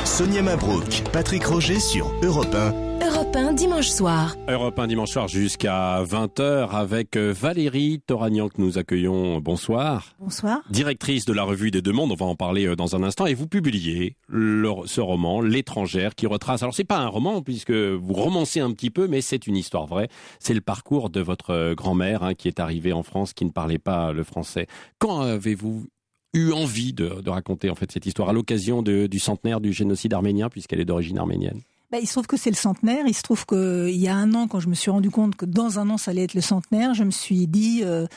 Sonia 0.05 0.40
Mabrouk, 0.40 1.02
Patrick 1.12 1.44
Roger 1.44 1.80
sur 1.80 2.14
Europe 2.22 2.55
1. 2.55 2.93
Europe 3.07 3.36
1 3.36 3.52
dimanche 3.52 3.88
soir. 3.88 4.36
Europe 4.48 4.78
1 4.78 4.86
dimanche 4.86 5.11
soir 5.11 5.28
jusqu'à 5.28 6.02
20h 6.05 6.70
avec 6.70 7.16
euh, 7.16 7.32
Valérie 7.36 8.00
Toragnan 8.07 8.48
que 8.48 8.61
nous 8.61 8.78
accueillons. 8.78 9.40
Bonsoir. 9.40 10.14
Bonsoir. 10.18 10.61
Directrice 10.70 11.24
de 11.24 11.32
la 11.32 11.42
revue 11.42 11.70
des 11.70 11.82
Deux 11.82 11.92
Mondes, 11.92 12.12
on 12.12 12.16
va 12.16 12.26
en 12.26 12.34
parler 12.36 12.66
euh, 12.66 12.76
dans 12.76 12.96
un 12.96 13.02
instant. 13.02 13.26
Et 13.26 13.34
vous 13.34 13.46
publiez 13.46 14.16
le- 14.28 14.86
ce 14.86 15.00
roman, 15.00 15.40
L'étrangère, 15.40 16.14
qui 16.14 16.26
retrace. 16.26 16.62
Alors 16.62 16.74
c'est 16.74 16.84
pas 16.84 16.98
un 16.98 17.09
roman 17.09 17.42
puisque 17.42 17.72
vous 17.72 18.14
romancez 18.14 18.61
un 18.61 18.70
petit 18.72 18.90
peu, 18.90 19.07
mais 19.07 19.20
c'est 19.20 19.46
une 19.46 19.57
histoire 19.57 19.86
vraie. 19.86 20.09
C'est 20.38 20.55
le 20.55 20.61
parcours 20.61 21.11
de 21.11 21.20
votre 21.20 21.50
euh, 21.50 21.74
grand-mère 21.74 22.22
hein, 22.22 22.34
qui 22.34 22.48
est 22.48 22.61
arrivée 22.61 22.92
en 22.92 23.02
France, 23.02 23.32
qui 23.32 23.44
ne 23.44 23.50
parlait 23.50 23.78
pas 23.78 24.12
le 24.12 24.24
français. 24.24 24.66
Quand 24.98 25.20
avez-vous 25.20 25.86
eu 26.32 26.52
envie 26.52 26.92
de, 26.92 27.20
de 27.20 27.30
raconter 27.30 27.70
en 27.70 27.74
fait 27.74 27.92
cette 27.92 28.07
histoire 28.07 28.28
à 28.28 28.32
l'occasion 28.32 28.82
du 28.82 29.18
centenaire 29.18 29.61
du 29.61 29.72
génocide 29.72 30.14
arménien 30.14 30.48
puisqu'elle 30.48 30.80
est 30.80 30.84
d'origine 30.84 31.18
arménienne? 31.18 31.61
Bah, 31.95 32.01
il 32.03 32.09
se 32.09 32.14
trouve 32.14 32.26
que 32.26 32.36
c'est 32.36 32.51
le 32.51 32.57
centenaire. 32.57 33.07
Il 33.07 33.14
se 33.14 33.22
trouve 33.22 33.47
qu'il 33.47 33.95
y 33.95 34.09
a 34.09 34.16
un 34.16 34.34
an, 34.34 34.49
quand 34.49 34.59
je 34.59 34.66
me 34.66 34.74
suis 34.74 34.90
rendu 34.90 35.11
compte 35.11 35.36
que 35.36 35.45
dans 35.45 35.78
un 35.78 35.88
an, 35.90 35.97
ça 35.97 36.11
allait 36.11 36.24
être 36.24 36.34
le 36.34 36.40
centenaire, 36.40 36.92
je 36.92 37.05
me 37.05 37.12
suis 37.12 37.47
dit, 37.47 37.82
euh, 37.84 38.09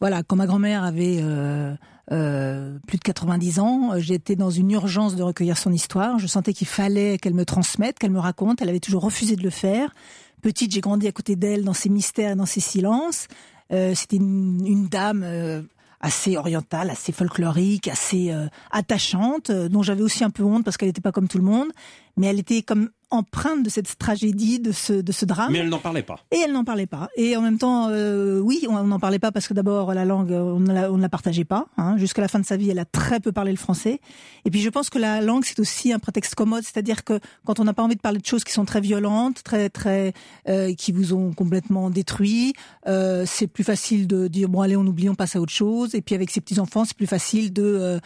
voilà, 0.00 0.22
quand 0.22 0.36
ma 0.36 0.46
grand-mère 0.46 0.84
avait 0.84 1.16
euh, 1.22 1.74
euh, 2.10 2.78
plus 2.86 2.98
de 2.98 3.02
90 3.02 3.58
ans, 3.58 3.92
j'étais 3.96 4.36
dans 4.36 4.50
une 4.50 4.70
urgence 4.72 5.16
de 5.16 5.22
recueillir 5.22 5.56
son 5.56 5.72
histoire. 5.72 6.18
Je 6.18 6.26
sentais 6.26 6.52
qu'il 6.52 6.66
fallait 6.66 7.16
qu'elle 7.16 7.32
me 7.32 7.46
transmette, 7.46 7.98
qu'elle 7.98 8.10
me 8.10 8.20
raconte. 8.20 8.60
Elle 8.60 8.68
avait 8.68 8.80
toujours 8.80 9.02
refusé 9.02 9.34
de 9.34 9.42
le 9.42 9.48
faire. 9.48 9.94
Petite, 10.42 10.70
j'ai 10.70 10.82
grandi 10.82 11.08
à 11.08 11.12
côté 11.12 11.34
d'elle 11.34 11.64
dans 11.64 11.72
ses 11.72 11.88
mystères 11.88 12.32
et 12.32 12.36
dans 12.36 12.44
ses 12.44 12.60
silences. 12.60 13.28
Euh, 13.72 13.94
C'était 13.94 14.16
une, 14.16 14.62
une 14.66 14.88
dame 14.88 15.22
euh, 15.24 15.62
assez 16.02 16.36
orientale, 16.36 16.90
assez 16.90 17.12
folklorique, 17.12 17.88
assez 17.88 18.30
euh, 18.32 18.48
attachante, 18.72 19.50
euh, 19.50 19.68
dont 19.68 19.82
j'avais 19.82 20.02
aussi 20.02 20.24
un 20.24 20.30
peu 20.30 20.42
honte 20.42 20.64
parce 20.64 20.76
qu'elle 20.76 20.88
n'était 20.88 21.00
pas 21.00 21.12
comme 21.12 21.28
tout 21.28 21.38
le 21.38 21.44
monde, 21.44 21.68
mais 22.16 22.26
elle 22.26 22.40
était 22.40 22.62
comme 22.62 22.90
empreinte 23.12 23.62
de 23.62 23.70
cette 23.70 23.98
tragédie, 23.98 24.58
de 24.58 24.72
ce, 24.72 24.92
de 24.92 25.12
ce 25.12 25.24
drame. 25.24 25.52
Mais 25.52 25.58
elle 25.58 25.68
n'en 25.68 25.78
parlait 25.78 26.02
pas. 26.02 26.18
Et 26.30 26.38
elle 26.38 26.52
n'en 26.52 26.64
parlait 26.64 26.86
pas. 26.86 27.08
Et 27.16 27.36
en 27.36 27.42
même 27.42 27.58
temps, 27.58 27.88
euh, 27.90 28.40
oui, 28.40 28.66
on 28.68 28.82
n'en 28.84 28.98
parlait 28.98 29.18
pas 29.18 29.30
parce 29.30 29.46
que 29.46 29.54
d'abord 29.54 29.94
la 29.94 30.04
langue, 30.04 30.30
on 30.30 30.60
ne 30.60 30.72
la, 30.72 30.90
on 30.90 30.96
ne 30.96 31.02
la 31.02 31.08
partageait 31.08 31.44
pas. 31.44 31.66
Hein. 31.76 31.96
Jusqu'à 31.98 32.22
la 32.22 32.28
fin 32.28 32.40
de 32.40 32.46
sa 32.46 32.56
vie, 32.56 32.70
elle 32.70 32.78
a 32.78 32.84
très 32.84 33.20
peu 33.20 33.32
parlé 33.32 33.50
le 33.50 33.58
français. 33.58 34.00
Et 34.44 34.50
puis 34.50 34.60
je 34.60 34.70
pense 34.70 34.90
que 34.90 34.98
la 34.98 35.20
langue, 35.20 35.44
c'est 35.44 35.60
aussi 35.60 35.92
un 35.92 35.98
prétexte 35.98 36.34
commode, 36.34 36.64
c'est-à-dire 36.64 37.04
que 37.04 37.20
quand 37.44 37.60
on 37.60 37.64
n'a 37.64 37.74
pas 37.74 37.82
envie 37.82 37.96
de 37.96 38.00
parler 38.00 38.18
de 38.18 38.26
choses 38.26 38.44
qui 38.44 38.52
sont 38.52 38.64
très 38.64 38.80
violentes, 38.80 39.42
très 39.44 39.68
très, 39.68 40.12
euh, 40.48 40.74
qui 40.74 40.92
vous 40.92 41.12
ont 41.12 41.32
complètement 41.32 41.90
détruit, 41.90 42.54
euh, 42.86 43.24
c'est 43.26 43.46
plus 43.46 43.64
facile 43.64 44.06
de 44.06 44.28
dire 44.28 44.48
bon 44.48 44.60
allez, 44.62 44.76
on 44.76 44.86
oublie, 44.86 45.08
on 45.08 45.14
passe 45.14 45.36
à 45.36 45.40
autre 45.40 45.52
chose. 45.52 45.94
Et 45.94 46.02
puis 46.02 46.14
avec 46.14 46.30
ses 46.30 46.40
petits 46.40 46.58
enfants, 46.58 46.84
c'est 46.84 46.96
plus 46.96 47.06
facile 47.06 47.52
de 47.52 47.62
euh, 47.62 47.98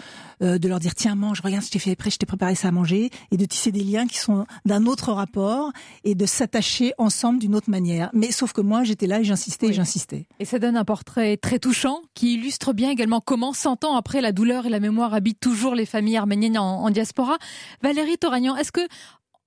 euh, 0.42 0.58
de 0.58 0.68
leur 0.68 0.80
dire 0.80 0.94
tiens 0.94 1.14
mange, 1.14 1.40
regarde, 1.40 1.64
je 1.64 1.70
t'ai 1.70 1.78
fait 1.78 1.96
prêt, 1.96 2.10
je 2.10 2.18
t'ai 2.18 2.26
préparé 2.26 2.54
ça 2.54 2.68
à 2.68 2.70
manger, 2.70 3.10
et 3.30 3.36
de 3.36 3.44
tisser 3.44 3.72
des 3.72 3.82
liens 3.82 4.06
qui 4.06 4.18
sont 4.18 4.46
d'un 4.64 4.84
autre 4.86 4.95
rapport 5.04 5.72
et 6.04 6.14
de 6.14 6.26
s'attacher 6.26 6.92
ensemble 6.98 7.38
d'une 7.38 7.54
autre 7.54 7.70
manière. 7.70 8.10
Mais 8.12 8.32
sauf 8.32 8.52
que 8.52 8.60
moi, 8.60 8.84
j'étais 8.84 9.06
là 9.06 9.20
et 9.20 9.24
j'insistais 9.24 9.68
et 9.68 9.72
j'insistais. 9.72 10.26
Et 10.38 10.44
ça 10.44 10.58
donne 10.58 10.76
un 10.76 10.84
portrait 10.84 11.36
très 11.36 11.58
touchant 11.58 12.00
qui 12.14 12.34
illustre 12.34 12.72
bien 12.72 12.90
également 12.90 13.20
comment, 13.20 13.52
100 13.52 13.84
ans 13.84 13.96
après, 13.96 14.20
la 14.20 14.32
douleur 14.32 14.66
et 14.66 14.70
la 14.70 14.80
mémoire 14.80 15.14
habitent 15.14 15.40
toujours 15.40 15.74
les 15.74 15.86
familles 15.86 16.16
arméniennes 16.16 16.58
en, 16.58 16.82
en 16.82 16.90
diaspora. 16.90 17.38
Valérie 17.82 18.18
Toragnan, 18.18 18.56
est-ce 18.56 18.72
que, 18.72 18.86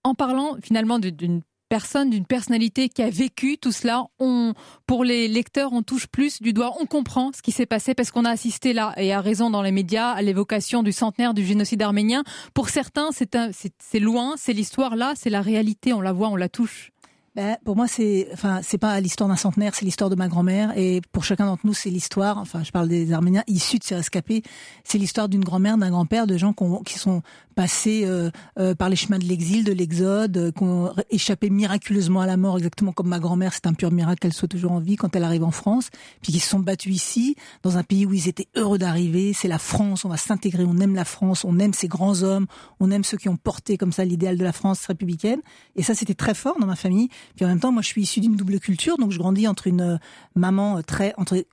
en 0.04 0.16
parlant 0.16 0.58
finalement 0.62 1.00
d'une 1.00 1.42
personne, 1.70 2.10
d'une 2.10 2.26
personnalité 2.26 2.90
qui 2.90 3.02
a 3.02 3.10
vécu 3.10 3.58
tout 3.58 3.72
cela, 3.72 4.06
on, 4.20 4.54
pour 4.88 5.04
les 5.04 5.28
lecteurs, 5.28 5.72
on 5.72 5.84
touche 5.84 6.08
plus 6.08 6.42
du 6.42 6.52
doigt, 6.52 6.74
on 6.80 6.86
comprend 6.86 7.32
ce 7.34 7.42
qui 7.42 7.52
s'est 7.52 7.66
passé 7.66 7.94
parce 7.94 8.12
qu'on 8.12 8.26
a 8.26 8.32
assisté 8.32 8.74
là, 8.74 8.94
et 8.98 9.14
à 9.14 9.22
raison 9.22 9.50
dans 9.50 9.62
les 9.62 9.72
médias, 9.72 10.10
à 10.12 10.22
l'évocation 10.22 10.84
du 10.84 10.92
centenaire 10.92 11.34
du 11.34 11.46
génocide 11.46 11.82
arménien. 11.82 12.24
Pour 12.54 12.70
certains, 12.70 13.10
c'est 13.12 14.00
loin, 14.00 14.36
c'est 14.38 14.54
l'histoire 14.54 14.96
là, 14.96 15.14
c'est 15.16 15.30
la 15.30 15.42
réalité, 15.42 15.94
on 15.94 16.02
la 16.02 16.12
voit, 16.12 16.30
on 16.30 16.36
la 16.36 16.50
touche. 16.50 16.92
Ben, 17.36 17.58
pour 17.64 17.76
moi, 17.76 17.88
c'est, 17.88 18.28
enfin, 18.34 18.62
c'est 18.64 18.78
pas 18.78 19.00
l'histoire 19.00 19.30
d'un 19.30 19.36
centenaire, 19.36 19.76
c'est 19.76 19.86
l'histoire 19.86 20.10
de 20.10 20.16
ma 20.16 20.28
grand-mère. 20.28 20.74
Et 20.78 21.02
pour 21.12 21.24
chacun 21.24 21.46
d'entre 21.46 21.66
nous, 21.66 21.74
c'est 21.74 21.90
l'histoire, 21.90 22.38
enfin, 22.38 22.64
je 22.64 22.72
parle 22.72 22.88
des 22.88 23.14
Arméniens 23.14 23.44
issus 23.48 23.78
de 23.78 23.84
ces 23.84 23.96
rescapés, 23.96 24.44
c'est 24.84 24.98
l'histoire 24.98 25.30
d'une 25.30 25.44
grand-mère, 25.44 25.78
d'un 25.78 25.90
grand-père, 25.90 26.28
de 26.28 26.38
gens 26.38 26.54
qui 26.86 26.98
sont 26.98 27.22
passés 27.60 28.04
euh, 28.06 28.32
euh, 28.58 28.74
par 28.74 28.88
les 28.88 28.96
chemins 28.96 29.20
de 29.20 29.26
l'exil, 29.26 29.66
de 29.66 29.74
l'exode, 29.74 30.38
euh, 30.38 30.52
qui 30.52 30.64
ont 30.64 30.94
échappé 31.10 31.50
miraculeusement 31.50 32.22
à 32.22 32.26
la 32.26 32.38
mort, 32.38 32.58
exactement 32.58 32.94
comme 32.94 33.10
ma 33.10 33.20
grand-mère. 33.20 33.54
C'est 33.54 33.68
un 33.68 33.74
pur 33.74 33.92
miracle 33.92 34.20
qu'elle 34.20 34.32
soit 34.32 34.48
toujours 34.48 34.72
en 34.72 34.80
vie 34.80 34.96
quand 34.96 35.14
elle 35.14 35.26
arrive 35.26 35.44
en 35.44 35.52
France. 35.52 35.90
Puis 36.22 36.32
qui 36.32 36.40
se 36.40 36.48
sont 36.48 36.60
battus 36.60 36.96
ici, 36.96 37.36
dans 37.62 37.78
un 37.78 37.84
pays 37.84 38.06
où 38.06 38.14
ils 38.14 38.30
étaient 38.30 38.48
heureux 38.56 38.78
d'arriver. 38.78 39.34
C'est 39.34 39.50
la 39.50 39.58
France, 39.58 40.06
on 40.06 40.10
va 40.10 40.16
s'intégrer, 40.16 40.64
on 40.66 40.78
aime 40.78 40.96
la 40.96 41.04
France, 41.04 41.44
on 41.44 41.60
aime 41.60 41.74
ces 41.74 41.90
grands 41.90 42.24
hommes, 42.24 42.46
on 42.80 42.92
aime 42.92 43.04
ceux 43.04 43.18
qui 43.18 43.28
ont 43.28 43.36
porté 43.36 43.78
comme 43.78 43.92
ça 43.92 44.06
l'idéal 44.06 44.38
de 44.38 44.44
la 44.46 44.54
France 44.54 44.86
républicaine. 44.86 45.42
Et 45.76 45.84
ça, 45.84 45.94
c'était 45.94 46.14
très 46.14 46.36
fort 46.36 46.56
dans 46.62 46.68
ma 46.68 46.78
famille. 46.78 47.10
Puis 47.36 47.46
en 47.46 47.48
même 47.50 47.60
temps, 47.60 47.72
moi, 47.72 47.82
je 47.82 47.88
suis 47.88 48.02
issue 48.02 48.20
d'une 48.20 48.36
double 48.36 48.60
culture, 48.60 48.98
donc 48.98 49.12
je 49.12 49.18
grandis 49.18 49.48
entre 49.48 49.68
une 49.68 49.82
euh, 49.82 49.98
maman 50.36 50.78
euh, 50.78 50.82
très 50.82 51.14
entre 51.18 51.44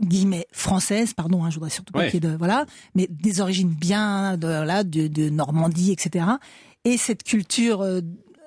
guillemets 0.00 0.46
française, 0.52 1.12
pardon, 1.14 1.44
hein, 1.44 1.50
je 1.50 1.56
voudrais 1.56 1.70
surtout 1.70 1.92
pas 1.92 2.00
Ouais. 2.00 2.10
qu'il 2.10 2.24
y 2.24 2.26
ait 2.26 2.30
de 2.30 2.36
voilà, 2.36 2.66
mais 2.94 3.06
des 3.08 3.40
origines 3.40 3.68
bien 3.68 4.36
de 4.36 4.46
voilà 4.46 4.82
de, 4.84 5.06
de 5.06 5.28
Normandie, 5.28 5.92
etc. 5.92 6.24
Et 6.84 6.96
cette 6.96 7.22
culture 7.22 7.82
euh, 7.82 8.00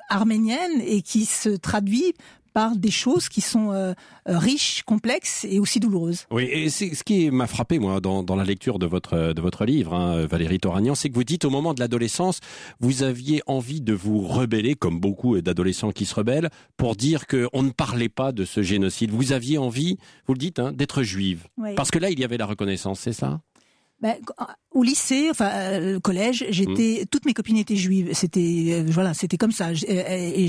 arménienne 0.10 0.82
et 0.86 1.02
qui 1.02 1.26
se 1.26 1.50
traduit 1.50 2.14
par 2.56 2.78
des 2.78 2.90
choses 2.90 3.28
qui 3.28 3.42
sont 3.42 3.72
euh, 3.74 3.92
euh, 4.30 4.38
riches, 4.38 4.84
complexes 4.84 5.46
et 5.48 5.60
aussi 5.60 5.82
douloureuses. 5.82 6.26
Oui, 6.32 6.46
et 6.46 6.70
c'est 6.70 6.96
ce 6.96 7.04
qui 7.04 7.30
m'a 7.30 7.48
frappé 7.48 7.80
moi 7.80 8.00
dans, 8.00 8.24
dans 8.24 8.38
la 8.38 8.46
lecture 8.46 8.80
de 8.80 8.86
votre 8.86 9.34
de 9.34 9.42
votre 9.42 9.66
livre, 9.66 9.94
hein, 9.94 10.26
Valérie 10.26 10.60
Toragnan, 10.60 10.96
c'est 10.96 11.10
que 11.10 11.16
vous 11.16 11.26
dites 11.26 11.44
au 11.44 11.50
moment 11.50 11.74
de 11.74 11.82
l'adolescence, 11.82 12.40
vous 12.80 13.04
aviez 13.04 13.42
envie 13.46 13.82
de 13.82 13.92
vous 13.94 14.22
rebeller, 14.26 14.76
comme 14.76 15.02
beaucoup 15.02 15.42
d'adolescents 15.42 15.92
qui 15.92 16.06
se 16.06 16.16
rebellent, 16.16 16.50
pour 16.78 16.96
dire 16.96 17.28
que 17.28 17.50
on 17.52 17.62
ne 17.62 17.72
parlait 17.72 18.08
pas 18.08 18.32
de 18.32 18.46
ce 18.46 18.64
génocide. 18.64 19.12
Vous 19.12 19.34
aviez 19.34 19.58
envie, 19.58 19.98
vous 20.26 20.34
le 20.34 20.40
dites, 20.40 20.60
hein, 20.60 20.72
d'être 20.72 21.04
juive, 21.04 21.44
Oui. 21.58 21.72
parce 21.76 21.92
que 21.92 22.00
là 22.00 22.10
il 22.10 22.20
y 22.22 22.24
avait 22.24 22.38
la 22.38 22.46
reconnaissance, 22.46 23.02
c'est 23.02 23.12
ça? 23.14 23.42
Ben, 24.02 24.16
au 24.72 24.84
lycée, 24.84 25.30
enfin 25.32 25.50
euh, 25.54 25.94
le 25.94 26.00
collège, 26.00 26.46
j'étais 26.50 27.06
toutes 27.10 27.26
mes 27.26 27.34
copines 27.34 27.58
étaient 27.58 27.78
juives. 27.78 28.10
C'était 28.14 28.68
euh, 28.72 28.84
voilà, 28.88 29.14
c'était 29.14 29.38
comme 29.38 29.54
ça. 29.54 29.74
J- 29.74 29.86
Et, 29.90 30.48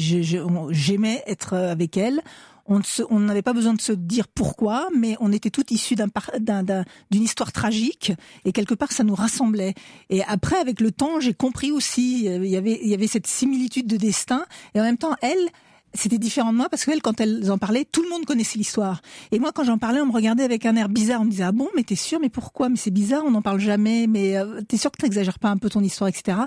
j'aimais 0.70 1.22
être 1.26 1.54
euh, 1.54 1.70
avec 1.70 1.96
elles. 1.96 2.20
On 2.68 3.20
n'avait 3.20 3.42
pas 3.42 3.52
besoin 3.52 3.74
de 3.74 3.80
se 3.80 3.92
dire 3.92 4.26
pourquoi, 4.26 4.88
mais 4.92 5.14
on 5.20 5.30
était 5.32 5.50
toutes 5.50 5.70
issues 5.70 5.94
d'une 5.94 7.22
histoire 7.22 7.52
tragique 7.52 8.12
et 8.44 8.50
quelque 8.50 8.74
part 8.74 8.90
ça 8.90 9.04
nous 9.04 9.14
rassemblait. 9.14 9.74
Et 10.10 10.24
après, 10.24 10.56
avec 10.56 10.80
le 10.80 10.90
temps, 10.90 11.20
j'ai 11.20 11.32
compris 11.32 11.70
aussi, 11.70 12.28
euh, 12.28 12.44
il 12.44 12.50
y 12.50 12.56
avait 12.56 12.80
il 12.82 12.88
y 12.88 12.94
avait 12.94 13.06
cette 13.06 13.28
similitude 13.28 13.86
de 13.86 13.96
destin 13.96 14.44
et 14.74 14.80
en 14.80 14.82
même 14.82 14.98
temps, 14.98 15.14
elles 15.22 15.48
c'était 15.94 16.18
différent 16.18 16.52
de 16.52 16.56
moi 16.58 16.68
parce 16.68 16.84
qu'elles, 16.84 17.00
quand 17.02 17.20
elles 17.20 17.50
en 17.50 17.58
parlaient, 17.58 17.84
tout 17.90 18.02
le 18.02 18.08
monde 18.10 18.24
connaissait 18.26 18.58
l'histoire. 18.58 19.00
Et 19.32 19.38
moi, 19.38 19.52
quand 19.52 19.64
j'en 19.64 19.78
parlais, 19.78 20.00
on 20.00 20.06
me 20.06 20.12
regardait 20.12 20.44
avec 20.44 20.66
un 20.66 20.76
air 20.76 20.88
bizarre. 20.88 21.22
On 21.22 21.24
me 21.24 21.30
disait 21.30 21.44
ah 21.44 21.52
bon, 21.52 21.68
mais 21.74 21.84
t'es 21.84 21.96
sûr, 21.96 22.20
mais 22.20 22.28
pourquoi? 22.28 22.68
Mais 22.68 22.76
c'est 22.76 22.90
bizarre, 22.90 23.22
on 23.26 23.30
n'en 23.30 23.42
parle 23.42 23.60
jamais. 23.60 24.06
Mais 24.06 24.36
euh, 24.36 24.60
t'es 24.62 24.76
sûr 24.76 24.90
que 24.90 24.98
t'exagères 24.98 25.38
pas 25.38 25.48
un 25.48 25.56
peu 25.56 25.70
ton 25.70 25.82
histoire, 25.82 26.08
etc. 26.08 26.38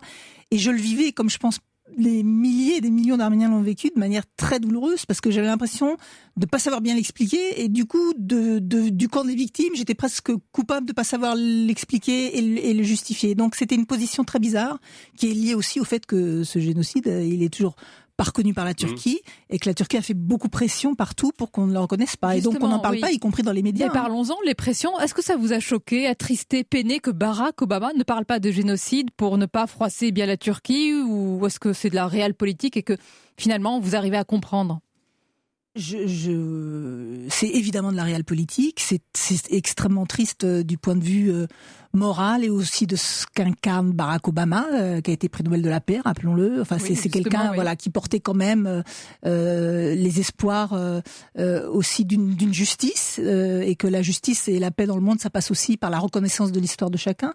Et 0.51 0.57
je 0.57 0.69
le 0.71 0.77
vivais 0.77 1.11
comme 1.11 1.29
je 1.29 1.37
pense 1.37 1.59
des 1.97 2.21
milliers, 2.21 2.81
des 2.81 2.91
millions 2.91 3.17
d'Arméniens 3.17 3.49
l'ont 3.49 3.63
vécu 3.63 3.89
de 3.93 3.99
manière 3.99 4.21
très 4.37 4.59
douloureuse 4.59 5.07
parce 5.07 5.21
que 5.21 5.31
j'avais 5.31 5.47
l'impression 5.47 5.97
de 6.37 6.45
pas 6.45 6.59
savoir 6.59 6.81
bien 6.81 6.93
l'expliquer 6.93 7.63
et 7.63 7.67
du 7.67 7.85
coup 7.85 8.13
de, 8.15 8.59
de, 8.59 8.89
du 8.89 9.09
camp 9.09 9.25
des 9.25 9.33
victimes, 9.33 9.73
j'étais 9.73 9.95
presque 9.95 10.31
coupable 10.51 10.85
de 10.85 10.93
pas 10.93 11.03
savoir 11.03 11.33
l'expliquer 11.35 12.37
et, 12.37 12.41
le- 12.43 12.63
et 12.63 12.73
le 12.75 12.83
justifier. 12.83 13.33
Donc 13.33 13.55
c'était 13.55 13.73
une 13.73 13.87
position 13.87 14.23
très 14.23 14.37
bizarre 14.37 14.79
qui 15.17 15.31
est 15.31 15.33
liée 15.33 15.55
aussi 15.55 15.79
au 15.79 15.83
fait 15.83 16.05
que 16.05 16.43
ce 16.43 16.59
génocide, 16.59 17.07
euh, 17.07 17.23
il 17.25 17.41
est 17.41 17.51
toujours 17.51 17.75
pas 18.19 18.25
reconnu 18.25 18.53
par 18.53 18.65
la 18.65 18.73
Turquie 18.73 19.21
et 19.49 19.59
que 19.59 19.69
la 19.69 19.73
Turquie 19.73 19.95
a 19.95 20.01
fait 20.01 20.13
beaucoup 20.13 20.49
pression 20.49 20.93
partout 20.93 21.31
pour 21.37 21.51
qu'on 21.51 21.67
ne 21.67 21.71
le 21.71 21.79
reconnaisse 21.79 22.17
pas. 22.17 22.35
et 22.35 22.41
donc 22.41 22.57
on 22.59 22.67
n'en 22.67 22.79
parle 22.79 22.95
oui. 22.95 22.99
pas, 22.99 23.11
y 23.13 23.17
compris 23.17 23.43
dans 23.43 23.53
les 23.53 23.63
médias. 23.63 23.85
Et 23.85 23.89
hein. 23.89 23.93
parlons-en, 23.93 24.35
les 24.45 24.55
pressions. 24.55 24.99
Est-ce 24.99 25.13
que 25.13 25.23
ça 25.23 25.37
vous 25.37 25.53
a 25.53 25.61
choqué, 25.61 26.05
attristé, 26.05 26.65
peiné 26.65 26.99
que 26.99 27.11
Barack 27.11 27.61
Obama 27.61 27.93
ne 27.93 28.03
parle 28.03 28.25
pas 28.25 28.39
de 28.39 28.51
génocide 28.51 29.09
pour 29.15 29.37
ne 29.37 29.45
pas 29.45 29.67
froisser 29.67 30.11
bien 30.11 30.25
la 30.25 30.35
Turquie 30.35 30.93
ou 31.01 31.45
est-ce 31.47 31.61
que 31.61 31.71
c'est 31.71 31.89
de 31.89 31.95
la 31.95 32.07
réelle 32.07 32.33
politique 32.33 32.75
et 32.75 32.83
que 32.83 32.97
finalement 33.37 33.79
vous 33.79 33.95
arrivez 33.95 34.17
à 34.17 34.25
comprendre? 34.25 34.81
Je, 35.77 36.07
je... 36.07 37.25
C'est 37.29 37.47
évidemment 37.47 37.93
de 37.93 37.97
la 37.97 38.03
réelle 38.03 38.25
politique. 38.25 38.81
C'est 38.81 39.01
c'est 39.13 39.53
extrêmement 39.53 40.05
triste 40.05 40.43
euh, 40.43 40.63
du 40.63 40.77
point 40.77 40.95
de 40.95 41.03
vue 41.03 41.31
euh, 41.31 41.47
moral 41.93 42.43
et 42.43 42.49
aussi 42.49 42.85
de 42.87 42.95
ce 42.95 43.25
qu'incarne 43.33 43.91
Barack 43.91 44.27
Obama, 44.27 44.65
euh, 44.73 45.01
qui 45.01 45.11
a 45.11 45.13
été 45.13 45.27
prix 45.29 45.43
Nobel 45.43 45.61
de 45.61 45.69
la 45.69 45.81
paix, 45.81 45.99
rappelons-le. 46.03 46.61
Enfin, 46.61 46.77
Oui, 46.81 46.95
c'est 46.95 47.09
quelqu'un 47.09 47.49
oui. 47.49 47.55
voilà 47.55 47.75
qui 47.75 47.89
portait 47.89 48.19
quand 48.19 48.35
même 48.35 48.67
euh, 48.67 48.81
euh, 49.25 49.95
les 49.95 50.19
espoirs 50.19 50.73
euh, 50.73 51.01
euh, 51.37 51.67
aussi 51.69 52.05
d'une 52.05 52.35
d'une 52.35 52.53
justice 52.53 53.19
euh, 53.19 53.61
et 53.61 53.75
que 53.75 53.87
la 53.87 54.01
justice 54.01 54.47
et 54.47 54.59
la 54.59 54.71
paix 54.71 54.85
dans 54.85 54.95
le 54.95 55.01
monde, 55.01 55.19
ça 55.19 55.29
passe 55.29 55.51
aussi 55.51 55.77
par 55.77 55.89
la 55.89 55.99
reconnaissance 55.99 56.51
de 56.51 56.59
l'histoire 56.59 56.89
de 56.91 56.97
chacun. 56.97 57.33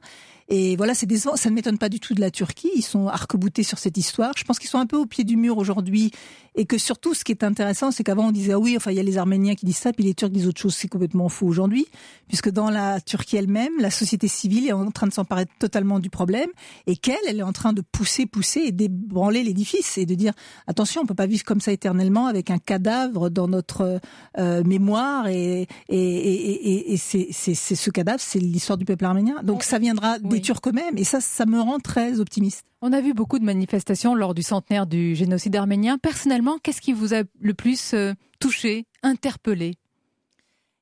Et 0.51 0.77
voilà, 0.77 0.95
c'est 0.95 1.07
décevant. 1.07 1.37
Ça 1.37 1.49
ne 1.49 1.55
m'étonne 1.55 1.79
pas 1.79 1.89
du 1.89 2.01
tout 2.01 2.13
de 2.13 2.21
la 2.21 2.31
Turquie. 2.31 2.69
Ils 2.77 2.83
sont 2.83 3.09
arc-boutés 3.09 3.63
sur 3.63 3.79
cette 3.79 3.97
histoire. 3.97 4.33
Je 4.37 4.45
pense 4.45 4.59
qu'ils 4.59 4.69
sont 4.69 4.77
un 4.79 4.85
peu 4.85 4.99
au 4.99 5.07
pied 5.07 5.25
du 5.25 5.39
mur 5.39 5.57
aujourd'hui. 5.57 6.11
Et 6.55 6.67
que 6.67 6.77
surtout, 6.77 7.15
ce 7.15 7.25
qui 7.25 7.33
est 7.33 7.43
intéressant, 7.45 7.91
c'est 7.91 8.05
qu'avant, 8.05 8.29
on 8.29 8.31
disait, 8.31 8.53
ah 8.53 8.59
oui, 8.59 8.75
enfin, 8.77 8.91
il 8.91 8.97
y 8.99 9.01
a 9.01 9.03
les 9.03 9.17
Arméniens 9.17 9.55
qui 9.55 9.65
disent 9.65 9.79
ça, 9.79 9.95
puis 9.95 10.05
les 10.05 10.13
Turcs 10.13 10.29
disent 10.29 10.47
autre 10.47 10.61
chose. 10.61 10.75
C'est 10.75 10.87
complètement 10.89 11.31
faux 11.31 11.47
aujourd'hui. 11.47 11.87
Puisque 12.29 12.51
dans 12.51 12.69
la 12.69 13.01
Turquie 13.01 13.37
elle-même, 13.39 13.73
la 13.81 13.91
société 13.91 14.29
civile 14.29 14.44
est 14.53 14.73
en 14.73 14.91
train 14.91 15.07
de 15.07 15.13
s'emparer 15.13 15.47
totalement 15.59 15.99
du 15.99 16.11
problème. 16.11 16.49
Et 16.87 16.97
qu'elle, 16.97 17.17
elle 17.29 17.41
est 17.41 17.43
en 17.45 17.53
train 17.53 17.73
de 17.73 17.83
pousser, 17.83 18.27
pousser 18.27 18.61
et 18.61 18.73
débranler 18.73 19.43
l'édifice. 19.43 19.99
Et 19.99 20.07
de 20.07 20.15
dire, 20.15 20.33
attention, 20.67 21.03
on 21.03 21.07
peut 21.07 21.15
pas 21.15 21.27
vivre 21.27 21.45
comme 21.45 21.61
ça 21.61 21.73
éternellement 21.73 22.27
avec 22.27 22.51
un 22.51 22.59
cadavre 22.59 23.31
dans 23.31 23.49
notre 23.49 24.01
euh, 24.39 24.65
mémoire. 24.65 25.29
Et, 25.29 25.67
et, 25.89 25.99
et, 25.99 26.93
et, 26.93 26.97
c'est, 26.97 27.33
ce 27.33 27.91
cadavre, 27.91 28.21
c'est 28.21 28.39
l'histoire 28.39 28.79
du 28.79 28.85
peuple 28.85 29.05
arménien. 29.05 29.37
Donc 29.43 29.63
ça 29.63 29.79
viendra 29.79 30.19
des 30.19 30.29
Oui. 30.29 30.43
Turcs 30.43 30.61
eux-mêmes. 30.67 30.97
Et 30.97 31.05
ça, 31.05 31.21
ça 31.21 31.47
me 31.47 31.61
rend 31.61 31.79
très 31.79 32.21
optimiste. 32.21 32.65
On 32.83 32.93
a 32.93 33.01
vu 33.01 33.15
beaucoup 33.15 33.39
de 33.39 33.45
manifestations 33.45 34.15
lors 34.15 34.35
du 34.35 34.43
centenaire 34.43 34.87
du 34.87 35.15
génocide 35.15 35.57
arménien. 35.57 35.97
Personnellement, 35.99 36.59
qu'est-ce 36.63 36.81
qui 36.81 36.93
vous 36.93 37.15
a 37.15 37.23
le 37.41 37.55
plus 37.55 37.95
euh, 37.95 38.13
touché, 38.41 38.87
interpellé? 39.03 39.77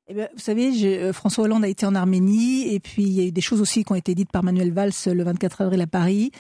Eh 0.09 0.15
bien, 0.15 0.29
vous 0.35 0.41
savez, 0.41 0.73
euh, 0.85 1.13
François 1.13 1.45
Hollande 1.45 1.65
a 1.65 1.69
été 1.69 1.87
en 1.87 1.95
Arménie 1.95 2.75
et 2.75 2.81
puis 2.81 3.03
il 3.05 3.13
y 3.13 3.21
a 3.21 3.25
eu 3.25 3.33
des 3.33 3.41
choses 3.41 3.61
aussi 3.61 3.85
qui 3.85 3.93
ont 3.93 3.97
été 3.97 4.15
dites 4.15 4.31
par 4.31 4.43
Manuel 4.43 4.73
Valls 4.73 4.93
le 5.07 5.23
24 5.23 5.63
avril 5.63 5.81
à 5.81 5.87
Paris. 5.87 6.33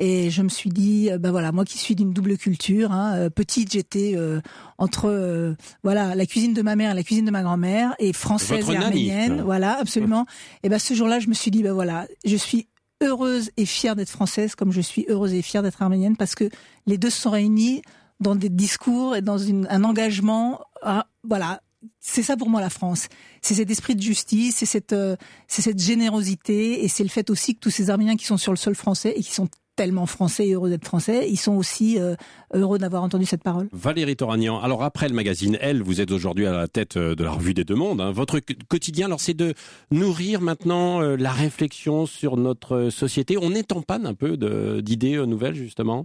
Et 0.00 0.30
je 0.30 0.42
me 0.42 0.48
suis 0.48 0.70
dit, 0.70 1.10
euh, 1.10 1.18
ben 1.18 1.32
voilà, 1.32 1.50
moi 1.50 1.64
qui 1.64 1.76
suis 1.76 1.96
d'une 1.96 2.12
double 2.12 2.36
culture, 2.38 2.92
hein, 2.92 3.14
euh, 3.16 3.30
petite, 3.30 3.72
j'étais 3.72 4.12
euh, 4.16 4.40
entre 4.78 5.10
euh, 5.10 5.54
voilà 5.82 6.14
la 6.14 6.24
cuisine 6.24 6.54
de 6.54 6.62
ma 6.62 6.76
mère 6.76 6.92
et 6.92 6.94
la 6.94 7.02
cuisine 7.02 7.24
de 7.24 7.32
ma 7.32 7.42
grand-mère 7.42 7.96
et 7.98 8.12
française 8.12 8.64
Votre 8.64 8.80
et 8.80 8.84
arménienne, 8.84 9.42
voilà, 9.42 9.76
absolument. 9.78 10.24
Et 10.62 10.68
ben 10.68 10.78
ce 10.78 10.94
jour-là, 10.94 11.18
je 11.18 11.28
me 11.28 11.34
suis 11.34 11.50
dit, 11.50 11.64
ben 11.64 11.72
voilà, 11.72 12.06
je 12.24 12.36
suis 12.36 12.68
heureuse 13.02 13.50
et 13.56 13.66
fière 13.66 13.96
d'être 13.96 14.10
française 14.10 14.54
comme 14.54 14.70
je 14.70 14.80
suis 14.80 15.04
heureuse 15.08 15.34
et 15.34 15.42
fière 15.42 15.64
d'être 15.64 15.82
arménienne 15.82 16.16
parce 16.16 16.36
que 16.36 16.48
les 16.86 16.96
deux 16.98 17.10
se 17.10 17.20
sont 17.20 17.30
réunis 17.30 17.82
dans 18.20 18.36
des 18.36 18.48
discours 18.48 19.16
et 19.16 19.22
dans 19.22 19.38
une, 19.38 19.66
un 19.68 19.82
engagement. 19.82 20.60
ah, 20.82 21.06
voilà, 21.24 21.60
c'est 22.00 22.22
ça 22.22 22.36
pour 22.36 22.48
moi 22.48 22.60
la 22.60 22.70
France. 22.70 23.08
C'est 23.42 23.54
cet 23.54 23.70
esprit 23.70 23.94
de 23.96 24.02
justice, 24.02 24.56
c'est 24.56 24.66
cette, 24.66 24.92
euh, 24.92 25.16
c'est 25.46 25.62
cette 25.62 25.80
générosité 25.80 26.84
et 26.84 26.88
c'est 26.88 27.02
le 27.02 27.08
fait 27.08 27.30
aussi 27.30 27.54
que 27.54 27.60
tous 27.60 27.70
ces 27.70 27.90
Arméniens 27.90 28.16
qui 28.16 28.24
sont 28.26 28.36
sur 28.36 28.52
le 28.52 28.56
sol 28.58 28.74
français 28.74 29.12
et 29.16 29.22
qui 29.22 29.32
sont 29.32 29.48
tellement 29.76 30.06
français 30.06 30.48
et 30.48 30.54
heureux 30.54 30.70
d'être 30.70 30.84
français, 30.84 31.28
ils 31.30 31.36
sont 31.36 31.54
aussi 31.54 32.00
euh, 32.00 32.16
heureux 32.52 32.78
d'avoir 32.78 33.04
entendu 33.04 33.24
cette 33.26 33.44
parole. 33.44 33.68
Valérie 33.72 34.16
Toragnan, 34.16 34.60
alors 34.60 34.82
après 34.82 35.08
le 35.08 35.14
magazine 35.14 35.56
Elle, 35.60 35.84
vous 35.84 36.00
êtes 36.00 36.10
aujourd'hui 36.10 36.46
à 36.46 36.52
la 36.52 36.66
tête 36.66 36.96
euh, 36.96 37.14
de 37.14 37.22
la 37.22 37.30
revue 37.30 37.54
des 37.54 37.62
deux 37.62 37.76
mondes. 37.76 38.00
hein. 38.00 38.10
Votre 38.10 38.40
qu- 38.40 38.56
quotidien, 38.68 39.06
alors 39.06 39.20
c'est 39.20 39.34
de 39.34 39.54
nourrir 39.92 40.40
maintenant 40.40 41.00
euh, 41.00 41.16
la 41.16 41.30
réflexion 41.30 42.06
sur 42.06 42.36
notre 42.36 42.88
société. 42.90 43.36
On 43.40 43.52
est 43.54 43.70
en 43.70 43.82
panne 43.82 44.04
un 44.06 44.14
peu 44.14 44.36
d'idées 44.82 45.24
nouvelles 45.24 45.54
justement 45.54 46.04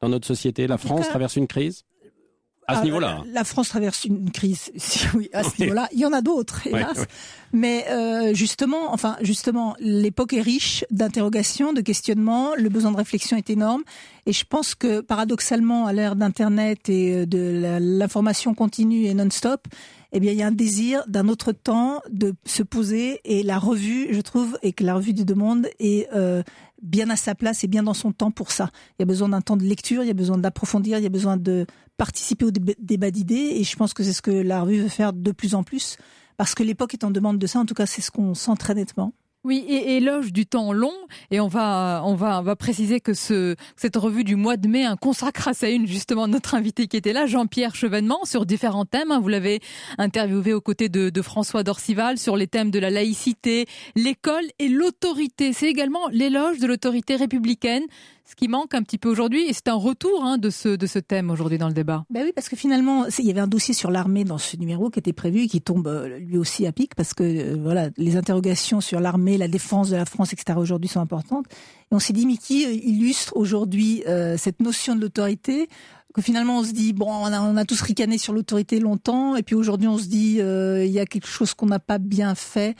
dans 0.00 0.08
notre 0.08 0.26
société. 0.28 0.68
La 0.68 0.78
France 0.78 1.06
cas- 1.06 1.10
traverse 1.10 1.34
une 1.34 1.48
crise? 1.48 1.82
À 2.68 2.74
ce 2.74 2.80
Ah, 2.80 2.84
niveau-là. 2.84 3.22
La 3.32 3.44
France 3.44 3.70
traverse 3.70 4.04
une 4.04 4.30
crise, 4.30 4.70
si 4.76 5.06
oui, 5.14 5.28
à 5.32 5.42
ce 5.42 5.48
Oui. 5.48 5.54
niveau-là. 5.60 5.88
Il 5.92 5.98
y 5.98 6.04
en 6.06 6.12
a 6.12 6.20
d'autres, 6.20 6.66
hélas. 6.66 7.06
Mais 7.52 7.86
euh, 7.90 8.34
justement, 8.34 8.92
enfin, 8.92 9.16
justement, 9.22 9.74
l'époque 9.80 10.34
est 10.34 10.42
riche 10.42 10.84
d'interrogations, 10.90 11.72
de 11.72 11.80
questionnements. 11.80 12.54
Le 12.56 12.68
besoin 12.68 12.92
de 12.92 12.96
réflexion 12.98 13.36
est 13.38 13.48
énorme. 13.50 13.82
Et 14.26 14.32
je 14.34 14.44
pense 14.44 14.74
que, 14.74 15.00
paradoxalement, 15.00 15.86
à 15.86 15.92
l'ère 15.94 16.14
d'Internet 16.14 16.88
et 16.90 17.14
euh, 17.14 17.26
de 17.26 17.78
l'information 17.80 18.52
continue 18.54 19.06
et 19.06 19.14
non-stop, 19.14 19.66
eh 20.12 20.20
bien, 20.20 20.32
il 20.32 20.38
y 20.38 20.42
a 20.42 20.46
un 20.46 20.52
désir 20.52 21.02
d'un 21.08 21.28
autre 21.28 21.52
temps 21.52 22.02
de 22.10 22.34
se 22.44 22.62
poser. 22.62 23.20
Et 23.24 23.42
la 23.42 23.58
revue, 23.58 24.08
je 24.12 24.20
trouve, 24.20 24.58
et 24.62 24.72
que 24.74 24.84
la 24.84 24.94
revue 24.94 25.14
des 25.14 25.24
deux 25.24 25.34
mondes 25.34 25.68
est 25.80 26.06
euh, 26.14 26.42
bien 26.82 27.08
à 27.08 27.16
sa 27.16 27.34
place 27.34 27.64
et 27.64 27.66
bien 27.66 27.82
dans 27.82 27.94
son 27.94 28.12
temps 28.12 28.30
pour 28.30 28.50
ça. 28.52 28.68
Il 28.98 29.02
y 29.02 29.04
a 29.04 29.06
besoin 29.06 29.30
d'un 29.30 29.40
temps 29.40 29.56
de 29.56 29.64
lecture, 29.64 30.02
il 30.02 30.06
y 30.06 30.10
a 30.10 30.14
besoin 30.14 30.36
d'approfondir, 30.36 30.98
il 30.98 31.02
y 31.02 31.06
a 31.06 31.10
besoin 31.10 31.38
de 31.38 31.66
participer 31.98 32.46
au 32.46 32.50
déba- 32.50 32.74
débat 32.78 33.10
d'idées. 33.10 33.52
Et 33.56 33.64
je 33.64 33.76
pense 33.76 33.92
que 33.92 34.02
c'est 34.02 34.14
ce 34.14 34.22
que 34.22 34.30
la 34.30 34.62
revue 34.62 34.80
veut 34.80 34.88
faire 34.88 35.12
de 35.12 35.32
plus 35.32 35.54
en 35.54 35.62
plus. 35.62 35.98
Parce 36.38 36.54
que 36.54 36.62
l'époque 36.62 36.94
est 36.94 37.04
en 37.04 37.10
demande 37.10 37.38
de 37.38 37.46
ça. 37.46 37.58
En 37.58 37.66
tout 37.66 37.74
cas, 37.74 37.84
c'est 37.84 38.00
ce 38.00 38.10
qu'on 38.10 38.32
sent 38.34 38.52
très 38.58 38.74
nettement. 38.74 39.12
Oui, 39.44 39.64
et 39.68 39.96
éloge 39.96 40.32
du 40.32 40.46
temps 40.46 40.72
long. 40.72 40.92
Et 41.30 41.38
on 41.40 41.46
va, 41.48 42.02
on 42.04 42.14
va, 42.16 42.40
on 42.40 42.42
va 42.42 42.56
préciser 42.56 43.00
que 43.00 43.14
ce, 43.14 43.54
cette 43.76 43.96
revue 43.96 44.24
du 44.24 44.34
mois 44.34 44.56
de 44.56 44.66
mai 44.68 44.84
hein, 44.84 44.96
consacre 44.96 45.46
à 45.48 45.54
sa 45.54 45.70
une 45.70 45.86
justement 45.86 46.26
notre 46.26 46.54
invité 46.56 46.86
qui 46.88 46.96
était 46.96 47.12
là, 47.12 47.26
Jean-Pierre 47.26 47.74
Chevènement, 47.74 48.24
sur 48.24 48.46
différents 48.46 48.84
thèmes. 48.84 49.12
hein. 49.12 49.20
Vous 49.20 49.28
l'avez 49.28 49.60
interviewé 49.96 50.52
aux 50.52 50.60
côtés 50.60 50.88
de, 50.88 51.08
de 51.08 51.22
François 51.22 51.62
Dorcival 51.62 52.18
sur 52.18 52.36
les 52.36 52.48
thèmes 52.48 52.70
de 52.72 52.80
la 52.80 52.90
laïcité, 52.90 53.66
l'école 53.94 54.44
et 54.58 54.68
l'autorité. 54.68 55.52
C'est 55.52 55.68
également 55.68 56.08
l'éloge 56.10 56.58
de 56.58 56.66
l'autorité 56.66 57.14
républicaine, 57.16 57.84
ce 58.28 58.34
qui 58.36 58.46
manque 58.46 58.74
un 58.74 58.82
petit 58.82 58.98
peu 58.98 59.08
aujourd'hui. 59.08 59.48
Et 59.48 59.52
c'est 59.54 59.68
un 59.68 59.74
retour 59.74 60.22
hein, 60.22 60.36
de 60.36 60.50
ce, 60.50 60.68
de 60.68 60.86
ce 60.86 60.98
thème 60.98 61.30
aujourd'hui 61.30 61.56
dans 61.56 61.68
le 61.68 61.72
débat. 61.72 62.04
Ben 62.10 62.24
oui, 62.24 62.32
parce 62.34 62.48
que 62.48 62.56
finalement, 62.56 63.06
il 63.18 63.24
y 63.24 63.30
avait 63.30 63.40
un 63.40 63.46
dossier 63.46 63.72
sur 63.72 63.90
l'armée 63.90 64.24
dans 64.24 64.36
ce 64.36 64.56
numéro 64.56 64.90
qui 64.90 64.98
était 64.98 65.14
prévu 65.14 65.44
et 65.44 65.48
qui 65.48 65.62
tombe 65.62 65.88
euh, 65.88 66.18
lui 66.18 66.36
aussi 66.36 66.66
à 66.66 66.72
pic 66.72 66.94
parce 66.94 67.14
que 67.14 67.22
euh, 67.22 67.56
voilà, 67.58 67.88
les 67.96 68.16
interrogations 68.16 68.82
sur 68.82 69.00
l'armée, 69.00 69.38
la 69.38 69.48
défense 69.48 69.88
de 69.88 69.96
la 69.96 70.04
France, 70.04 70.34
etc. 70.34 70.58
aujourd'hui 70.58 70.88
sont 70.88 71.00
importantes. 71.00 71.46
Et 71.90 71.94
on 71.94 71.98
s'est 71.98 72.12
dit, 72.12 72.26
mais 72.26 72.36
qui 72.36 72.66
euh, 72.66 72.72
illustre 72.72 73.34
aujourd'hui 73.34 74.04
euh, 74.06 74.36
cette 74.36 74.60
notion 74.60 74.94
de 74.94 75.00
l'autorité 75.00 75.68
que 76.14 76.22
finalement 76.22 76.60
on 76.60 76.64
se 76.64 76.72
dit 76.72 76.94
bon 76.94 77.06
on 77.06 77.26
a, 77.26 77.40
on 77.42 77.56
a 77.58 77.66
tous 77.66 77.80
ricané 77.82 78.16
sur 78.16 78.32
l'autorité 78.32 78.80
longtemps 78.80 79.36
et 79.36 79.42
puis 79.42 79.54
aujourd'hui 79.54 79.88
on 79.88 79.98
se 79.98 80.06
dit 80.06 80.38
il 80.38 80.90
y 80.90 80.98
a 80.98 81.04
quelque 81.04 81.28
chose 81.28 81.52
qu'on 81.52 81.66
n'a 81.66 81.78
pas 81.78 81.98
bien 81.98 82.34
fait 82.34 82.76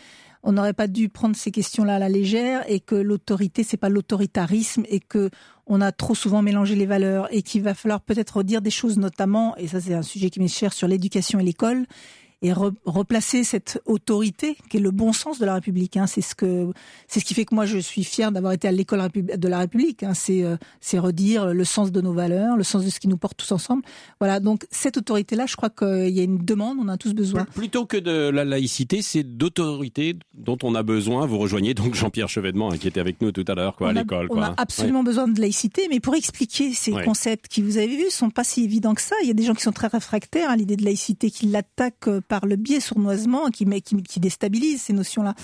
on 0.49 0.53
n'aurait 0.53 0.73
pas 0.73 0.87
dû 0.87 1.11
prendre 1.11 1.37
ces 1.37 1.51
questions-là 1.51 1.97
à 1.97 1.99
la 1.99 2.09
légère 2.09 2.65
et 2.70 2.81
que 2.81 2.95
l'autorité 2.95 3.62
c'est 3.65 3.77
pas 3.77 3.91
l'autoritarisme 3.91 4.83
et 4.89 4.99
que 4.99 5.29
on 5.66 5.83
a 5.83 5.93
trop 5.93 6.15
souvent 6.15 6.41
mélangé 6.41 6.75
les 6.75 6.87
valeurs 6.87 7.29
et 7.31 7.43
qu'il 7.43 7.62
va 7.62 7.75
falloir 7.75 8.01
peut-être 8.01 8.39
redire 8.39 8.62
des 8.62 8.70
choses 8.70 8.97
notamment 8.97 9.55
et 9.59 9.69
ça 9.69 9.79
c'est 9.79 9.93
un 9.93 10.01
sujet 10.01 10.31
qui 10.31 10.41
m'est 10.41 10.49
cher 10.49 10.73
sur 10.73 10.89
l'éducation 10.89 11.39
et 11.39 11.43
l'école 11.43 11.85
et 12.43 12.52
re- 12.52 12.73
replacer 12.85 13.43
cette 13.44 13.81
autorité 13.86 14.56
qui 14.70 14.77
est 14.77 14.81
le 14.81 14.90
bon 14.90 15.12
sens 15.12 15.39
de 15.39 15.44
la 15.47 15.55
République. 15.55 15.97
Hein. 15.97 16.06
C'est 16.06 16.20
ce 16.20 16.35
que 16.35 16.73
c'est 17.09 17.20
ce 17.20 17.24
qui 17.24 17.35
fait 17.35 17.44
que 17.44 17.55
moi 17.55 17.66
je 17.66 17.78
suis 17.78 18.05
fier 18.05 18.31
d'avoir 18.32 18.52
été 18.52 18.69
à 18.69 18.73
l'école 18.73 19.02
de 19.15 19.48
la 19.48 19.59
République. 19.59 20.02
Hein. 20.02 20.15
C'est 20.15 20.43
euh, 20.44 20.56
c'est 20.81 20.98
redire 20.98 21.47
le 21.55 21.65
sens 21.65 21.90
de 21.93 22.01
nos 22.01 22.12
valeurs, 22.12 22.56
le 22.56 22.62
sens 22.65 22.85
de 22.85 22.90
ce 22.90 23.01
qui 23.01 23.09
nous 23.09 23.16
porte 23.16 23.36
tous 23.39 23.51
ensemble. 23.52 23.82
Voilà. 24.20 24.40
Donc 24.40 24.66
cette 24.70 24.97
autorité-là, 24.98 25.47
je 25.47 25.56
crois 25.56 25.70
qu'il 25.70 26.10
y 26.10 26.20
a 26.20 26.23
une 26.23 26.39
demande, 26.44 26.78
on 26.81 26.89
a 26.89 26.97
tous 26.97 27.15
besoin. 27.15 27.44
Plutôt 27.44 27.86
que 27.86 27.97
de 27.97 28.28
la 28.31 28.44
laïcité, 28.44 29.02
c'est 29.02 29.24
d'autorité 29.24 30.16
dont 30.35 30.59
on 30.62 30.74
a 30.74 30.82
besoin. 30.82 31.27
Vous 31.27 31.39
rejoignez 31.39 31.74
donc 31.74 31.94
Jean-Pierre 31.94 32.28
Chevènement 32.28 32.70
hein, 32.70 32.77
qui 32.78 32.86
était 32.89 33.01
avec 33.01 33.20
nous 33.23 33.32
tout 33.32 33.44
à 33.48 33.55
l'heure 33.55 33.77
quoi, 33.77 33.89
à 33.89 33.90
on 33.90 33.94
l'école. 33.94 34.28
on 34.31 34.40
a 34.43 34.55
absolument 34.56 35.02
besoin 35.02 35.27
de 35.28 35.40
laïcité, 35.40 35.86
mais 35.90 36.01
pour 36.01 36.15
expliquer 36.15 36.73
ces 36.74 36.93
Ouais. 36.93 37.05
concepts 37.05 37.48
qui, 37.48 37.60
vous 37.62 37.77
avez 37.78 37.86
vus, 37.97 38.10
sont 38.10 38.31
pas 38.31 38.44
si 38.44 38.65
évidents 38.65 38.94
que 38.94 39.02
ça. 39.02 39.15
Il 39.23 39.28
y 39.28 39.31
a 39.31 39.35
des 39.35 39.43
gens 39.44 39.55
qui 39.55 39.62
sont 39.62 39.73
très 39.73 39.89
réfractaires 39.89 40.51
à 40.51 40.56
l'idée 40.56 40.77
de 40.77 40.85
laïcité, 40.85 41.31
qui 41.31 41.47
l'attaquent 41.47 42.09
euh, 42.09 42.20
par 42.28 42.46
le 42.46 42.56
biais 42.56 42.80
sournoisement, 42.80 43.48
qui, 43.50 43.66
met- 43.66 43.80
qui, 43.80 43.96
qui 44.02 44.20
déstabilisent 44.20 44.82
ces 44.82 44.92
notions-là. 44.92 45.34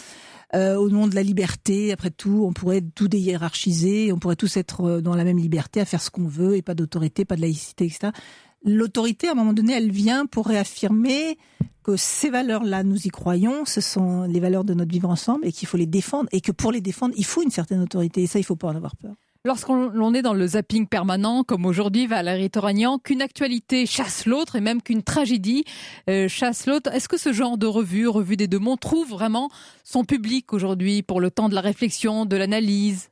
Euh, 0.54 0.76
au 0.76 0.88
nom 0.88 1.08
de 1.08 1.14
la 1.16 1.22
liberté, 1.22 1.92
après 1.92 2.10
tout, 2.10 2.44
on 2.46 2.52
pourrait 2.52 2.82
tout 2.94 3.08
déhiérarchiser, 3.08 4.12
on 4.12 4.18
pourrait 4.18 4.36
tous 4.36 4.56
être 4.56 4.82
euh, 4.82 5.00
dans 5.00 5.16
la 5.16 5.24
même 5.24 5.38
liberté, 5.38 5.80
à 5.80 5.84
faire 5.84 6.00
ce 6.00 6.10
qu'on 6.10 6.28
veut, 6.28 6.56
et 6.56 6.62
pas 6.62 6.74
d'autorité, 6.74 7.24
pas 7.24 7.34
de 7.34 7.40
laïcité, 7.40 7.86
etc. 7.86 8.12
L'autorité, 8.64 9.26
à 9.28 9.32
un 9.32 9.34
moment 9.34 9.52
donné, 9.52 9.72
elle 9.72 9.90
vient 9.90 10.26
pour 10.26 10.46
réaffirmer 10.46 11.38
que 11.82 11.96
ces 11.96 12.30
valeurs-là, 12.30 12.82
nous 12.84 13.04
y 13.06 13.08
croyons, 13.08 13.64
ce 13.64 13.80
sont 13.80 14.22
les 14.22 14.40
valeurs 14.40 14.64
de 14.64 14.74
notre 14.74 14.92
vivre 14.92 15.10
ensemble, 15.10 15.46
et 15.46 15.52
qu'il 15.52 15.66
faut 15.66 15.76
les 15.76 15.86
défendre, 15.86 16.28
et 16.30 16.40
que 16.40 16.52
pour 16.52 16.70
les 16.72 16.80
défendre, 16.80 17.14
il 17.16 17.24
faut 17.24 17.42
une 17.42 17.50
certaine 17.50 17.80
autorité, 17.80 18.22
et 18.22 18.26
ça, 18.26 18.38
il 18.38 18.44
faut 18.44 18.56
pas 18.56 18.68
en 18.68 18.76
avoir 18.76 18.96
peur. 18.96 19.14
Lorsqu'on 19.46 20.14
est 20.14 20.22
dans 20.22 20.32
le 20.32 20.46
zapping 20.46 20.86
permanent, 20.86 21.44
comme 21.44 21.66
aujourd'hui 21.66 22.06
Valérie 22.06 22.48
Toragnan, 22.48 22.98
qu'une 22.98 23.20
actualité 23.20 23.84
chasse 23.84 24.24
l'autre 24.24 24.56
et 24.56 24.62
même 24.62 24.80
qu'une 24.80 25.02
tragédie 25.02 25.64
euh, 26.08 26.28
chasse 26.28 26.64
l'autre, 26.66 26.90
est-ce 26.94 27.10
que 27.10 27.18
ce 27.18 27.30
genre 27.30 27.58
de 27.58 27.66
revue, 27.66 28.08
revue 28.08 28.38
des 28.38 28.48
deux 28.48 28.58
mondes, 28.58 28.80
trouve 28.80 29.10
vraiment 29.10 29.50
son 29.84 30.02
public 30.04 30.54
aujourd'hui 30.54 31.02
pour 31.02 31.20
le 31.20 31.30
temps 31.30 31.50
de 31.50 31.54
la 31.54 31.60
réflexion, 31.60 32.24
de 32.24 32.36
l'analyse? 32.36 33.10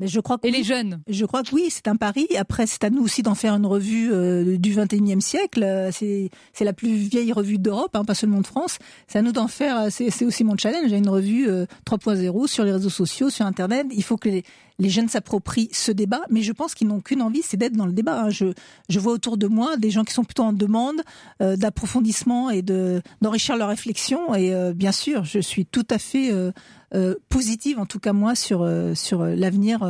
Mais 0.00 0.08
je 0.08 0.18
crois 0.18 0.38
que 0.38 0.48
et 0.48 0.50
oui. 0.50 0.58
les 0.58 0.64
jeunes? 0.64 1.00
Je 1.08 1.24
crois 1.26 1.42
que 1.44 1.52
oui, 1.54 1.66
c'est 1.70 1.86
un 1.86 1.96
pari. 1.96 2.26
Après, 2.36 2.66
c'est 2.66 2.82
à 2.84 2.90
nous 2.90 3.02
aussi 3.02 3.22
d'en 3.22 3.34
faire 3.36 3.54
une 3.54 3.66
revue 3.66 4.12
euh, 4.12 4.56
du 4.56 4.72
21e 4.74 5.20
siècle. 5.20 5.62
Euh, 5.64 5.90
C'est 5.92 6.30
la 6.64 6.72
plus 6.72 6.92
vieille 6.92 7.32
revue 7.32 7.58
d'Europe, 7.58 7.94
hein, 7.94 8.04
pas 8.04 8.14
seulement 8.14 8.40
de 8.40 8.46
France. 8.46 8.78
C'est 9.08 9.18
à 9.18 9.22
nous 9.22 9.32
d'en 9.32 9.48
faire. 9.48 9.76
euh, 9.78 9.88
C'est 9.90 10.10
c'est 10.10 10.24
aussi 10.24 10.42
mon 10.44 10.56
challenge. 10.56 10.90
J'ai 10.90 10.98
une 10.98 11.08
revue 11.08 11.48
euh, 11.48 11.66
3.0 11.84 12.46
sur 12.48 12.64
les 12.64 12.72
réseaux 12.72 12.90
sociaux, 12.90 13.28
sur 13.30 13.44
Internet. 13.46 13.86
Il 13.92 14.04
faut 14.04 14.16
que 14.16 14.28
les, 14.28 14.44
les 14.78 14.90
jeunes 14.90 15.08
s'approprient 15.08 15.68
ce 15.72 15.92
débat. 15.92 16.22
Mais 16.30 16.42
je 16.42 16.52
pense 16.52 16.74
qu'ils 16.74 16.88
n'ont 16.88 17.00
qu'une 17.00 17.22
envie, 17.22 17.42
c'est 17.42 17.56
d'être 17.56 17.74
dans 17.74 17.86
le 17.86 17.92
débat. 17.92 18.22
hein. 18.22 18.30
Je, 18.30 18.46
je 18.88 18.98
vois 19.00 19.12
autour 19.12 19.36
de 19.36 19.46
moi 19.46 19.76
des 19.76 19.90
gens 19.90 20.04
qui 20.04 20.12
sont 20.14 20.24
plutôt 20.24 20.44
en 20.44 20.52
demande 20.52 21.02
euh, 21.42 21.56
d'approfondissement 21.56 22.50
et 22.50 22.62
de 22.62 23.02
d'enrichir 23.20 23.56
leur 23.56 23.68
réflexion. 23.68 24.34
Et 24.34 24.54
euh, 24.54 24.72
bien 24.72 24.92
sûr, 24.92 25.24
je 25.24 25.40
suis 25.40 25.66
tout 25.66 25.86
à 25.90 25.98
fait 25.98 26.30
euh, 26.30 27.14
positive, 27.28 27.78
en 27.78 27.86
tout 27.86 27.98
cas 27.98 28.12
moi, 28.12 28.34
sur 28.34 28.62
euh, 28.62 28.94
sur 28.94 29.22
euh, 29.22 29.34
l'avenir 29.34 29.80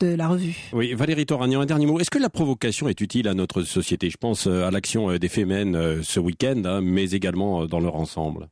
de 0.00 0.06
la 0.06 0.28
revue. 0.28 0.56
Oui, 0.72 0.94
Valérie 0.94 1.26
Toragnan, 1.26 1.60
un 1.60 1.66
dernier 1.66 1.86
mot. 1.86 1.98
Est-ce 1.98 2.10
que 2.10 2.18
la 2.18 2.30
provocation 2.30 2.88
est 2.88 3.00
utile 3.00 3.28
à 3.28 3.34
notre 3.34 3.62
société? 3.62 4.10
Je 4.10 4.16
pense 4.16 4.46
à 4.46 4.70
l'action 4.70 5.16
des 5.18 5.28
Femen 5.28 5.74
euh, 5.74 6.02
ce 6.02 6.20
week-end, 6.20 6.62
hein, 6.64 6.80
mais 6.82 7.10
également 7.10 7.66
dans 7.66 7.80
leur 7.80 7.96
ensemble. 7.96 8.48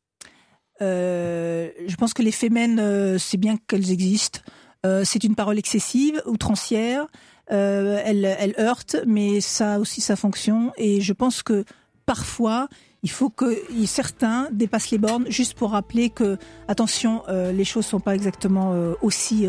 Je 0.81 1.95
pense 1.97 2.12
que 2.12 2.23
les 2.23 2.33
euh, 2.79 3.16
c'est 3.19 3.39
bien 3.39 3.57
qu'elles 3.69 3.91
existent. 3.91 4.41
Euh, 4.85 5.02
c'est 5.05 5.24
une 5.24 5.35
parole 5.35 5.59
excessive, 5.59 6.23
outrancière. 6.27 7.06
Euh, 7.52 8.01
elle, 8.05 8.24
elle 8.24 8.55
heurte, 8.59 8.97
mais 9.06 9.40
ça 9.40 9.74
a 9.74 9.78
aussi 9.78 10.01
sa 10.01 10.16
fonction. 10.16 10.73
Et 10.77 11.01
je 11.01 11.12
pense 11.12 11.43
que 11.43 11.65
parfois, 12.06 12.69
il 13.02 13.11
faut 13.11 13.28
que 13.28 13.55
certains 13.86 14.48
dépassent 14.51 14.90
les 14.90 14.98
bornes 14.98 15.27
juste 15.28 15.55
pour 15.55 15.73
rappeler 15.73 16.09
que, 16.09 16.39
attention, 16.69 17.23
euh, 17.28 17.52
les 17.52 17.65
choses 17.65 17.85
sont 17.85 18.01
pas 18.01 18.15
exactement 18.15 18.73
euh, 18.73 18.94
aussi 19.02 19.47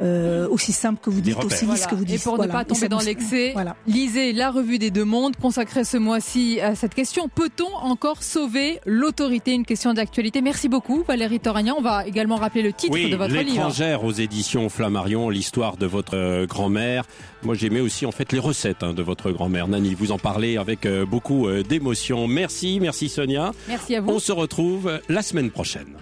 euh, 0.00 0.46
euh, 0.46 0.48
aussi 0.50 0.72
simples 0.72 1.00
que 1.02 1.10
vous 1.10 1.20
dites, 1.20 1.36
aussi 1.44 1.66
lisses 1.66 1.86
que 1.86 1.94
vous 1.94 2.04
dites. 2.04 2.20
Et 2.20 2.22
pour 2.22 2.36
Voilà. 2.36 2.52
ne 2.52 2.58
pas 2.58 2.64
tomber 2.64 2.88
dans 2.88 3.00
l'excès, 3.00 3.50
Voilà. 3.54 3.76
lisez 3.86 4.32
la 4.32 4.50
revue 4.50 4.78
des 4.78 4.90
deux 4.90 5.04
mondes 5.04 5.36
consacrée 5.36 5.84
ce 5.84 5.96
mois-ci 5.96 6.60
à 6.60 6.74
cette 6.74 6.94
question. 6.94 7.28
Peut-on 7.28 7.74
encore 7.76 8.22
sauver 8.22 8.80
l'autorité? 8.86 9.52
Une 9.52 9.64
question 9.64 9.94
d'actualité. 9.94 10.40
Merci 10.42 10.68
beaucoup 10.68 11.04
Valérie 11.06 11.40
Toragnan. 11.40 11.76
On 11.78 11.82
va 11.82 12.06
également 12.06 12.36
rappeler 12.36 12.62
le 12.62 12.72
titre 12.72 12.92
oui, 12.94 13.10
de 13.10 13.16
votre 13.16 13.32
livre. 13.34 13.44
l'étrangère 13.50 14.04
aux 14.04 14.12
éditions 14.12 14.68
Flammarion, 14.68 15.28
l'histoire 15.30 15.76
de 15.76 15.86
votre 15.86 16.16
euh, 16.16 16.46
grand-mère. 16.46 17.04
Moi, 17.42 17.54
j'aimais 17.54 17.80
aussi 17.80 18.06
en 18.06 18.12
fait 18.12 18.32
les 18.32 18.38
recettes 18.38 18.82
hein, 18.82 18.92
de 18.94 19.02
votre 19.02 19.30
grand-mère. 19.30 19.68
Nani, 19.68 19.94
vous 19.94 20.12
en 20.12 20.18
parlez 20.18 20.56
avec 20.56 20.86
euh, 20.86 21.04
beaucoup 21.06 21.46
euh, 21.48 21.62
d'émotion. 21.62 22.26
Merci, 22.28 22.78
merci 22.80 23.08
Sonia. 23.08 23.52
Merci 23.68 23.96
à 23.96 24.00
vous. 24.00 24.10
On 24.10 24.18
se 24.18 24.32
retrouve 24.32 25.00
la 25.08 25.22
semaine 25.22 25.50
prochaine. 25.50 25.96